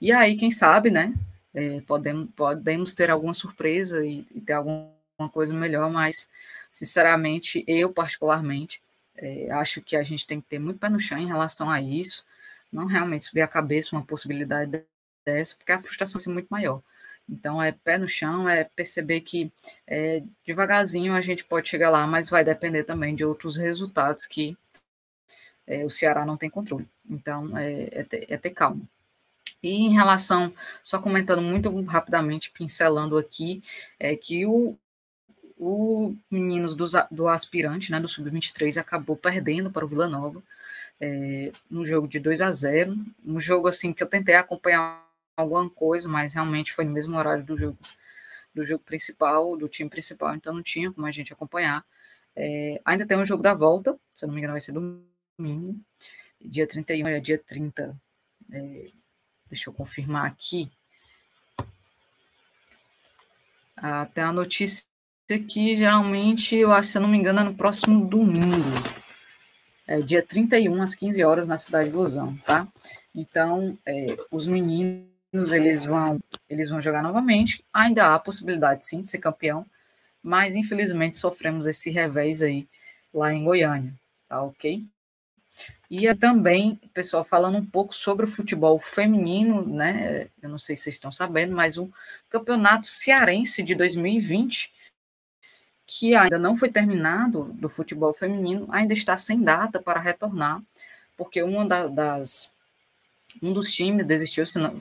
E 0.00 0.12
aí, 0.12 0.36
quem 0.36 0.50
sabe, 0.50 0.90
né? 0.90 1.14
É, 1.54 1.80
podemos, 1.82 2.28
podemos 2.34 2.94
ter 2.94 3.10
alguma 3.10 3.34
surpresa 3.34 4.04
e, 4.04 4.26
e 4.34 4.40
ter 4.40 4.54
algum 4.54 4.88
uma 5.22 5.28
coisa 5.28 5.54
melhor, 5.54 5.90
mas, 5.90 6.28
sinceramente, 6.70 7.64
eu 7.66 7.92
particularmente 7.92 8.82
é, 9.16 9.50
acho 9.52 9.80
que 9.80 9.96
a 9.96 10.02
gente 10.02 10.26
tem 10.26 10.40
que 10.40 10.48
ter 10.48 10.58
muito 10.58 10.78
pé 10.78 10.88
no 10.88 11.00
chão 11.00 11.18
em 11.18 11.26
relação 11.26 11.70
a 11.70 11.80
isso, 11.80 12.24
não 12.72 12.86
realmente 12.86 13.24
subir 13.24 13.42
a 13.42 13.48
cabeça 13.48 13.94
uma 13.94 14.04
possibilidade 14.04 14.82
dessa, 15.24 15.56
porque 15.56 15.72
a 15.72 15.78
frustração 15.78 16.20
é 16.20 16.34
muito 16.34 16.48
maior. 16.48 16.82
Então, 17.28 17.62
é 17.62 17.72
pé 17.72 17.98
no 17.98 18.08
chão, 18.08 18.48
é 18.48 18.64
perceber 18.64 19.20
que 19.20 19.52
é, 19.86 20.22
devagarzinho 20.44 21.14
a 21.14 21.20
gente 21.20 21.44
pode 21.44 21.68
chegar 21.68 21.90
lá, 21.90 22.06
mas 22.06 22.28
vai 22.28 22.44
depender 22.44 22.84
também 22.84 23.14
de 23.14 23.24
outros 23.24 23.56
resultados 23.56 24.26
que 24.26 24.56
é, 25.66 25.84
o 25.84 25.90
Ceará 25.90 26.24
não 26.24 26.36
tem 26.36 26.50
controle. 26.50 26.88
Então, 27.08 27.56
é, 27.56 27.88
é, 27.92 28.04
ter, 28.04 28.26
é 28.28 28.36
ter 28.36 28.50
calma. 28.50 28.82
E 29.62 29.70
em 29.70 29.92
relação, 29.92 30.52
só 30.82 30.98
comentando 30.98 31.40
muito 31.40 31.70
rapidamente, 31.82 32.50
pincelando 32.50 33.16
aqui, 33.16 33.62
é 33.98 34.16
que 34.16 34.44
o, 34.44 34.76
o 35.56 36.16
Meninos 36.30 36.74
do, 36.74 36.86
do 37.10 37.28
aspirante, 37.28 37.90
né, 37.90 38.00
do 38.00 38.08
Sub-23, 38.08 38.76
acabou 38.76 39.16
perdendo 39.16 39.70
para 39.70 39.84
o 39.84 39.88
Vila 39.88 40.08
Nova 40.08 40.42
é, 41.00 41.50
no 41.70 41.84
jogo 41.84 42.08
de 42.08 42.18
2 42.18 42.40
a 42.40 42.50
0 42.50 42.96
Um 43.24 43.40
jogo 43.40 43.68
assim 43.68 43.92
que 43.92 44.02
eu 44.02 44.06
tentei 44.08 44.34
acompanhar 44.34 45.04
alguma 45.36 45.68
coisa, 45.70 46.08
mas 46.08 46.34
realmente 46.34 46.72
foi 46.72 46.84
no 46.84 46.92
mesmo 46.92 47.16
horário 47.16 47.44
do 47.44 47.56
jogo 47.56 47.78
do 48.54 48.66
jogo 48.66 48.84
principal, 48.84 49.56
do 49.56 49.66
time 49.66 49.88
principal, 49.88 50.34
então 50.34 50.52
não 50.52 50.62
tinha 50.62 50.92
como 50.92 51.06
a 51.06 51.10
gente 51.10 51.32
acompanhar. 51.32 51.84
É, 52.36 52.80
ainda 52.84 53.06
tem 53.06 53.16
um 53.16 53.24
jogo 53.24 53.42
da 53.42 53.54
volta, 53.54 53.98
se 54.12 54.26
não 54.26 54.34
me 54.34 54.40
engano 54.40 54.52
vai 54.52 54.60
ser 54.60 54.72
domingo, 54.72 55.11
dia 56.40 56.66
31 56.66 57.08
é 57.08 57.20
dia 57.20 57.38
30. 57.38 57.96
É, 58.52 58.90
deixa 59.48 59.70
eu 59.70 59.74
confirmar 59.74 60.26
aqui. 60.26 60.70
Até 63.76 64.22
a 64.22 64.32
notícia 64.32 64.86
aqui, 65.30 65.76
geralmente, 65.76 66.54
eu 66.54 66.72
acho, 66.72 66.90
se 66.90 66.98
eu 66.98 67.02
não 67.02 67.08
me 67.08 67.18
engano, 67.18 67.40
é 67.40 67.44
no 67.44 67.54
próximo 67.54 68.06
domingo. 68.06 68.56
é, 69.86 69.98
dia 69.98 70.22
31 70.22 70.82
às 70.82 70.94
15 70.94 71.24
horas 71.24 71.48
na 71.48 71.56
cidade 71.56 71.90
de 71.90 71.94
Vozão, 71.94 72.36
tá? 72.46 72.68
Então, 73.14 73.76
é, 73.86 74.16
os 74.30 74.46
meninos 74.46 75.10
eles 75.52 75.84
vão 75.84 76.20
eles 76.48 76.68
vão 76.70 76.80
jogar 76.80 77.02
novamente. 77.02 77.64
Ainda 77.72 78.06
há 78.06 78.14
a 78.14 78.18
possibilidade 78.18 78.86
sim 78.86 79.02
de 79.02 79.08
ser 79.10 79.18
campeão, 79.18 79.66
mas 80.22 80.54
infelizmente 80.54 81.16
sofremos 81.16 81.66
esse 81.66 81.90
revés 81.90 82.42
aí 82.42 82.68
lá 83.12 83.32
em 83.32 83.44
Goiânia, 83.44 83.94
tá 84.28 84.42
ok? 84.42 84.84
E 85.94 86.14
também, 86.14 86.76
pessoal, 86.94 87.22
falando 87.22 87.58
um 87.58 87.66
pouco 87.66 87.94
sobre 87.94 88.24
o 88.24 88.28
futebol 88.28 88.78
feminino, 88.78 89.62
né? 89.66 90.30
Eu 90.42 90.48
não 90.48 90.58
sei 90.58 90.74
se 90.74 90.84
vocês 90.84 90.94
estão 90.94 91.12
sabendo, 91.12 91.54
mas 91.54 91.76
o 91.76 91.92
campeonato 92.30 92.86
cearense 92.86 93.62
de 93.62 93.74
2020, 93.74 94.72
que 95.86 96.14
ainda 96.14 96.38
não 96.38 96.56
foi 96.56 96.70
terminado 96.70 97.44
do 97.52 97.68
futebol 97.68 98.14
feminino, 98.14 98.66
ainda 98.70 98.94
está 98.94 99.18
sem 99.18 99.42
data 99.42 99.82
para 99.82 100.00
retornar, 100.00 100.62
porque 101.14 101.42
uma 101.42 101.66
da, 101.66 101.88
das 101.88 102.54
um 103.42 103.52
dos 103.52 103.70
times 103.70 104.06
desistiu, 104.06 104.46
se 104.46 104.58
não, 104.58 104.80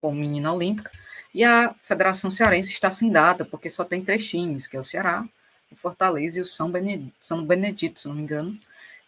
com 0.00 0.14
menina 0.14 0.52
olímpica, 0.52 0.92
e 1.34 1.42
a 1.42 1.74
Federação 1.80 2.30
Cearense 2.30 2.70
está 2.72 2.92
sem 2.92 3.10
data, 3.10 3.44
porque 3.44 3.68
só 3.68 3.84
tem 3.84 4.04
três 4.04 4.28
times, 4.28 4.68
que 4.68 4.76
é 4.76 4.80
o 4.80 4.84
Ceará, 4.84 5.28
o 5.72 5.74
Fortaleza 5.74 6.38
e 6.38 6.42
o 6.42 6.46
São 6.46 6.70
Benedito, 6.70 7.16
São 7.20 7.44
Benedito 7.44 7.98
se 7.98 8.06
não 8.06 8.14
me 8.14 8.22
engano. 8.22 8.56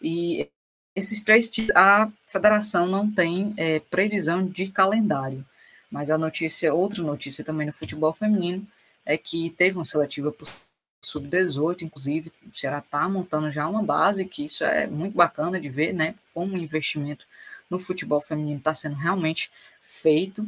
E 0.02 0.50
esses 0.98 1.22
três 1.22 1.48
times, 1.48 1.70
a 1.74 2.10
federação 2.26 2.86
não 2.86 3.10
tem 3.10 3.54
é, 3.56 3.80
previsão 3.80 4.46
de 4.46 4.70
calendário. 4.70 5.44
Mas 5.90 6.10
a 6.10 6.18
notícia, 6.18 6.74
outra 6.74 7.02
notícia 7.02 7.44
também 7.44 7.66
no 7.66 7.72
futebol 7.72 8.12
feminino, 8.12 8.66
é 9.06 9.16
que 9.16 9.50
teve 9.50 9.78
uma 9.78 9.84
seletiva 9.84 10.34
sub-18, 11.00 11.82
inclusive, 11.82 12.32
o 12.52 12.56
Ceará 12.56 12.78
está 12.78 13.08
montando 13.08 13.50
já 13.50 13.66
uma 13.66 13.82
base, 13.82 14.24
que 14.26 14.44
isso 14.44 14.64
é 14.64 14.86
muito 14.86 15.16
bacana 15.16 15.58
de 15.58 15.68
ver, 15.68 15.94
né? 15.94 16.14
Como 16.34 16.54
o 16.54 16.58
investimento 16.58 17.24
no 17.70 17.78
futebol 17.78 18.20
feminino 18.20 18.58
está 18.58 18.74
sendo 18.74 18.96
realmente 18.96 19.50
feito. 19.80 20.46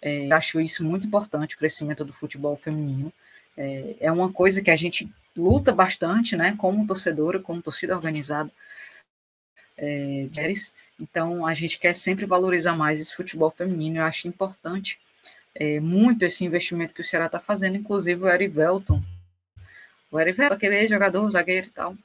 É, 0.00 0.32
acho 0.32 0.60
isso 0.60 0.84
muito 0.84 1.06
importante, 1.06 1.54
o 1.54 1.58
crescimento 1.58 2.04
do 2.04 2.12
futebol 2.12 2.56
feminino. 2.56 3.12
É, 3.56 3.96
é 4.00 4.12
uma 4.12 4.32
coisa 4.32 4.62
que 4.62 4.70
a 4.70 4.76
gente 4.76 5.10
luta 5.36 5.72
bastante, 5.72 6.36
né, 6.36 6.54
como 6.56 6.86
torcedora, 6.86 7.38
como 7.38 7.62
torcida 7.62 7.94
organizada, 7.94 8.50
é, 9.82 10.28
então 10.98 11.46
a 11.46 11.54
gente 11.54 11.78
quer 11.78 11.94
sempre 11.94 12.26
valorizar 12.26 12.74
mais 12.76 13.00
esse 13.00 13.16
futebol 13.16 13.50
feminino, 13.50 13.96
eu 13.96 14.04
acho 14.04 14.28
importante 14.28 15.00
é, 15.54 15.80
muito 15.80 16.22
esse 16.22 16.44
investimento 16.44 16.92
que 16.92 17.00
o 17.00 17.04
Ceará 17.04 17.26
está 17.26 17.40
fazendo, 17.40 17.76
inclusive 17.76 18.22
o 18.22 18.28
Erivelton, 18.28 19.02
o 20.10 20.20
Erivelton, 20.20 20.54
aquele 20.54 20.86
jogador, 20.86 21.30
zagueiro 21.30 21.68
e 21.68 21.70
tal, 21.70 21.96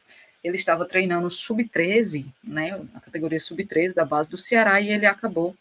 ele 0.42 0.56
estava 0.56 0.86
treinando 0.86 1.30
sub-13, 1.30 2.32
né, 2.42 2.82
a 2.94 3.00
categoria 3.02 3.40
sub-13 3.40 3.94
da 3.94 4.06
base 4.06 4.30
do 4.30 4.38
Ceará, 4.38 4.80
e 4.80 4.90
ele 4.90 5.06
acabou 5.06 5.54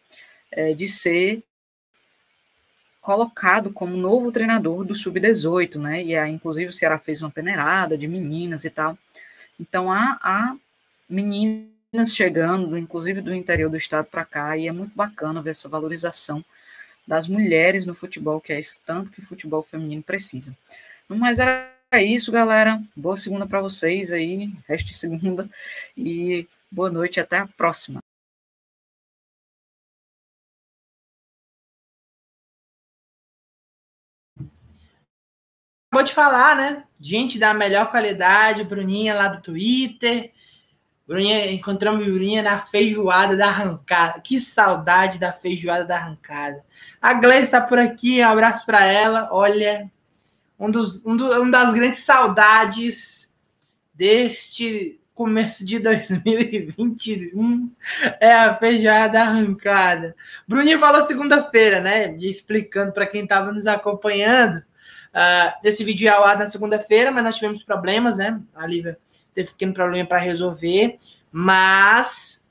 é, 0.52 0.72
de 0.72 0.86
ser 0.88 1.42
colocado 3.00 3.72
como 3.72 3.96
novo 3.96 4.30
treinador 4.30 4.84
do 4.84 4.94
sub-18, 4.94 5.76
né? 5.76 6.02
E 6.02 6.16
aí, 6.16 6.32
inclusive, 6.32 6.70
o 6.70 6.72
Ceará 6.72 6.98
fez 6.98 7.20
uma 7.20 7.30
peneirada 7.30 7.98
de 7.98 8.08
meninas 8.08 8.64
e 8.64 8.70
tal. 8.70 8.96
Então, 9.60 9.92
há, 9.92 10.18
há 10.22 10.56
meninas 11.06 11.73
chegando, 12.12 12.76
inclusive 12.76 13.20
do 13.20 13.34
interior 13.34 13.70
do 13.70 13.76
estado 13.76 14.06
para 14.06 14.24
cá, 14.24 14.56
e 14.56 14.66
é 14.66 14.72
muito 14.72 14.94
bacana 14.94 15.42
ver 15.42 15.50
essa 15.50 15.68
valorização 15.68 16.44
das 17.06 17.28
mulheres 17.28 17.86
no 17.86 17.94
futebol, 17.94 18.40
que 18.40 18.52
é 18.52 18.58
esse 18.58 18.82
tanto 18.82 19.10
que 19.10 19.20
o 19.20 19.24
futebol 19.24 19.62
feminino 19.62 20.02
precisa. 20.02 20.56
Mas 21.08 21.38
era 21.38 21.70
isso, 22.02 22.32
galera. 22.32 22.82
Boa 22.96 23.16
segunda 23.16 23.46
para 23.46 23.60
vocês 23.60 24.12
aí, 24.12 24.52
resto 24.66 24.92
segunda, 24.94 25.48
e 25.96 26.48
boa 26.70 26.90
noite, 26.90 27.20
até 27.20 27.38
a 27.38 27.46
próxima. 27.46 28.00
acabou 35.94 36.02
de 36.02 36.12
falar, 36.12 36.56
né? 36.56 36.84
Gente 37.00 37.38
da 37.38 37.54
melhor 37.54 37.88
qualidade, 37.88 38.64
Bruninha 38.64 39.14
lá 39.14 39.28
do 39.28 39.40
Twitter. 39.40 40.32
Bruninha, 41.06 41.50
encontramos 41.52 42.06
Bruninha 42.06 42.42
na 42.42 42.60
feijoada 42.60 43.36
da 43.36 43.46
arrancada. 43.46 44.20
Que 44.20 44.40
saudade 44.40 45.18
da 45.18 45.32
feijoada 45.32 45.84
da 45.84 45.96
arrancada. 45.96 46.64
A 47.00 47.14
Gleice 47.14 47.44
está 47.44 47.60
por 47.60 47.78
aqui, 47.78 48.20
um 48.20 48.28
abraço 48.28 48.64
para 48.64 48.84
ela. 48.86 49.28
Olha, 49.30 49.90
um 50.58 50.70
dos, 50.70 51.04
um 51.04 51.16
do, 51.16 51.26
uma 51.40 51.50
das 51.50 51.74
grandes 51.74 52.00
saudades 52.00 53.32
deste 53.92 54.98
começo 55.14 55.64
de 55.64 55.78
2021 55.80 57.70
é 58.18 58.32
a 58.32 58.56
feijoada 58.56 59.20
arrancada. 59.20 60.16
Bruninha 60.48 60.78
falou 60.78 61.04
segunda-feira, 61.04 61.80
né? 61.80 62.16
Explicando 62.16 62.92
para 62.92 63.06
quem 63.06 63.24
estava 63.24 63.52
nos 63.52 63.66
acompanhando 63.66 64.62
Uh, 65.14 65.54
esse 65.62 65.84
vídeo 65.84 66.06
ia 66.06 66.14
ao 66.14 66.24
ar 66.24 66.36
na 66.36 66.48
segunda-feira, 66.48 67.12
mas 67.12 67.22
nós 67.22 67.36
tivemos 67.36 67.62
problemas, 67.62 68.16
né? 68.16 68.40
A 68.52 68.66
Lívia 68.66 68.98
teve 69.34 69.48
um 69.48 69.52
pequeno 69.52 69.74
problema 69.74 70.08
para 70.08 70.18
resolver, 70.18 70.98
mas 71.30 72.44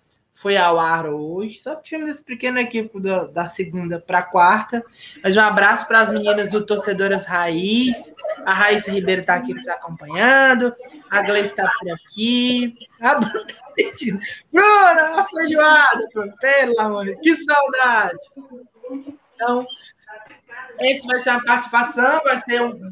foi 0.43 0.57
ao 0.57 0.77
ar 0.77 1.07
hoje. 1.07 1.61
Só 1.63 1.73
tivemos 1.77 2.09
esse 2.09 2.23
pequeno 2.23 2.59
equipe 2.59 2.99
da, 2.99 3.23
da 3.27 3.47
segunda 3.47 3.97
para 3.97 4.21
quarta. 4.21 4.83
Mas 5.23 5.37
um 5.37 5.39
abraço 5.39 5.87
para 5.87 6.01
as 6.01 6.11
meninas 6.11 6.51
do 6.51 6.65
Torcedoras 6.65 7.25
Raiz. 7.25 8.13
A 8.45 8.53
Raíssa 8.53 8.91
Ribeiro 8.91 9.21
está 9.21 9.35
aqui 9.35 9.53
nos 9.53 9.69
acompanhando. 9.69 10.75
A 11.09 11.21
Gleice 11.21 11.47
está 11.47 11.71
por 11.79 11.89
aqui. 11.93 12.75
A 12.99 13.15
Bruna 13.15 13.45
está 13.47 13.69
pedindo. 13.73 14.19
Bruna, 14.51 15.21
a 15.21 15.27
feijoada, 15.29 16.09
pelo 16.41 16.79
amor. 16.81 17.15
Que 17.21 17.37
saudade. 17.37 18.19
Então, 19.35 19.65
esse 20.81 21.07
vai 21.07 21.23
ser 21.23 21.29
uma 21.29 21.43
participação, 21.45 22.21
vai 22.21 22.41
ser 22.41 22.61
um, 22.61 22.91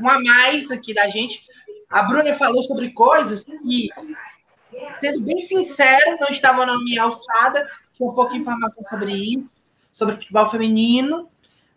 um 0.00 0.08
a 0.08 0.20
mais 0.20 0.68
aqui 0.72 0.92
da 0.92 1.08
gente. 1.08 1.46
A 1.92 2.02
Bruna 2.02 2.34
falou 2.34 2.62
sobre 2.62 2.90
coisas 2.90 3.44
que, 3.44 3.90
sendo 4.98 5.20
bem 5.20 5.36
sincero, 5.38 6.16
não 6.18 6.28
estavam 6.28 6.64
na 6.64 6.78
minha 6.78 7.02
alçada. 7.02 7.66
Tinha 7.94 8.08
um 8.08 8.14
pouco 8.14 8.32
de 8.32 8.38
informação 8.38 8.82
sobre 8.88 9.12
isso, 9.12 9.50
sobre 9.92 10.16
futebol 10.16 10.50
feminino. 10.50 11.28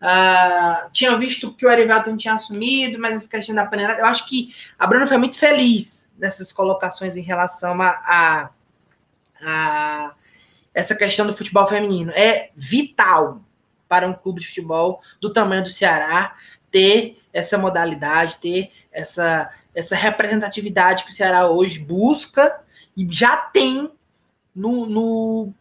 Uh, 0.01 0.89
tinha 0.91 1.17
visto 1.17 1.53
que 1.53 1.65
o 1.65 1.69
Erivelton 1.69 2.15
tinha 2.15 2.35
assumido, 2.35 2.97
mas 2.99 3.15
essa 3.15 3.29
questão 3.29 3.53
da 3.53 3.65
panela. 3.65 3.93
Eu 3.93 4.05
acho 4.05 4.25
que 4.27 4.55
a 4.79 4.87
Bruna 4.87 5.05
foi 5.05 5.17
muito 5.17 5.37
feliz 5.37 6.09
nessas 6.17 6.51
colocações 6.53 7.17
em 7.17 7.21
relação 7.21 7.81
a, 7.81 7.89
a, 7.89 8.49
a 9.41 10.13
essa 10.73 10.95
questão 10.95 11.27
do 11.27 11.35
futebol 11.35 11.67
feminino. 11.67 12.11
É 12.11 12.51
vital 12.55 13.41
para 13.87 14.07
um 14.07 14.13
clube 14.13 14.39
de 14.39 14.47
futebol 14.47 15.01
do 15.19 15.31
tamanho 15.31 15.63
do 15.63 15.69
Ceará 15.69 16.35
ter 16.71 17.21
essa 17.33 17.57
modalidade, 17.57 18.37
ter 18.37 18.71
essa, 18.91 19.51
essa 19.75 19.95
representatividade 19.95 21.03
que 21.03 21.11
o 21.11 21.13
Ceará 21.13 21.49
hoje 21.49 21.79
busca 21.79 22.61
e 22.95 23.05
já 23.11 23.35
tem 23.35 23.91
no, 24.55 24.85
no 24.85 25.53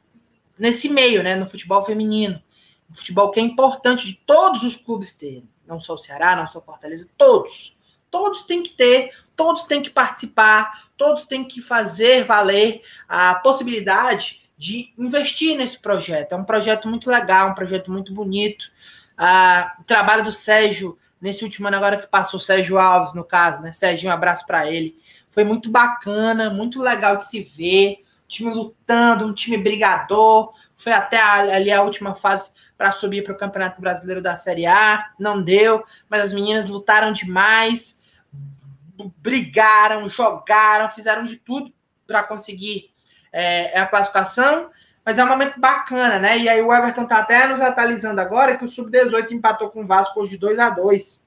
nesse 0.57 0.89
meio, 0.89 1.23
né, 1.23 1.35
no 1.35 1.49
futebol 1.49 1.85
feminino. 1.85 2.41
O 2.89 2.95
futebol 2.95 3.31
que 3.31 3.41
é 3.41 3.43
importante 3.43 4.07
de 4.07 4.15
todos 4.19 4.63
os 4.63 4.77
clubes 4.77 5.17
terem, 5.17 5.49
não 5.67 5.81
só 5.81 5.95
o 5.95 5.99
Ceará, 5.99 6.37
não 6.37 6.47
só 6.47 6.61
o 6.61 6.63
Fortaleza, 6.63 7.09
todos. 7.19 7.77
Todos 8.09 8.45
têm 8.45 8.63
que 8.63 8.71
ter, 8.71 9.11
todos 9.35 9.65
têm 9.65 9.83
que 9.83 9.91
participar, 9.91 10.89
todos 10.97 11.27
têm 11.27 11.45
que 11.45 11.61
fazer 11.61 12.25
valer 12.25 12.83
a 13.09 13.35
possibilidade 13.35 14.43
de 14.57 14.93
investir 14.97 15.57
nesse 15.57 15.79
projeto. 15.79 16.33
É 16.33 16.37
um 16.37 16.45
projeto 16.45 16.89
muito 16.89 17.11
legal, 17.11 17.51
um 17.51 17.55
projeto 17.55 17.91
muito 17.91 18.15
bonito. 18.15 18.71
Ah, 19.19 19.75
o 19.81 19.85
trabalho 19.85 20.23
do 20.23 20.31
Sérgio, 20.31 20.97
nesse 21.25 21.43
último 21.43 21.67
ano 21.69 21.79
agora 21.79 21.97
que 21.97 22.07
passou, 22.07 22.39
Sérgio 22.39 22.79
Alves, 22.79 23.15
no 23.15 23.25
caso, 23.25 23.63
né? 23.63 23.73
Sérgio, 23.73 24.11
um 24.11 24.13
abraço 24.13 24.45
para 24.45 24.71
ele. 24.71 25.01
Foi 25.31 25.43
muito 25.43 25.71
bacana, 25.71 26.51
muito 26.51 26.83
legal 26.83 27.17
de 27.17 27.25
se 27.25 27.43
ver. 27.43 28.05
Time 28.29 28.53
lutando, 28.53 29.27
um 29.27 29.33
time 29.33 29.57
brigador. 29.57 30.53
Foi 30.77 30.93
até 30.93 31.19
ali 31.19 31.73
a 31.73 31.83
última 31.83 32.15
fase 32.15 32.53
para 32.77 32.93
subir 32.93 33.25
para 33.25 33.33
o 33.33 33.39
Campeonato 33.39 33.81
Brasileiro 33.81 34.21
da 34.21 34.37
Série 34.37 34.67
A. 34.67 35.13
Não 35.19 35.43
deu, 35.43 35.83
mas 36.11 36.21
as 36.21 36.33
meninas 36.35 36.69
lutaram 36.69 37.11
demais, 37.11 38.03
brigaram, 39.17 40.11
jogaram, 40.11 40.91
fizeram 40.91 41.25
de 41.25 41.37
tudo 41.37 41.73
para 42.07 42.23
conseguir 42.23 42.93
é, 43.33 43.81
a 43.81 43.87
classificação, 43.87 44.69
mas 45.05 45.19
é 45.19 45.25
um 45.25 45.29
momento 45.29 45.61
bacana, 45.61 46.19
né? 46.19 46.39
E 46.39 46.49
aí 46.49 46.63
o 46.63 46.73
Everton 46.73 47.05
tá 47.05 47.19
até 47.19 47.47
nos 47.47 47.61
atualizando 47.61 48.21
agora 48.21 48.57
que 48.57 48.65
o 48.65 48.69
Sub-18 48.69 49.33
empatou 49.33 49.71
com 49.71 49.83
o 49.83 49.87
Vasco 49.87 50.21
hoje 50.21 50.33
de 50.33 50.39
2 50.39 50.59
a 50.59 50.71
2 50.71 51.27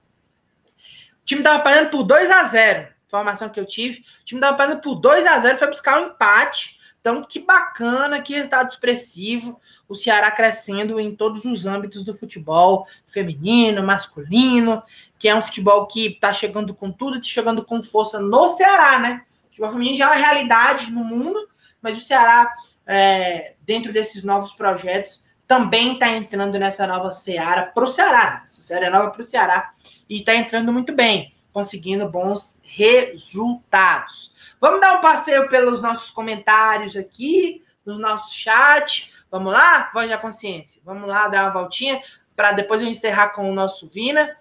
O 1.22 1.26
time 1.26 1.44
tava 1.44 1.64
perdendo 1.64 1.92
por 1.92 2.04
2 2.04 2.32
a 2.32 2.44
0 2.46 2.88
Informação 3.06 3.50
que 3.50 3.60
eu 3.60 3.66
tive. 3.66 4.00
O 4.22 4.26
time 4.26 4.42
tava 4.42 4.58
perdendo 4.58 4.82
por 4.82 4.96
2 4.96 5.26
a 5.26 5.40
0 5.40 5.58
foi 5.58 5.68
buscar 5.70 6.02
um 6.02 6.08
empate. 6.08 6.78
Então, 7.00 7.24
que 7.24 7.40
bacana, 7.40 8.22
que 8.22 8.34
resultado 8.34 8.70
expressivo. 8.70 9.62
O 9.88 9.96
Ceará 9.96 10.30
crescendo 10.30 11.00
em 11.00 11.16
todos 11.16 11.46
os 11.46 11.66
âmbitos 11.66 12.04
do 12.04 12.18
futebol, 12.18 12.86
feminino, 13.08 13.82
masculino, 13.82 14.84
que 15.18 15.30
é 15.30 15.36
um 15.36 15.42
futebol 15.42 15.88
que 15.88 16.18
tá 16.20 16.34
chegando 16.34 16.74
com 16.74 16.92
tudo, 16.92 17.18
tá 17.18 17.24
chegando 17.24 17.64
com 17.64 17.82
força 17.82 18.20
no 18.20 18.50
Ceará, 18.50 19.00
né? 19.00 19.24
futebol 19.58 19.72
feminino 19.72 19.98
já 19.98 20.06
é 20.06 20.08
uma 20.08 20.16
realidade 20.16 20.92
no 20.92 21.04
mundo, 21.04 21.48
mas 21.82 21.98
o 21.98 22.06
Ceará, 22.06 22.54
é, 22.88 23.54
dentro 23.62 23.92
desses 23.92 24.24
novos 24.24 24.54
projetos, 24.54 25.24
também 25.46 25.94
está 25.94 26.10
entrando 26.10 26.58
nessa 26.58 26.88
nova 26.88 27.12
Seara 27.12 27.68
para 27.68 27.84
o 27.84 27.88
Ceará. 27.88 28.44
Essa 28.46 28.62
Seara 28.62 28.88
é 28.88 28.90
nova 28.90 29.12
para 29.12 29.22
o 29.22 29.28
Ceará 29.28 29.72
e 30.10 30.20
está 30.20 30.36
entrando 30.36 30.74
muito 30.74 30.94
bem, 30.94 31.34
conseguindo 31.54 32.10
bons 32.10 32.60
resultados. 32.64 34.34
Vamos 34.60 34.82
dar 34.82 34.98
um 34.98 35.02
passeio 35.02 35.48
pelos 35.50 35.82
nossos 35.82 36.10
comentários 36.12 36.96
aqui, 36.96 37.64
no 37.86 37.98
nosso 37.98 38.36
chat. 38.36 39.14
Vamos 39.32 39.54
lá? 39.54 39.90
Voz 39.94 40.10
da 40.10 40.18
consciência. 40.18 40.82
Vamos 40.86 41.08
lá 41.08 41.28
dar 41.28 41.46
uma 41.46 41.54
voltinha 41.54 42.02
para 42.36 42.52
depois 42.52 42.82
eu 42.82 42.88
encerrar 42.88 43.30
com 43.30 43.50
o 43.50 43.54
nosso 43.54 43.88
Vina. 43.88 44.36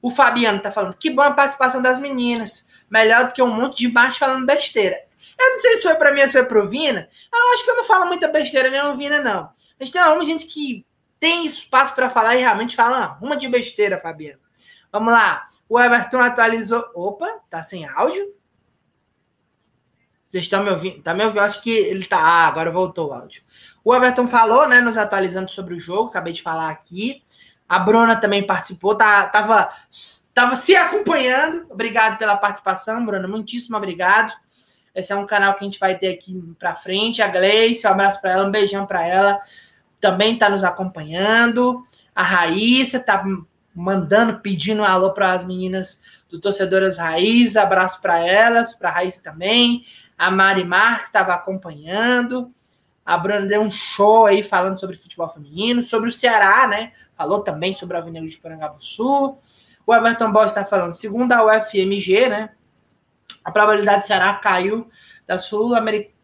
O 0.00 0.10
Fabiano 0.10 0.60
tá 0.60 0.70
falando 0.70 0.94
que 0.94 1.10
boa 1.10 1.32
participação 1.32 1.80
das 1.80 1.98
meninas. 1.98 2.66
Melhor 2.90 3.26
do 3.26 3.32
que 3.32 3.42
um 3.42 3.54
monte 3.54 3.78
de 3.78 3.92
macho 3.92 4.18
falando 4.18 4.44
besteira. 4.44 5.02
Eu 5.38 5.52
não 5.54 5.60
sei 5.60 5.76
se 5.76 5.82
foi 5.82 5.94
para 5.94 6.12
mim 6.12 6.20
ou 6.20 6.26
se 6.26 6.32
foi 6.32 6.44
pro 6.44 6.68
Vina. 6.68 7.08
Eu 7.32 7.54
acho 7.54 7.64
que 7.64 7.70
eu 7.70 7.76
não 7.76 7.84
falo 7.84 8.06
muita 8.06 8.28
besteira 8.28 8.70
nem 8.70 8.82
no 8.82 8.96
Vina, 8.96 9.20
não. 9.20 9.50
Mas 9.78 9.90
tem 9.90 10.00
uma 10.00 10.24
gente 10.24 10.46
que 10.46 10.86
tem 11.18 11.46
espaço 11.46 11.94
para 11.94 12.10
falar 12.10 12.36
e 12.36 12.40
realmente 12.40 12.76
fala 12.76 13.18
uma 13.20 13.36
de 13.36 13.48
besteira, 13.48 14.00
Fabiano. 14.00 14.40
Vamos 14.92 15.12
lá. 15.12 15.48
O 15.68 15.80
Everton 15.80 16.20
atualizou. 16.20 16.84
Opa, 16.94 17.40
tá 17.50 17.62
sem 17.62 17.86
áudio? 17.88 18.34
Vocês 20.26 20.44
estão 20.44 20.62
me 20.62 20.70
ouvindo? 20.70 21.02
Tá 21.02 21.14
me 21.14 21.24
ouvindo? 21.24 21.40
Acho 21.40 21.62
que 21.62 21.70
ele 21.70 22.04
tá. 22.04 22.18
Ah, 22.18 22.46
agora 22.46 22.70
voltou 22.70 23.08
o 23.08 23.12
áudio. 23.12 23.42
O 23.84 23.94
Everton 23.94 24.28
falou, 24.28 24.68
né? 24.68 24.80
Nos 24.80 24.96
atualizando 24.96 25.50
sobre 25.50 25.74
o 25.74 25.80
jogo, 25.80 26.08
acabei 26.08 26.32
de 26.32 26.42
falar 26.42 26.70
aqui. 26.70 27.22
A 27.68 27.78
Bruna 27.78 28.16
também 28.20 28.46
participou, 28.46 28.94
tá, 28.94 29.26
tava, 29.28 29.72
tava 30.34 30.56
se 30.56 30.76
acompanhando. 30.76 31.66
Obrigado 31.70 32.18
pela 32.18 32.36
participação, 32.36 33.04
Bruna. 33.04 33.26
Muitíssimo 33.26 33.76
obrigado. 33.76 34.34
Esse 34.94 35.12
é 35.12 35.16
um 35.16 35.26
canal 35.26 35.54
que 35.54 35.64
a 35.64 35.64
gente 35.64 35.80
vai 35.80 35.96
ter 35.98 36.08
aqui 36.08 36.40
para 36.58 36.74
frente. 36.74 37.20
A 37.20 37.28
Gleice, 37.28 37.86
um 37.86 37.90
abraço 37.90 38.20
para 38.20 38.32
ela, 38.32 38.46
um 38.46 38.50
beijão 38.50 38.86
para 38.86 39.06
ela. 39.06 39.40
Também 40.00 40.34
está 40.34 40.48
nos 40.48 40.62
acompanhando. 40.62 41.84
A 42.14 42.22
Raíssa 42.22 42.98
está 42.98 43.24
mandando, 43.74 44.40
pedindo 44.40 44.82
um 44.82 44.84
alô 44.84 45.12
para 45.12 45.32
as 45.32 45.44
meninas 45.44 46.00
do 46.30 46.40
Torcedoras 46.40 46.98
Raiz. 46.98 47.56
Abraço 47.56 48.00
para 48.00 48.18
elas, 48.18 48.74
para 48.74 48.90
a 48.90 48.92
Raíssa 48.92 49.20
também. 49.22 49.84
A 50.16 50.30
Mari 50.30 50.64
Marques 50.64 51.06
estava 51.06 51.34
acompanhando. 51.34 52.52
A 53.04 53.18
Bruna 53.18 53.46
deu 53.46 53.60
um 53.60 53.70
show 53.70 54.26
aí 54.26 54.42
falando 54.42 54.80
sobre 54.80 54.96
futebol 54.96 55.28
feminino, 55.28 55.82
sobre 55.82 56.08
o 56.08 56.12
Ceará, 56.12 56.66
né? 56.66 56.92
Falou 57.16 57.40
também 57.40 57.74
sobre 57.74 57.96
a 57.96 58.00
Avenida 58.00 58.26
de 58.26 58.40
Sul. 58.78 59.38
O 59.86 59.94
Everton 59.94 60.32
Boss 60.32 60.46
está 60.46 60.64
falando, 60.64 60.94
segundo 60.94 61.32
a 61.32 61.44
UFMG, 61.44 62.28
né? 62.28 62.50
A 63.44 63.50
probabilidade 63.50 64.02
do 64.02 64.06
Ceará 64.06 64.34
caiu 64.34 64.88
da 65.26 65.38
Sul-Americana 65.38 66.14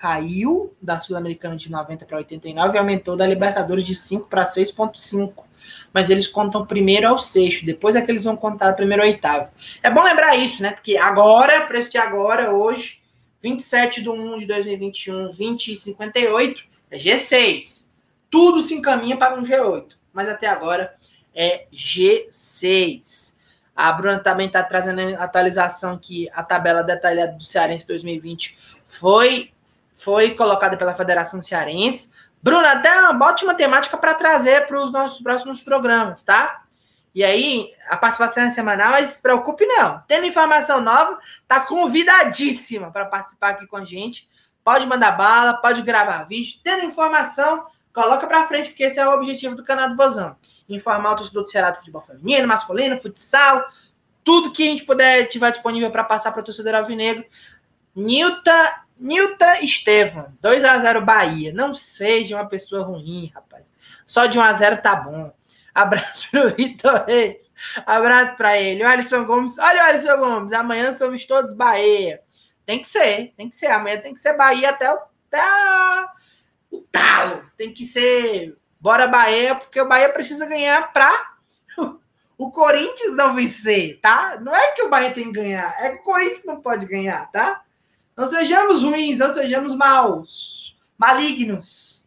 caiu 0.00 0.74
da 0.80 0.98
Sul-Americana 0.98 1.56
de 1.56 1.70
90 1.70 2.06
para 2.06 2.16
89 2.16 2.74
e 2.74 2.78
aumentou 2.78 3.18
da 3.18 3.26
Libertadores 3.26 3.84
de 3.84 3.94
5 3.94 4.28
para 4.28 4.46
6,5. 4.46 5.44
Mas 5.92 6.08
eles 6.08 6.26
contam 6.26 6.64
primeiro 6.64 7.06
ao 7.06 7.18
sexto, 7.18 7.66
depois 7.66 7.94
é 7.94 8.00
que 8.00 8.10
eles 8.10 8.24
vão 8.24 8.34
contar 8.34 8.72
primeiro 8.72 9.02
ao 9.02 9.08
oitavo. 9.08 9.50
É 9.82 9.90
bom 9.90 10.02
lembrar 10.02 10.36
isso, 10.36 10.62
né? 10.62 10.70
Porque 10.70 10.96
agora, 10.96 11.66
preço 11.66 11.90
de 11.90 11.98
agora, 11.98 12.50
hoje, 12.50 13.02
27 13.42 14.02
de 14.02 14.08
1 14.08 14.38
de 14.38 14.46
2021, 14.46 15.32
20 15.32 15.72
e 15.72 15.76
58, 15.76 16.62
é 16.90 16.96
G6. 16.96 17.86
Tudo 18.30 18.62
se 18.62 18.74
encaminha 18.74 19.18
para 19.18 19.38
um 19.38 19.42
G8, 19.42 19.88
mas 20.14 20.30
até 20.30 20.46
agora 20.46 20.94
é 21.34 21.66
G6. 21.70 23.29
A 23.80 23.92
Bruna 23.92 24.18
também 24.18 24.46
está 24.46 24.62
trazendo 24.62 25.00
a 25.16 25.24
atualização 25.24 25.96
que 25.96 26.28
a 26.34 26.42
tabela 26.42 26.82
detalhada 26.82 27.32
do 27.32 27.44
Cearense 27.44 27.86
2020 27.86 28.58
foi, 28.86 29.52
foi 29.94 30.34
colocada 30.34 30.76
pela 30.76 30.94
Federação 30.94 31.42
Cearense. 31.42 32.12
Bruna, 32.42 32.72
até 32.72 32.92
uma 33.08 33.26
ótima 33.26 33.54
temática 33.54 33.96
para 33.96 34.12
trazer 34.12 34.66
para 34.66 34.84
os 34.84 34.92
nossos 34.92 35.22
próximos 35.22 35.62
programas, 35.62 36.22
tá? 36.22 36.62
E 37.14 37.24
aí, 37.24 37.70
a 37.88 37.96
participação 37.96 38.44
é 38.44 38.50
semanal, 38.50 38.90
mas 38.90 39.14
se 39.14 39.22
preocupe 39.22 39.64
não. 39.64 40.02
Tendo 40.06 40.26
informação 40.26 40.82
nova, 40.82 41.18
tá 41.48 41.60
convidadíssima 41.60 42.90
para 42.90 43.06
participar 43.06 43.50
aqui 43.50 43.66
com 43.66 43.78
a 43.78 43.84
gente. 43.84 44.28
Pode 44.62 44.86
mandar 44.86 45.12
bala, 45.12 45.54
pode 45.54 45.80
gravar 45.80 46.24
vídeo. 46.24 46.60
Tendo 46.62 46.84
informação, 46.84 47.64
coloca 47.94 48.26
para 48.26 48.46
frente, 48.46 48.68
porque 48.68 48.84
esse 48.84 49.00
é 49.00 49.08
o 49.08 49.14
objetivo 49.14 49.56
do 49.56 49.64
canal 49.64 49.88
do 49.88 49.96
Vozão. 49.96 50.36
Informar 50.74 51.12
o 51.12 51.16
torcedor 51.16 51.44
do 51.44 51.50
Ceará 51.50 51.70
do 51.70 51.78
futebol 51.78 52.02
feminino, 52.02 52.46
masculino, 52.46 53.00
futsal, 53.00 53.68
tudo 54.24 54.52
que 54.52 54.62
a 54.62 54.66
gente 54.66 54.84
puder 54.84 55.28
tiver 55.28 55.50
disponível 55.50 55.90
para 55.90 56.04
passar 56.04 56.32
para 56.32 56.40
o 56.40 56.44
torcedor 56.44 56.74
alvinegro. 56.74 57.24
Nilta, 57.94 58.84
Nilta 58.98 59.60
Estevam, 59.60 60.32
2 60.40 60.64
a 60.64 60.78
0 60.78 61.02
Bahia. 61.02 61.52
Não 61.52 61.74
seja 61.74 62.36
uma 62.36 62.46
pessoa 62.46 62.84
ruim, 62.84 63.30
rapaz. 63.34 63.64
Só 64.06 64.26
de 64.26 64.38
1 64.38 64.42
a 64.42 64.52
0 64.52 64.82
tá 64.82 64.96
bom. 64.96 65.32
Abraço 65.74 66.28
pro 66.30 66.54
Vitor 66.54 67.04
Reis. 67.06 67.50
Abraço 67.86 68.36
para 68.36 68.58
ele. 68.58 68.84
O 68.84 68.88
Alisson 68.88 69.24
Gomes. 69.24 69.58
Olha 69.58 69.82
o 69.82 69.86
Alisson 69.86 70.16
Gomes. 70.16 70.52
Amanhã 70.52 70.92
somos 70.92 71.26
todos 71.26 71.52
Bahia. 71.52 72.20
Tem 72.66 72.80
que 72.80 72.88
ser, 72.88 73.32
tem 73.36 73.48
que 73.48 73.56
ser. 73.56 73.66
Amanhã 73.66 73.98
tem 73.98 74.14
que 74.14 74.20
ser 74.20 74.36
Bahia 74.36 74.70
até 74.70 74.92
o, 74.92 74.98
até 75.30 76.10
o 76.70 76.82
talo. 76.82 77.50
Tem 77.56 77.72
que 77.72 77.86
ser. 77.86 78.56
Bora 78.80 79.06
Bahia, 79.06 79.54
porque 79.54 79.80
o 79.80 79.88
Bahia 79.88 80.08
precisa 80.08 80.46
ganhar 80.46 80.92
para 80.92 81.34
o 82.38 82.50
Corinthians 82.50 83.14
não 83.14 83.34
vencer, 83.34 83.98
tá? 84.00 84.38
Não 84.40 84.54
é 84.54 84.72
que 84.72 84.82
o 84.82 84.88
Bahia 84.88 85.12
tem 85.12 85.24
que 85.24 85.32
ganhar, 85.32 85.76
é 85.78 85.90
que 85.90 86.00
o 86.00 86.04
Corinthians 86.04 86.44
não 86.44 86.60
pode 86.60 86.86
ganhar, 86.86 87.30
tá? 87.30 87.62
Não 88.16 88.26
sejamos 88.26 88.82
ruins, 88.82 89.18
não 89.18 89.32
sejamos 89.32 89.74
maus, 89.74 90.78
malignos 90.96 92.00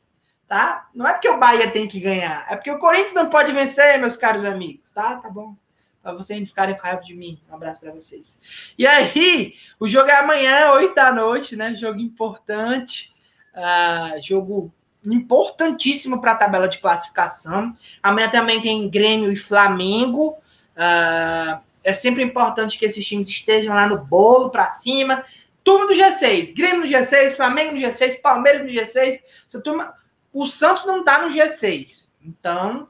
tá? 0.54 0.88
Não 0.94 1.08
é 1.08 1.14
porque 1.14 1.30
o 1.30 1.40
Bahia 1.40 1.72
tem 1.72 1.88
que 1.88 2.00
ganhar, 2.00 2.46
é 2.48 2.56
porque 2.56 2.70
o 2.70 2.78
Corinthians 2.78 3.16
não 3.16 3.28
pode 3.28 3.52
vencer, 3.52 4.00
meus 4.00 4.16
caros 4.16 4.46
amigos, 4.46 4.92
tá? 4.92 5.16
Tá 5.16 5.28
bom. 5.28 5.56
Para 6.00 6.14
vocês 6.14 6.40
não 6.40 6.46
ficarem 6.46 6.76
com 6.76 6.84
raiva 6.84 7.02
de 7.02 7.16
mim. 7.16 7.42
Um 7.50 7.56
abraço 7.56 7.80
para 7.80 7.92
vocês. 7.92 8.40
E 8.78 8.86
aí, 8.86 9.56
o 9.80 9.88
jogo 9.88 10.10
é 10.10 10.16
amanhã, 10.18 10.72
8 10.74 10.94
da 10.94 11.12
noite, 11.12 11.56
né? 11.56 11.74
Jogo 11.74 11.98
importante. 12.00 13.16
Uh, 13.56 14.22
jogo 14.22 14.72
importantíssimo 15.06 16.22
para 16.22 16.34
a 16.34 16.36
tabela 16.36 16.68
de 16.68 16.80
classificação. 16.80 17.76
Amanhã 18.02 18.30
também 18.30 18.62
tem 18.62 18.90
Grêmio 18.90 19.32
e 19.32 19.36
Flamengo. 19.36 20.38
Uh, 20.76 21.60
é 21.84 21.94
sempre 21.94 22.24
importante 22.24 22.78
que 22.78 22.86
esses 22.86 23.06
times 23.06 23.28
estejam 23.28 23.76
lá 23.76 23.88
no 23.88 23.98
bolo 23.98 24.50
para 24.50 24.72
cima. 24.72 25.24
Turma 25.64 25.88
do 25.88 25.94
G6. 25.94 26.54
Grêmio 26.56 26.82
no 26.82 26.88
G6, 26.88 27.36
Flamengo 27.36 27.74
no 27.74 27.80
G6, 27.80 28.22
Palmeiras 28.22 28.62
no 28.62 28.70
G6. 28.70 29.22
Essa 29.48 29.62
turma 29.62 29.96
o 30.34 30.48
Santos 30.48 30.86
não 30.86 31.00
está 31.00 31.20
no 31.20 31.34
G6. 31.34 32.08
Então, 32.26 32.88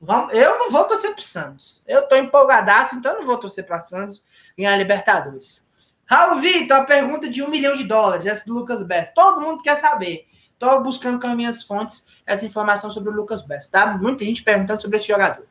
vamos, 0.00 0.34
eu 0.34 0.58
não 0.58 0.70
vou 0.70 0.84
torcer 0.84 1.14
para 1.14 1.24
Santos. 1.24 1.82
Eu 1.86 2.00
estou 2.00 2.18
empolgadaço, 2.18 2.96
então 2.96 3.18
não 3.18 3.24
vou 3.24 3.38
torcer 3.38 3.64
para 3.64 3.80
Santos 3.80 4.22
ganhar 4.56 4.74
a 4.74 4.76
Libertadores. 4.76 5.66
Raul 6.04 6.40
Vitor, 6.40 6.76
a 6.76 6.84
pergunta 6.84 7.30
de 7.30 7.42
um 7.42 7.48
milhão 7.48 7.74
de 7.74 7.84
dólares, 7.84 8.26
essa 8.26 8.44
do 8.44 8.52
Lucas 8.52 8.82
Best. 8.82 9.14
Todo 9.14 9.40
mundo 9.40 9.62
quer 9.62 9.80
saber. 9.80 10.26
Estou 10.62 10.80
buscando 10.80 11.20
com 11.20 11.26
as 11.26 11.34
minhas 11.34 11.64
fontes 11.64 12.06
essa 12.24 12.46
informação 12.46 12.88
sobre 12.88 13.10
o 13.10 13.12
Lucas 13.12 13.42
Best, 13.42 13.68
tá? 13.72 13.98
Muita 13.98 14.24
gente 14.24 14.44
perguntando 14.44 14.80
sobre 14.80 14.96
esse 14.96 15.08
jogador. 15.08 15.44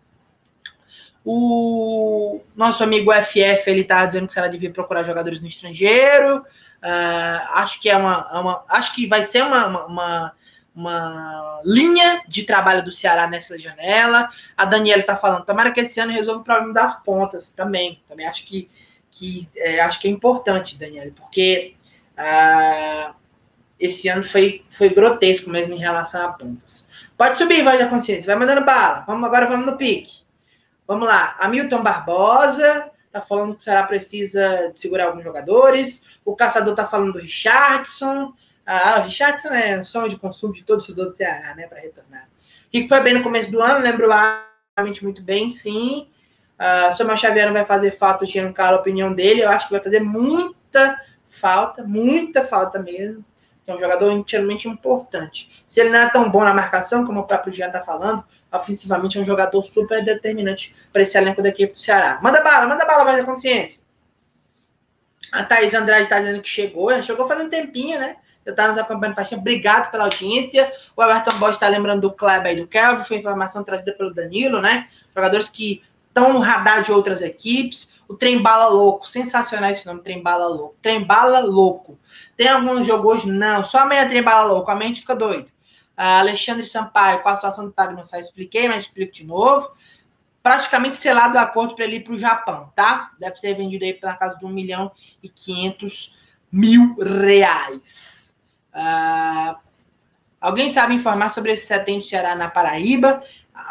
O 1.25 2.39
nosso 2.55 2.81
amigo 2.81 3.11
FF, 3.11 3.69
ele 3.69 3.83
tá 3.83 4.05
dizendo 4.05 4.25
que 4.29 4.33
será 4.33 4.47
devia 4.47 4.71
procurar 4.71 5.03
jogadores 5.03 5.41
no 5.41 5.47
estrangeiro. 5.47 6.37
Uh, 6.37 7.41
acho 7.55 7.81
que 7.81 7.89
é 7.89 7.97
uma, 7.97 8.29
é 8.31 8.37
uma, 8.37 8.63
Acho 8.69 8.95
que 8.95 9.05
vai 9.05 9.25
ser 9.25 9.43
uma, 9.43 9.67
uma, 9.67 9.85
uma 9.85 10.33
uma 10.73 11.59
linha 11.65 12.23
de 12.25 12.43
trabalho 12.43 12.81
do 12.81 12.93
Ceará 12.93 13.27
nessa 13.27 13.59
janela. 13.59 14.29
A 14.55 14.63
Daniela 14.63 15.01
está 15.01 15.17
falando, 15.17 15.43
tomara 15.43 15.73
que 15.73 15.81
esse 15.81 15.99
ano 15.99 16.13
resolva 16.13 16.39
o 16.39 16.45
problema 16.45 16.73
das 16.73 17.03
pontas 17.03 17.51
também. 17.51 18.01
Também 18.07 18.25
acho 18.25 18.45
que, 18.45 18.69
que, 19.11 19.49
é, 19.57 19.81
acho 19.81 19.99
que 19.99 20.07
é 20.07 20.11
importante, 20.11 20.79
Daniela, 20.79 21.11
porque 21.13 21.75
ah, 22.15 23.13
esse 23.81 24.07
ano 24.07 24.23
foi, 24.23 24.63
foi 24.69 24.89
grotesco 24.89 25.49
mesmo 25.49 25.73
em 25.73 25.79
relação 25.79 26.25
a 26.25 26.31
pontas. 26.31 26.87
Pode 27.17 27.37
subir, 27.37 27.63
vai 27.63 27.77
da 27.77 27.87
consciência, 27.87 28.27
vai 28.27 28.35
mandando 28.35 28.65
bala. 28.65 29.03
Vamos 29.07 29.27
agora, 29.27 29.47
vamos 29.47 29.65
no 29.65 29.77
pique. 29.77 30.21
Vamos 30.87 31.07
lá, 31.07 31.35
Hamilton 31.39 31.83
Barbosa 31.83 32.91
tá 33.11 33.21
falando 33.21 33.55
que 33.55 33.59
o 33.59 33.63
Ceará 33.63 33.83
precisa 33.83 34.71
segurar 34.75 35.07
alguns 35.07 35.23
jogadores. 35.23 36.05
O 36.23 36.35
Caçador 36.35 36.75
tá 36.75 36.87
falando 36.87 37.13
do 37.13 37.19
Richardson. 37.19 38.33
Ah, 38.65 38.99
o 38.99 39.03
Richardson 39.03 39.49
é 39.49 39.79
um 39.79 39.83
sonho 39.83 40.09
de 40.09 40.17
consumo 40.17 40.53
de 40.53 40.63
todos 40.63 40.87
os 40.87 40.95
do 40.95 41.13
Ceará, 41.13 41.53
né, 41.55 41.67
para 41.67 41.81
retornar. 41.81 42.29
Rico 42.73 42.87
foi 42.87 43.01
bem 43.01 43.15
no 43.15 43.23
começo 43.23 43.51
do 43.51 43.61
ano, 43.61 43.83
lembro 43.83 44.07
realmente 44.77 45.03
muito 45.03 45.21
bem, 45.21 45.51
sim. 45.51 46.07
Uh, 46.57 46.95
Samuel 46.95 47.17
Xavier 47.17 47.47
não 47.47 47.53
vai 47.53 47.65
fazer 47.65 47.91
falta, 47.91 48.23
o 48.23 48.27
Giancarlo, 48.27 48.77
a 48.77 48.81
opinião 48.81 49.13
dele, 49.13 49.41
eu 49.41 49.49
acho 49.49 49.67
que 49.67 49.73
vai 49.73 49.83
fazer 49.83 49.99
muita 49.99 51.01
falta, 51.27 51.83
muita 51.83 52.45
falta 52.45 52.79
mesmo. 52.79 53.25
É 53.67 53.73
um 53.73 53.79
jogador 53.79 54.11
interiormente 54.11 54.67
importante. 54.67 55.63
Se 55.67 55.79
ele 55.79 55.89
não 55.89 55.99
é 55.99 56.09
tão 56.09 56.29
bom 56.29 56.43
na 56.43 56.53
marcação, 56.53 57.05
como 57.05 57.21
o 57.21 57.23
próprio 57.23 57.53
Jean 57.53 57.67
está 57.67 57.81
falando, 57.81 58.23
ofensivamente 58.51 59.17
é 59.17 59.21
um 59.21 59.25
jogador 59.25 59.63
super 59.63 60.03
determinante 60.03 60.75
para 60.91 61.01
esse 61.01 61.17
elenco 61.17 61.41
da 61.41 61.49
equipe 61.49 61.73
do 61.73 61.81
Ceará. 61.81 62.19
Manda 62.21 62.41
bala, 62.41 62.67
manda 62.67 62.85
bala, 62.85 63.03
vai 63.03 63.17
da 63.17 63.23
consciência. 63.23 63.83
A 65.31 65.43
Thaís 65.43 65.73
Andrade 65.73 66.03
está 66.03 66.19
dizendo 66.19 66.41
que 66.41 66.49
chegou, 66.49 66.91
já 66.91 67.03
chegou 67.03 67.27
faz 67.27 67.39
um 67.39 67.49
tempinho, 67.49 67.99
né? 67.99 68.17
Eu 68.45 68.51
estava 68.51 68.69
nos 68.69 68.77
acompanhando 68.77 69.15
tempo. 69.15 69.35
Obrigado 69.35 69.91
pela 69.91 70.05
audiência. 70.05 70.71
O 70.95 71.03
Everton 71.03 71.37
Bosch 71.37 71.53
está 71.53 71.67
lembrando 71.67 72.01
do 72.01 72.11
Kleber 72.11 72.53
e 72.53 72.61
do 72.61 72.67
Kelvin. 72.67 73.03
Foi 73.03 73.17
informação 73.17 73.63
trazida 73.63 73.91
pelo 73.93 74.13
Danilo, 74.13 74.59
né? 74.59 74.87
Jogadores 75.15 75.47
que 75.47 75.83
estão 76.07 76.33
no 76.33 76.39
radar 76.39 76.83
de 76.83 76.91
outras 76.91 77.21
equipes. 77.21 77.93
O 78.11 78.17
Trem 78.17 78.41
Bala 78.41 78.67
Louco. 78.67 79.07
Sensacional 79.07 79.71
esse 79.71 79.85
nome, 79.85 80.01
Trem 80.01 80.21
Bala 80.21 80.47
Louco. 80.47 80.75
Trem 80.81 81.01
Bala 81.01 81.39
Louco. 81.39 81.97
Tem 82.35 82.49
algum 82.49 82.83
jogo 82.83 83.09
hoje? 83.09 83.31
Não. 83.31 83.63
Só 83.63 83.79
amanhã 83.79 84.07
Trem 84.07 84.21
Bala 84.21 84.51
Louco. 84.51 84.69
A 84.69 84.75
mente 84.75 84.99
fica 84.99 85.15
doido. 85.15 85.45
Uh, 85.97 86.19
Alexandre 86.19 86.65
Sampaio, 86.65 87.21
com 87.21 87.29
a 87.29 87.35
situação 87.35 87.63
do 87.63 87.71
Pagno 87.71 88.05
Sai, 88.05 88.19
expliquei, 88.19 88.67
mas 88.67 88.83
explico 88.83 89.13
de 89.13 89.25
novo. 89.25 89.71
Praticamente 90.43 90.97
selado 90.97 91.35
o 91.35 91.39
acordo 91.39 91.73
para 91.73 91.85
ele 91.85 91.97
ir 91.97 92.03
para 92.03 92.13
o 92.13 92.19
Japão, 92.19 92.71
tá? 92.75 93.11
Deve 93.17 93.37
ser 93.37 93.53
vendido 93.53 93.85
aí 93.85 93.97
na 94.01 94.17
casa 94.17 94.37
de 94.37 94.45
1 94.45 94.49
milhão 94.49 94.91
e 95.23 95.29
500 95.29 96.17
mil 96.51 96.97
reais. 96.97 98.35
Uh, 98.73 99.55
alguém 100.41 100.69
sabe 100.69 100.95
informar 100.95 101.29
sobre 101.29 101.53
esse 101.53 101.65
setembro 101.65 102.01
do 102.01 102.07
Ceará 102.07 102.35
na 102.35 102.49
Paraíba? 102.49 103.23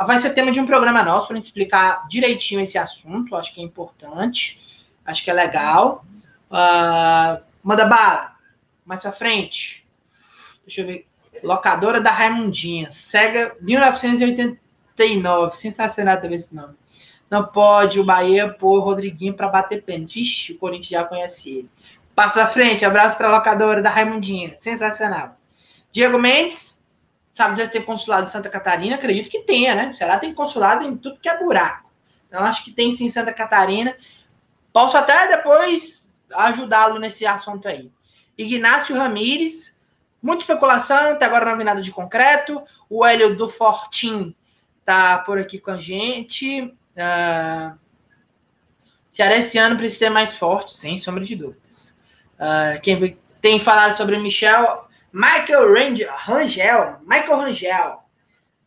Vai 0.06 0.20
ser 0.20 0.30
tema 0.30 0.50
de 0.52 0.60
um 0.60 0.66
programa 0.66 1.02
nosso 1.02 1.26
para 1.26 1.34
a 1.34 1.38
gente 1.38 1.46
explicar 1.46 2.06
direitinho 2.08 2.60
esse 2.60 2.78
assunto. 2.78 3.36
Acho 3.36 3.54
que 3.54 3.60
é 3.60 3.64
importante, 3.64 4.60
acho 5.04 5.22
que 5.24 5.30
é 5.30 5.34
legal. 5.34 6.04
Uh, 6.50 7.42
manda 7.62 7.86
bala, 7.86 8.36
mais 8.84 9.02
para 9.02 9.12
frente. 9.12 9.86
Deixa 10.66 10.80
eu 10.82 10.86
ver. 10.86 11.06
Locadora 11.42 12.00
da 12.00 12.10
Raimundinha. 12.10 12.90
Sega 12.90 13.56
1989. 13.60 15.56
Sensacional 15.56 16.20
também 16.20 16.36
esse 16.36 16.54
nome. 16.54 16.74
Não 17.30 17.46
pode 17.46 18.00
o 18.00 18.04
Bahia 18.04 18.48
pôr 18.48 18.78
o 18.78 18.82
Rodriguinho 18.82 19.34
para 19.34 19.48
bater 19.48 19.82
pênalti. 19.82 20.52
O 20.52 20.58
Corinthians 20.58 20.88
já 21.00 21.04
conhece 21.04 21.50
ele. 21.50 21.70
Passo 22.14 22.34
para 22.34 22.48
frente. 22.48 22.84
Abraço 22.84 23.16
para 23.16 23.28
a 23.28 23.36
locadora 23.36 23.80
da 23.80 23.88
Raimundinha. 23.88 24.56
Sensacional. 24.58 25.36
Diego 25.92 26.18
Mendes. 26.18 26.79
Sabe 27.30 27.64
se 27.64 27.70
tem 27.70 27.82
consulado 27.82 28.26
em 28.26 28.28
Santa 28.28 28.48
Catarina? 28.48 28.96
Acredito 28.96 29.30
que 29.30 29.40
tenha, 29.40 29.74
né? 29.74 29.92
Será 29.94 30.14
que 30.14 30.26
tem 30.26 30.34
consulado 30.34 30.84
em 30.84 30.96
tudo 30.96 31.20
que 31.20 31.28
é 31.28 31.38
buraco. 31.38 31.90
Então, 32.28 32.42
acho 32.44 32.64
que 32.64 32.72
tem 32.72 32.92
sim 32.92 33.06
em 33.06 33.10
Santa 33.10 33.32
Catarina. 33.32 33.96
Posso 34.72 34.96
até 34.96 35.28
depois 35.28 36.12
ajudá-lo 36.32 36.98
nesse 36.98 37.24
assunto 37.26 37.68
aí. 37.68 37.90
Ignácio 38.36 38.96
Ramires 38.96 39.70
Muita 40.22 40.42
especulação, 40.42 41.12
até 41.12 41.24
agora 41.24 41.46
não 41.46 41.56
vi 41.56 41.64
nada 41.64 41.80
de 41.80 41.90
concreto. 41.90 42.62
O 42.90 43.04
Hélio 43.04 43.34
do 43.36 43.48
Fortim 43.48 44.34
tá 44.84 45.18
por 45.18 45.38
aqui 45.38 45.58
com 45.58 45.70
a 45.70 45.78
gente. 45.78 46.62
Uh, 46.62 47.78
Ceará 49.10 49.38
esse 49.38 49.56
ano 49.56 49.76
precisa 49.76 50.06
ser 50.06 50.10
mais 50.10 50.36
forte, 50.36 50.76
sem 50.76 50.98
sombra 50.98 51.24
de 51.24 51.34
dúvidas. 51.34 51.96
Uh, 52.34 52.80
quem 52.82 53.18
tem 53.40 53.58
falado 53.58 53.96
sobre 53.96 54.18
Michel, 54.18 54.86
Michael 55.12 55.72
Rangel, 55.72 56.12
Rangel 56.14 56.96
Michael 57.06 57.36
Rangel, 57.36 58.02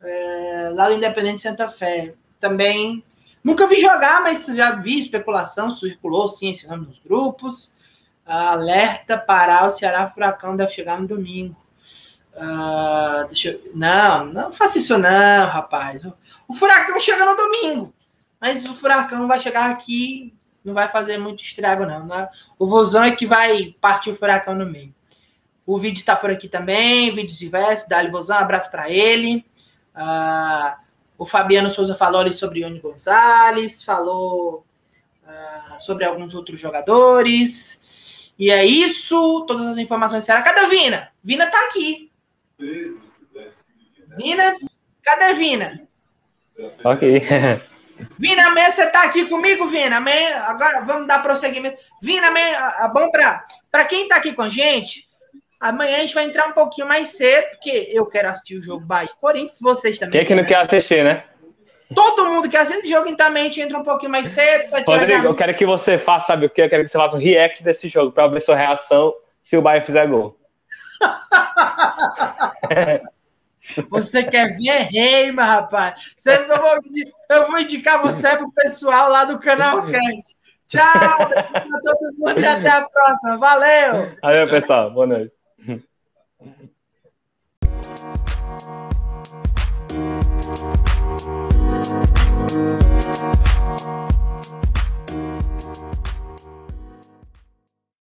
uh, 0.01 0.75
lá 0.75 0.87
do 0.87 0.95
Independente 0.95 1.41
Santa 1.41 1.69
Fé. 1.69 2.13
Também 2.39 3.03
nunca 3.43 3.67
vi 3.67 3.79
jogar, 3.79 4.21
mas 4.21 4.45
já 4.45 4.71
vi 4.71 4.99
especulação, 4.99 5.71
circulou 5.71 6.29
sim 6.29 6.51
esse 6.51 6.67
nome 6.67 6.87
nos 6.87 6.99
grupos. 6.99 7.73
Alerta 8.25 9.17
para 9.17 9.67
o 9.67 9.71
Ceará 9.71 10.09
Furacão 10.09 10.55
deve 10.55 10.71
chegar 10.71 10.99
no 10.99 11.07
domingo. 11.07 11.55
Uh, 12.35 13.29
eu... 13.45 13.71
Não, 13.75 14.25
não 14.25 14.53
faça 14.53 14.79
isso 14.79 14.97
não, 14.97 15.47
rapaz. 15.47 16.01
O 16.47 16.53
Furacão 16.53 16.99
chega 16.99 17.25
no 17.25 17.35
domingo. 17.35 17.93
Mas 18.39 18.63
o 18.67 18.75
Furacão 18.75 19.27
vai 19.27 19.39
chegar 19.39 19.69
aqui, 19.69 20.33
não 20.65 20.73
vai 20.73 20.89
fazer 20.89 21.17
muito 21.17 21.43
estrago, 21.43 21.85
não. 21.85 22.05
Né? 22.05 22.27
O 22.59 22.67
Vozão 22.67 23.03
é 23.03 23.15
que 23.15 23.25
vai 23.25 23.75
partir 23.79 24.09
o 24.09 24.15
Furacão 24.15 24.55
no 24.55 24.65
meio. 24.65 24.93
O 25.65 25.80
vídeo 25.80 25.99
está 25.99 26.15
por 26.15 26.30
aqui 26.30 26.48
também, 26.48 27.11
vídeos 27.11 27.38
diversos. 27.38 27.88
Dali 27.88 28.10
Vozão, 28.11 28.38
abraço 28.38 28.69
para 28.69 28.90
ele. 28.90 29.45
Uh, 29.95 30.76
o 31.18 31.26
Fabiano 31.26 31.72
Souza 31.72 31.95
falou 31.95 32.22
ali 32.22 32.34
sobre 32.34 32.60
Ione 32.61 32.80
Gonzalez, 32.80 33.84
falou 33.84 34.65
uh, 35.23 35.81
sobre 35.81 36.03
alguns 36.03 36.35
outros 36.35 36.60
jogadores. 36.60 37.81
E 38.38 38.52
é 38.52 38.65
isso, 38.65 39.45
todas 39.48 39.68
as 39.68 39.77
informações 39.77 40.26
será. 40.26 40.41
Cadê 40.41 40.60
a 40.61 40.68
Vina? 40.68 41.10
Vina 41.23 41.48
tá 41.48 41.65
aqui. 41.68 42.11
Vina, 44.18 44.56
cadê 45.02 45.23
a 45.26 45.34
Vina? 45.34 45.88
Ok. 46.84 47.22
Vina, 48.18 48.48
amanhã 48.48 48.72
você 48.72 48.88
tá 48.88 49.03
aqui 49.03 49.26
comigo, 49.26 49.68
Vina? 49.68 49.98
Amanhã, 49.98 50.40
agora 50.40 50.81
vamos 50.81 51.07
dar 51.07 51.22
prosseguimento. 51.22 51.77
Vina, 52.02 52.27
é 52.38 52.88
bom 52.90 53.10
pra 53.11 53.85
quem 53.85 54.07
tá 54.07 54.18
aqui 54.18 54.34
com 54.34 54.41
a 54.41 54.49
gente, 54.49 55.07
amanhã 55.64 55.98
a 55.98 56.02
gente 56.02 56.14
vai 56.14 56.26
entrar 56.26 56.48
um 56.48 56.52
pouquinho 56.52 56.88
mais 56.88 57.11
cedo, 57.11 57.49
porque 57.52 57.90
eu 57.91 58.06
quero 58.06 58.30
assistir 58.30 58.57
o 58.57 58.61
jogo 58.61 58.85
Bahia 58.85 59.10
Corinthians, 59.19 59.60
vocês 59.61 59.98
também. 59.98 60.11
Quem 60.11 60.22
é 60.22 60.26
que 60.26 60.35
não 60.35 60.44
quer 60.44 60.57
assistir, 60.57 61.03
né? 61.03 61.23
Todo 61.95 62.30
mundo 62.30 62.49
que 62.49 62.57
assiste 62.57 62.90
jogo, 62.90 63.07
então 63.07 63.27
a 63.27 63.38
gente 63.38 63.61
entra 63.61 63.77
um 63.77 63.84
pouquinho 63.84 64.11
mais 64.11 64.30
cedo. 64.30 64.69
Rodrigo, 64.85 65.27
eu 65.27 65.35
quero 65.35 65.53
que 65.53 65.65
você 65.65 65.98
faça, 65.98 66.27
sabe 66.27 66.48
o 66.48 66.49
que? 66.49 66.61
Eu 66.61 66.69
quero 66.69 66.84
que 66.84 66.90
você 66.90 66.98
faça 66.98 67.15
um 67.15 67.19
react 67.19 67.64
desse 67.64 67.88
jogo 67.88 68.11
para 68.11 68.27
ver 68.27 68.41
sua 68.41 68.56
reação 68.56 69.14
se 69.40 69.56
o 69.56 69.61
Bahia 69.61 69.81
fizer 69.81 70.07
gol. 70.07 70.38
Você 73.90 74.23
quer 74.23 74.57
ver 74.57 74.68
é 74.68 74.80
reima, 74.80 75.44
rapaz. 75.44 76.14
Você, 76.18 76.35
eu, 76.35 76.48
vou, 76.48 76.77
eu 77.30 77.48
vou 77.48 77.60
indicar 77.60 78.02
você 78.02 78.35
pro 78.35 78.52
pessoal 78.52 79.10
lá 79.10 79.23
do 79.23 79.40
canal 79.40 79.85
Cast. 79.85 80.35
Tchau, 80.68 81.30
todo 81.81 82.14
mundo 82.18 82.41
e 82.41 82.45
até 82.45 82.69
a 82.69 82.81
próxima. 82.81 83.38
Valeu! 83.38 84.18
Valeu, 84.22 84.49
pessoal. 84.49 84.91
Boa 84.91 85.07
noite. 85.07 85.34
Thank 85.65 85.84
mm-hmm. 86.41 86.68
you. 93.48 93.52